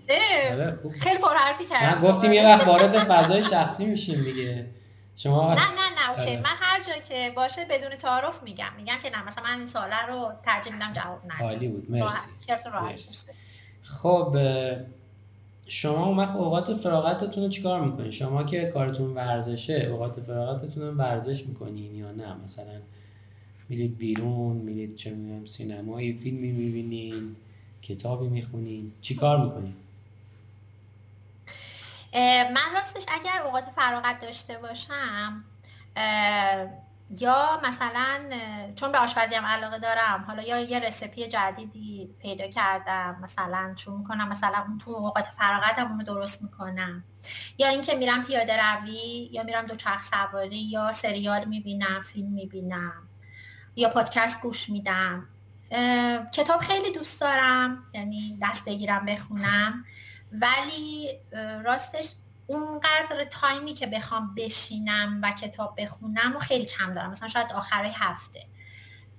آره، 0.51 0.79
خوب. 0.81 0.91
خیلی 0.91 1.17
پر 1.17 1.35
حرفی 1.35 1.65
کردم 1.65 2.01
گفتیم 2.07 2.33
یه 2.33 2.45
وقت 2.45 2.67
وارد 2.67 2.99
فضای 2.99 3.43
شخصی 3.43 3.85
میشیم 3.85 4.23
دیگه. 4.23 4.65
شما 5.15 5.53
نه 5.53 5.59
نه 5.59 5.65
نه 5.97 6.09
اوکی. 6.09 6.21
آره. 6.21 6.37
من 6.37 6.55
هر 6.59 6.83
جا 6.83 6.93
که 7.09 7.31
باشه 7.35 7.61
بدون 7.69 7.89
تعارف 7.89 8.43
میگم. 8.43 8.65
میگم 8.77 8.93
که 9.03 9.09
نه 9.09 9.27
مثلا 9.27 9.43
من 9.43 9.57
این 9.57 9.67
سواله 9.67 10.05
رو 10.07 10.31
ترجیح 10.45 10.73
میدم 10.73 10.93
جواب 10.93 11.19
ندم. 11.25 11.45
عالی 11.45 11.67
بود. 11.67 11.91
مرسی. 11.91 13.27
خب 13.83 14.37
شما 15.73 16.05
اون 16.05 16.17
وقت 16.17 16.35
اوقات 16.35 16.73
فراغتتون 16.73 17.43
رو 17.43 17.49
چیکار 17.49 17.81
می‌کنین 17.81 18.11
شما 18.11 18.43
که 18.43 18.71
کارتون 18.73 19.13
ورزشه 19.13 19.73
اوقات 19.91 20.19
فراغتتون 20.19 20.83
رو 20.83 20.91
ورزش 20.91 21.45
می‌کنین 21.45 21.95
یا 21.95 22.11
نه؟ 22.11 22.33
مثلا 22.43 22.81
میرید 23.69 23.97
بیرون 23.97 24.57
میرید 24.57 24.95
چه 24.95 25.09
می‌دونم 25.09 25.45
سینمایی 25.45 26.13
فیلمی 26.13 26.51
می‌بینین 26.51 27.35
کتابی 27.81 28.27
می‌خونین 28.27 28.91
چیکار 29.01 29.45
می‌کنین؟ 29.45 29.73
من 32.53 32.73
راستش 32.75 33.05
اگر 33.07 33.41
اوقات 33.45 33.63
فراغت 33.75 34.21
داشته 34.21 34.57
باشم 34.57 35.43
یا 37.19 37.61
مثلا 37.63 38.19
چون 38.75 38.91
به 38.91 38.97
آشپزی 38.97 39.35
هم 39.35 39.45
علاقه 39.45 39.79
دارم 39.79 40.23
حالا 40.27 40.43
یا 40.43 40.59
یه 40.59 40.79
رسپی 40.79 41.27
جدیدی 41.27 42.15
پیدا 42.21 42.47
کردم 42.47 43.19
مثلا 43.23 43.73
چون 43.77 43.97
می‌کنم 43.97 44.29
مثلا 44.29 44.63
اون 44.67 44.77
تو 44.77 44.91
اوقات 44.91 45.27
فراغتم 45.37 45.97
رو 45.97 46.03
درست 46.03 46.41
می‌کنم. 46.41 47.03
یا 47.57 47.67
اینکه 47.67 47.95
میرم 47.95 48.23
پیاده 48.23 48.57
روی 48.63 49.29
یا 49.31 49.43
میرم 49.43 49.65
دو 49.65 49.75
چرخ 49.75 50.03
سواری 50.03 50.57
یا 50.57 50.91
سریال 50.91 51.45
می‌بینم 51.45 52.01
فیلم 52.01 52.33
می‌بینم 52.33 53.09
یا 53.75 53.89
پادکست 53.89 54.41
گوش 54.41 54.69
میدم. 54.69 55.27
کتاب 56.33 56.61
خیلی 56.61 56.93
دوست 56.93 57.21
دارم 57.21 57.83
یعنی 57.93 58.39
دست 58.41 58.65
بگیرم 58.65 59.05
بخونم. 59.05 59.85
ولی 60.31 61.09
راستش 61.63 62.13
اونقدر 62.53 63.25
تایمی 63.31 63.73
که 63.73 63.87
بخوام 63.87 64.35
بشینم 64.35 65.19
و 65.23 65.31
کتاب 65.31 65.81
بخونم 65.81 66.35
و 66.35 66.39
خیلی 66.39 66.65
کم 66.65 66.93
دارم. 66.93 67.11
مثلا 67.11 67.27
شاید 67.27 67.51
آخرای 67.51 67.91
هفته. 67.93 68.45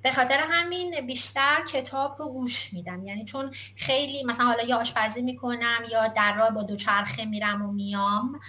به 0.03 0.13
خاطر 0.13 0.39
همین 0.51 1.07
بیشتر 1.07 1.65
کتاب 1.73 2.17
رو 2.19 2.29
گوش 2.29 2.73
میدم. 2.73 3.05
یعنی 3.05 3.25
چون 3.25 3.51
خیلی 3.77 4.25
مثلا 4.25 4.47
حالا 4.47 4.63
یا 4.63 4.77
آشپزی 4.77 5.23
می‌کنم 5.23 5.85
یا 5.91 6.09
در 6.09 6.37
راه 6.37 6.51
با 6.51 6.63
دوچرخه 6.63 7.25
میرم 7.25 7.63
و 7.63 7.73
میام 7.73 8.41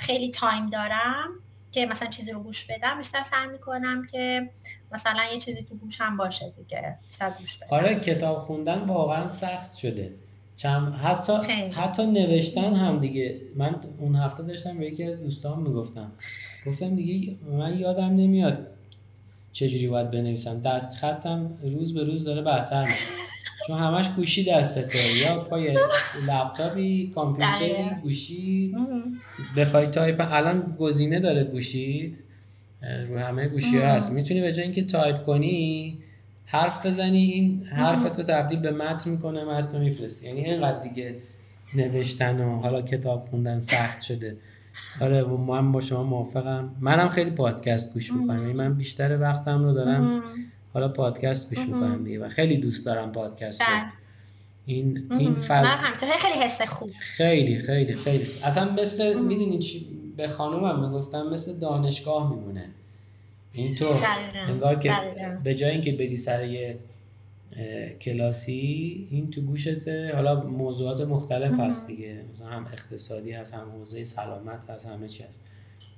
خیلی 0.00 0.30
تایم 0.30 0.70
دارم 0.70 1.28
که 1.72 1.86
مثلا 1.86 2.08
چیزی 2.08 2.32
رو 2.32 2.40
گوش 2.40 2.64
بدم 2.64 2.98
بیشتر 2.98 3.22
سعی 3.22 3.48
می‌کنم 3.48 4.06
که 4.06 4.50
مثلا 4.92 5.24
یه 5.32 5.38
چیزی 5.38 5.64
تو 5.64 5.74
گوشم 5.74 6.16
باشه 6.16 6.50
دیگه. 6.50 6.98
بیشتر 7.06 7.30
گوش 7.30 7.56
بدم. 7.56 7.66
آره 7.70 8.00
کتاب 8.00 8.38
خوندن 8.38 8.78
واقعا 8.78 9.28
سخت 9.28 9.76
شده. 9.76 10.14
چون 10.56 10.94
حتی 11.02 11.32
حتی 11.72 12.06
نوشتن 12.06 12.74
هم 12.74 13.00
دیگه. 13.00 13.36
من 13.56 13.76
اون 13.98 14.16
هفته 14.16 14.42
داشتم 14.42 14.78
به 14.78 14.86
یکی 14.86 15.04
از 15.04 15.22
دوستان 15.22 15.60
می‌گفتم. 15.60 16.12
گفتم 16.66 16.96
دیگه 16.96 17.34
من 17.58 17.78
یادم 17.78 18.16
نمیاد 18.16 18.66
چجوری 19.52 19.88
باید 19.88 20.10
بنویسم. 20.10 20.60
دست 20.60 20.96
خطم 20.96 21.50
روز 21.62 21.94
به 21.94 22.04
روز 22.04 22.24
داره 22.24 22.42
بدتر 22.42 22.82
میشه. 22.82 22.94
چون 23.66 23.78
همش 23.78 24.10
گوشی 24.10 24.44
دستته. 24.44 25.16
یا 25.16 25.38
پای 25.38 25.78
لپتاپی 26.28 27.12
کامپیوتری 27.14 27.90
گوشی. 28.02 28.74
بخوای 29.56 29.86
تایپ 29.86 30.28
الان 30.30 30.76
گزینه 30.78 31.20
داره 31.20 31.44
گوشید 31.44 32.18
رو 33.08 33.18
همه 33.18 33.48
گوشی 33.48 33.78
ها 33.78 33.86
هست. 33.86 34.12
می‌تونی 34.12 34.40
به 34.40 34.52
جای 34.52 34.64
اینکه 34.64 34.84
تایپ 34.84 35.22
کنی 35.22 35.98
حرف 36.46 36.86
بزنی 36.86 37.18
این 37.18 37.64
حرف 37.64 38.16
تو 38.16 38.22
تبدیل 38.22 38.58
به 38.58 38.70
متن 38.70 39.10
می‌کنه 39.10 39.44
متن 39.44 39.80
میفرستی. 39.80 40.26
یعنی 40.26 40.44
اینقدر 40.44 40.82
دیگه 40.82 41.16
نوشتن 41.74 42.40
و 42.40 42.60
حالا 42.60 42.82
کتاب 42.82 43.26
خوندن 43.30 43.58
سخت 43.58 44.02
شده. 44.02 44.36
آره 45.00 45.24
من 45.24 45.72
با 45.72 45.80
شما 45.80 46.02
موافقم. 46.02 46.76
منم 46.80 47.08
خیلی 47.08 47.30
پادکست 47.30 47.94
گوش 47.94 48.12
می‌کنم. 48.12 48.42
یعنی 48.42 48.52
من 48.52 48.74
بیشتر 48.74 49.20
وقتم 49.20 49.64
رو 49.64 49.72
دارم 49.72 50.22
حالا 50.74 50.88
پادکست 50.88 51.48
گوش 51.48 51.58
می‌کنم 51.58 52.04
دیگه 52.04 52.20
و 52.24 52.28
خیلی 52.28 52.56
دوست 52.56 52.86
دارم 52.86 53.12
پادکست 53.12 53.60
رو. 53.60 53.66
بله. 53.66 53.84
این 54.66 55.06
این 55.10 55.34
فض... 55.34 55.66
خیلی 55.98 56.44
حس 56.44 56.62
خوب. 56.62 56.90
خیلی 57.00 57.58
خیلی 57.58 57.94
خیلی. 57.94 58.26
اصلا 58.44 58.72
مثل 58.72 59.20
می‌دونی 59.20 59.58
چی؟ 59.58 59.86
به 60.16 60.28
خانومم 60.28 60.88
می‌گفتم 60.88 61.26
مثل 61.32 61.58
دانشگاه 61.58 62.30
میمونه. 62.30 62.64
اینطور. 63.54 63.96
انگار 64.48 64.78
که 64.78 64.92
به 65.44 65.54
جای 65.54 65.70
اینکه 65.70 65.92
بری 65.92 66.16
سر 66.16 66.44
یه 66.44 66.78
کلاسی 68.00 69.08
این 69.10 69.30
تو 69.30 69.40
گوشته. 69.40 70.12
حالا 70.14 70.40
موضوعات 70.40 71.00
مختلف 71.00 71.60
هست 71.60 71.86
دیگه. 71.86 72.20
مثلا 72.32 72.48
هم 72.48 72.66
اقتصادی 72.66 73.32
هست 73.32 73.54
هم 73.54 73.70
حوزه 73.70 74.04
سلامت 74.04 74.70
هست 74.70 74.86
همه 74.86 75.08
چی 75.08 75.22
هست. 75.22 75.40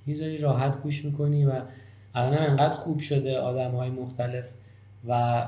می‌ذاری 0.07 0.39
راحت 0.39 0.83
گوش 0.83 1.05
می‌کنی 1.05 1.45
و 1.45 1.53
الان 2.15 2.35
هم 2.35 2.51
انقدر 2.51 2.77
خوب 2.77 2.99
شده 2.99 3.39
آدم 3.39 3.71
های 3.71 3.91
مختلف 3.91 4.49
و 5.09 5.43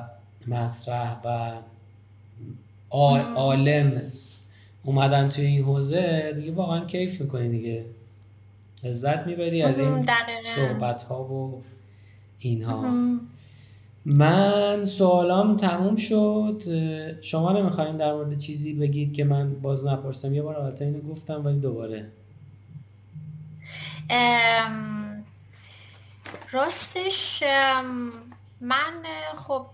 مطرح 0.47 1.21
و 1.25 1.53
عالم 2.91 4.03
اومدن 4.85 5.29
توی 5.29 5.45
این 5.45 5.63
حوزه 5.63 6.33
دیگه 6.37 6.53
واقعا 6.53 6.85
کیف 6.85 7.21
می‌کنی 7.21 7.49
دیگه. 7.49 7.85
لذت 8.85 9.27
می‌بری 9.27 9.63
از 9.63 9.81
این 9.81 10.07
صحبت 10.57 11.03
ها 11.03 11.25
و 11.25 11.63
اینها. 12.39 12.95
من 14.05 14.85
سوالام 14.85 15.57
تموم 15.57 15.97
شد. 15.97 16.63
شما 17.21 17.53
نمی‌خواین 17.53 17.97
در 17.97 18.13
مورد 18.13 18.39
چیزی 18.39 18.73
بگید 18.75 19.15
که 19.15 19.25
من 19.25 19.55
باز 19.55 19.87
نپرسم. 19.87 20.35
یه 20.35 20.43
بار 20.43 20.57
البته 20.57 20.85
اینو 20.85 21.01
گفتم 21.01 21.47
ولی 21.47 21.61
دوباره. 21.61 22.09
راستش 26.51 27.45
من 28.61 28.93
خب 29.37 29.67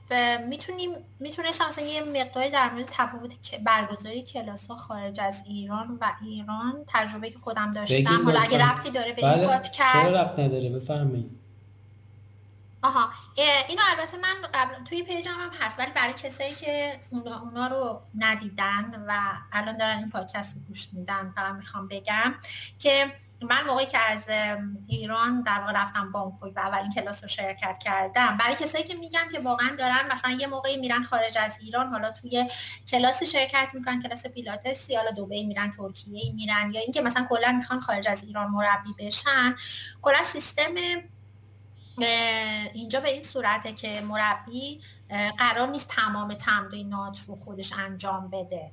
می‌تونیم 0.48 0.90
می‌تونستم 1.20 1.68
مثلا 1.68 1.84
یه 1.84 2.02
مقداری 2.02 2.50
در 2.50 2.70
مورد 2.70 2.88
تفاوت 2.92 3.32
برگزاری 3.64 4.22
کلاس 4.22 4.66
ها 4.66 4.76
خارج 4.76 5.20
از 5.20 5.42
ایران 5.46 5.98
و 6.00 6.12
ایران 6.22 6.74
تجربه 6.86 7.30
که 7.30 7.38
خودم 7.38 7.72
داشتم. 7.72 8.24
حالا 8.24 8.40
اگه 8.40 8.58
رفتی 8.58 8.90
داره 8.90 9.12
به 9.12 9.26
این 9.26 9.36
بله. 9.36 9.46
پادکست. 9.46 10.38
نداره؟ 10.38 10.68
بفرمایید. 10.68 11.30
آها. 12.84 13.10
اینو 13.68 13.82
البته 13.90 14.16
من 14.16 14.48
قبل 14.54 14.84
توی 14.84 15.02
پیجم 15.02 15.30
هم 15.30 15.50
هست 15.60 15.78
ولی 15.78 15.90
برای 15.90 16.12
کسایی 16.12 16.54
که 16.54 17.00
اونا, 17.10 17.40
اونا 17.40 17.66
رو 17.66 18.02
ندیدن 18.14 19.04
و 19.08 19.12
الان 19.52 19.76
دارن 19.76 19.98
این 19.98 20.10
پادکست 20.10 20.54
رو 20.56 20.62
گوش 20.62 20.88
میدن 20.92 21.32
فقط 21.36 21.54
می‌خوام 21.54 21.88
بگم 21.88 22.34
که 22.78 23.12
من 23.42 23.66
موقعی 23.66 23.86
که 23.86 23.98
از 23.98 24.28
ایران 24.88 25.42
در 25.42 25.60
واقع 25.60 25.72
رفتم 25.72 26.12
بانکوک 26.12 26.52
و 26.56 26.60
اولین 26.60 26.92
کلاس 26.92 27.22
رو 27.22 27.28
شرکت 27.28 27.78
کردم 27.78 28.36
برای 28.36 28.54
کسایی 28.54 28.84
که 28.84 28.94
میگن 28.94 29.28
که 29.32 29.40
واقعا 29.40 29.76
دارن 29.78 30.12
مثلا 30.12 30.30
یه 30.30 30.46
موقعی 30.46 30.76
میرن 30.76 31.02
خارج 31.02 31.38
از 31.38 31.58
ایران 31.60 31.88
حالا 31.88 32.10
توی 32.10 32.50
کلاس 32.88 33.22
شرکت 33.22 33.70
می‌کنن 33.74 34.02
کلاس 34.02 34.26
پیلاتسی 34.26 34.96
حالا 34.96 35.10
دبی 35.10 35.46
میرن 35.46 35.70
ترکیه 35.70 36.32
میرن 36.32 36.72
یا 36.72 36.80
اینکه 36.80 37.02
مثلا 37.02 37.26
کلا 37.28 37.52
می‌خوان 37.52 37.80
خارج 37.80 38.08
از 38.08 38.24
ایران 38.24 38.50
مربی 38.50 38.94
بشن 38.98 39.56
کلا 40.02 40.22
سیستم 40.22 40.74
اینجا 42.72 43.00
به 43.00 43.12
این 43.12 43.22
صورته 43.22 43.72
که 43.72 44.00
مربی 44.00 44.80
قرار 45.38 45.68
نیست 45.68 45.88
تمام 45.88 46.34
تمرینات 46.34 47.18
رو 47.26 47.36
خودش 47.36 47.72
انجام 47.72 48.30
بده. 48.30 48.72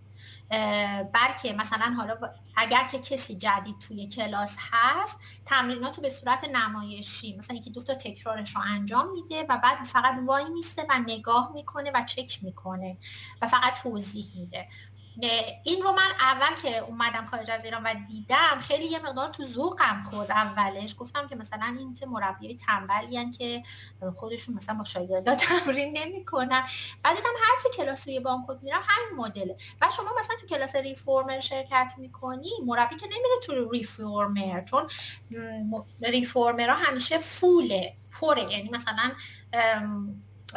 بلکه 1.13 1.53
مثلا 1.53 1.93
حالا 1.97 2.15
اگر 2.55 2.87
که 2.91 2.99
کسی 2.99 3.35
جدید 3.35 3.79
توی 3.79 4.07
کلاس 4.07 4.57
هست 4.71 5.17
تمرینات 5.45 5.97
رو 5.97 6.03
به 6.03 6.09
صورت 6.09 6.49
نمایشی 6.49 7.37
مثلا 7.37 7.55
یکی 7.55 7.69
دو 7.69 7.83
تا 7.83 7.93
تکرارش 7.93 8.55
رو 8.55 8.61
انجام 8.65 9.11
میده 9.11 9.45
و 9.49 9.57
بعد 9.63 9.83
فقط 9.83 10.15
وای 10.25 10.49
میسته 10.49 10.85
و 10.89 10.99
نگاه 11.07 11.51
می‌کنه 11.53 11.91
و 11.95 12.03
چک 12.03 12.43
می‌کنه 12.43 12.97
و 13.41 13.47
فقط 13.47 13.81
توضیح 13.83 14.25
میده. 14.35 14.67
این 15.63 15.81
رو 15.81 15.91
من 15.91 16.11
اول 16.19 16.55
که 16.61 16.77
اومدم 16.77 17.25
خارج 17.25 17.51
از 17.51 17.65
ایران 17.65 17.83
و 17.83 17.93
دیدم 18.07 18.59
خیلی 18.61 18.85
یه 18.85 18.99
مقدار 18.99 19.29
تو 19.29 19.43
ذوقم 19.43 20.03
خورد 20.09 20.31
اولش. 20.31 20.95
گفتم 20.99 21.27
که 21.27 21.35
مثلا 21.35 21.75
این 21.79 21.93
چه 21.93 22.05
مربیای 22.05 22.55
تنبلی 22.55 23.31
که 23.31 23.63
خودشون 24.15 24.55
مثلا 24.55 24.75
با 24.75 24.83
شاگردا 24.83 25.35
تمرین 25.45 25.97
نمی‌کنن. 25.97 26.63
بعد 27.03 27.15
دیدم 27.15 27.29
هر 27.41 27.59
چه 27.63 27.69
کلاسی 27.77 28.19
بانکوک 28.19 28.57
میرم 28.61 28.81
همین 28.87 29.19
مدله. 29.19 29.57
و 29.81 29.87
شما 29.97 30.09
مثلا 30.19 30.35
تو 30.41 30.47
کلاس 30.47 30.75
ریفورمر 30.75 31.39
شرکت 31.39 31.93
می‌کنی 31.97 32.49
مربی 32.65 32.95
که 32.95 33.05
نمیره 33.05 33.39
تو 33.43 33.71
ریفورمر 33.71 34.63
چون 34.63 34.87
ریفورمرها 36.01 36.75
همیشه 36.75 37.17
فوله 37.17 37.93
پره. 38.21 38.51
یعنی 38.51 38.69
مثلا 38.69 39.11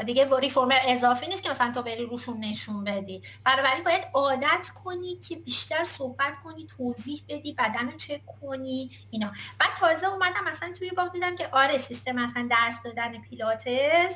دیگه 0.03 0.39
ریفورمر 0.39 0.79
اضافی 0.89 1.27
نیست 1.27 1.43
که 1.43 1.51
مثلا 1.51 1.73
تو 1.73 1.83
بری 1.83 2.07
روشون 2.07 2.41
نشون 2.41 2.85
بدی. 2.85 3.23
برای 3.45 3.83
باید 3.83 4.05
عادت 4.15 4.69
کنی 4.85 5.17
که 5.29 5.37
بیشتر 5.37 5.85
صحبت 5.85 6.37
کنی 6.45 6.67
توضیح 6.67 7.23
بدی 7.29 7.53
بدن 7.53 7.91
رو 7.91 7.97
چک 7.97 8.21
کنی 8.41 8.91
اینا. 9.11 9.33
بعد 9.59 9.75
تازه 9.79 10.07
اومدم 10.07 10.45
مثلا 10.47 10.73
توی 10.79 10.91
باغ 10.91 11.13
دیدم 11.13 11.37
که 11.37 11.49
آره 11.53 11.79
سیستم 11.79 12.13
مثلا 12.13 12.49
درس 12.51 12.83
دادن 12.85 13.21
پیلاتس 13.21 14.15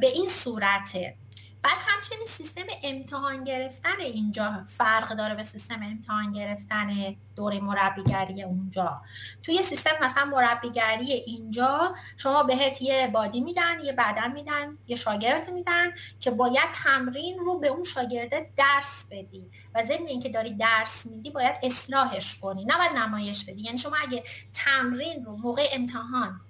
به 0.00 0.06
این 0.06 0.28
صورته. 0.28 1.16
بعد 1.62 1.78
همچنین 1.86 2.26
سیستم 2.26 2.64
امتحان 2.82 3.44
گرفتن 3.44 4.00
اینجا 4.00 4.64
فرق 4.66 5.16
داره 5.16 5.34
به 5.34 5.44
سیستم 5.44 5.82
امتحان 5.82 6.32
گرفتن 6.32 7.16
دوره 7.36 7.60
مربیگری 7.60 8.42
اونجا. 8.42 9.02
توی 9.42 9.62
سیستم 9.62 9.90
مثلا 10.02 10.24
مربیگری 10.24 11.12
اینجا 11.12 11.94
شما 12.16 12.42
بهت 12.42 12.82
یه 12.82 13.10
بادی 13.12 13.40
میدن 13.40 13.80
یه 13.84 13.92
بدن 13.92 14.32
میدن 14.32 14.78
یه 14.86 14.96
شاگرد 14.96 15.50
میدن 15.50 15.90
که 16.20 16.30
باید 16.30 16.70
تمرین 16.72 17.38
رو 17.38 17.58
به 17.58 17.68
اون 17.68 17.84
شاگرده 17.84 18.50
درس 18.56 19.04
بدی 19.10 19.50
و 19.74 19.82
ضمن 19.82 20.06
اینکه 20.06 20.28
داری 20.28 20.54
درس 20.54 21.06
میدی 21.06 21.30
باید 21.30 21.56
اصلاحش 21.62 22.38
کنی 22.38 22.64
نه 22.64 22.76
باید 22.78 22.92
نمایش 22.92 23.44
بدی. 23.44 23.62
یعنی 23.62 23.78
شما 23.78 23.96
اگه 24.02 24.24
تمرین 24.52 25.24
رو 25.24 25.36
موقع 25.36 25.68
امتحان 25.72 26.40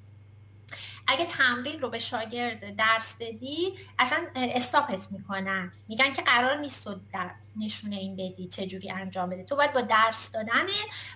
اگه 1.10 1.24
تمرین 1.24 1.80
رو 1.80 1.90
به 1.90 1.98
شاگرد 1.98 2.76
درس 2.76 3.14
بدی 3.20 3.72
اصلا 3.98 4.18
استاپت 4.34 5.08
می‌کنن. 5.10 5.72
میگن 5.88 6.12
که 6.12 6.22
قرار 6.22 6.56
نیست 6.56 6.84
تو 6.84 6.96
در 7.12 7.30
نشونه 7.56 7.96
این 7.96 8.16
بدی 8.16 8.48
چجوری 8.48 8.90
انجام 8.90 9.30
بده. 9.30 9.44
تو 9.44 9.56
باید 9.56 9.72
با 9.72 9.80
درس 9.80 10.30
دادنت 10.30 10.70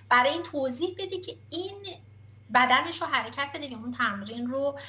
برای 0.09 0.31
این 0.31 0.43
توضیح 0.43 0.95
بدی 0.97 1.17
که 1.17 1.35
این 1.49 1.73
بدنش 2.53 3.01
رو 3.01 3.07
حرکت 3.07 3.47
بده 3.53 3.67
که 3.67 3.75
اون 3.75 3.91
تمرین 3.91 4.47
رو 4.47 4.79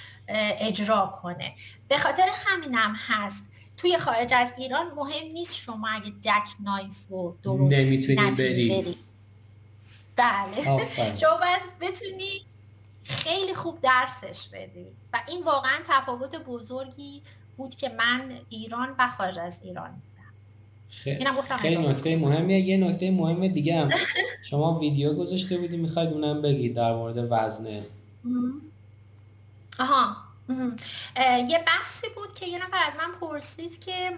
اجرا 0.61 1.19
کنه. 1.23 1.55
به 1.89 1.99
خاطر 1.99 2.29
همینم 2.47 2.95
هست. 2.99 3.45
توی 3.77 3.99
خارج 3.99 4.35
از 4.35 4.53
ایران 4.59 4.87
مهم 4.87 5.33
نیست 5.33 5.57
شما 5.57 5.89
اگه 5.89 6.13
جک 6.21 6.49
نایف 6.61 7.09
رو 7.09 7.37
درست 7.43 7.77
نمی‌تونی 7.77 8.31
بری. 8.31 8.83
بری. 8.83 8.99
بله. 10.17 10.63
شما 11.21 11.37
باید 11.37 11.63
بتونی 11.81 12.41
خیلی 13.05 13.55
خوب 13.55 13.79
درسش 13.81 14.49
بدی. 14.49 14.87
و 15.13 15.21
این 15.29 15.43
واقعا 15.43 15.79
تفاوت 15.89 16.37
بزرگی 16.37 17.23
بود 17.57 17.75
که 17.75 17.89
من 17.89 18.33
ایران 18.49 18.95
و 18.99 19.09
خارج 19.09 19.39
از 19.39 19.61
ایران 19.63 19.91
دیدم 19.91 21.43
خیلی 21.57 21.89
نکته 21.89 22.17
مهمیه. 22.17 22.61
یه 22.61 22.77
نکته 22.77 23.11
مهم 23.11 23.49
دیگه 23.49 23.81
هم. 23.81 23.91
شما 24.51 24.79
ویدیو 24.79 25.15
گذاشته 25.15 25.59
بودی 25.59 25.77
می‌خواید 25.77 26.11
اونم 26.11 26.43
بگید 26.43 26.75
در 26.75 26.95
مورد 26.95 27.27
وزنه 27.31 27.83
آها 29.81 30.17
یه 31.49 31.65
بحثی 31.67 32.07
بود 32.17 32.35
که 32.35 32.47
یه 32.47 32.59
نفر 32.59 32.79
از 32.89 32.93
من 32.99 33.21
پرسید 33.21 33.85
که 33.85 34.11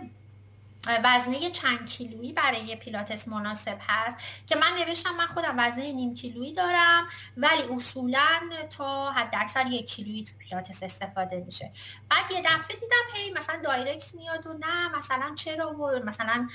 وزنه 1.05 1.51
چند 1.51 1.87
کیلویی 1.87 2.33
برای 2.33 2.77
پیلاتس 2.77 3.29
مناسب 3.29 3.79
هست 3.81 4.17
که 4.47 4.57
من 4.57 4.67
نوشتم 4.79 5.17
من 5.17 5.27
خودم 5.27 5.55
وزنه 5.59 5.93
نیم 5.93 6.15
کیلویی 6.15 6.53
دارم 6.53 7.09
ولی 7.37 7.63
اصولا 7.63 8.41
تا 8.77 9.13
حد 9.13 9.31
اکثر 9.33 9.67
یک 9.67 9.87
کیلویی 9.87 10.25
تو 10.25 10.33
پیلاتس 10.39 10.83
استفاده 10.83 11.43
میشه. 11.47 11.73
بعد 12.09 12.33
یه 12.33 12.43
دفعه 12.43 12.77
دیدم 12.77 13.15
هی 13.15 13.31
مثلا 13.31 13.61
دایرکت 13.65 14.15
میاد 14.15 14.47
و 14.47 14.53
نه 14.53 14.99
مثلا 14.99 15.35
چرا 15.35 15.75
و 15.75 15.91
مثلا 16.05 16.49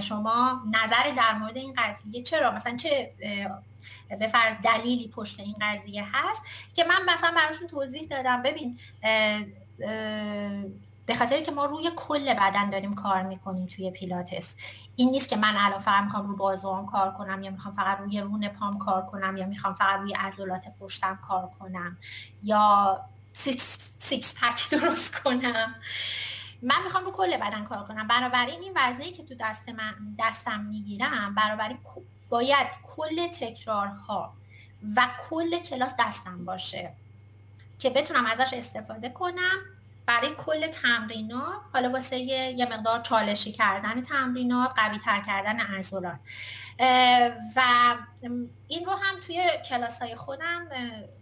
شما 0.00 0.62
نظر 0.72 1.10
در 1.16 1.34
مورد 1.34 1.56
این 1.56 1.74
قضیه 1.78 2.22
چرا 2.22 2.50
مثلا 2.50 2.76
چه 2.76 3.14
به 4.18 4.26
فرض 4.28 4.56
دلیلی 4.64 5.08
پشت 5.08 5.40
این 5.40 5.56
قضیه 5.60 6.04
هست 6.12 6.42
که 6.74 6.84
من 6.84 7.14
مثلا 7.14 7.30
براشون 7.36 7.66
توضیح 7.66 8.06
دادم. 8.08 8.42
ببین 8.42 8.78
به 11.06 11.14
خاطر 11.14 11.40
که 11.40 11.50
ما 11.52 11.64
روی 11.64 11.90
کل 11.96 12.34
بدن 12.34 12.70
داریم 12.70 12.94
کار 12.94 13.22
می‌کنیم 13.22 13.66
توی 13.66 13.90
پیلاتس. 13.90 14.54
این 14.96 15.10
نیست 15.10 15.28
که 15.28 15.36
من 15.36 15.54
الان 15.56 15.78
فقط 15.78 16.04
می‌خوام 16.04 16.28
رو 16.28 16.36
بازوام 16.36 16.86
کار 16.86 17.10
کنم 17.10 17.42
یا 17.42 17.50
می‌خوام 17.50 17.74
فقط 17.74 17.98
روی 17.98 18.20
رون 18.20 18.48
پام 18.48 18.78
کار 18.78 19.06
کنم 19.06 19.36
یا 19.36 19.46
می‌خوام 19.46 19.74
فقط 19.74 20.00
روی 20.00 20.12
عضلات 20.12 20.64
پشتم 20.80 21.18
کار 21.28 21.50
کنم 21.60 21.98
یا 22.42 23.00
six, 23.32 23.78
six 23.98 24.34
pack 24.34 24.70
درست 24.70 25.22
کنم. 25.22 25.74
من 26.62 26.82
می‌خوام 26.84 27.04
رو 27.04 27.12
کل 27.12 27.36
بدن 27.36 27.64
کار 27.64 27.84
کنم. 27.84 28.08
بنابراین 28.08 28.60
این 28.60 28.72
وزنه 28.76 29.10
که 29.10 29.24
تو 29.24 29.34
دست 29.40 29.68
من 29.68 30.16
دستم 30.18 30.60
می‌گیرم 30.60 31.34
بنابراین 31.34 31.78
باید 32.28 32.66
کل 32.96 33.26
تکرارها 33.26 34.34
و 34.96 35.08
کل 35.30 35.58
کلاس 35.58 35.94
دستم 35.98 36.44
باشه 36.44 36.92
که 37.78 37.90
بتونم 37.90 38.26
ازش 38.26 38.54
استفاده 38.54 39.08
کنم. 39.08 39.58
برای 40.06 40.30
کل 40.46 40.66
تمرینات 40.66 41.60
حالا 41.72 41.90
واسه 41.90 42.18
یه 42.18 42.66
مقدار 42.70 43.00
چالشی 43.00 43.52
کردن 43.52 44.02
تمرینات 44.02 44.72
قوی 44.76 44.98
تر 44.98 45.20
کردن 45.20 45.60
عضلات. 45.60 46.18
و 47.56 47.62
این 48.68 48.84
رو 48.84 48.92
هم 48.92 49.20
توی 49.20 49.48
کلاس 49.68 50.02
های 50.02 50.16
خودم 50.16 50.68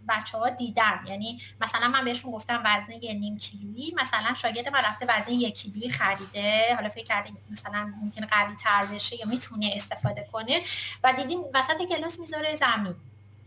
بچه 0.09 0.37
ها 0.37 0.49
دیدم. 0.49 1.05
یعنی 1.07 1.41
مثلا 1.61 1.87
من 1.87 2.05
بهشون 2.05 2.31
گفتم 2.31 2.63
وزنه 2.65 3.03
یه 3.03 3.13
نیم 3.13 3.37
کیلویی 3.37 3.95
مثلا 4.01 4.33
شاگرد 4.33 4.69
من 4.69 4.79
رفته 4.79 5.05
وزنه 5.09 5.33
یک 5.33 5.55
کیلویی 5.55 5.89
خریده. 5.89 6.75
حالا 6.75 6.89
فکر 6.89 7.05
کردیم 7.05 7.37
مثلا 7.51 7.93
ممکنه 8.01 8.27
قوی 8.27 8.55
تر 8.55 8.85
بشه 8.85 9.15
یا 9.15 9.25
می‌تونه 9.25 9.71
استفاده 9.75 10.29
کنه. 10.31 10.61
و 11.03 11.13
دیدیم 11.13 11.39
وسط 11.53 11.81
کلاس 11.89 12.19
می‌ذاره 12.19 12.55
زمین. 12.55 12.95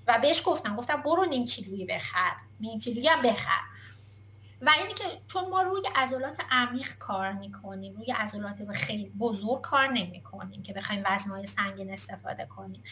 و 0.06 0.18
بهش 0.18 0.42
گفتم 0.44 0.76
گفتم 0.76 0.96
برو 0.96 1.24
نیم 1.24 1.44
کیلویی 1.44 1.84
بخر. 1.84 2.32
نیم 2.60 2.80
کیلویی 2.80 3.08
هم 3.08 3.22
بخر. 3.22 3.60
و 4.60 4.70
اینی 4.80 4.94
که 4.94 5.04
چون 5.28 5.48
ما 5.50 5.62
روی 5.62 5.82
عضلات 5.94 6.36
عمیق 6.50 6.98
کار 6.98 7.32
می‌کنیم 7.32 7.96
روی 7.96 8.12
عضلات 8.12 8.72
خیلی 8.72 9.08
بزرگ 9.08 9.60
کار 9.60 9.88
نمی‌کنیم 9.88 10.62
که 10.62 10.72
بخوایم 10.72 11.02
وزنهای 11.06 11.46
سنگین 11.46 11.92
استفاده 11.92 12.46
کنیم. 12.46 12.82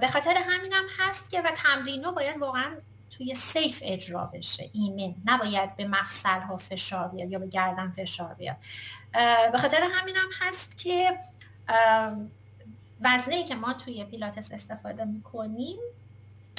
به 0.00 0.08
خاطر 0.08 0.34
همینم 0.36 0.84
هست 0.98 1.30
که 1.30 1.40
و 1.40 1.50
تمرین 1.50 2.10
باید 2.10 2.38
واقعا 2.38 2.76
توی 3.10 3.34
سیف 3.34 3.82
اجرا 3.84 4.24
بشه. 4.24 4.70
ایمن 4.72 5.14
نباید 5.24 5.76
به 5.76 5.88
مفصل 5.88 6.40
ها 6.40 6.56
فشار 6.56 7.08
بیاد 7.08 7.30
یا 7.30 7.38
به 7.38 7.46
گردن 7.46 7.90
فشار 7.90 8.34
بیاد. 8.34 8.56
به 9.52 9.58
خاطر 9.58 9.88
همینم 9.92 10.28
هست 10.40 10.78
که 10.78 11.18
وزنه 13.00 13.44
که 13.44 13.54
ما 13.54 13.72
توی 13.72 14.04
پیلاتس 14.04 14.52
استفاده 14.52 15.04
می‌کنیم 15.04 15.78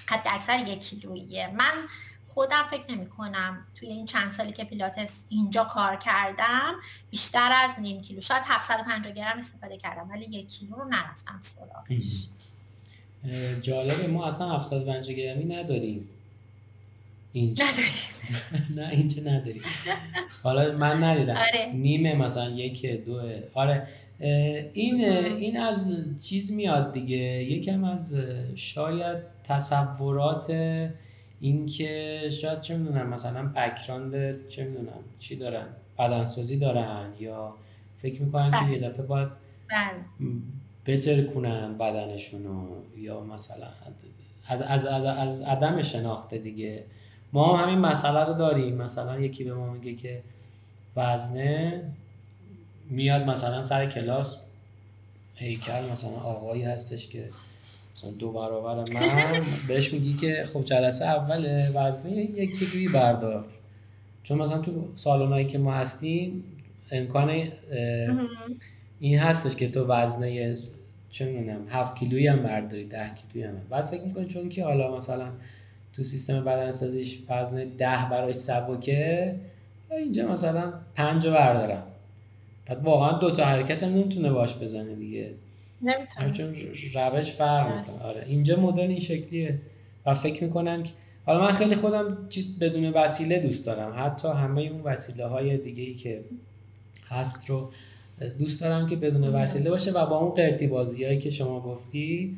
حد 0.08 0.24
اکثر 0.26 0.60
یک 0.60 0.80
کیلویه 0.80 1.48
من 1.48 1.88
خودم 2.36 2.64
فکر 2.72 2.92
نمی 2.92 3.10
کنم 3.10 3.66
توی 3.76 3.88
این 3.88 4.06
چند 4.06 4.32
سالی 4.32 4.54
که 4.54 4.64
پیلاتس 4.64 5.20
اینجا 5.30 5.64
کار 5.64 5.96
کردم 5.96 6.74
بیشتر 7.10 7.50
از 7.64 7.80
نیم 7.80 8.02
کیلو 8.02 8.22
شاید 8.22 8.44
750 8.46 9.14
گرم 9.14 9.40
استفاده 9.40 9.78
کردم 9.78 10.10
ولی 10.10 10.26
یک 10.26 10.48
کیلو 10.48 10.76
رو 10.76 10.86
نرفتم 10.86 11.40
سراغش. 11.42 12.28
جالبه 13.62 14.08
ما 14.08 14.26
اصلا 14.26 14.50
750 14.50 15.16
گرمی 15.16 15.46
نداریم. 15.56 16.10
اینجا. 17.34 17.66
نه 18.76 18.90
اینجا 18.90 19.22
نداری 19.22 19.62
حالا 20.44 20.78
من 20.78 21.04
ندیدم. 21.04 21.34
آره. 21.34 21.72
نیمه 21.74 22.16
مثلا 22.16 22.50
یک 22.50 22.86
دو 22.86 23.22
آره. 23.54 23.88
این 24.74 25.06
این 25.06 25.60
از 25.60 26.10
چیز 26.24 26.52
میاد 26.52 26.94
دیگه. 26.94 27.18
یکم 27.44 27.84
از 27.84 28.16
شاید 28.56 29.18
تصورات 29.44 30.52
اینکه 31.40 32.22
شاید 32.42 32.62
چه 32.62 32.78
می‌دونم 32.78 33.08
مثلا 33.08 33.46
بکراند 33.46 34.48
چه 34.48 34.64
می‌دونم 34.64 35.00
چی 35.20 35.36
دارن 35.36 35.68
بدنسازی 36.00 36.58
دارن 36.58 37.08
یا 37.20 37.54
فکر 37.98 38.22
می‌کنن 38.22 38.52
که 38.52 38.72
یه 38.72 38.90
دفعه 38.90 39.06
باید 39.06 39.30
بله. 39.70 40.32
بجر 40.86 41.24
کنن 41.24 41.78
بدنشونو 41.78 42.68
یا 42.98 43.22
مثلا 43.22 43.68
از, 44.48 44.86
از, 44.86 45.06
از 45.06 45.42
عدم 45.42 45.82
شناخته 45.82 46.38
دیگه. 46.38 46.84
ما 47.34 47.58
هم 47.58 47.66
همین 47.66 47.80
مسئله 47.80 48.26
رو 48.26 48.34
داریم. 48.34 48.76
مثلا 48.76 49.20
یکی 49.20 49.44
به 49.44 49.54
ما 49.54 49.74
میگه 49.74 49.96
که 49.96 50.24
وزنه 50.96 51.84
میاد 52.90 53.22
مثلا 53.22 53.62
سر 53.62 53.86
کلاس 53.86 54.38
هیکل 55.36 55.86
مثلا 55.92 56.10
آقایی 56.10 56.64
هستش 56.64 57.08
که 57.08 57.30
مثلا 57.96 58.12
دو 58.12 58.32
برابر 58.32 58.76
من 58.76 59.10
بهش 59.68 59.94
میگی 59.94 60.14
که 60.14 60.46
خب 60.54 60.66
جلسه 60.66 61.06
اول 61.06 61.68
وزنه 61.76 62.12
یک 62.12 62.60
کیلویی 62.60 62.88
بردار. 62.88 63.46
چون 64.24 64.38
مثلا 64.38 64.58
تو 64.58 64.88
سالونایی 64.96 65.46
که 65.46 65.58
ما 65.58 65.74
هستیم 65.74 66.44
امکان 66.92 67.44
این 69.00 69.20
هستش 69.20 69.56
که 69.56 69.70
تو 69.70 69.86
وزنه 69.86 70.58
چه 71.10 71.26
می‌دونم 71.26 71.68
7 71.70 71.96
کیلویی 71.96 72.28
هم 72.28 72.44
برداری 72.44 72.84
10 72.84 73.12
کیلویی 73.16 73.44
هم. 73.44 73.56
بعد 73.70 73.86
فکر 73.86 74.02
می‌کنی 74.02 74.26
چون 74.26 74.50
که 74.50 74.64
حالا 74.64 74.98
مثلا 74.98 75.28
تو 75.94 76.04
سیستم 76.04 76.44
بدن 76.44 76.72
سازیش 76.72 77.20
وزن 77.30 77.64
10 77.64 77.86
براش 78.12 78.36
سبکه 78.36 79.36
اینجا 79.92 80.28
مثلا 80.28 80.74
5 80.96 81.28
بردارم. 81.28 81.84
بعد 82.66 82.84
واقعا 82.84 83.20
دو 83.20 83.32
تا 83.32 83.46
حرکت 83.46 83.84
هم 83.84 83.90
نمی‌تونه 83.90 84.32
باش 84.32 84.56
بزنه 84.56 84.96
دیگه. 84.96 85.30
نمی‌تونه 85.82 86.32
چون 86.32 86.56
روش 86.94 87.32
فرق 87.32 87.78
می‌کنه. 87.78 88.04
آره. 88.04 88.24
اینجا 88.28 88.60
مدل 88.60 88.82
این 88.82 89.00
شکلیه 89.00 89.60
و 90.06 90.14
فکر 90.14 90.44
می‌کنن 90.44 90.84
که 90.84 90.92
حالا 91.26 91.42
من 91.42 91.52
خیلی 91.52 91.76
خودم 91.76 92.28
چیز 92.30 92.60
بدون 92.60 92.90
وسیله 92.90 93.40
دوست 93.40 93.66
دارم. 93.66 93.94
حتی 94.06 94.28
همه 94.28 94.62
اون 94.62 94.82
وسیله 94.82 95.26
های 95.26 95.58
دیگه 95.58 95.84
ای 95.84 95.94
که 95.94 96.24
هست 97.08 97.50
رو 97.50 97.72
دوست 98.40 98.62
دارم 98.62 98.88
که 98.88 98.96
بدون 98.96 99.24
وسیله 99.24 99.70
باشه 99.70 99.92
و 99.92 100.06
با 100.06 100.18
اون 100.18 100.32
قرتی 100.32 100.68
بازی 100.68 101.04
هایی 101.04 101.20
که 101.20 101.30
شما 101.30 101.60
گفتی 101.62 102.38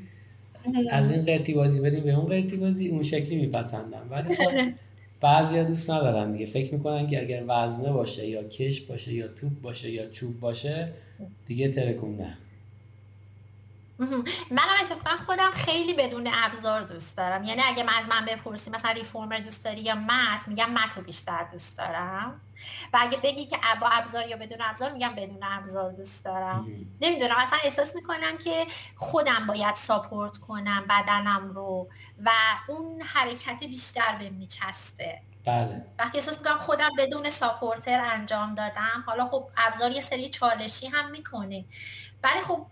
از 0.92 1.12
این 1.12 1.26
قرتی 1.26 1.54
بازی 1.54 1.80
بریم 1.80 2.04
به 2.04 2.14
اون 2.14 2.26
قرتی 2.26 2.58
بازی 2.58 2.88
اون 2.88 3.04
شکلی 3.04 3.36
میپسندم. 3.36 4.08
ولی 4.10 4.36
خب 4.36 4.52
بعضی 5.22 5.64
دوست 5.64 5.92
ندارن 5.92 6.32
دیگه. 6.32 6.46
فکر 6.46 6.74
می‌کنن 6.74 7.08
که 7.08 7.22
اگر 7.22 7.44
وزنه 7.48 7.92
باشه 7.92 8.28
یا 8.28 8.44
کش 8.44 8.82
باشه 8.82 9.14
یا 9.14 9.28
توپ 9.28 9.62
باشه 9.62 9.92
یا 9.92 10.10
چوب 10.10 10.40
باشه 10.40 10.90
دیگه 11.48 11.70
ترکوندن 11.70 12.38
منم 14.52 14.78
اتفاقا 14.82 15.18
خودم 15.26 15.52
خیلی 15.52 15.94
بدون 15.94 16.30
ابزار 16.34 16.82
دوست 16.82 17.18
دارم. 17.18 17.44
یعنی 17.44 17.62
اگه 17.66 17.84
من 17.84 17.94
از 17.94 18.08
من 18.10 18.26
بپرسی 18.26 18.72
مثلا 18.72 18.92
ریفورمر 18.92 19.40
دوست 19.40 19.64
داری 19.64 19.82
یا 19.82 19.96
مت 19.96 20.48
میگم 20.48 20.70
مت 20.70 20.98
رو 20.98 21.04
بیشتر 21.04 21.44
دوست 21.52 21.78
دارم. 21.78 22.42
و 22.94 22.98
اگه 23.02 23.18
بگی 23.18 23.46
که 23.46 23.58
با 23.82 23.88
ابزار 23.88 24.28
یا 24.28 24.38
بدون 24.38 24.58
ابزار 24.62 24.92
میگم 24.92 25.16
بدون 25.16 25.44
ابزار 25.44 25.92
دوست 25.92 26.26
دارم. 26.26 26.68
نمی‌دونم 27.02 27.36
اصلا 27.38 27.60
احساس 27.64 27.96
می‌کنم 27.96 28.38
که 28.38 28.66
خودم 28.96 29.48
باید 29.48 29.76
ساپورت 29.76 30.38
کنم 30.38 30.86
بدنم 30.90 31.52
رو. 31.52 31.90
و 32.26 32.32
اون 32.68 33.02
حرکت 33.02 33.60
بیشتر 33.60 34.16
به 34.20 34.30
میچسته 34.30 35.22
بله. 35.46 35.86
وقتی 36.00 36.18
احساس 36.18 36.38
می‌کنم 36.38 36.58
خودم 36.58 36.90
بدون 36.98 37.30
ساپورتر 37.30 38.00
انجام 38.00 38.56
دادم 38.56 39.04
حالا 39.06 39.28
خب 39.28 39.50
ابزار 39.58 39.92
یه 39.92 40.02
سری 40.02 40.30
چالشی 40.30 40.88
هم 40.88 41.12
می‌کنه. 41.12 41.66
ولی 42.28 42.42
خب 42.42 42.68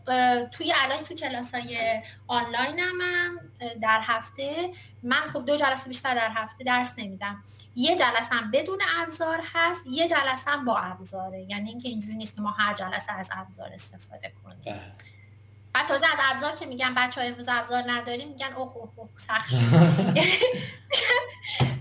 توی 0.45 0.73
الان 0.83 1.03
تو 1.03 1.13
کلاس 1.13 1.55
های 1.55 2.01
آنلاین 2.27 2.79
هم 2.79 3.39
در 3.81 3.99
هفته 4.03 4.71
من 5.03 5.21
خب 5.33 5.45
دو 5.45 5.57
جلسه 5.57 5.87
بیشتر 5.87 6.15
در 6.15 6.31
هفته 6.31 6.63
درس 6.63 6.93
نمیدم. 6.97 7.43
یه 7.75 7.95
جلسه 7.95 8.35
هم 8.35 8.51
بدون 8.51 8.79
ابزار 9.01 9.41
هست 9.53 9.87
یه 9.87 10.09
جلسه 10.09 10.51
هم 10.51 10.65
با 10.65 10.77
ابزاره. 10.77 11.45
یعنی 11.49 11.69
اینکه 11.69 11.89
اینجوری 11.89 12.15
نیست 12.15 12.35
که 12.35 12.41
ما 12.41 12.51
هر 12.51 12.73
جلسه 12.73 13.11
از 13.11 13.29
ابزار 13.31 13.69
استفاده 13.73 14.33
کنیم. 14.43 14.61
بله. 14.65 14.81
بعد 15.73 15.87
تازه 15.87 16.05
از 16.05 16.19
ابزار 16.31 16.55
که 16.55 16.65
میگن 16.65 16.95
بچه 16.95 17.21
های 17.21 17.29
امروز 17.29 17.49
ابزار 17.49 17.83
نداریم 17.87 18.27
میگن 18.27 18.53
اوه 18.53 18.77
اوه, 18.77 18.89
اوه 18.95 19.09
سخت 19.17 19.49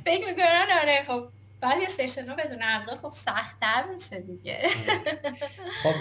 فکر 0.06 0.26
می‌کنن 0.26 0.66
آره 0.82 1.05
خب. 1.06 1.28
بعضی 1.65 1.86
سشن 1.86 2.28
ها 2.28 2.35
بدون 2.35 2.59
ابزار 2.62 2.97
خب 2.97 3.11
سختتر 3.11 3.85
میشه 3.95 4.20
دیگه. 4.20 4.59
خب 5.82 5.95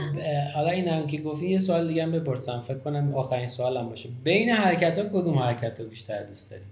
حالا 0.55 0.69
این 0.69 0.87
هم 0.87 1.07
که 1.07 1.17
گفتی 1.17 1.49
یه 1.49 1.57
سوال 1.57 1.87
دیگه 1.87 2.03
هم 2.03 2.11
بپرسم. 2.11 2.63
فکر 2.67 2.77
کنم 2.77 3.15
آخرین 3.15 3.47
سوالم 3.47 3.89
باشه. 3.89 4.09
بین 4.23 4.49
حرکت 4.49 4.97
ها 4.97 5.03
کدوم 5.03 5.39
حرکت 5.39 5.79
ها 5.79 5.85
بیشتر 5.85 6.23
دوست 6.23 6.51
داری؟ 6.51 6.63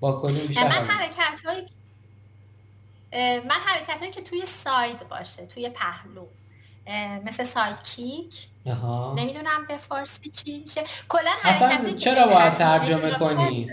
با 0.00 0.20
کدوم 0.20 0.46
بیشتر 0.46 0.64
من 0.64 0.70
حرکت؟ 0.70 1.40
های 1.44 1.62
من 3.42 3.60
حرکت 3.66 3.98
هایی 4.00 4.10
که 4.10 4.20
توی 4.22 4.46
side 4.46 5.08
باشه 5.08 5.46
توی 5.46 5.68
پهلو. 5.68 6.26
مثل 7.24 7.44
side 7.44 7.82
kick. 7.82 8.48
نمی‌دونم 9.16 9.66
به 9.68 9.76
فارسی 9.76 10.30
چی 10.30 10.58
میشه. 10.58 10.80
کلا 11.08 11.30
اصلا 11.44 11.92
چرا 11.92 12.26
باید 12.26 12.56
ترجمه 12.56 13.10
کنی؟ 13.10 13.70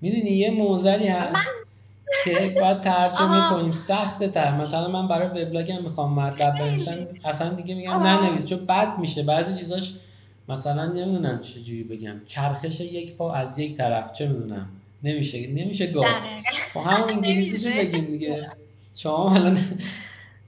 می‌دونی 0.00 0.30
یه 0.30 0.50
معضلی 0.50 1.08
هست 1.08 1.32
من 1.32 1.65
که 2.24 2.54
باید 2.60 2.80
ترجمه 2.80 3.50
کنیم. 3.50 3.72
سخته 3.72 4.28
تر. 4.28 4.56
مثلا 4.56 4.88
من 4.88 5.08
برای 5.08 5.44
وبلاگم 5.44 5.82
می‌خوام 5.82 6.12
مطلب 6.12 6.54
بنویسم 6.54 7.06
اصلا 7.24 7.48
دیگه 7.50 7.74
میگم 7.74 7.92
ننویس. 7.92 8.44
چون 8.44 8.66
بد 8.66 8.98
میشه. 8.98 9.22
بعضی 9.22 9.54
چیزاش 9.58 9.92
مثلا 10.48 10.86
نمی‌دونم 10.86 11.40
چجوری 11.40 11.82
بگم. 11.84 12.14
چرخش 12.26 12.80
یک 12.80 13.16
پا 13.16 13.32
از 13.34 13.58
یک 13.58 13.76
طرف. 13.76 14.12
چه 14.12 14.28
می‌دونم. 14.28 14.68
نمیشه. 15.02 15.46
نمیشه 15.46 15.86
گفت. 15.86 16.08
خب 16.74 16.80
همون 16.80 17.10
انگلیسی 17.14 17.78
بگیم 17.78 18.04
دیگه؟ 18.04 18.50
شما 18.94 19.34
الان 19.34 19.58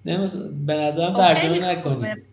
به 0.67 0.75
نظرم 0.75 1.15
خب 1.15 1.19
ترجمه 1.35 1.71
نکنید. 1.71 2.28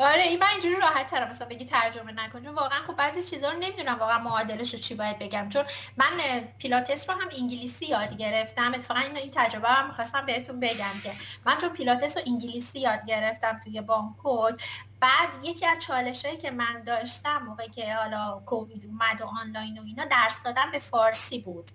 آره 0.00 0.22
این 0.22 0.38
من 0.38 0.46
اینجوری 0.52 0.76
راحت 0.76 1.10
ترم 1.10 1.30
مثلا 1.30 1.48
بگی 1.48 1.64
ترجمه 1.64 2.12
نکن. 2.12 2.44
چون 2.44 2.54
واقعا 2.54 2.78
خب 2.86 2.96
بعضی 2.96 3.22
چیزا 3.22 3.52
رو 3.52 3.58
نمی‌دونم 3.58 3.98
واقعا 3.98 4.18
معادلش 4.18 4.74
رو 4.74 4.80
چی 4.80 4.94
باید 4.94 5.18
بگم. 5.18 5.48
چون 5.48 5.64
من 5.96 6.40
پیلاتس 6.58 7.10
رو 7.10 7.16
هم 7.16 7.28
انگلیسی 7.38 7.86
یاد 7.86 8.16
گرفتم. 8.16 8.74
اتفاقا 8.74 9.00
این 9.00 9.16
این 9.16 9.30
تجربه 9.34 9.68
هم 9.68 9.86
می‌خواستم 9.86 10.26
بهتون 10.26 10.60
بگم 10.60 11.00
که 11.02 11.12
من 11.46 11.58
چون 11.58 11.68
پیلاتس 11.68 12.16
رو 12.16 12.22
انگلیسی 12.26 12.80
یاد 12.80 13.06
گرفتم 13.06 13.60
توی 13.64 13.80
بانکوک 13.80 14.62
بعد 15.00 15.28
یکی 15.42 15.66
از 15.66 15.78
چالش 15.78 16.24
هایی 16.24 16.36
که 16.36 16.50
من 16.50 16.82
داشتم 16.86 17.42
موقعی 17.42 17.68
که 17.68 17.94
حالا 17.94 18.42
کووید 18.46 18.86
اومد 18.86 19.20
و 19.20 19.24
آنلاین 19.24 19.78
و 19.78 19.82
اینا 19.84 20.04
درس 20.04 20.42
دادن 20.44 20.70
به 20.72 20.78
فارسی 20.78 21.38
بود. 21.38 21.70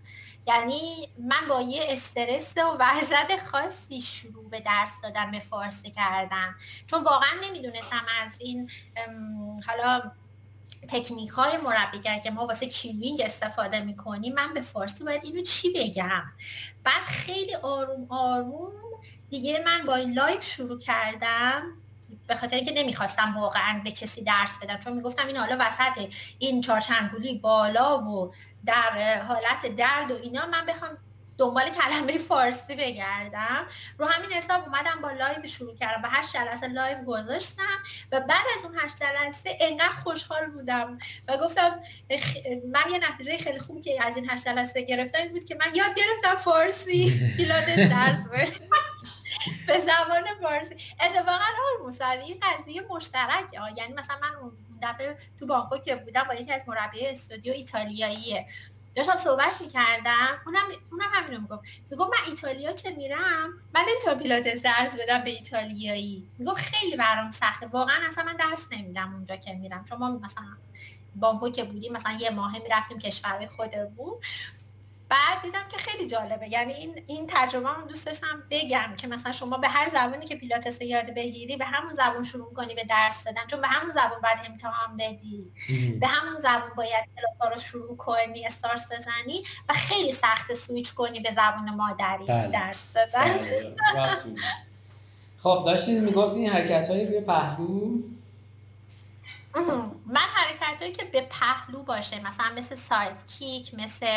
یعنی 0.48 1.10
من 1.20 1.48
با 1.50 1.62
یه 1.62 1.86
استرس 1.90 2.58
و 2.58 2.78
وحشت 2.80 3.44
خاصی 3.52 4.02
شروع 4.02 4.50
به 4.50 4.60
درس 4.60 4.92
دادن 5.04 5.32
به 5.32 5.40
فارسی 5.40 5.92
کردم. 5.92 6.56
چون 6.88 7.04
واقعا 7.04 7.30
نمی‌دونستم 7.44 8.06
از 8.24 8.32
این 8.40 8.72
حالا 9.68 10.12
تکنیک 10.88 11.30
های 11.30 11.58
مربیگری 11.58 12.20
که 12.20 12.32
ما 12.32 12.48
واسه 12.48 12.68
cueing 12.68 13.22
استفاده 13.22 13.80
می‌کنیم 13.80 14.34
من 14.34 14.54
به 14.54 14.62
فارسی 14.62 15.04
باید 15.04 15.26
اینو 15.26 15.42
چی 15.44 15.74
بگم؟ 15.74 16.24
بعد 16.84 17.04
خیلی 17.06 17.56
آروم 17.56 18.08
آروم 18.10 18.72
دیگه 19.30 19.64
من 19.66 19.86
با 19.86 19.96
این 19.96 20.14
live 20.14 20.44
شروع 20.44 20.80
کردم 20.80 21.64
به 22.28 22.36
خاطر 22.36 22.56
اینکه 22.56 22.72
نمی‌خواستم 22.72 23.38
واقعا 23.38 23.82
به 23.84 23.92
کسی 23.92 24.22
درس 24.22 24.58
بدم. 24.62 24.80
چون 24.80 24.94
می‌گفتم 24.94 25.28
این 25.28 25.38
حالا 25.38 25.58
وسط 25.60 26.14
این 26.40 26.62
چارچنگولی 26.62 27.38
بالا 27.38 28.00
و 28.00 28.34
در 28.66 29.22
حالت 29.22 29.76
درد 29.76 30.12
و 30.12 30.16
اینا 30.16 30.46
من 30.46 30.66
بخوام 30.66 30.98
دنبال 31.38 31.70
کلمه 31.70 32.18
فارسی 32.18 32.76
بگردم. 32.76 33.68
رو 33.98 34.06
همین 34.06 34.32
حساب 34.32 34.64
اومدم 34.64 35.02
با 35.02 35.12
live 35.12 35.48
شروع 35.48 35.76
کردم. 35.76 36.02
و 36.04 36.08
هشت 36.12 36.34
جلسه 36.34 36.68
live 36.68 37.04
گذاشتم 37.04 37.78
و 38.12 38.20
بعد 38.20 38.46
از 38.58 38.66
اون 38.66 38.80
هشت 38.80 38.96
جلسه 39.04 39.58
انقدر 39.62 39.94
خوشحال 40.04 40.46
بودم 40.50 40.98
و 41.28 41.38
گفتم 41.38 41.80
من 42.72 42.92
یه 42.92 43.12
نتیجه 43.12 43.38
خیلی 43.38 43.60
خوبی 43.60 43.82
که 43.82 44.06
از 44.06 44.16
این 44.16 44.30
هشت 44.30 44.46
جلسه 44.46 44.82
گرفتم 44.82 45.28
بود 45.28 45.46
که 45.46 45.56
من 45.56 45.76
یاد 45.76 45.96
گرفتم 45.96 46.36
فارسی. 46.36 47.20
پیلاتس 47.38 47.76
درس 47.76 48.20
به 49.68 49.80
زبان 49.80 50.24
فارسی. 50.42 50.76
اتفاقا 51.02 51.32
آقای 51.32 51.86
موسوی 51.86 52.40
قضیه 52.42 52.82
مشترک 52.90 53.46
یعنی 53.78 53.94
مثلا 53.94 54.16
من 54.22 54.52
دفعه 54.82 55.18
تو 55.40 55.46
بانکوک 55.46 55.84
که 55.84 55.96
بودم 55.96 56.24
با 56.24 56.34
یکی 56.34 56.52
از 56.52 56.62
مربی 56.68 57.08
استودیو 57.08 57.54
ایتالیاییه. 57.54 58.48
داشتم 58.96 59.18
صحبت 59.18 59.62
می‌کردم 59.62 60.42
اونم 60.46 60.66
اونم 60.92 61.10
همینو 61.14 61.42
می‌گفت. 61.42 61.64
می‌گفت 61.92 62.10
من 62.10 62.30
ایتالیا 62.32 62.74
که 62.74 62.90
میرم 62.90 63.54
من 63.74 63.82
نمی‌تونم 63.90 64.20
پیلاتس 64.20 64.62
درس 64.62 64.96
بدم 65.00 65.24
به 65.24 65.30
ایتالیایی. 65.30 66.30
می‌گفت 66.38 66.58
خیلی 66.58 66.96
برام 66.96 67.32
سخته. 67.32 67.68
واقعا 67.68 68.08
اصلا 68.08 68.24
من 68.24 68.36
درس 68.36 68.66
نمیدم 68.72 69.14
اونجا 69.14 69.36
که 69.36 69.54
میرم. 69.54 69.86
چون 69.86 69.98
ما 69.98 70.10
مثلا 70.10 70.58
بانکوک 71.16 71.54
که 71.54 71.64
بودیم 71.64 71.94
مثلا 71.94 72.18
یه 72.20 72.30
ماه 72.30 72.60
می‌رفتیم 72.60 73.00
کشور 73.00 73.50
خودمون. 73.56 74.14
بعد 75.10 75.42
دیدم 75.44 75.68
که 75.72 75.78
خیلی 75.78 76.08
جالبه. 76.08 76.50
یعنی 76.50 76.74
این 76.74 77.04
این 77.08 77.28
تجربه 77.30 77.70
هم 77.70 77.88
دوست 77.88 78.06
داشتم 78.06 78.44
بگم 78.50 78.94
که 78.98 79.08
مثلا 79.08 79.32
شما 79.32 79.58
به 79.58 79.68
هر 79.68 79.90
زبانی 79.90 80.26
که 80.26 80.36
پیلاتس 80.36 80.82
یاد 80.82 81.06
بگیری 81.06 81.58
به 81.58 81.66
همون 81.66 81.94
زبان 81.94 82.24
شروع 82.24 82.54
کنی 82.54 82.76
به 82.76 82.84
درس 82.84 83.24
دادن. 83.24 83.48
چون 83.48 83.62
به 83.62 83.68
همون 83.68 83.92
زبان 83.92 84.22
باید 84.24 84.38
امتحان 84.46 84.98
بدی. 84.98 85.52
به 86.00 86.08
همون 86.08 86.40
زبان 86.40 86.72
باید 86.78 87.06
کلاسا 87.16 87.54
رو 87.54 87.60
شروع 87.60 87.98
کنی 87.98 88.46
استارس 88.46 88.92
بزنی 88.92 89.44
و 89.70 89.74
خیلی 89.74 90.12
سخت 90.12 90.54
سویچ 90.54 90.94
کنی 90.94 91.20
به 91.20 91.32
زبان 91.32 91.76
مادری 91.76 92.26
بله. 92.26 92.48
درس 92.48 92.84
دادن. 92.96 93.38
بله. 93.96 94.16
خب 95.44 95.64
داشتید 95.66 96.04
می‌گفتین 96.04 96.50
حرکت 96.50 96.90
های 96.90 97.06
روی 97.06 97.22
پهلو؟ 97.22 97.98
من 100.06 100.22
حرکت 100.34 100.82
هایی 100.82 100.92
که 100.92 101.06
به 101.06 101.22
پهلو 101.22 101.84
باشه 101.84 102.20
مثلا 102.28 102.46
مثل 102.58 102.76
side 102.76 103.18
kick 103.38 103.74
مثل 103.74 104.08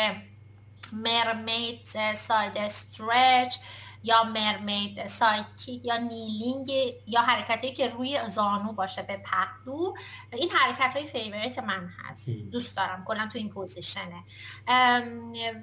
mermaid 0.93 1.87
side 2.15 2.57
stretch 2.57 3.55
یا 4.03 4.23
mermaid 4.23 5.07
side 5.07 5.45
kick 5.65 5.85
یا 5.85 5.97
kneeling 5.97 6.71
یا 7.07 7.21
حرکتی 7.21 7.73
که 7.73 7.89
روی 7.89 8.19
زانو 8.29 8.73
باشه 8.73 9.01
به 9.01 9.17
پهلو. 9.17 9.93
این 10.33 10.49
حرکت 10.51 10.93
های 10.97 11.07
favorite 11.07 11.59
من 11.59 11.87
هست. 11.87 12.29
دوست 12.29 12.77
دارم. 12.77 13.03
کلا 13.05 13.29
تو 13.33 13.37
این 13.37 13.49
position 13.49 14.15
ه 14.15 14.23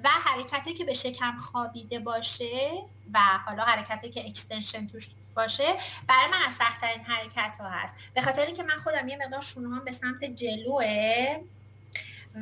و 0.03 0.09
حرکتی 0.25 0.73
که 0.73 0.85
به 0.85 0.93
شکم 0.93 1.37
خوابیده 1.37 1.99
باشه 1.99 2.83
و 3.13 3.19
حالا 3.45 3.63
حرکتی 3.63 4.09
که 4.09 4.27
extension 4.27 4.87
توش 4.87 5.09
باشه 5.35 5.75
برای 6.07 6.27
من 6.31 6.47
از 6.47 6.53
سختترین 6.53 7.05
حرکت 7.05 7.55
ها 7.59 7.69
هست. 7.69 7.95
به 8.13 8.21
خاطر 8.21 8.45
اینکه 8.45 8.63
من 8.63 8.77
خودم 8.83 9.07
یه 9.07 9.17
مقدار 9.17 9.41
شونه 9.41 9.79
به 9.79 9.91
سمت 9.91 10.23
جلوه 10.23 11.37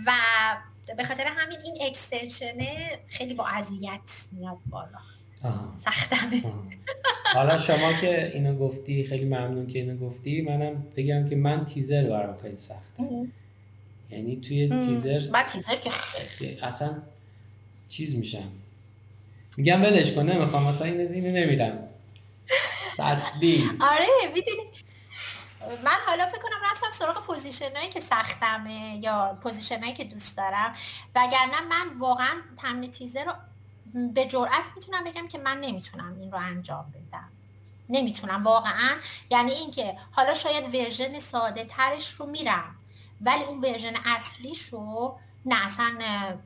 و 0.06 0.12
به 0.98 1.04
خاطر 1.04 1.24
همین 1.26 1.58
این 1.64 1.78
extension 1.82 2.88
ه 2.88 3.00
خیلی 3.08 3.34
با 3.34 3.46
اذیت 3.46 4.26
میاد 4.32 4.58
بالا. 4.70 5.00
سختمه. 5.78 6.44
حالا 7.34 7.58
شما 7.58 7.94
که 7.94 8.32
اینو 8.34 8.56
گفتی 8.58 9.04
خیلی 9.04 9.26
ممنون 9.26 9.68
که 9.68 9.80
اینو 9.80 9.98
گفتی 10.10 10.42
منم 10.42 10.86
بگم 10.96 11.30
که 11.30 11.36
من 11.36 11.66
تیزر 11.66 12.10
برام 12.10 12.38
خیلی 12.38 12.58
سخته. 12.58 13.04
یعنی 14.12 14.36
توی 14.36 14.70
تیزر 14.70 15.30
من 15.30 15.44
تیزر 15.44 15.76
که 15.76 15.90
اصلا 16.66 17.02
چیز 17.90 18.16
میشم. 18.16 18.52
میگم 19.58 19.82
ولش 19.82 20.12
کن 20.12 20.30
نمی‌خوام 20.30 20.68
مثلا 20.68 20.88
اینو 20.88 21.32
نمیرم 21.32 21.88
اصلا 23.00 23.64
آره 23.92 24.34
می‌دونی. 24.36 24.68
من 25.84 25.98
حالا 26.06 26.26
فکر 26.26 26.42
کنم 26.42 26.72
رفتم 26.72 26.92
سراغ 26.92 27.26
position 27.26 27.76
هایی 27.76 27.90
که 27.90 28.02
سختمه 28.02 29.00
یا 29.04 29.38
position 29.44 29.80
هایی 29.80 29.94
که 29.94 30.04
دوست 30.04 30.38
دارم. 30.38 30.76
وگرنه 31.16 31.62
من 31.62 31.98
واقعا 32.00 32.42
تمرین 32.58 32.92
تیزه 32.92 33.24
رو 33.24 33.34
به 33.94 34.26
جرئت 34.26 34.72
می‌تونم 34.76 35.04
بگم 35.04 35.28
که 35.28 35.38
من 35.38 35.60
نمی‌تونم 35.60 36.20
این 36.20 36.32
رو 36.32 36.38
انجام 36.38 36.94
بدم. 36.96 37.32
نمی‌تونم 37.90 38.44
واقعا. 38.44 38.98
یعنی 39.30 39.52
اینکه 39.52 39.98
حالا 40.12 40.34
شاید 40.34 40.76
version 40.76 41.20
ساده 41.20 41.66
ترش 41.66 42.14
رو 42.14 42.26
میرم 42.26 42.76
ولی 43.22 43.44
اون 43.44 43.62
version 43.62 43.94
اصلیش 44.06 44.62
رو 44.62 45.20
نه 45.46 45.66
اصلا 45.66 45.98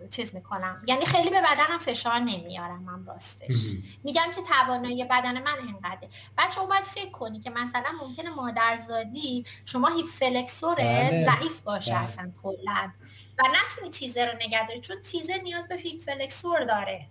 چیز 0.09 0.35
می‌کنم. 0.35 0.83
یعنی 0.87 1.05
خیلی 1.05 1.29
به 1.29 1.41
بدنم 1.41 1.79
فشار 1.79 2.19
نمیارم 2.19 2.83
من 2.83 3.05
راستش. 3.05 3.55
میگم 4.03 4.27
که 4.35 4.41
توانایی 4.41 5.03
بدن 5.03 5.43
من 5.43 5.57
اینقدره. 5.65 6.09
بعد 6.35 6.51
شما 6.51 6.65
باید 6.65 6.83
فکر 6.83 7.11
کنی 7.11 7.39
که 7.39 7.49
مثلا 7.49 7.91
ممکنه 8.01 8.29
مادرزادی 8.29 9.45
شما 9.65 9.87
hip 9.87 10.05
flexor 10.05 10.69
ت 10.69 10.79
بله. 10.79 11.27
ضعیف 11.31 11.59
باشه 11.59 11.91
بله. 11.91 12.03
اصلا 12.03 12.31
کلا. 12.43 12.91
و 13.39 13.43
نتونی 13.43 13.91
تیزر 13.91 14.31
رو 14.31 14.37
نگه 14.37 14.67
داری 14.67 14.81
چون 14.81 15.01
تیزر 15.01 15.37
نیاز 15.43 15.67
به 15.67 15.75
هیپ 15.75 16.01
فلکسور 16.01 16.63
داره. 16.63 17.07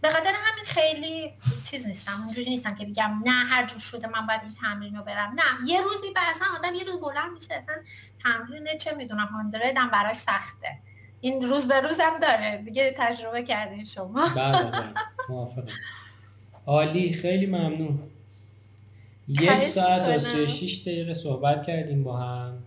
به 0.00 0.10
خاطر 0.10 0.32
همین 0.34 0.64
خیلی 0.64 1.32
چیز 1.70 1.86
نیستم 1.86 2.22
اونجوری 2.24 2.50
نیستم 2.50 2.74
که 2.74 2.84
بگم 2.84 3.22
نه 3.24 3.30
هر 3.30 3.66
جور 3.66 3.78
شده 3.78 4.08
من 4.08 4.26
باید 4.26 4.40
این 4.42 4.54
تمرین 4.62 4.96
رو 4.96 5.04
برم. 5.04 5.34
نه 5.36 5.70
یه 5.70 5.80
روزی 5.80 6.12
به 6.14 6.20
اصلا 6.30 6.46
آدم 6.58 6.74
یه 6.74 6.84
روز 6.84 7.00
بلند 7.00 7.32
میشه 7.34 7.54
اصلا 7.54 7.74
تمرین 8.24 8.78
چه 8.78 8.94
می‌دونم 8.94 9.26
هاندردم 9.26 9.88
براش 9.92 10.16
سخته. 10.16 10.78
این 11.20 11.42
روز 11.42 11.68
به 11.68 11.80
روزم 11.80 12.18
داره 12.22 12.62
دیگه 12.64 12.94
تجربه 12.98 13.42
کردین 13.42 13.84
شما. 13.84 14.28
بله 14.36 14.62
بله 14.62 15.72
عالی 16.66 17.12
خیلی 17.12 17.46
ممنون. 17.46 17.98
یک 19.28 19.62
ساعت 19.62 20.08
و 20.08 20.18
36 20.18 20.80
دقیقه 20.82 21.14
صحبت 21.14 21.66
کردیم 21.66 22.04
با 22.04 22.16
هم. 22.16 22.62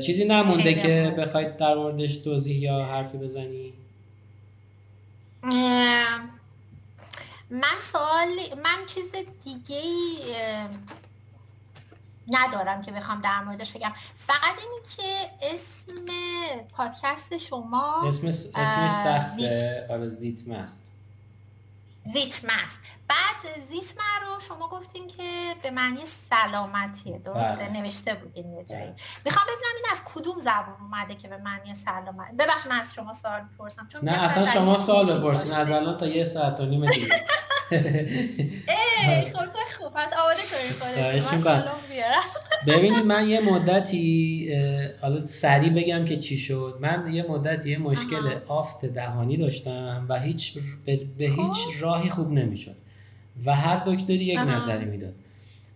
چیزی 0.00 0.24
نمونده 0.24 0.74
که 0.74 1.14
بخواید 1.18 1.56
در 1.56 1.74
موردش 1.74 2.16
توضیح 2.16 2.58
یا 2.58 2.84
حرفی 2.84 3.18
بزنی؟ 3.18 3.72
من 7.50 7.80
سوال 7.80 8.28
من 8.64 8.86
چیز 8.86 9.12
دیگه 9.44 9.76
ای 9.76 10.18
ندارم 12.28 12.82
که 12.82 12.92
بخوام 12.92 13.20
در 13.20 13.42
موردش 13.44 13.72
بگم. 13.72 13.92
فقط 14.16 14.54
اینی 14.58 14.80
که 14.96 15.30
اسم 15.42 15.94
پادکست 16.72 17.38
شما 17.38 18.02
اسم 18.06 18.26
اسمش 18.26 18.90
سخته. 18.90 19.86
آره 19.90 20.08
زیتمه 20.08 20.56
است 20.56 20.90
زیتمه 22.12 22.52
است 22.64 22.80
بعد 23.08 23.60
زیتمه 23.68 24.02
رو 24.22 24.40
شما 24.40 24.68
گفتین 24.68 25.08
که 25.08 25.22
به 25.62 25.70
معنی 25.70 26.06
سلامتیه. 26.06 27.18
درسته؟ 27.18 27.64
بله. 27.64 27.80
نوشته 27.80 28.14
بودین 28.14 28.52
یه 28.52 28.64
جایی. 28.64 28.82
بله. 28.82 28.94
می‌خوام 29.24 29.46
ببینم 29.46 29.72
این 29.76 29.86
از 29.92 30.02
کدوم 30.14 30.38
زبان 30.38 30.76
اومده 30.80 31.14
که 31.14 31.28
به 31.28 31.36
معنی 31.36 31.74
سلامت. 31.74 32.32
ببخش 32.38 32.66
من 32.66 32.80
از 32.80 32.94
شما 32.94 33.12
سوال 33.12 33.40
بپرسم 33.40 33.88
چون 33.92 34.04
نه 34.04 34.24
اصلا 34.24 34.46
شما 34.46 34.78
سوال 34.78 35.18
بپرسین. 35.20 35.56
از 35.56 35.70
الان 35.70 35.98
تا 35.98 36.06
یه 36.06 36.24
ساعت 36.24 36.60
و 36.60 36.66
نیمه 36.66 36.90
دیگه. 36.90 37.06
ای 37.72 39.30
خب 39.30 39.46
چه 39.46 39.58
خوب. 39.78 39.92
پس 39.94 40.12
آماده 40.12 40.42
کنیم 40.50 40.72
ببینید 42.66 43.04
من 43.04 43.28
یه 43.28 43.40
مدتی 43.52 44.54
حالا 45.02 45.20
سریع 45.20 45.70
بگم 45.70 46.04
که 46.04 46.18
چی 46.18 46.36
شد. 46.36 46.78
من 46.80 47.12
یه 47.12 47.22
مدتی 47.22 47.70
یه 47.70 47.78
مشکل 47.78 48.38
آفت 48.48 48.86
دهانی 48.86 49.36
داشتم 49.36 50.06
و 50.08 50.20
هیچ 50.20 50.58
به, 50.86 51.00
هیچ 51.18 51.36
خب. 51.36 51.80
راهی 51.80 52.10
خوب 52.10 52.32
نمی‌شد. 52.32 52.76
و 53.46 53.56
هر 53.56 53.82
دکتری 53.86 54.24
یک 54.24 54.38
نظری 54.38 54.84
می‌داد. 54.84 55.14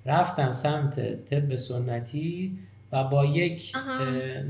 رفتم 0.07 0.53
سمت 0.53 1.25
طب 1.25 1.57
سنتی 1.57 2.59
و 2.93 3.05
با 3.05 3.25
یک 3.25 3.73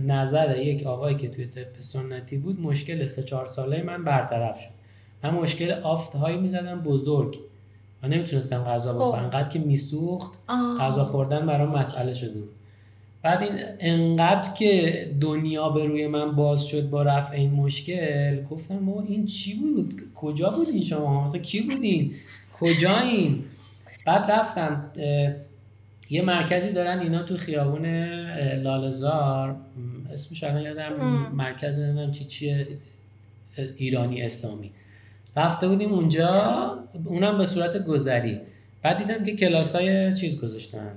نظر 0.06 0.58
یک 0.58 0.86
آقایی 0.86 1.16
که 1.16 1.28
توی 1.28 1.46
طب 1.46 1.80
سنتی 1.80 2.38
بود 2.38 2.60
مشکل 2.60 3.06
سه 3.06 3.22
چهار 3.22 3.46
ساله 3.46 3.82
من 3.82 4.04
برطرف 4.04 4.60
شد. 4.60 4.70
من 5.22 5.30
مشکل 5.30 5.70
آفت 5.70 6.16
هایی 6.16 6.36
می‌زدم 6.36 6.80
بزرگ. 6.80 7.38
من 8.02 8.08
نمی‌تونستم 8.08 8.64
غذا 8.64 8.92
خب. 8.92 8.98
بخورم. 8.98 9.24
انقدر 9.24 9.48
که 9.48 9.58
میسوخت 9.58 10.38
غذا 10.80 11.04
خوردن 11.04 11.46
برام 11.46 11.78
مسئله 11.78 12.14
شده 12.14 12.40
بود. 12.40 12.50
بعد 13.22 13.42
این 13.42 13.52
انقدر 13.78 14.52
که 14.52 15.10
دنیا 15.20 15.68
به 15.68 15.84
روی 15.84 16.06
من 16.06 16.32
باز 16.32 16.64
شد 16.66 16.90
با 16.90 17.02
رفع 17.02 17.34
این 17.34 17.50
مشکل 17.50 18.44
گفتم 18.44 18.78
ما 18.78 19.04
این 19.08 19.26
چی 19.26 19.54
بود؟ 19.54 19.94
کجا 20.14 20.50
بودین 20.50 20.82
شما؟ 20.82 21.24
مثلا 21.24 21.40
کی 21.40 21.62
بودین؟ 21.62 22.14
کجایین 22.60 23.44
بعد 24.06 24.30
رفتم 24.30 24.90
یه 26.10 26.22
مرکزی 26.22 26.72
دارن 26.72 26.98
اینا 26.98 27.22
تو 27.22 27.36
خیابون 27.36 27.86
لالزار 28.62 29.56
اسمش 30.12 30.44
الان 30.44 30.62
یادم 30.62 30.92
مرکز 31.32 31.80
نمی‌دونم 31.80 32.12
چی 32.12 32.24
چیه 32.24 32.66
ایرانی 33.76 34.22
اسلامی. 34.22 34.70
رفته 35.36 35.68
بودیم 35.68 35.92
اونجا. 35.92 36.78
اونم 37.04 37.38
به 37.38 37.44
صورت 37.44 37.84
گذری. 37.84 38.40
بعد 38.82 38.98
دیدم 38.98 39.24
که 39.24 39.36
کلاس 39.36 39.76
های 39.76 40.12
چیز 40.12 40.40
گذاشتن. 40.40 40.92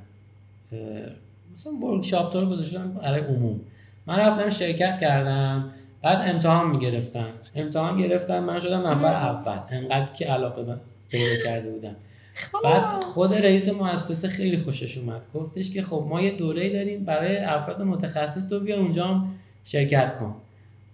مثلا 1.55 1.73
ورکشاپ 1.73 2.33
طور 2.33 2.45
گذاشتن 2.45 2.91
برای 2.91 3.21
عموم. 3.21 3.59
من 4.07 4.15
رفتم 4.15 4.49
شرکت 4.49 4.97
کردم 5.01 5.71
بعد 6.01 6.29
امتحان 6.29 6.69
می‌گرفتم 6.71 7.29
امتحان 7.55 8.01
گرفتم 8.01 8.39
من 8.39 8.59
شدم 8.59 8.87
نفر 8.87 9.13
اول. 9.13 9.59
انقدر 9.69 10.13
که 10.13 10.25
علاقه 10.25 10.63
پیدا 11.09 11.43
کرده 11.43 11.69
بودم. 11.69 11.95
خب. 12.35 12.63
بعد 12.63 13.03
خود 13.03 13.33
رئیس 13.33 13.69
مؤسسه 13.69 14.27
خیلی 14.27 14.57
خوشش 14.57 14.97
اومد. 14.97 15.21
گفتش 15.33 15.71
که 15.71 15.81
خب 15.81 16.05
ما 16.09 16.21
یه 16.21 16.31
دوره 16.31 16.69
داریم 16.73 17.03
برای 17.03 17.37
افراد 17.37 17.81
متخصص 17.81 18.49
تو 18.49 18.59
بیا 18.59 18.79
اونجا 18.79 19.23
شرکت 19.65 20.15
کن. 20.19 20.35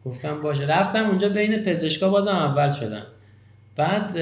گفتم 0.06 0.42
باشه. 0.42 0.66
رفتم 0.66 1.10
اونجا 1.10 1.30
بین 1.30 1.64
پزشکا 1.64 2.10
بازم 2.10 2.36
اول 2.36 2.70
شدم. 2.70 3.06
بعد 3.76 4.20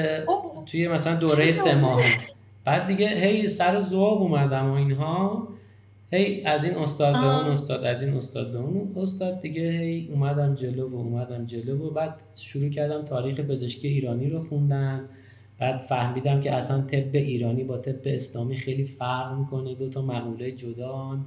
توی 0.65 0.87
مثلا 0.87 1.15
دوره 1.15 1.51
سه 1.51 1.75
ماه. 1.75 2.01
بعد 2.65 2.87
دیگه 2.87 3.07
هی 3.09 3.47
سر 3.47 3.79
زواب 3.79 4.21
اومدم 4.21 4.69
و 4.69 4.73
اینها. 4.73 5.47
هی 6.11 6.43
از 6.43 6.63
این 6.63 6.75
استاد 6.75 7.13
به 7.13 7.37
اون 7.37 7.51
استاد 7.51 7.83
از 7.83 8.03
این 8.03 8.13
استاد 8.13 8.51
به 8.51 8.57
اون 8.57 8.93
استاد 8.97 9.41
دیگه 9.41 9.71
هی 9.71 10.09
اومدم 10.11 10.55
جلو 10.55 10.89
و 10.89 10.95
اومدم 10.95 11.45
جلو 11.45 11.87
و 11.87 11.89
بعد 11.89 12.15
شروع 12.35 12.69
کردم 12.69 13.01
تاریخ 13.01 13.39
پزشکی 13.39 13.87
ایرانی 13.87 14.29
رو 14.29 14.43
خوندن. 14.43 15.01
بعد 15.64 15.77
فهمیدم 15.77 16.41
که 16.41 16.53
اصلا 16.53 16.81
طب 16.81 17.15
ایرانی 17.15 17.64
با 17.64 17.77
طب 17.77 17.95
اسلامی 18.06 18.56
خیلی 18.56 18.84
فرق 18.84 19.38
می‌کنه 19.40 19.76
دو 19.76 19.90
تا 19.90 20.02
مقوله 20.02 20.52
جدان. 20.52 21.26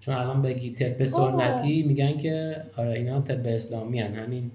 چون 0.00 0.14
الان 0.14 0.42
بگی 0.42 0.70
طب 0.70 1.04
سنتی 1.04 1.82
میگن 1.82 2.18
که 2.18 2.56
آره 2.76 2.92
اینا 2.92 3.20
طب 3.20 3.46
اسلامی 3.46 4.00
هن. 4.00 4.14
همین 4.14 4.50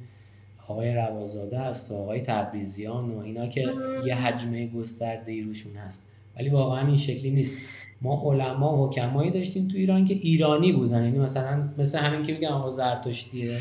آقای 0.67 0.93
روازاده 0.93 1.59
هست 1.59 1.91
و 1.91 1.95
آقای 1.95 2.21
تبریزیان 2.21 3.09
و 3.09 3.19
اینا 3.19 3.47
که 3.47 3.67
یه 4.05 4.15
حجمه 4.15 4.67
گسترده 4.67 5.31
ای 5.31 5.41
روشون 5.41 5.75
هست. 5.75 6.07
ولی 6.39 6.49
واقعا 6.49 6.87
این 6.87 6.97
شکلی 6.97 7.31
نیست. 7.31 7.55
ما 8.01 8.21
علما 8.25 8.77
و 8.77 8.87
حکمایی 8.87 9.31
داشتیم 9.31 9.67
تو 9.67 9.77
ایران 9.77 10.05
که 10.05 10.13
ایرانی 10.13 10.71
بودن. 10.71 11.03
یعنی 11.03 11.19
مثلا 11.19 11.69
مثل 11.77 11.99
همین 11.99 12.23
که 12.23 12.33
بگم 12.33 12.51
آقا 12.51 12.69
زرتشتیه. 12.69 13.57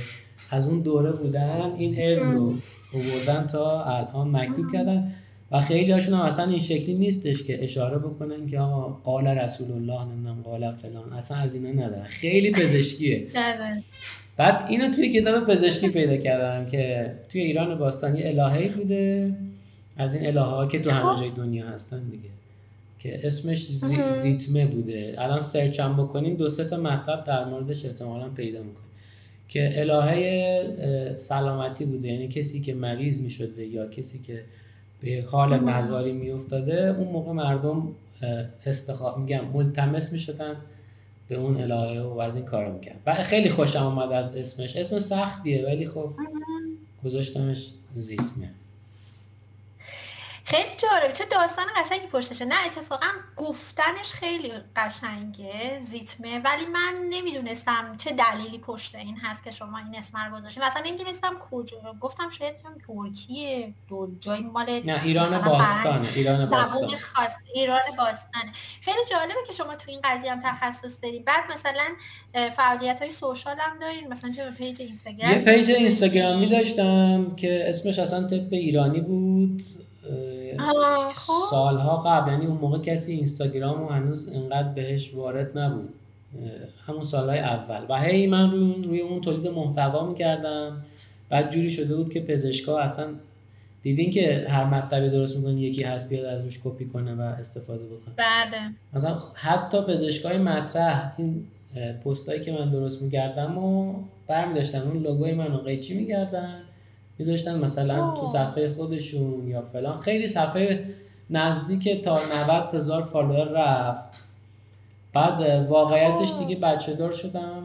از 0.50 0.68
اون 0.68 0.80
دوره 0.80 1.12
بودن 1.12 1.74
این 1.78 1.98
علم 1.98 2.30
رو 2.30 2.54
بردن 2.92 3.46
تا 3.46 3.84
الان 3.84 4.36
مکتوب 4.36 4.72
کردن. 4.72 5.13
و 5.50 5.60
خیلی 5.60 5.92
هاشون 5.92 6.14
هم 6.14 6.20
اصلا 6.20 6.50
این 6.50 6.58
شکلی 6.58 6.94
نیستش 6.94 7.42
که 7.42 7.64
اشاره 7.64 7.98
بکنن 7.98 8.46
که 8.46 8.58
آقا 8.58 8.82
قال 8.82 9.26
رسول 9.26 9.72
الله 9.72 10.04
نمی‌دونم 10.04 10.42
قال 10.42 10.74
فلان. 10.76 11.12
اصلا 11.12 11.36
از 11.36 11.54
اینا 11.54 11.86
ندارن. 11.86 12.04
خیلی 12.04 12.50
پزشکیه. 12.50 13.26
بعد 14.36 14.66
اینو 14.68 14.94
توی 14.94 15.12
کتاب 15.12 15.46
پزشکی 15.46 15.88
پیدا 15.88 16.16
کردم 16.16 16.66
که 16.70 17.12
توی 17.28 17.40
ایران 17.40 17.78
باستانی 17.78 18.22
الههی 18.22 18.68
بوده. 18.68 19.32
از 19.96 20.14
این 20.14 20.26
الهه 20.26 20.44
ها 20.44 20.66
که 20.66 20.80
تو 20.80 20.90
همه 20.90 21.14
خب. 21.14 21.20
جای 21.20 21.30
دنیا 21.30 21.66
هستن 21.66 22.02
دیگه. 22.10 22.28
که 22.98 23.26
اسمش 23.26 23.66
زیتمه 24.20 24.66
بوده. 24.66 25.14
الان 25.18 25.40
سرچ 25.40 25.80
هم 25.80 25.96
بکنیم 25.96 26.36
دو 26.36 26.48
سه 26.48 26.64
تا 26.64 26.76
مطلب 26.76 27.24
در 27.24 27.44
موردش 27.44 27.84
احتمالا 27.84 28.28
پیدا 28.28 28.58
می‌کنیم. 28.58 28.84
که 29.48 29.80
الهه 29.80 31.16
سلامتی 31.16 31.84
بوده. 31.84 32.08
یعنی 32.08 32.28
کسی 32.28 32.60
که 32.60 32.74
مریض 32.74 33.18
می‌شده 33.18 33.66
یا 33.66 33.86
کسی 33.86 34.18
که 34.18 34.40
به 35.00 35.24
حال 35.28 35.60
نظاری 35.60 36.12
میافتاده 36.12 36.94
اون 36.98 37.08
موقع 37.08 37.32
مردم 37.32 37.88
استخاب 38.66 39.18
میگم 39.18 39.44
ملتمس 39.52 40.12
می‌شدن 40.12 40.56
به 41.28 41.34
اون 41.34 41.60
الهه 41.60 42.02
و 42.02 42.18
از 42.18 42.36
این 42.36 42.44
کارو 42.44 42.72
می‌کنم 42.72 42.96
و 43.06 43.14
خیلی 43.14 43.48
خوشم 43.48 43.78
آمد 43.78 44.12
از 44.12 44.36
اسمش. 44.36 44.76
اسم 44.76 44.98
سختیه 44.98 45.66
ولی 45.66 45.88
خب 45.88 46.10
گذاشتمش 47.04 47.70
زیتمه 47.92 48.50
خیلی 50.44 50.68
جالبه. 50.78 51.12
چه 51.12 51.24
داستان 51.24 51.64
قشنگی 51.76 52.06
پشتشه 52.06 52.44
نه 52.44 52.54
اتفاقا 52.66 53.06
گفتنش 53.36 54.12
خیلی 54.12 54.52
قشنگه 54.76 55.80
زیتمه. 55.88 56.38
ولی 56.38 56.66
من 56.66 56.94
نمی‌دونستم 57.10 57.96
چه 57.98 58.10
دلیلی 58.10 58.58
پشت 58.58 58.94
این 58.94 59.16
هست 59.16 59.44
که 59.44 59.50
شما 59.50 59.78
این 59.78 59.98
اسم 59.98 60.18
رو 60.18 60.38
گذاشتین. 60.38 60.64
مثلا 60.64 60.82
نمی‌دونستم 60.86 61.34
کجا. 61.50 61.94
گفتم 62.00 62.30
شاید 62.30 62.54
ترکیه 62.56 63.74
دو 63.88 64.10
جای 64.20 64.40
مال 64.40 64.80
نه 64.84 65.02
ایران 65.04 65.38
باستانه 65.38 66.08
ایران 66.14 66.48
باستان 66.48 66.96
خاص 66.96 67.30
ایران 67.54 67.80
باستانه. 67.98 68.52
خیلی 68.80 69.00
جالبه 69.10 69.34
که 69.46 69.52
شما 69.52 69.74
تو 69.74 69.90
این 69.90 70.00
قضیه 70.04 70.32
هم 70.32 70.40
تخصص 70.40 71.02
دارید 71.02 71.24
بعد 71.24 71.44
مثلا 71.52 71.84
فعالیت 72.50 73.02
های 73.02 73.10
social 73.10 73.56
هم 73.58 73.78
دارین. 73.78 74.08
مثلا 74.12 74.32
چه 74.32 74.50
page 74.50 74.80
اینستاگرام 74.80 75.32
یه 75.32 75.38
page 75.38 75.70
اینستاگرامی 75.70 76.46
داشتم 76.46 77.36
که 77.36 77.64
اسمش 77.68 77.98
اصلا 77.98 78.26
طب 78.26 78.52
ایرانی 78.52 79.00
بود. 79.00 79.62
سالها 81.50 81.96
قبل 81.96 82.32
یعنی 82.32 82.46
اون 82.46 82.58
موقع 82.58 82.78
کسی 82.78 83.12
اینستاگرام 83.12 83.82
و 83.82 83.88
هنوز 83.88 84.28
انقدر 84.28 84.68
بهش 84.68 85.14
وارد 85.14 85.58
نبود. 85.58 85.94
همون 86.86 87.04
سالهای 87.04 87.38
اول. 87.38 87.86
و 87.88 88.02
هی 88.02 88.26
من 88.26 88.50
روی, 88.50 88.82
روی 88.82 89.00
اون 89.00 89.20
تولید 89.20 89.46
محتوا 89.46 90.06
می‌کردم. 90.06 90.84
بعد 91.28 91.50
جوری 91.50 91.70
شده 91.70 91.96
بود 91.96 92.12
که 92.12 92.20
پزشکا 92.20 92.78
اصلا 92.78 93.06
دیدین 93.82 94.10
که 94.10 94.46
هر 94.48 94.64
مطلبی 94.64 95.08
درست 95.10 95.36
می‌کنی 95.36 95.60
یکی 95.60 95.82
هست 95.82 96.08
بیاد 96.08 96.24
از 96.24 96.42
روش 96.42 96.60
کپی 96.64 96.84
کنه 96.84 97.14
و 97.14 97.20
استفاده 97.20 97.84
بکنه. 97.84 98.14
بله. 98.16 98.60
مثلا 98.94 99.18
حتی 99.34 99.80
پزشکای 99.80 100.38
مطرح 100.38 101.12
این 101.16 101.46
پستایی 102.04 102.40
که 102.40 102.52
من 102.52 102.70
درست 102.70 103.02
می‌کردم 103.02 103.58
و 103.58 103.94
برمی 104.26 104.54
داشتن 104.54 104.82
اون 104.82 105.02
لوگوی 105.02 105.32
منو 105.32 105.58
قیچی 105.58 105.94
می‌کردن. 105.94 106.60
میذاشتن 107.18 107.58
مثلا 107.58 108.10
تو 108.10 108.26
صفحه 108.26 108.72
خودشون 108.72 109.48
یا 109.48 109.62
فلان. 109.62 110.00
خیلی 110.00 110.28
صفحه 110.28 110.84
نزدیک 111.30 112.02
تا 112.02 112.20
90 112.48 112.74
هزار 112.74 113.02
فالوور 113.02 113.44
رفت. 113.44 114.24
بعد 115.12 115.66
واقعیتش 115.68 116.32
دیگه 116.38 116.56
بچه 116.56 116.94
دار 116.94 117.12
شدم 117.12 117.62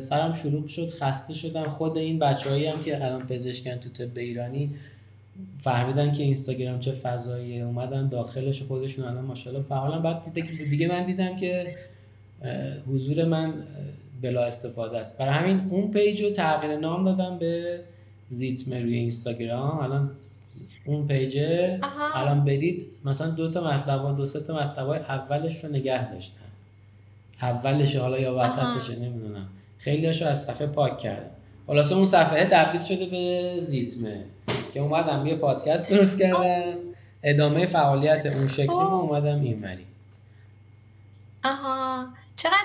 سرم 0.00 0.32
شلوغ 0.32 0.66
شد 0.66 0.90
خسته 0.90 1.34
شدم. 1.34 1.64
خود 1.64 1.98
این 1.98 2.18
بچه 2.18 2.50
هایی 2.50 2.66
هم 2.66 2.82
که 2.82 3.04
الان 3.04 3.26
پزشکن 3.26 3.76
تو 3.76 3.88
طب 3.88 4.18
ایرانی 4.18 4.70
فهمیدن 5.58 6.12
که 6.12 6.22
اینستاگرام 6.22 6.80
چه 6.80 6.92
فضاییه. 6.92 7.64
اومدن 7.64 8.08
داخلش 8.08 8.62
خودشون 8.62 9.04
الان 9.04 9.24
ماشاءالله 9.24 9.64
فعالن 9.68 10.02
بعد 10.02 10.22
دیگه, 10.34 10.48
دیگه 10.70 10.88
من 10.88 11.06
دیدم 11.06 11.36
که 11.36 11.74
حضور 12.92 13.24
من 13.24 13.54
بلا 14.22 14.44
استفاده 14.44 14.98
است. 14.98 15.18
برای 15.18 15.34
همین 15.34 15.68
اون 15.70 15.90
پیج 15.90 16.22
رو 16.22 16.30
تغییر 16.30 16.76
نام 16.76 17.04
دادم 17.04 17.38
به 17.38 17.80
زیتمه 18.30 18.82
روی 18.82 18.94
اینستاگرام. 18.94 19.78
الان 19.78 20.10
اون 20.84 21.06
پیجه 21.06 21.80
الان 22.14 22.44
برید 22.44 22.86
مثلا 23.04 23.30
دو 23.30 23.50
تا 23.50 23.64
مطلب 23.64 24.16
دو 24.16 24.26
سه 24.26 24.40
تا 24.40 24.54
مطلب 24.54 24.88
اولش 24.88 25.64
رو 25.64 25.70
نگه 25.70 26.12
داشتن. 26.12 26.40
اولش 27.42 27.96
حالا 27.96 28.18
یا 28.18 28.36
وسطشه 28.38 28.98
نمی‌دونم. 28.98 29.48
خیلی 29.78 30.06
هاشو 30.06 30.26
از 30.26 30.44
صفحه 30.44 30.66
پاک 30.66 30.98
کردم 30.98 31.30
خلاصه 31.66 31.94
اون 31.94 32.06
صفحه 32.06 32.44
تبدیل 32.44 32.82
شده 32.82 33.06
به 33.06 33.54
زیتمه 33.60 34.24
که 34.74 34.80
اومدم 34.80 35.26
یه 35.26 35.36
پادکست 35.36 35.90
درست 35.90 36.18
کردم. 36.18 36.74
ادامه 37.22 37.66
فعالیت 37.66 38.26
اون 38.26 38.48
شکلی 38.48 38.66
خب. 38.66 38.72
اومدم 38.72 39.40
این 39.40 39.64
وری 39.64 39.84
آها. 41.44 42.06
چقدر 42.36 42.64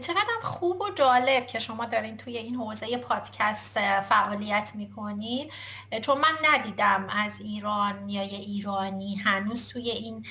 چقدر 0.00 0.26
خوب 0.42 0.80
و 0.80 0.90
جالب 0.94 1.46
که 1.46 1.58
شما 1.58 1.84
دارین 1.84 2.16
توی 2.16 2.36
این 2.38 2.54
حوزه 2.54 2.96
پادکست 2.96 3.78
فعالیت 4.00 4.72
می‌کنید 4.74 5.52
چون 6.02 6.18
من 6.18 6.52
ندیدم 6.52 7.06
از 7.10 7.40
ایران 7.40 8.08
یا 8.08 8.24
یه 8.24 8.38
ایرانی 8.38 9.14
هنوز 9.16 9.68
توی 9.68 9.90
این 9.90 10.26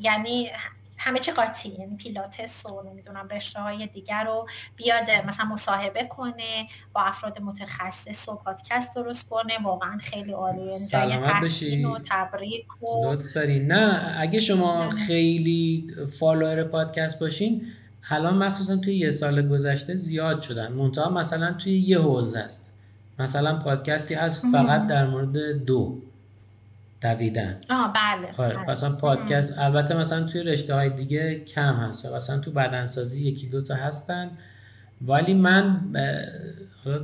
یعنی 0.00 0.50
همه 0.98 1.18
چی 1.18 1.32
قاطی 1.32 1.68
یعنی 1.68 1.96
پیلاتس 1.96 2.66
و 2.66 2.82
نمی‌دونم 2.82 3.28
رشته 3.28 3.60
های 3.60 3.86
دیگر 3.86 4.24
رو 4.24 4.46
بیاد 4.76 5.10
مثلا 5.26 5.46
مصاحبه 5.46 6.04
کنه 6.04 6.68
با 6.92 7.02
افراد 7.02 7.42
متخصص 7.42 8.28
و 8.28 8.36
پادکست 8.36 8.94
درست 8.94 9.28
کنه. 9.28 9.58
واقعا 9.62 9.98
خیلی 9.98 10.32
عالیه 10.32 10.72
سلامت 10.72 11.40
باشی 11.40 11.84
و 11.84 11.98
تبریک 12.10 12.82
و 12.82 13.16
نه 13.48 14.14
اگه 14.18 14.38
شما 14.40 14.90
خیلی 14.90 15.94
فالوور 16.20 16.64
پادکست 16.64 17.20
باشین 17.20 17.66
الان 18.10 18.34
مخصوصا 18.36 18.76
توی 18.76 18.96
یه 18.96 19.10
سال 19.10 19.48
گذشته 19.48 19.96
زیاد 19.96 20.40
شدن. 20.40 20.72
منتها 20.72 21.10
مثلا 21.10 21.52
توی 21.52 21.78
یه 21.78 21.98
حوزه 21.98 22.38
است. 22.38 22.70
مثلا 23.18 23.58
پادکستی 23.58 24.14
هست 24.14 24.42
فقط 24.52 24.86
در 24.86 25.06
مورد 25.06 25.64
دو. 25.64 25.98
دویدن. 27.00 27.56
آه 27.70 27.92
بله, 27.92 28.46
آره 28.46 28.56
بله. 28.56 28.70
مثلا 28.70 28.92
پادکست 28.92 29.58
البته 29.58 29.96
مثلا 29.96 30.22
توی 30.22 30.42
رشته 30.42 30.74
های 30.74 30.90
دیگه 30.90 31.40
کم 31.40 31.74
هست 31.74 32.04
یا 32.04 32.16
مثلا 32.16 32.38
تو 32.38 32.50
بدنسازی 32.50 33.28
یکی 33.28 33.46
دو 33.46 33.62
تا 33.62 33.74
هستن. 33.74 34.30
ولی 35.06 35.34
من 35.34 35.80
حالا 36.84 37.00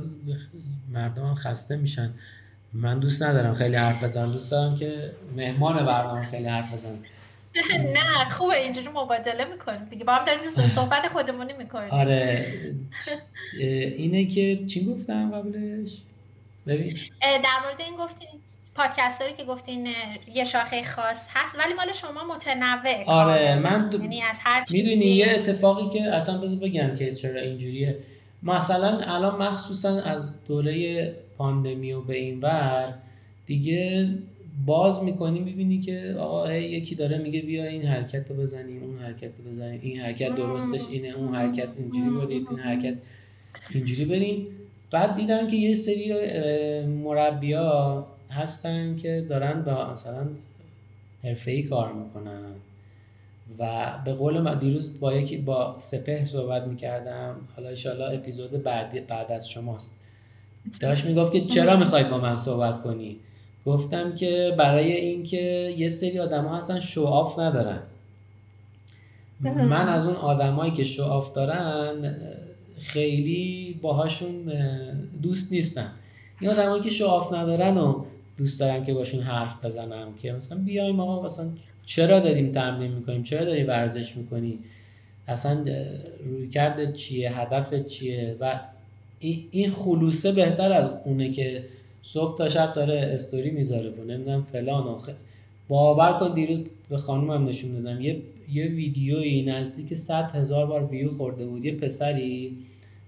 مردم 0.93 1.35
خسته 1.35 1.75
میشن. 1.75 2.09
من 2.73 2.99
دوست 2.99 3.23
ندارم 3.23 3.53
خیلی 3.53 3.75
حرف 3.75 4.03
بزنم. 4.03 4.31
دوست 4.31 4.51
دارم 4.51 4.75
که 4.75 5.11
مهمان 5.35 5.85
برنامه 5.85 6.21
خیلی 6.21 6.47
حرف 6.47 6.73
بزنم. 6.73 6.97
نه 7.93 8.29
خوبه 8.29 8.55
اینجوری 8.55 8.87
مبادله 8.87 9.45
می‌کنیم 9.45 9.85
دیگه. 9.89 10.05
با 10.05 10.13
هم 10.13 10.25
داریم 10.25 10.69
صحبت 10.69 11.07
خودمونی 11.07 11.53
می‌کنیم. 11.53 11.89
آره. 11.89 12.45
اینه 13.97 14.25
که 14.25 14.65
چی 14.67 14.85
گفتم 14.85 15.31
قبلش؟ 15.31 15.97
ببین. 16.67 16.97
در 17.21 17.59
مورد 17.63 17.81
این 17.87 17.97
گفتین 17.99 18.29
پادکستری 18.75 19.33
که 19.37 19.43
گفتین 19.43 19.87
یه 20.33 20.45
شاخه 20.45 20.83
خاص 20.83 21.27
هست 21.33 21.55
ولی 21.59 21.73
مال 21.73 21.93
شما 21.93 22.35
متنوع 22.35 23.03
آره 23.05 23.55
من 23.55 23.89
دو... 23.89 24.01
یعنی 24.01 24.21
از 24.21 24.39
هر 24.43 24.63
می‌دونی 24.71 25.05
یه 25.05 25.31
اتفاقی 25.31 25.99
که 25.99 26.15
اصلا 26.15 26.37
بذار 26.37 26.59
بگم 26.59 26.95
که 26.95 27.11
چرا 27.11 27.41
اینجوریه. 27.41 27.97
مثلا 28.43 28.99
الان 28.99 29.41
مخصوصا 29.41 30.01
از 30.01 30.45
دوره 30.45 31.15
پاندمی 31.37 31.93
و 31.93 32.01
به 32.01 32.15
این 32.15 32.39
ور 32.39 32.93
دیگه 33.45 34.09
باز 34.65 35.03
می‌کنی 35.03 35.39
می‌بینی 35.39 35.79
که 35.79 36.15
آقا 36.19 36.53
یکی 36.53 36.95
داره 36.95 37.17
میگه 37.17 37.41
بیا 37.41 37.65
این 37.65 37.81
حرکت 37.81 38.29
رو 38.29 38.35
بزنیم 38.35 38.83
اون 38.83 38.97
حرکت 38.97 39.31
رو 39.37 39.51
بزنیم. 39.51 39.79
این 39.83 39.99
حرکت 39.99 40.35
درستش 40.35 40.81
اینه 40.91 41.07
اون 41.07 41.35
حرکت 41.35 41.67
اینجوری 41.77 42.09
برید 42.09 42.47
این 42.49 42.59
حرکت 42.59 42.93
اینجوری 43.73 44.05
برین 44.05 44.47
بعد 44.91 45.15
دیدم 45.15 45.47
که 45.47 45.55
یه 45.55 45.73
سری 45.73 46.13
مربیا 46.85 48.05
هستن 48.29 48.95
که 48.95 49.25
دارن 49.29 49.61
با 49.61 49.91
مثلا 49.91 50.27
ای 51.45 51.63
کار 51.63 51.93
می‌کنن. 51.93 52.41
و 53.59 53.91
به 54.05 54.13
قول 54.13 54.41
من 54.41 54.59
دیروز 54.59 54.99
با 54.99 55.13
یکی 55.13 55.37
با 55.37 55.75
سپه 55.77 56.25
صحبت 56.25 56.67
می‌کردم. 56.67 57.35
حالا 57.55 57.69
ایشالا 57.69 58.07
اپیزود 58.07 58.63
بعد 58.63 59.07
بعد 59.07 59.31
از 59.31 59.49
شماست. 59.49 59.99
داشت 60.81 61.05
می‌گفت 61.05 61.31
که 61.31 61.41
چرا 61.41 61.77
می‌خواید 61.77 62.09
با 62.09 62.17
من 62.17 62.35
صحبت 62.35 62.81
کنی؟ 62.81 63.15
گفتم 63.65 64.15
که 64.15 64.55
برای 64.57 64.91
اینکه 64.91 65.75
یه 65.77 65.87
سری 65.87 66.19
آدم 66.19 66.45
ها 66.45 66.57
هستن 66.57 66.79
شو 66.79 67.41
ندارن. 67.41 67.79
من 69.41 69.89
از 69.89 70.05
اون 70.05 70.15
آدمایی 70.15 70.71
که 70.71 70.83
شو 70.83 71.31
دارن 71.35 72.15
خیلی 72.79 73.79
باهاشون 73.81 74.51
دوست 75.21 75.51
نیستم. 75.51 75.91
این 76.39 76.51
آدمایی 76.51 76.83
که 76.83 76.89
شعاف 76.89 77.33
ندارن 77.33 77.77
و 77.77 78.03
دوست 78.37 78.59
دارم 78.59 78.83
که 78.83 78.93
باشون 78.93 79.21
حرف 79.21 79.65
بزنم 79.65 80.07
که 80.21 80.31
مثلا 80.31 80.57
بیایم 80.57 80.99
آقا 80.99 81.25
مثلا 81.25 81.49
چرا 81.85 82.19
داریم 82.19 82.51
تمرین 82.51 82.91
می‌کنیم؟ 82.91 83.23
چرا 83.23 83.45
داری 83.45 83.63
ورزش 83.63 84.17
می‌کنی؟ 84.17 84.59
اصلا 85.27 85.65
روی 86.25 86.49
کرده 86.49 86.91
چیه؟ 86.91 87.39
هدف 87.39 87.87
چیه؟ 87.87 88.35
و 88.39 88.59
این 89.19 89.71
خلوصه 89.71 90.31
بهتر 90.31 90.73
از 90.73 90.89
اونه 91.05 91.31
که 91.31 91.63
صبح 92.03 92.37
تا 92.37 92.49
شب 92.49 92.73
داره 92.73 93.11
استوری 93.13 93.51
می‌ذاره 93.51 93.89
و 93.89 94.03
نمی‌دونم 94.03 94.43
فلان 94.43 94.83
آخه. 94.83 95.15
باور 95.67 96.19
کن 96.19 96.33
دیروز 96.33 96.59
به 96.89 96.97
خانومم 96.97 97.47
نشون 97.47 97.71
دادم. 97.83 98.01
یه 98.01 98.21
یه 98.51 98.65
ویدیویی 98.65 99.45
نزدیک 99.45 99.93
100 99.93 100.31
هزار 100.31 100.65
بار 100.65 100.85
ویو 100.85 101.17
خورده 101.17 101.45
بود. 101.47 101.65
یه 101.65 101.75
پسری 101.75 102.57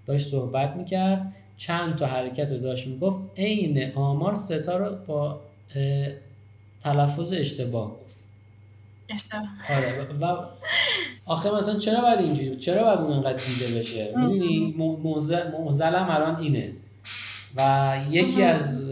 داشت 0.06 0.26
صحبت 0.30 0.76
می‌کرد. 0.76 1.32
چند 1.56 1.96
تا 1.96 2.06
حرکت 2.06 2.52
رو 2.52 2.58
داشت 2.58 2.86
می‌گفت. 2.86 3.20
عین 3.36 3.92
آمار 3.94 4.34
ستا 4.34 4.76
رو 4.76 4.96
با 5.06 5.40
تلفظ 6.82 7.32
اشتباه 7.32 7.90
گفت. 7.90 8.16
آره. 9.70 10.18
و 10.20 10.44
آخه 11.26 11.50
مثلا 11.50 11.78
چرا 11.78 12.00
باید 12.00 12.18
اینجوری 12.18 12.56
چرا 12.56 12.84
باید 12.84 12.98
اون 12.98 13.12
انقدر 13.12 13.42
دیده 13.44 13.78
بشه؟ 13.78 14.12
می‌دونی؟ 14.16 14.74
موزلم 15.52 16.06
الان 16.10 16.36
اینه. 16.36 16.72
و 17.56 17.96
یکی 18.10 18.42
از 18.42 18.90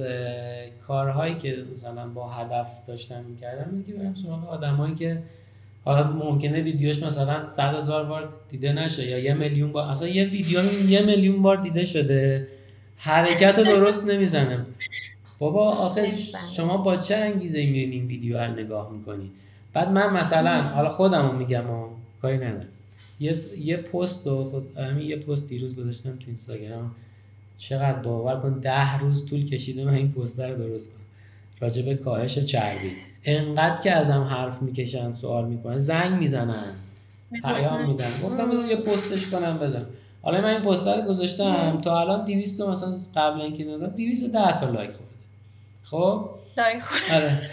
کارهایی 0.86 1.34
که 1.34 1.64
مثلا 1.74 2.06
با 2.06 2.28
هدف 2.28 2.86
داشتم 2.86 3.24
می‌کردم 3.24 3.70
اینه 3.70 3.84
که 3.84 3.92
برم 3.92 4.14
سراغ 4.14 4.48
آدمایی 4.48 4.94
که 4.94 5.18
حالا 5.84 6.10
ممکنه 6.12 6.60
ویدیوش 6.60 7.02
مثلا 7.02 7.44
صد 7.44 7.74
هزار 7.74 8.04
بار 8.04 8.28
دیده 8.50 8.72
نشه 8.72 9.06
یا 9.06 9.18
یه 9.18 9.34
میلیون 9.34 9.72
بار. 9.72 9.90
اصلا 9.90 10.08
یه 10.08 10.24
ویدیو 10.24 10.88
یه 10.88 11.02
میلیون 11.02 11.42
بار 11.42 11.56
دیده 11.56 11.84
شده. 11.84 12.46
حرکت 12.96 13.58
رو 13.58 13.64
درست 13.64 14.06
نمی‌زنم 14.06 14.66
بابا 15.38 15.70
آخه 15.70 16.12
شما 16.56 16.76
با 16.76 16.96
چه 16.96 17.16
انگیزه 17.16 17.66
میرین 17.66 17.90
این 17.90 18.06
ویدیو 18.06 18.38
رو 18.38 18.52
نگاه 18.52 18.92
می‌کنی؟ 18.92 19.30
بعد 19.72 19.88
من 19.88 20.12
مثلا 20.12 20.62
حالا 20.62 20.88
خودم 20.88 21.30
رو 21.30 21.36
میگم 21.38 21.70
و 21.70 21.88
کاری 22.22 22.36
ندارم. 22.36 22.68
یه 23.20 23.36
یه 23.58 23.76
پست 23.76 24.26
و 24.26 24.44
خود 24.44 24.78
همین 24.78 25.06
یه 25.06 25.16
پست 25.16 25.48
دیروز 25.48 25.76
گذاشتم 25.76 26.10
تو 26.10 26.24
اینستاگرام. 26.26 26.90
چقدر 27.58 27.98
باور 27.98 28.40
کن 28.40 28.58
ده 28.60 28.98
روز 28.98 29.26
طول 29.26 29.48
کشیده 29.48 29.84
من 29.84 29.94
این 29.94 30.12
پست 30.12 30.40
رو 30.40 30.56
درست 30.56 30.90
کنم. 30.90 31.04
راجب 31.60 31.94
کاهش 31.94 32.38
چربی. 32.38 32.90
انقدر 33.24 33.80
که 33.80 33.92
ازم 33.92 34.22
حرف 34.22 34.62
می‌کشن 34.62 35.12
سوال 35.12 35.44
می‌کنن 35.44 35.78
زنگ 35.78 36.20
می‌زنن. 36.20 36.74
پیام 37.42 37.88
میدن. 37.88 38.10
گفتم 38.24 38.50
بذار 38.50 38.66
یه 38.66 38.76
پستش 38.76 39.26
کنم 39.26 39.58
بزن. 39.58 39.86
حالا 40.22 40.40
من 40.40 40.50
این 40.50 40.60
پست 40.60 40.88
رو 40.88 41.02
گذاشتم. 41.02 41.80
تا 41.80 42.00
الان 42.00 42.24
200 42.24 42.60
مثلا 42.60 42.94
قبل 43.16 43.40
اینکه 43.40 43.64
نگاه 43.64 43.88
210 43.88 44.60
تا 44.60 44.70
like 44.70 44.90
خورده 44.90 45.14
خب؟ 45.84 46.30
like 46.56 46.82
آره. 47.12 47.50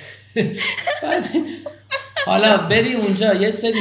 حالا 2.25 2.57
بری 2.57 2.93
اونجا 2.93 3.33
یه 3.33 3.51
سری 3.51 3.79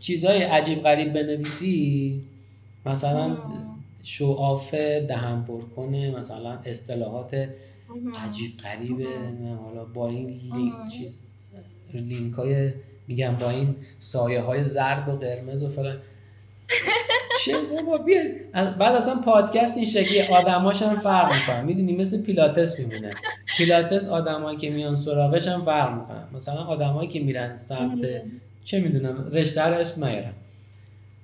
چیزای 0.00 0.42
عجیب 0.42 0.82
غریب 0.82 1.12
بنویسی. 1.12 2.20
مثلا 2.86 3.36
show 4.04 4.32
off 4.32 4.74
دهن 5.08 5.42
پر 5.42 5.60
کنه 5.76 6.10
مثلا 6.10 6.58
اصطلاحات 6.64 7.34
عجیب 8.24 8.56
غریبه. 8.64 9.06
حالا 9.64 9.84
با 9.84 10.08
این 10.08 10.26
لینک 10.26 10.88
چیز 10.92 11.20
لینک 11.94 12.34
های 12.34 12.72
میگم 13.08 13.36
با 13.36 13.50
این 13.50 13.76
سایه 13.98 14.40
های 14.40 14.64
زرد 14.64 15.08
و 15.08 15.12
قرمز 15.12 15.62
و 15.62 15.68
فلان. 15.68 15.96
چه 17.44 17.52
بابا 17.62 17.98
بیا. 17.98 18.22
بعد 18.52 18.94
اصلا 18.94 19.14
پادکست 19.14 19.76
این 19.76 19.86
شکلی 19.86 20.22
آدماش 20.22 20.82
هم 20.82 20.96
فرق 20.96 21.32
می‌کنن 21.34 21.64
می‌دونی 21.64 21.96
مثل 21.96 22.22
پیلاتس 22.22 22.78
میمونه 22.78 23.10
پیلاتس 23.56 24.08
آدمایی 24.08 24.58
که 24.58 24.70
میان 24.70 24.96
سراغش 24.96 25.48
هم 25.48 25.64
فرق 25.64 26.00
می‌کنن 26.00 26.24
مثلا 26.34 26.64
آدمایی 26.64 27.08
که 27.08 27.20
میرن 27.20 27.56
سمت 27.56 28.06
چه 28.64 28.80
می‌دونم 28.80 29.30
رشته 29.32 29.62
رو 29.62 29.74
اسم 29.74 30.04
نیارم. 30.04 30.34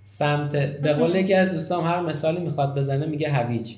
سمت 0.05 0.57
به 0.57 0.93
قول 0.93 1.15
یکی 1.15 1.35
از 1.35 1.53
دوستام 1.53 1.85
هر 1.85 2.01
مثالی 2.01 2.41
می‌خواد 2.41 2.79
بزنه 2.79 3.07
میگه 3.07 3.31
هویج. 3.31 3.75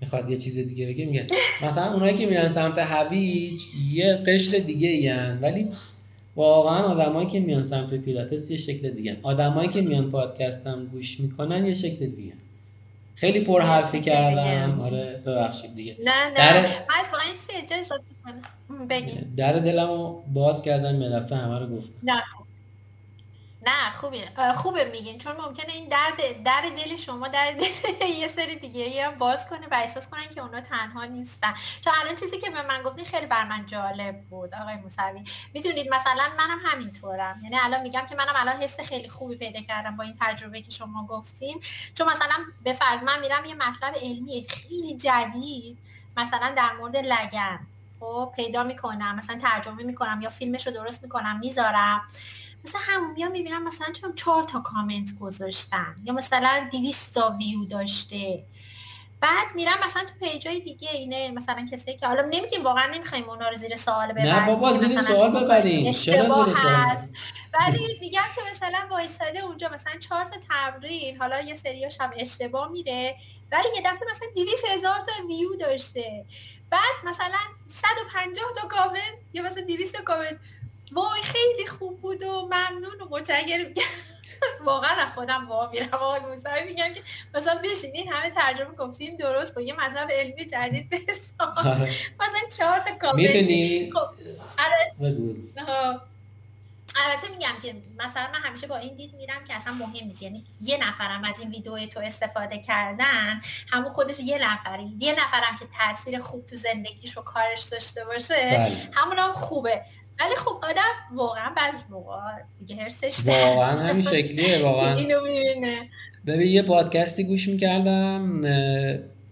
می‌خواد 0.00 0.30
یه 0.30 0.36
چیز 0.36 0.58
دیگه 0.58 0.86
بگه 0.86 1.04
میگه 1.04 1.26
مثلا 1.66 1.92
اونایی 1.92 2.16
که 2.16 2.26
میرن 2.26 2.48
سمت 2.48 2.78
هویج 2.78 3.62
یه 3.92 4.14
قشر 4.14 4.58
دیگه 4.58 4.88
این 4.88 5.38
ولی 5.38 5.68
واقعا 6.36 6.82
آدمایی 6.82 7.28
که 7.28 7.40
میان 7.40 7.62
سمت 7.62 7.94
پیلاتس 7.94 8.50
یه 8.50 8.56
شکل 8.56 8.90
دیگه 8.90 9.16
آدمایی 9.22 9.68
که 9.68 9.82
میان 9.82 10.10
پادکستم 10.10 10.84
گوش 10.92 11.20
می‌کنن 11.20 11.66
یه 11.66 11.74
شکل 11.74 12.06
دیگه 12.06 12.32
خیلی 13.14 13.40
پر 13.40 13.60
حرفی 13.60 14.00
کردم 14.00 14.80
آره 14.80 15.20
ببخشید 15.26 15.74
دیگه. 15.74 15.96
نه 16.04 16.26
نه. 16.26 16.34
در... 16.34 16.66
من 18.24 19.28
در 19.36 19.58
دلمو 19.58 20.20
باز 20.34 20.62
کردم 20.62 20.96
ملفه 20.96 21.36
همه 21.36 21.58
رو 21.58 21.66
گفتم. 21.66 21.92
نه 22.02 22.22
نه 23.62 23.92
خوبه 24.00 24.28
خوبه 24.56 24.84
میگین 24.84 25.18
چون 25.18 25.36
ممکنه 25.36 25.72
این 25.72 25.88
درد 25.88 26.42
در 26.44 26.62
دل 26.76 26.96
شما 26.96 27.28
در 27.28 27.54
یه 28.20 28.28
سری 28.28 28.56
دیگه 28.56 29.06
هم 29.06 29.18
باز 29.18 29.48
کنه 29.48 29.66
و 29.70 29.74
احساس 29.74 30.08
کنن 30.08 30.28
که 30.34 30.40
اونا 30.40 30.60
تنها 30.60 31.04
نیستن. 31.04 31.54
چون 31.84 31.92
الان 32.02 32.14
چیزی 32.16 32.38
که 32.38 32.50
به 32.50 32.62
من 32.62 32.82
گفتین 32.82 33.04
خیلی 33.04 33.26
بر 33.26 33.44
من 33.44 33.66
جالب 33.66 34.20
بود 34.20 34.54
آقای 34.54 34.76
موسوی. 34.76 35.24
می‌دونید 35.54 35.94
مثلا 35.94 36.28
منم 36.38 36.58
همینطورم. 36.64 37.40
یعنی 37.42 37.56
الان 37.58 37.82
میگم 37.82 38.06
که 38.08 38.14
منم 38.14 38.32
الان 38.36 38.56
حس 38.56 38.80
خیلی 38.80 39.08
خوبی 39.08 39.36
پیدا 39.36 39.60
کردم 39.60 39.96
با 39.96 40.04
این 40.04 40.16
تجربه 40.20 40.62
که 40.62 40.70
شما 40.70 41.06
گفتین. 41.06 41.60
چون 41.94 42.12
مثلا 42.12 42.44
به 42.64 42.72
فرض 42.72 43.02
من 43.02 43.20
میرم 43.20 43.44
یه 43.44 43.54
مطلب 43.54 43.94
علمی 44.02 44.46
خیلی 44.48 44.96
جدید 44.96 45.78
مثلا 46.16 46.52
در 46.56 46.72
مورد 46.72 46.96
لگن. 46.96 47.66
خب 48.00 48.32
پیدا 48.36 48.64
می‌کنم 48.64 49.16
مثلا 49.16 49.38
ترجمه 49.38 49.82
می‌کنم 49.82 50.20
یا 50.22 50.28
فیلمش 50.28 50.66
رو 50.66 50.72
درست 50.72 51.02
می‌کنم 51.02 51.38
می‌ذارم. 51.38 52.06
مثلا 52.64 52.80
همون 52.84 53.10
میام 53.10 53.32
می‌بینم 53.32 53.64
مثلا 53.64 53.92
چون 53.92 54.14
چهار 54.14 54.44
تا 54.44 54.60
کامنت 54.60 55.18
گذاشتن 55.20 55.96
یا 56.04 56.12
مثلا 56.12 56.68
200 56.72 57.14
تا 57.14 57.36
ویو 57.38 57.64
داشته. 57.64 58.44
بعد 59.20 59.54
میرم 59.54 59.78
مثلا 59.84 60.02
تو 60.02 60.26
پیجای 60.26 60.60
دیگه 60.60 60.90
اینه 60.90 61.30
مثلا 61.30 61.68
کسی 61.72 61.96
که 61.96 62.06
حالا 62.06 62.22
نمیگیم 62.22 62.64
واقعا 62.64 62.86
نمی‌خوایم 62.94 63.30
اونا 63.30 63.48
رو 63.48 63.56
زیر 63.56 63.76
سوال 63.76 64.12
ببریم 64.12 64.34
نه 64.34 64.46
بابا 64.46 64.72
زیر 64.78 65.02
سوال 65.02 65.44
ببریم. 65.44 65.86
اشتباه 65.86 66.52
هست. 66.56 67.14
ولی 67.54 67.98
میگم 68.00 68.22
که 68.36 68.40
مثلا 68.50 68.78
وایساده 68.90 69.38
اونجا 69.38 69.68
مثلا 69.68 69.92
چهار 69.98 70.24
تا 70.24 70.40
تمرین 70.48 71.16
حالا 71.16 71.40
یه 71.40 71.54
سریاش 71.54 72.00
هم 72.00 72.10
اشتباه 72.16 72.68
میره 72.68 73.16
ولی 73.52 73.68
یه 73.74 73.80
دفعه 73.80 74.10
مثلا 74.10 74.28
200 74.36 74.64
هزار 74.68 74.98
تا 74.98 75.26
ویو 75.28 75.54
داشته. 75.60 76.24
بعد 76.70 76.94
مثلا 77.04 77.38
150 77.68 78.44
تا 78.56 78.68
کامنت 78.68 79.14
یا 79.32 79.42
مثلا 79.42 79.62
200 79.64 79.96
تا 79.96 80.02
کامنت. 80.02 80.38
وای 80.92 81.22
خیلی 81.22 81.66
خوب 81.66 82.00
بود 82.00 82.22
و 82.22 82.42
ممنون 82.42 83.00
و 83.00 83.08
متشکرم. 83.10 83.74
واقعا 84.64 85.10
خودم 85.14 85.48
وا 85.48 85.70
میرم. 85.70 85.88
آقای 85.92 86.20
موسوی 86.20 86.64
میگم 86.66 86.94
که 86.94 87.02
مثلا 87.34 87.60
بشینین 87.64 88.12
همه 88.12 88.30
ترجمه 88.30 88.74
کن 88.76 88.92
فیلم 88.92 89.16
درست 89.16 89.54
کن 89.54 89.60
یه 89.60 89.74
مطلب 89.74 90.10
علمی 90.10 90.46
جدید 90.46 90.90
بسان 90.90 91.66
آره. 91.66 91.90
مثلا 92.20 92.48
چهار 92.56 92.78
تا 92.78 92.94
کامنت. 92.94 93.92
خب 93.92 94.08
آره. 94.58 96.00
البته 96.96 97.28
میگم 97.30 97.54
که 97.62 97.74
مثلا 97.98 98.26
من 98.32 98.40
همیشه 98.42 98.66
با 98.66 98.76
این 98.76 98.96
دید 98.96 99.14
میرم 99.14 99.44
که 99.44 99.54
اصلا 99.54 99.72
مهم 99.72 100.06
نیست. 100.06 100.22
یعنی 100.22 100.44
یه 100.62 100.88
نفرم 100.88 101.24
از 101.24 101.38
این 101.38 101.50
ویدیو 101.50 101.86
تو 101.86 102.00
استفاده 102.00 102.58
کردن 102.58 103.40
همون 103.68 103.92
خودش 103.92 104.20
یه 104.20 104.38
نفری. 104.38 104.96
یه 104.98 105.12
نفرم 105.12 105.56
که 105.60 105.66
تاثیر 105.78 106.20
خوب 106.20 106.46
تو 106.46 106.56
زندگیش 106.56 107.18
و 107.18 107.22
کارش 107.22 107.62
داشته 107.62 108.04
باشه 108.04 108.34
بله. 108.34 108.90
همون 108.92 109.18
هم 109.18 109.32
خوبه. 109.32 109.82
ولی 110.20 110.36
خب 110.36 110.64
آدم 110.64 111.16
واقعا 111.16 111.50
بعض 111.56 111.80
موقع 111.90 112.16
دیگه 112.58 112.82
هرسش 112.82 113.26
واقعا 113.26 113.76
همین 113.76 114.02
شکلیه 114.02 114.62
واقعا. 114.62 114.94
اینو 114.94 115.20
می‌بینه. 115.20 115.76
ببین 116.26 116.50
یه 116.50 116.62
پادکستی 116.62 117.24
گوش 117.24 117.48
می‌کردم 117.48 118.46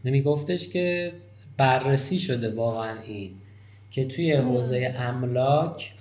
نمیگفتش 0.05 0.69
که 0.69 1.13
بررسی 1.57 2.19
شده 2.19 2.55
واقعا 2.55 3.01
این 3.01 3.31
که 3.91 4.05
توی 4.05 4.33
حوزه 4.33 4.95
املاک 4.99 5.93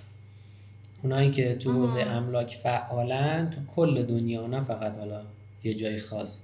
اونایی 1.02 1.30
که 1.30 1.54
تو 1.54 1.72
حوزه 1.72 2.00
املاک 2.00 2.56
فعالن 2.62 3.50
تو 3.50 3.60
کل 3.76 4.02
دنیا 4.02 4.46
نه 4.46 4.64
فقط 4.64 4.98
حالا 4.98 5.20
یه 5.64 5.74
جای 5.74 5.98
خاص 5.98 6.40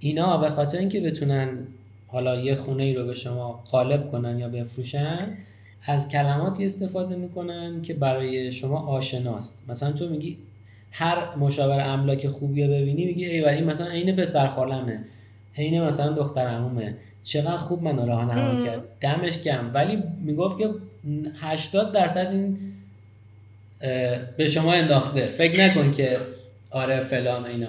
اینا 0.00 0.36
به 0.36 0.48
خاطر 0.48 0.78
اینکه 0.78 1.00
بتونن 1.00 1.66
حالا 2.08 2.40
یه 2.40 2.54
خونه 2.54 2.82
ای 2.82 2.94
رو 2.94 3.06
به 3.06 3.14
شما 3.14 3.64
قالب 3.70 4.10
کنن 4.10 4.38
یا 4.38 4.48
بفروشن 4.48 5.36
از 5.86 6.08
کلماتی 6.08 6.64
استفاده 6.64 7.16
می‌کنن 7.16 7.82
که 7.82 7.94
برای 7.94 8.52
شما 8.52 8.78
آشناست. 8.78 9.62
مثلا 9.68 9.92
تو 9.92 10.08
میگی 10.08 10.36
هر 10.90 11.36
مشاور 11.36 11.80
املاک 11.80 12.28
خوبی 12.28 12.62
رو 12.62 12.70
ببینی 12.70 13.04
میگی 13.04 13.24
ای 13.24 13.44
این 13.44 13.64
مثلا 13.64 13.86
عین 13.86 14.16
پسر 14.16 14.46
خالمه 14.46 15.04
عین 15.58 15.82
مثلا 15.82 16.12
دختر 16.12 16.46
عمومه. 16.46 16.94
چقدر 17.24 17.56
خوب 17.56 17.82
من 17.82 18.06
راهنمایی 18.06 18.66
کرد. 18.66 18.82
دمش 19.00 19.38
گم 19.38 19.70
ولی 19.74 20.02
می‌گفت 20.24 20.58
که 20.58 20.70
80 21.40 21.92
درصد 21.92 22.28
این 22.32 22.58
به 24.36 24.46
شما 24.46 24.72
انداخته. 24.72 25.26
فکر 25.26 25.64
نکن 25.64 25.92
که 25.92 26.18
آره 26.70 27.00
فلان 27.00 27.44
اینا. 27.44 27.66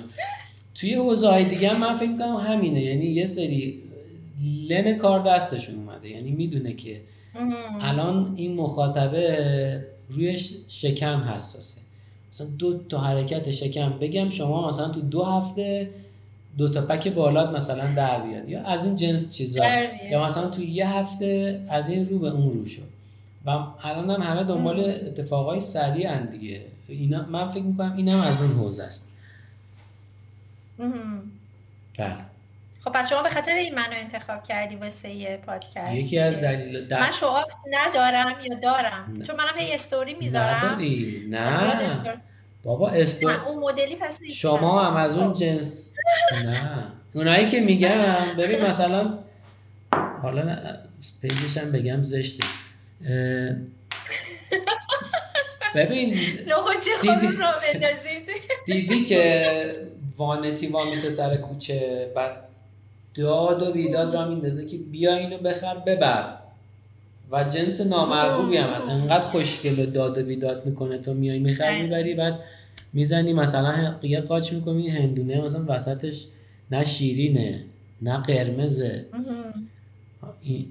توی 0.75 0.93
حوزه 0.93 1.27
های 1.27 1.45
دیگه 1.45 1.79
من 1.79 1.95
فکر 1.95 2.11
کنم 2.17 2.35
همینه. 2.35 2.81
یعنی 2.81 3.05
یه 3.05 3.25
سری 3.25 3.79
لن 4.69 4.97
کار 4.97 5.35
دستشون 5.35 5.75
اومده. 5.75 6.09
یعنی 6.09 6.31
می‌دونه 6.31 6.73
که 6.73 6.97
الان 7.81 8.33
این 8.35 8.55
مخاطبه 8.55 9.85
روی 10.09 10.37
شکم 10.67 11.17
حساسه. 11.19 11.81
مثلا 12.31 12.47
دو 12.47 12.77
تا 12.83 12.99
حرکت 12.99 13.51
شکم 13.51 13.89
بگم 13.89 14.29
شما 14.29 14.69
مثلا 14.69 14.89
تو 14.89 15.01
دو 15.01 15.23
هفته 15.23 15.89
دو 16.57 16.69
تا 16.69 16.81
پک 16.81 17.07
بالات 17.07 17.55
مثلا 17.55 17.95
در 17.95 18.21
بیاد. 18.21 18.49
یا 18.49 18.63
از 18.63 18.85
این 18.85 18.95
جنس 18.95 19.31
چیزا. 19.31 19.63
یا 20.11 20.25
مثلا 20.25 20.49
تو 20.49 20.63
یه 20.63 20.89
هفته 20.89 21.61
از 21.69 21.89
این 21.89 22.09
رو 22.09 22.19
به 22.19 22.29
اون 22.29 22.53
رو 22.53 22.65
شد 22.65 22.91
و 23.45 23.49
الان 23.83 24.09
هم 24.09 24.21
همه 24.21 24.43
دنبال 24.43 24.79
اتفاقای 24.79 25.59
سریع 25.59 26.25
دیگه. 26.25 26.61
اینا 26.87 27.25
من 27.25 27.49
فکر 27.49 27.63
می‌کنم 27.63 27.93
اینم 27.97 28.19
از 28.19 28.41
اون 28.41 28.51
حوزه 28.51 28.83
است. 28.83 29.11
بله. 31.97 32.30
خب 32.83 32.91
پس 32.91 33.09
شما 33.09 33.23
به 33.23 33.29
خاطر 33.29 33.51
این 33.51 33.75
منو 33.75 33.93
انتخاب 33.93 34.43
کردی 34.43 34.75
واسه 34.75 35.37
پادکست 35.37 35.93
یکی 35.93 36.19
از 36.19 36.41
دلیل 36.41 36.87
در... 36.87 36.99
من 36.99 37.11
شعاف 37.11 37.53
ندارم 37.71 38.35
یا 38.43 38.55
دارم؟ 38.59 39.13
نه. 39.17 39.25
چون 39.25 39.35
منم 39.35 39.57
هی 39.57 39.73
استوری 39.73 40.13
می‌ذارم. 40.13 40.65
نداری. 40.65 41.25
نه. 41.29 42.21
بابا 42.63 42.89
استوری 42.89 43.35
اون 43.35 43.63
مدلی 43.63 43.95
پس 43.95 44.19
شما 44.23 44.85
هم 44.85 44.95
از 44.95 45.17
اون 45.17 45.33
خب. 45.33 45.39
جنس 45.39 45.93
نه. 46.45 46.83
اونایی 47.13 47.47
که 47.47 47.59
میگم 47.59 48.15
ببین 48.37 48.65
مثلا 48.65 49.19
حالا 50.21 50.57
پیجش 51.21 51.57
هم 51.57 51.71
بگم 51.71 52.03
زشته. 52.03 52.47
ببین 55.75 56.17
دیدی, 57.01 57.37
دیدی 58.65 59.05
که 59.05 59.75
وانتی 60.17 60.67
وامیسه 60.67 61.09
سر 61.09 61.37
کوچه 61.37 62.11
بعد 62.15 62.50
داد 63.15 63.61
و 63.61 63.71
بیداد 63.71 64.13
را 64.13 64.27
میندازه 64.29 64.65
که 64.65 64.77
بیا 64.77 65.15
اینو 65.15 65.37
بخر 65.37 65.75
ببر. 65.75 66.37
و 67.31 67.43
جنس 67.43 67.81
نامرغوبی 67.81 68.57
هم 68.57 68.69
هست. 68.69 68.89
انقدر 68.89 69.25
خوشگل 69.25 69.79
و 69.79 69.85
داد 69.85 70.17
و 70.17 70.23
بیداد 70.23 70.65
می‌کنه. 70.65 70.97
تو 70.97 71.13
میای 71.13 71.39
می‌خری 71.39 71.81
می‌بری 71.81 72.13
بعد 72.13 72.39
می‌زنی. 72.93 73.33
مثلا 73.33 73.95
یه 74.01 74.21
قاچ 74.21 74.53
می‌کنی 74.53 74.89
هندونه. 74.89 75.41
مثلا 75.41 75.65
وسطش 75.67 76.25
نه 76.71 76.85
شیرینه 76.85 77.63
نه 78.01 78.17
قرمزه. 78.17 79.05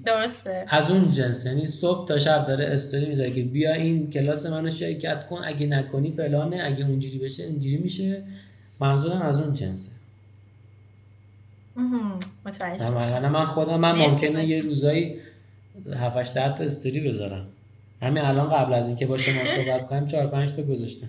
درسته. 0.05 0.65
از 0.67 0.91
اون 0.91 1.11
جنس. 1.11 1.45
یعنی 1.45 1.65
صبح 1.65 2.07
تا 2.07 2.19
شب 2.19 2.47
داره 2.47 2.65
استوری 2.65 3.05
می‌ذاره 3.05 3.31
که 3.31 3.43
بیا 3.43 3.73
این 3.73 4.11
کلاس 4.11 4.45
منو 4.45 4.69
شرکت 4.69 5.27
کن. 5.27 5.41
اگه 5.45 5.67
نکنی 5.67 6.11
فلانه. 6.11 6.61
اگه 6.63 6.87
اونجوری 6.87 7.17
بشه 7.17 7.43
اینجوری 7.43 7.77
میشه. 7.77 8.23
منظورم 8.79 9.21
از 9.21 9.39
اون 9.39 9.53
جنسه. 9.53 9.91
متوجه 12.45 12.89
من 13.29 13.45
خودم 13.45 13.79
من 13.79 13.91
ممکنه 13.99 14.45
یه 14.45 14.61
روزایی 14.61 15.15
7 15.95 16.33
تا 16.33 16.63
استوری 16.63 17.11
بذارم. 17.11 17.47
همین 18.01 18.23
الان 18.23 18.49
قبل 18.49 18.73
از 18.73 18.87
اینکه 18.87 19.05
با 19.05 19.17
شما 19.17 19.43
صحبت 19.43 19.87
کنم 19.87 20.07
4 20.07 20.27
5 20.27 20.55
تا 20.55 20.61
گذاشتم. 20.61 21.07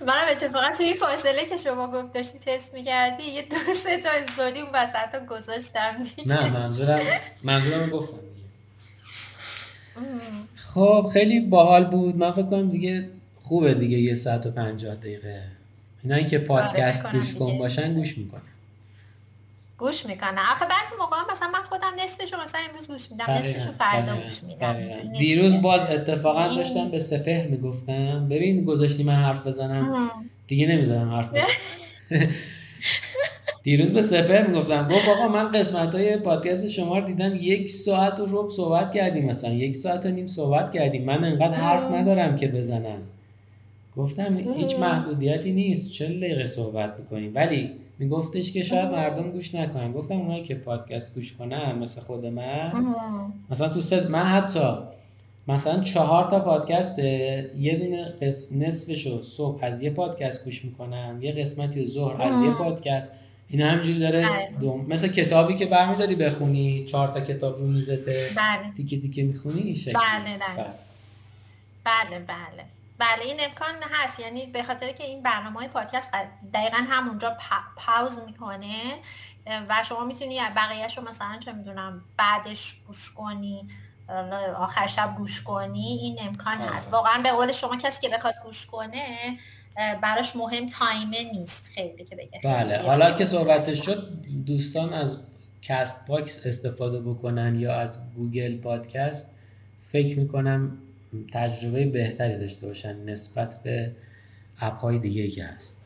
منم 0.00 0.26
اتفاقا 0.30 0.66
توی 0.76 0.94
فاصله 0.94 1.44
که 1.44 1.56
شما 1.56 1.90
گفت 1.90 2.12
داشتی 2.12 2.38
تست 2.38 2.74
می‌کردی 2.74 3.22
یه 3.22 3.42
دو 3.42 3.72
سه 3.74 3.98
تا 3.98 4.08
استوری 4.10 4.60
اون 4.60 4.70
وسط 4.74 5.26
گذاشتم 5.26 6.02
دیگه. 6.02 6.34
نه 6.34 6.50
منظورم 6.50 7.00
منظورم 7.42 7.90
گفتم 7.90 8.16
خب 10.56 11.10
خیلی 11.12 11.40
باحال 11.40 11.84
بود. 11.84 12.16
من 12.16 12.32
فکر 12.32 12.42
کنم 12.42 12.68
دیگه 12.68 13.08
خوبه 13.40 13.74
دیگه 13.74 13.98
یه 13.98 14.14
ساعت 14.14 14.46
و 14.46 14.50
پنجاه 14.50 14.94
دقیقه. 14.94 15.42
اینا 16.04 16.22
که 16.22 16.38
پادکست 16.38 17.06
آره، 17.06 17.18
گوش 17.18 17.34
کن 17.34 17.58
باشن 17.58 17.94
گوش 17.94 18.18
می‌کنن. 18.18 18.40
گوش 19.78 20.06
می‌کنه. 20.06 20.40
آخه 20.52 20.64
بعضی 20.64 20.94
موقع 20.98 21.16
مثلا 21.32 21.48
من 21.48 21.62
خودم 21.62 22.04
نصفشو 22.04 22.36
مثلا 22.44 22.60
امروز 22.70 22.88
گوش 22.88 23.10
میدم 23.10 23.24
نصفشو 23.30 23.72
فردا 23.72 24.16
گوش 24.24 24.42
میدم. 24.42 24.76
دیروز 25.18 25.62
باز 25.62 25.90
اتفاقا 25.90 26.48
داشتم 26.48 26.88
به 26.88 27.00
سپهر 27.00 27.46
می‌گفتم. 27.46 28.28
ببین 28.28 28.64
گذاشتی 28.64 29.02
من 29.02 29.14
حرف 29.14 29.46
بزنم. 29.46 30.10
دیگه 30.46 30.66
نمی‌زنم 30.66 31.10
حرف 31.10 31.28
دیروز 33.62 33.92
به 33.92 34.02
سپهر 34.02 34.46
می‌گفتم. 34.46 34.88
گفت 34.88 35.08
آقا 35.08 35.28
من 35.28 35.52
قسمت 35.52 35.94
های 35.94 36.16
پادکست 36.16 36.68
شما 36.68 36.98
رو 36.98 37.06
دیدم. 37.06 37.36
یک 37.40 37.70
ساعت 37.70 38.20
و 38.20 38.26
رب 38.26 38.50
صحبت 38.50 38.92
کردیم 38.92 39.24
مثلا. 39.24 39.50
یک 39.50 39.76
ساعت 39.76 40.06
و 40.06 40.08
نیم 40.08 40.26
صحبت 40.26 40.72
کردیم. 40.72 41.04
من 41.04 41.24
انقدر 41.24 41.54
حرف 41.54 41.92
ندارم 41.92 42.36
که 42.36 42.48
بزنم. 42.48 43.02
گفتم 43.96 44.38
هیچ 44.56 44.76
محدودیتی 44.76 45.52
نیست. 45.52 45.92
چه 45.92 46.06
دقیقه 46.06 46.46
صحبت 46.46 46.94
می‌کنیم. 46.98 47.32
ولی 47.34 47.70
میگفتش 47.98 48.52
که 48.52 48.62
شاید 48.62 48.88
مردم 48.88 49.30
گوش 49.30 49.54
نکنن. 49.54 49.92
گفتم 49.92 50.14
اونایی 50.14 50.42
که 50.42 50.54
پادکست 50.54 51.14
گوش 51.14 51.32
کنن 51.32 51.78
مثل 51.78 52.00
خود 52.00 52.26
من. 52.26 52.72
مثلا 53.50 53.68
تو 53.68 53.80
ست 53.80 54.10
من 54.10 54.24
حتی 54.24 54.72
مثلا 55.48 55.82
چهار 55.82 56.24
تا 56.24 56.40
پادکست 56.40 56.98
یه 56.98 57.78
دونه 57.78 58.04
قسم 58.22 58.62
نصفشو 58.62 59.22
صبح 59.22 59.64
از 59.64 59.82
یه 59.82 59.90
پادکست 59.90 60.44
گوش 60.44 60.64
می‌کنم 60.64 61.18
یه 61.22 61.32
قسمتی 61.32 61.86
ظهر 61.86 62.22
از 62.22 62.42
یه 62.42 62.54
پادکست. 62.58 63.10
این 63.48 63.60
همجوری 63.60 63.98
داره 63.98 64.20
بله. 64.20 64.50
دوم 64.60 64.86
مثل 64.88 65.08
کتابی 65.08 65.56
که 65.56 65.66
برمیداری 65.66 66.16
بخونی 66.16 66.84
چهار 66.84 67.08
تا 67.08 67.20
کتاب 67.20 67.58
رو 67.58 67.66
میزته 67.66 68.30
بله. 68.36 68.72
دیگه 68.76 68.98
دیگه 68.98 69.22
می‌خونی 69.22 69.60
این 69.60 69.74
شکل 69.74 69.92
بله 69.92 70.38
بله. 70.38 70.64
بله. 70.64 70.74
بله 71.84 72.18
بله. 72.18 72.64
بله 72.98 73.24
این 73.24 73.36
امکان 73.40 73.74
هست. 73.90 74.20
یعنی 74.20 74.46
به 74.46 74.62
خاطر 74.62 74.92
که 74.92 75.04
این 75.04 75.22
برنامه 75.22 75.58
های 75.58 75.68
پادکست 75.68 76.10
دقیقا 76.54 76.76
همونجا 76.76 77.36
pause 77.76 78.18
می‌کنه 78.26 78.74
و 79.68 79.74
شما 79.88 80.04
می‌تونی 80.04 80.40
بقیهش 80.56 80.98
رو 80.98 81.08
مثلا 81.08 81.38
چه 81.44 81.52
می‌دونم 81.52 82.04
بعدش 82.16 82.74
گوش 82.86 83.10
کنی 83.10 83.68
آخر 84.56 84.86
شب 84.86 85.14
گوش 85.16 85.42
کنی 85.42 85.98
این 86.02 86.16
امکان 86.20 86.58
هست. 86.58 86.88
آره. 86.88 86.96
واقعا 86.96 87.22
به 87.22 87.30
قول 87.30 87.52
شما 87.52 87.76
کسی 87.76 88.08
که 88.08 88.16
بخواد 88.16 88.34
گوش 88.44 88.66
کنه 88.66 89.04
براش 90.02 90.36
مهم 90.36 90.68
time 90.68 91.19
ه 91.19 91.32
نیست 91.32 91.70
خیلی 91.74 92.04
که 92.04 92.16
بگه. 92.16 92.40
بله. 92.44 92.82
حالا 92.82 93.12
که 93.12 93.24
صحبتش 93.24 93.84
شد 93.84 94.26
دوستان 94.46 94.92
از 94.92 95.26
Castbox 95.62 96.46
استفاده 96.46 97.00
بکنن 97.00 97.60
یا 97.60 97.80
از 97.80 98.14
Google 98.14 98.58
Podcast 98.58 99.30
فکر 99.92 100.18
می‌کنم 100.18 100.78
تجربه 101.32 101.86
بهتری 101.86 102.38
داشته 102.38 102.66
باشن 102.66 103.04
نسبت 103.04 103.62
به 103.62 103.92
app 104.60 104.80
های 104.80 104.98
دیگه 104.98 105.28
که 105.28 105.44
هست. 105.44 105.78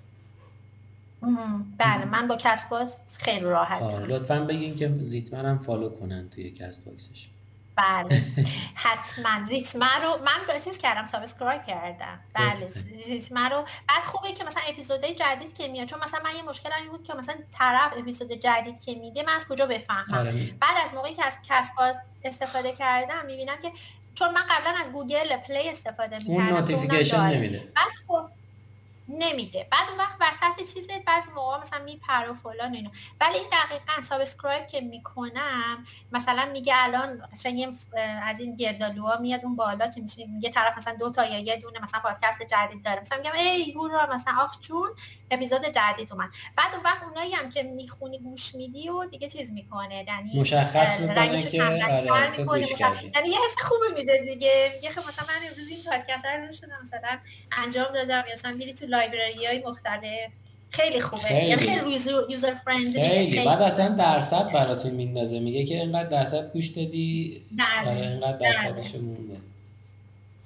بله 1.79 2.05
من 2.05 2.29
با 2.29 2.39
باکس 2.71 3.19
خیلی 3.19 3.45
راحتم. 3.45 4.05
لطفا 4.05 4.41
بگین 4.41 4.77
که 4.77 4.89
زیتمن 4.89 5.45
هم 5.45 5.59
follow 5.59 5.89
کنن 5.89 6.29
توی 6.29 6.51
Castbox 6.51 6.85
ش. 6.85 7.29
بله. 7.77 8.23
حتما. 8.85 9.47
زیتمه 9.47 9.97
رو 10.03 10.19
من 10.25 10.61
چیز 10.65 10.79
کردم 10.79 11.07
subscribe 11.07 11.63
کردم. 11.63 12.21
بله 12.35 12.69
زیتمه 13.07 13.49
رو. 13.49 13.65
بعد 13.89 14.03
خوبه 14.05 14.33
که 14.33 14.45
مثلا 14.45 14.63
اپیزودهای 14.69 15.15
جدید 15.15 15.55
که 15.55 15.69
میاد 15.69 15.89
چون 15.89 15.99
مثلا 16.05 16.21
من 16.25 16.37
یه 16.37 16.43
مشکل 16.43 16.71
این 16.81 16.91
بود 16.91 17.05
که 17.05 17.15
مثلا 17.15 17.35
طرف 17.53 17.93
اپیزود 17.99 18.33
جدید 18.33 18.81
که 18.81 18.95
میده 18.95 19.23
من 19.23 19.33
از 19.33 19.49
کجا 19.49 19.67
بفهمم؟ 19.67 20.19
آره. 20.19 20.33
بعد 20.33 20.77
از 20.87 20.95
موقعی 20.95 21.15
که 21.15 21.25
از 21.25 21.39
Cast 21.49 21.75
استفاده 22.25 22.73
کردم 22.73 23.27
می‌بینم 23.27 23.57
که 23.63 23.73
چون 24.15 24.29
من 24.29 24.43
قبلا 24.51 24.85
از 24.85 24.93
Google 24.93 25.37
Play 25.37 25.69
استفاده 25.69 26.17
می‌کردم 26.19 26.33
اون 26.35 26.49
notification 26.49 27.35
نمیده. 27.35 27.73
خب 28.07 28.29
نمیده. 29.09 29.67
بعد 29.71 29.89
اون 29.89 29.99
وقت 29.99 30.17
وسط 30.21 30.75
چیز 30.75 30.89
بعضی 31.07 31.31
موقع 31.31 31.61
مثلا 31.61 31.85
میپر 31.85 32.31
و 32.31 32.35
فلان 32.35 32.75
اینا. 32.75 32.91
ولی 33.21 33.39
این 33.39 33.49
دقیقا 33.53 34.03
subscribe 34.03 34.67
که 34.67 34.81
می‌کنم 34.81 35.87
مثلا 36.13 36.49
میگه 36.53 36.75
الان 36.77 37.23
قشنگ 37.33 37.77
از 38.23 38.41
این 38.41 38.57
گردالوها 38.57 39.17
میاد 39.17 39.41
اون 39.45 39.57
بالا 39.57 39.87
که 39.87 40.01
میشه 40.01 40.27
میگه 40.27 40.51
طرف 40.51 40.79
مثلا 40.79 40.95
دو 40.95 41.11
تا 41.11 41.25
یا 41.25 41.39
یه 41.39 41.57
دونه 41.57 41.83
مثلا 41.83 42.01
پادکست 42.01 42.43
جدید 42.43 42.85
داره. 42.85 43.01
مثلا 43.01 43.19
میگم 43.19 43.33
ای 43.35 43.73
هورا 43.73 44.07
مثلا 44.15 44.35
آخ 44.39 44.61
جون 44.61 44.89
اپیزود 45.31 45.65
جدید 45.67 46.13
اومد. 46.13 46.31
بعد 46.57 46.75
اون 46.75 46.83
وقت 46.83 47.03
اونایی 47.03 47.33
هم 47.33 47.51
که 47.51 47.63
می‌خونی 47.63 48.19
گوش 48.19 48.55
میدی 48.55 48.89
و 48.89 49.05
دیگه 49.05 49.29
چیز 49.29 49.53
می‌کنه. 49.53 50.05
یعنی 50.09 50.41
مشخص 50.41 51.01
می‌کنه 51.01 51.43
که 51.43 51.63
آره 52.13 52.39
می‌کنه. 52.39 52.67
یعنی 53.15 53.29
یه 53.29 53.39
حس 53.45 53.63
خوبی 53.63 53.87
میده 53.95 54.19
دیگه. 54.19 54.73
میگه 54.75 54.91
خب 54.91 55.09
مثلا 55.09 55.27
من 55.29 55.49
امروز 55.49 55.69
این 55.69 55.83
پادکست 55.85 56.25
رو 56.25 56.55
شدم 56.55 56.79
مثلا 56.83 57.19
انجام 57.53 57.93
دادم 57.95 58.25
یا 58.29 58.35
مثلا 58.35 58.53
میری 58.53 58.75
تو 58.75 58.87
library 58.93 59.47
های 59.47 59.63
مختلف. 59.67 60.33
خیلی 60.71 61.01
خوبه. 61.01 61.23
خیلی. 61.23 61.47
یعنی 61.47 61.63
خیلی 61.63 61.93
user 62.31 62.55
friendly 62.55 63.09
خیلی. 63.09 63.45
بعد 63.45 63.63
اصلا 63.63 63.89
درصد 63.89 64.53
براتون 64.53 64.91
میندازه. 64.91 65.41
میگه 65.41 65.65
که 65.65 65.81
اینقدر 65.81 66.09
درصد 66.09 66.53
گوش 66.53 66.69
دادی. 66.69 67.43
بله. 67.53 67.91
آره 67.91 68.11
اینقدر 68.11 68.37
درصدش 68.37 68.95
مونده. 68.95 69.37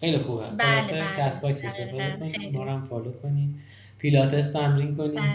خیلی 0.00 0.18
خوبه. 0.18 0.44
بله 0.46 0.92
بله. 0.92 1.04
Castbox 1.18 1.64
استفاده 1.64 2.16
کنید. 2.20 2.56
ما 2.56 2.64
هم 2.64 2.84
follow 2.84 3.12
کنید. 3.12 3.54
پیلاتس 3.98 4.52
تمرین 4.52 4.96
کنید. 4.96 5.14
بله. 5.14 5.28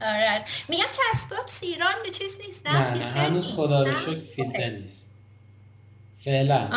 آره. 0.00 0.16
آره. 0.36 0.44
میگم 0.68 0.84
Castbox 0.84 1.62
ایران 1.62 1.94
به 2.04 2.10
چیز 2.10 2.38
نیست 2.46 2.66
نه؟ 2.66 2.90
نه, 2.90 2.98
نه. 2.98 3.10
هنوز 3.10 3.52
خدا 3.52 3.82
رو 3.82 3.94
شکر 3.96 4.20
فیلتر 4.36 4.70
نیست. 4.70 5.06
فعلا. 6.24 6.70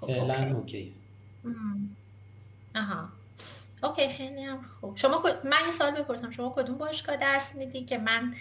خب 0.00 0.06
فعلا 0.06 0.56
okay. 0.56 0.92
آها. 2.78 3.08
okay 3.82 4.08
خیلی 4.08 4.42
هم 4.42 4.58
خوب. 4.80 4.96
شما 4.96 5.22
من 5.44 5.66
یه 5.66 5.72
سوال 5.78 5.90
بپرسم. 5.90 6.30
شما 6.30 6.52
کدوم 6.56 6.78
باشگاه 6.78 7.16
درس 7.16 7.54
میدی 7.54 7.84
که 7.84 7.98
من 7.98 8.34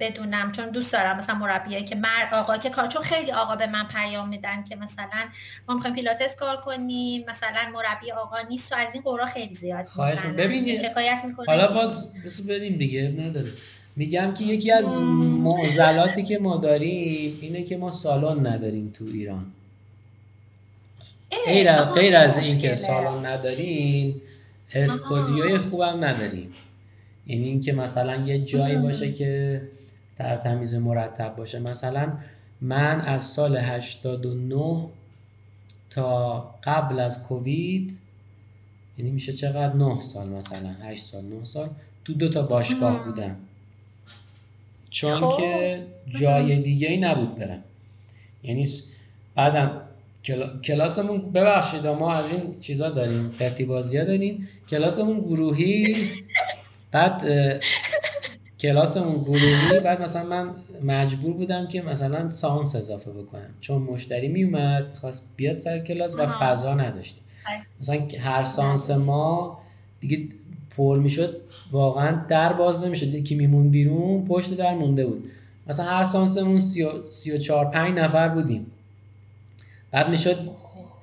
بدونم؟ 0.00 0.52
چون 0.52 0.70
دوست 0.70 0.92
دارم 0.92 1.18
مثلا 1.18 1.34
مربیایی 1.34 1.84
که 1.84 1.96
مر 1.96 2.28
آقا 2.32 2.56
که 2.56 2.70
چون 2.70 3.02
خیلی 3.02 3.32
آقا 3.32 3.56
به 3.56 3.66
من 3.66 3.84
پیام 3.84 4.28
میدن 4.28 4.64
که 4.64 4.76
مثلا 4.76 5.28
ما 5.68 5.74
می‌خوایم 5.74 5.96
پیلاتس 5.96 6.36
کار 6.36 6.56
کنیم 6.56 7.24
مثلا 7.28 7.70
مربی 7.74 8.12
آقا 8.12 8.36
نیست 8.48 8.72
و 8.72 8.76
از 8.76 8.88
این 8.92 9.02
قرا 9.02 9.26
خیلی 9.26 9.54
زیاد 9.54 9.88
ببینید. 10.38 10.82
شکایت 10.82 11.22
می‌کنه 11.24 11.46
حالا 11.46 11.72
باز 11.72 12.12
بریم 12.48 12.78
دیگه. 12.78 13.14
نداره. 13.18 13.52
میگم 13.96 14.34
که 14.34 14.44
یکی 14.44 14.72
از 14.72 14.98
معضلاتی 14.98 16.22
که 16.22 16.38
ما 16.38 16.56
داریم 16.56 17.38
اینه 17.40 17.62
که 17.62 17.76
ما 17.76 17.90
سالن 17.90 18.46
نداریم 18.46 18.92
تو 18.98 19.04
ایران. 19.04 19.46
غیر 21.46 21.68
از, 21.68 21.94
غیر 21.94 22.16
از 22.16 22.38
این 22.38 22.58
که 22.58 22.74
سالن 22.74 23.26
نداریم 23.26 24.22
استودیوی 24.72 25.58
خوبم 25.58 26.04
نداریم 26.04 26.54
یعنی 27.26 27.44
اینکه 27.44 27.72
مثلا 27.72 28.16
یه 28.16 28.38
جایی 28.38 28.76
باشه 28.76 29.12
که 29.12 29.62
در 30.18 30.36
تمیز 30.36 30.74
مرتب 30.74 31.36
باشه. 31.36 31.58
مثلا 31.58 32.12
من 32.60 33.00
از 33.00 33.22
سال 33.22 33.56
89 33.56 34.86
تا 35.90 36.40
قبل 36.64 37.00
از 37.00 37.22
کووید 37.22 37.98
یعنی 38.98 39.10
میشه 39.10 39.32
چقدر؟ 39.32 39.72
9 39.74 40.00
سال 40.00 40.28
مثلا 40.28 40.74
8 40.82 41.04
سال 41.04 41.24
9 41.24 41.44
سال 41.44 41.70
تو 42.04 42.14
دو 42.14 42.28
تا 42.28 42.42
باشگاه 42.42 43.04
بودم. 43.04 43.36
چون 44.90 45.20
خب. 45.20 45.36
که 45.40 45.82
جای 46.20 46.62
دیگه 46.62 46.88
ای 46.88 46.96
نبود 46.96 47.38
برم. 47.38 47.64
یعنی 48.42 48.68
بعدم 49.34 49.77
کلاسمون 50.64 51.32
ببخشید 51.32 51.86
ما 51.86 52.14
از 52.14 52.24
این 52.32 52.60
چیزا 52.60 52.90
داریم 52.90 53.28
قرتی 53.38 53.64
بازی 53.64 53.98
ها 53.98 54.04
داریم. 54.04 54.48
کلاسمون 54.68 55.20
گروهی 55.20 55.96
بعد 56.92 57.22
کلاسمون 58.60 59.22
گروهی 59.22 59.80
بعد 59.84 60.02
مثلا 60.02 60.24
من 60.24 60.50
مجبور 60.82 61.32
بودم 61.32 61.68
که 61.68 61.82
مثلا 61.82 62.30
سانس 62.30 62.76
اضافه 62.76 63.10
بکنم. 63.10 63.50
چون 63.60 63.82
مشتری 63.82 64.28
می 64.28 64.44
اومد 64.44 64.94
خواست 65.00 65.28
بیاد 65.36 65.58
سر 65.58 65.78
کلاس 65.78 66.18
و 66.18 66.26
فضا 66.26 66.74
نداشتیم. 66.74 67.22
مثلا 67.80 68.00
هر 68.20 68.42
سانس 68.42 68.90
ما 68.90 69.58
دیگه 70.00 70.28
پر 70.76 70.98
می‌شد 70.98 71.36
واقعا 71.72 72.24
در 72.28 72.52
باز 72.52 72.84
نمی‌شد. 72.84 73.24
که 73.24 73.34
میمون 73.34 73.70
بیرون 73.70 74.24
پشت 74.26 74.56
در 74.56 74.74
مونده 74.74 75.06
بود. 75.06 75.24
مثلا 75.66 75.86
هر 75.86 76.04
سانسمون 76.04 76.58
سی 77.08 77.32
و 77.32 77.38
چار 77.38 77.64
پنج 77.64 77.98
نفر 77.98 78.28
بودیم. 78.28 78.66
بعد 79.90 80.08
می‌شد 80.08 80.36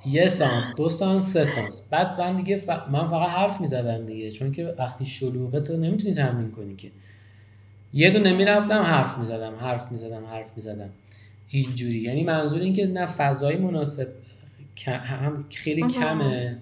یه 0.05 0.27
سانس 0.27 0.65
دو 0.77 0.89
سانس 0.89 1.33
سه 1.33 1.43
سانس. 1.43 1.87
بعد 1.91 2.21
من 2.21 2.35
دیگه 2.35 2.63
من 2.91 3.07
فقط 3.07 3.29
حرف 3.29 3.61
می‌زدم 3.61 4.05
دیگه 4.05 4.31
چون 4.31 4.51
که 4.51 4.75
وقتی 4.77 5.05
شلوغه 5.05 5.59
تو 5.59 5.77
نمی‌تونی 5.77 6.13
تمرین 6.13 6.51
کنی 6.51 6.75
که. 6.75 6.91
یه 7.93 8.09
دونه 8.09 8.33
می‌رفتم 8.33 8.81
حرف 8.81 9.17
می‌زدم 9.17 9.55
حرف 9.55 9.91
می‌زدم 9.91 10.25
حرف 10.25 10.45
می‌زدم. 10.55 10.89
اینجوری. 11.49 11.99
یعنی 11.99 12.23
منظور 12.23 12.61
این 12.61 12.73
که 12.73 12.87
نه 12.87 13.05
فضای 13.05 13.57
مناسب 13.57 14.07
هم 14.85 15.45
خیلی 15.49 15.81
کمه 15.81 16.57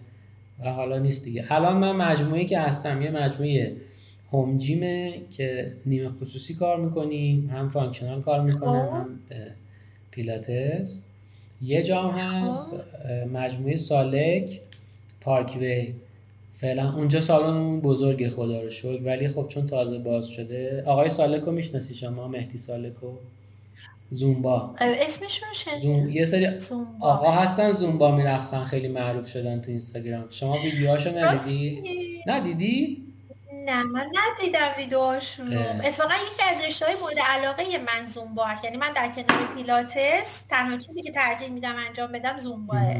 و 0.59 0.71
حالا 0.71 0.99
نیست 0.99 1.25
دیگه. 1.25 1.45
الان 1.49 1.77
من 1.77 1.91
مجموعه 1.91 2.45
که 2.45 2.59
هستم 2.59 3.01
یه 3.01 3.11
مجموعه 3.11 3.75
home 4.31 4.57
gym 4.57 5.05
ه 5.05 5.21
که 5.29 5.73
نیمه 5.85 6.09
خصوصی 6.09 6.53
کار 6.53 6.79
می‌کنیم 6.79 7.49
هم 7.49 7.69
functional 7.69 8.21
کار 8.21 8.41
می‌کنم 8.41 8.85
خب. 8.85 8.93
هم 8.93 9.19
پیلاتس. 10.11 11.03
یه 11.63 11.83
جام 11.83 12.11
هست 12.11 12.83
مجموعه 13.33 13.75
سالک 13.75 14.59
پارکوی. 15.21 15.93
فعلا 16.53 16.95
اونجا 16.95 17.21
سالن 17.21 17.79
بزرگه 17.79 18.29
خدا 18.29 18.61
رو 18.61 18.69
شکر. 18.69 19.03
ولی 19.03 19.27
خب 19.27 19.47
چون 19.47 19.67
تازه 19.67 19.99
باز 19.99 20.27
شده 20.27 20.83
آقای 20.85 21.09
سالکو 21.09 21.51
می‌شناسی 21.51 21.93
شما 21.93 22.27
مهدی 22.27 22.57
سالکو؟ 22.57 23.11
زومبا. 24.09 24.75
اسمشون 24.79 25.47
زوم... 25.81 26.09
یه 26.09 26.25
سری 26.25 26.59
زومبا. 26.59 27.07
آقا 27.07 27.31
هستن 27.31 27.71
زومبا 27.71 28.15
میرقصن 28.15 28.63
خیلی 28.63 28.87
معروف 28.87 29.27
شدن 29.27 29.61
تو 29.61 29.69
اینستاگرام. 29.69 30.25
شما 30.29 30.57
ویدیوهاشو 30.63 31.17
ندیدی؟ 31.17 31.81
ندیدی؟ 32.27 33.02
نه 33.65 33.83
من 33.83 34.05
ندیدم 34.05 34.69
ویدیوهاشون 34.77 35.57
اتفاقا 35.57 36.13
یکی 36.13 36.49
از 36.51 36.61
رشته 36.67 36.85
های 36.85 36.95
مورد 37.01 37.19
علاقه 37.19 37.63
من 37.77 38.07
زومبا 38.07 38.45
هست. 38.45 38.63
یعنی 38.63 38.77
من 38.77 38.93
در 38.95 39.11
کنار 39.15 39.55
پیلاتس 39.55 40.41
تنها 40.49 40.77
چیزی 40.77 41.01
که 41.01 41.11
ترجیح 41.11 41.49
میدم 41.49 41.75
انجام 41.87 42.11
بدم 42.11 42.39
زومباه. 42.39 42.93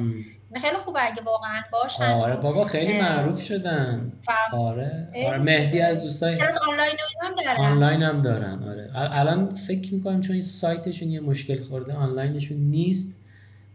خیلی 0.62 0.78
خوبه 0.78 1.06
اگه 1.06 1.22
واقعا 1.22 1.62
باشن. 1.72 2.04
آره 2.04 2.36
بابا 2.36 2.66
خیلی 2.66 3.02
معروف 3.02 3.42
شدن. 3.42 4.12
آره. 4.54 5.08
آره 5.28 5.38
مهدی 5.38 5.82
از 5.82 6.02
دوستای 6.02 6.38
آنلاین 6.70 6.98
هم 7.22 7.36
دارن. 7.36 7.58
آنلاین 7.58 8.04
هم 8.04 8.22
دارن 8.22 8.64
آره. 8.64 8.92
الان 8.96 9.56
فکر 9.56 9.94
می‌کنم 9.94 10.22
چون 10.22 10.34
این 10.34 10.42
سایتشون 10.42 11.10
یه 11.10 11.20
مشکل 11.20 11.64
خورده 11.64 11.94
آنلاینشون 11.94 12.58
نیست 12.58 13.20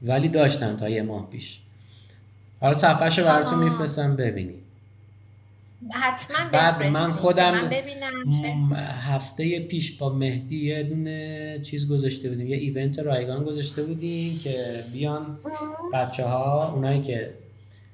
ولی 0.03 0.29
داشتن 0.29 0.77
تا 0.77 0.89
یه 0.89 1.03
ماه 1.03 1.31
پیش. 1.31 1.61
حالا 2.61 2.77
صفحهشو 2.77 3.25
براتون 3.25 3.59
میفرستم 3.59 4.17
ببینید. 4.17 4.68
حتما 5.93 6.37
بعد 6.53 6.83
من 6.83 7.11
خودم 7.11 7.71
هفته 9.01 9.61
پیش 9.61 9.93
با 9.93 10.13
مهدی 10.13 10.65
یه 10.65 10.83
دونه 10.83 11.61
چیز 11.63 11.89
گذاشته 11.89 12.29
بودیم. 12.29 12.47
یه 12.47 12.57
ایونت 12.57 12.99
رایگان 12.99 13.45
گذاشته 13.45 13.83
بودیم 13.83 14.39
که 14.39 14.85
بیان 14.93 15.39
بچه 15.93 16.25
ها 16.25 16.73
اونایی 16.73 17.03
که 17.03 17.31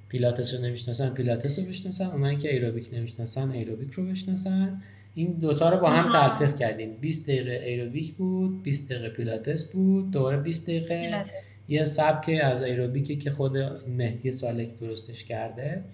پیلاتس 0.08 0.54
رو 0.54 0.60
نمی‌شناسن 0.60 1.08
پیلاتس 1.08 1.58
رو 1.58 1.64
بشناسن. 1.64 2.06
اونایی 2.06 2.36
که 2.36 2.52
ایروبیک 2.52 2.88
نمی‌شناسن 2.92 3.50
ایروبیک 3.50 3.92
رو 3.92 4.06
بشناسن. 4.06 4.82
این 5.14 5.32
دوتا 5.32 5.68
رو 5.68 5.76
با 5.76 5.90
هم 5.90 6.12
تلفیق 6.12 6.56
کردیم. 6.56 6.90
20 7.00 7.26
دقیقه 7.30 7.64
ایروبیک 7.66 8.14
بود 8.14 8.62
20 8.62 8.92
دقیقه 8.92 9.08
پیلاتس 9.08 9.64
بود 9.64 10.10
دوباره 10.10 10.36
20 10.36 10.66
دقیقه 10.66 11.24
یه 11.68 11.84
سبک 11.84 12.40
از 12.42 12.62
ایروبیکی 12.62 13.16
که 13.16 13.30
خود 13.30 13.56
مهدی 13.88 14.32
سالک 14.32 14.78
درستش 14.78 15.24
کرده. 15.24 15.84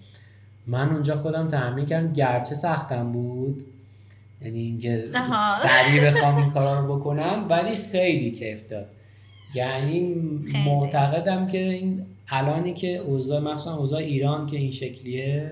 من 0.67 0.89
اونجا 0.89 1.15
خودم 1.15 1.47
تمرین 1.47 1.85
کردم 1.85 2.13
گرچه 2.13 2.55
سختم 2.55 3.11
بود. 3.11 3.63
یعنی 4.41 4.59
اینکه 4.59 5.05
سریع 5.63 6.11
بخوام 6.11 6.35
این 6.35 6.49
کارا 6.49 6.79
رو 6.79 6.99
بکنم 6.99 7.45
ولی 7.49 7.75
خیلی 7.75 8.31
کیف 8.31 8.69
داد. 8.69 8.85
یعنی 9.53 10.01
معتقدم 10.65 11.47
که 11.47 11.57
این 11.57 12.05
الانی 12.27 12.73
که 12.73 12.97
اوضاع 12.97 13.39
مخصوصا 13.39 13.75
اوضاع 13.75 13.99
ایران 13.99 14.47
که 14.47 14.57
این 14.57 14.71
شکلیه 14.71 15.51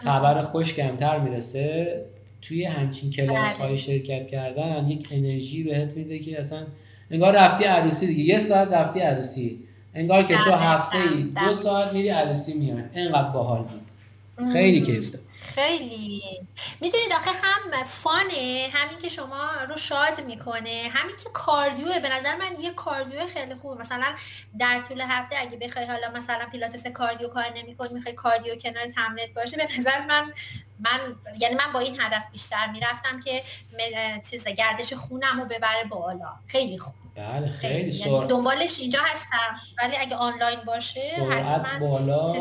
خبر 0.00 0.40
خوش 0.40 0.74
کمتر 0.74 1.18
می‌رسه. 1.18 2.04
توی 2.42 2.64
همچین 2.64 3.10
کلاس 3.10 3.54
های 3.54 3.68
بله. 3.68 3.76
شرکت 3.76 4.28
کردن 4.28 4.88
یک 4.88 5.08
انرژی 5.10 5.62
بهت 5.62 5.96
میده 5.96 6.18
که 6.18 6.40
اصلا 6.40 6.62
انگار 7.10 7.36
رفتی 7.36 7.64
عروسی 7.64 8.06
دیگه. 8.06 8.24
یه 8.24 8.38
ساعت 8.38 8.72
رفتی 8.72 9.00
عروسی. 9.00 9.58
انگار 9.94 10.22
که 10.22 10.34
تو 10.34 10.52
هفته 10.52 10.98
ای 10.98 11.22
دو 11.22 11.54
ساعت 11.54 11.92
میری 11.92 12.08
عروسی 12.08 12.54
میای. 12.54 12.82
انقدر 12.94 13.28
باحال 13.28 13.62
بود. 13.62 13.77
خیلی 14.52 14.82
کیف 14.82 15.16
خیلی. 15.40 16.22
می‌دونید 16.80 17.12
آخه 17.12 17.30
هم 17.30 17.84
فانه 17.84 18.70
همین 18.72 18.98
که 18.98 19.08
شما 19.08 19.50
رو 19.68 19.76
شاد 19.76 20.24
می‌کنه 20.24 20.90
همین 20.92 21.16
که 21.16 21.30
کاردیوه. 21.32 22.00
به 22.00 22.08
نظر 22.08 22.36
من 22.36 22.60
یه 22.60 22.70
کاردیو 22.70 23.26
خیلی 23.26 23.54
خوب 23.54 23.80
مثلا 23.80 24.06
در 24.58 24.80
طول 24.88 25.00
هفته 25.00 25.36
اگه 25.38 25.56
بخوای 25.56 25.84
حالا 25.84 26.10
مثلا 26.10 26.46
پیلاتس 26.52 26.86
کاردیو 26.86 27.28
کار 27.28 27.46
نمی‌کنی 27.56 27.94
می‌خوای 27.94 28.14
کاردیو 28.14 28.56
کنار 28.56 28.86
تمرینت 28.86 29.34
باشه. 29.34 29.56
به 29.56 29.68
نظر 29.78 30.06
من 30.06 30.32
من 30.80 31.00
یعنی 31.38 31.54
من 31.54 31.72
با 31.72 31.80
این 31.80 32.00
هدف 32.00 32.22
بیشتر 32.32 32.70
می‌رفتم 32.72 33.20
که 33.20 33.42
چیز 34.30 34.48
گردش 34.48 34.92
خونم 34.92 35.40
رو 35.40 35.46
ببره 35.46 35.84
بالا. 35.88 36.32
خیلی 36.46 36.78
خوب. 36.78 36.94
بله 37.18 37.50
خیلی 37.50 37.96
یعنی 37.96 38.26
دنبالش 38.26 38.80
اینجا 38.80 38.98
هستم. 39.04 39.60
ولی 39.82 39.96
اگه 40.00 40.16
آنلاین 40.16 40.58
باشه 40.66 41.00
حتما 41.30 41.88
بالا 41.88 42.32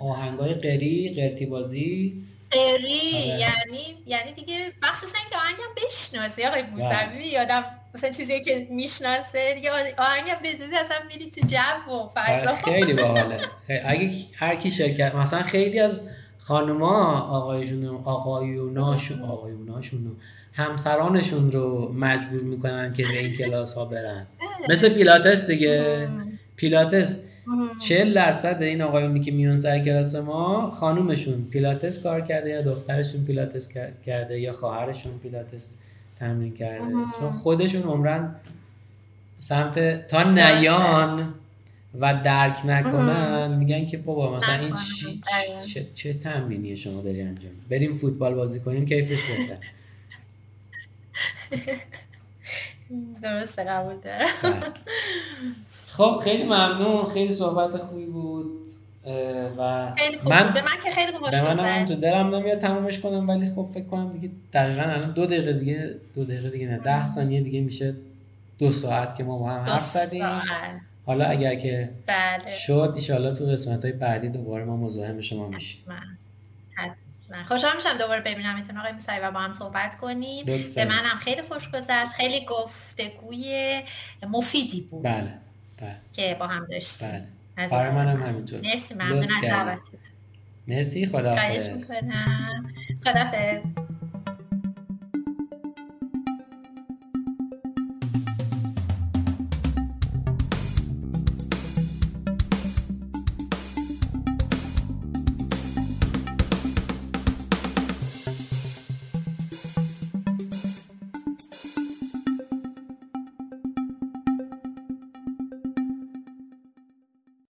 آهنگای 0.00 0.54
قری 0.54 1.14
قرتی 1.16 1.46
بازی 1.46 2.24
قری 2.50 3.10
آره. 3.14 3.40
یعنی 3.40 3.96
یعنی 4.06 4.32
دیگه 4.32 4.72
مخصوصا 4.82 5.18
که 5.30 5.36
آهنگم 5.36 5.74
بشناسه. 5.86 6.48
آقای 6.48 6.62
موسوی 6.62 6.88
بله. 6.88 7.26
یادم 7.26 7.64
مثلا 7.94 8.10
چیزی 8.10 8.44
که 8.44 8.66
می‌شناسه. 8.70 9.54
دیگه 9.54 9.70
آهنگم 9.98 10.34
بزنی 10.44 10.76
اصلا 10.76 10.96
میری 11.08 11.30
تو 11.30 11.40
جو 11.46 11.92
و 11.92 12.08
فضا. 12.14 12.50
آره، 12.50 12.62
خیلی 12.62 12.92
باحاله. 12.92 13.38
اگه 13.88 14.10
هر 14.36 14.56
کی 14.56 14.70
شرکت 14.70 15.14
مثلا 15.14 15.42
خیلی 15.42 15.80
از 15.80 16.02
خانوما 16.38 17.20
آقایشون 17.20 18.00
آقایوناشون 18.04 19.22
آقایوناشون 19.22 20.16
همسرانشون 20.54 21.52
رو 21.52 21.92
مجبور 21.92 22.42
می‌کنن 22.42 22.92
که 22.92 23.02
به 23.02 23.18
این 23.18 23.32
کلاس 23.40 23.74
ها 23.74 23.84
برن 23.84 24.26
مثل 24.68 24.88
پیلاتس 24.88 25.46
دیگه. 25.46 26.08
پیلاتس 26.56 27.18
چه 27.82 28.12
درصد 28.12 28.62
این 28.62 28.82
آقایونی 28.82 29.20
که 29.20 29.32
میون 29.32 29.60
سر 29.60 29.78
کلاس 29.78 30.14
ما 30.14 30.70
خانومشون 30.70 31.44
پیلاتس 31.50 32.02
کار 32.02 32.20
کرده 32.20 32.50
یا 32.50 32.62
دخترشون 32.62 33.24
پیلاتس 33.24 33.68
کرده 34.06 34.40
یا 34.40 34.52
خواهرشون 34.52 35.18
پیلاتس 35.18 35.76
تمرین 36.20 36.54
کرده. 36.54 36.84
چون 37.20 37.30
خودشون 37.30 37.82
عمرن 37.82 38.34
سمت 39.40 40.06
تا 40.08 40.22
نیان 40.22 41.34
و 42.00 42.20
درک 42.24 42.66
نکنن 42.66 43.54
میگن 43.58 43.86
که 43.86 43.98
بابا 43.98 44.36
مثلا 44.36 44.54
این 44.54 44.74
چی 44.74 45.20
چه, 45.74 45.86
چه 45.94 46.12
تمرینی 46.12 46.76
شما 46.76 47.02
داری 47.02 47.22
انجام 47.22 47.52
بریم 47.70 47.94
فوتبال 47.96 48.34
بازی 48.34 48.60
کنیم 48.60 48.86
کیفش 48.86 49.22
بهتر 49.28 49.56
درسته 53.22 53.64
قبول 53.64 53.94
دارم. 53.96 54.26
خب 55.96 56.20
خیلی 56.24 56.44
ممنون. 56.44 57.08
خیلی 57.08 57.32
صحبت 57.32 57.76
خوبی 57.76 58.06
بود 58.06 58.46
و 59.58 59.92
خیلی 59.98 60.18
خوب. 60.18 60.32
من 60.32 60.52
به 60.52 60.62
من 60.62 60.80
که 60.84 60.90
خیلی 60.90 61.12
خوش 61.12 61.30
به 61.30 61.54
من 61.54 61.86
تو 61.86 61.94
دلم 61.94 62.34
نمیاد 62.34 62.58
تمامش 62.58 63.00
کنم 63.00 63.28
ولی 63.28 63.50
خب 63.54 63.68
فکر 63.74 63.84
کنم 63.84 64.12
دیگه 64.12 64.30
دقیقا 64.52 64.82
الان 64.82 65.10
دو 65.10 65.26
دقیقه 65.26 65.52
دیگه 65.52 65.94
دو 66.14 66.24
دقیقه 66.24 66.50
دیگه 66.50 66.68
نه 66.68 66.78
ده 66.78 67.04
ثانیه 67.04 67.40
دیگه 67.40 67.60
میشه 67.60 67.94
دو 68.58 68.72
ساعت 68.72 69.14
که 69.14 69.24
ما 69.24 69.38
با 69.38 69.48
هم 69.48 69.60
حرف 69.60 69.86
زدیم. 69.86 70.26
حالا 71.06 71.24
اگر 71.24 71.54
که 71.54 71.88
بله. 72.06 72.50
شد 72.50 72.92
ایشالله 72.94 73.34
تو 73.34 73.44
قسمت 73.44 73.84
های 73.84 73.92
بعدی 73.92 74.28
دوباره 74.28 74.64
ما 74.64 74.76
مزاحم 74.76 75.20
شما 75.20 75.48
میشیم. 75.48 75.80
من 77.28 77.44
خوشحال 77.44 77.76
میشم 77.76 77.98
دوباره 77.98 78.20
ببینم 78.20 78.62
آقای 78.78 78.92
موسوی 78.92 79.18
و 79.22 79.30
با 79.30 79.40
هم 79.40 79.52
صحبت 79.52 79.96
کنیم. 79.96 80.44
به 80.74 80.84
منم 80.84 81.18
خیلی 81.20 81.42
خوش 81.42 81.68
گذشت. 81.70 82.12
خیلی 82.12 82.46
گفتگوی 82.46 83.82
مفیدی 84.28 84.80
بود. 84.80 85.02
بله 85.02 85.38
بله. 85.76 85.96
که 86.12 86.36
با 86.40 86.46
هم 86.46 86.66
داشتیم. 86.66 87.08
بله. 87.56 87.68
برای 87.68 87.90
منم 87.90 88.22
همینطور. 88.22 88.60
مرسی 88.60 88.94
ممنون 88.94 89.22
از 89.22 89.42
دعوتتون. 89.42 90.00
مرسی 90.66 91.06
خدا 91.06 91.36
خواهش 91.36 91.66
می‌کنم. 91.66 92.74
خدا 93.04 93.24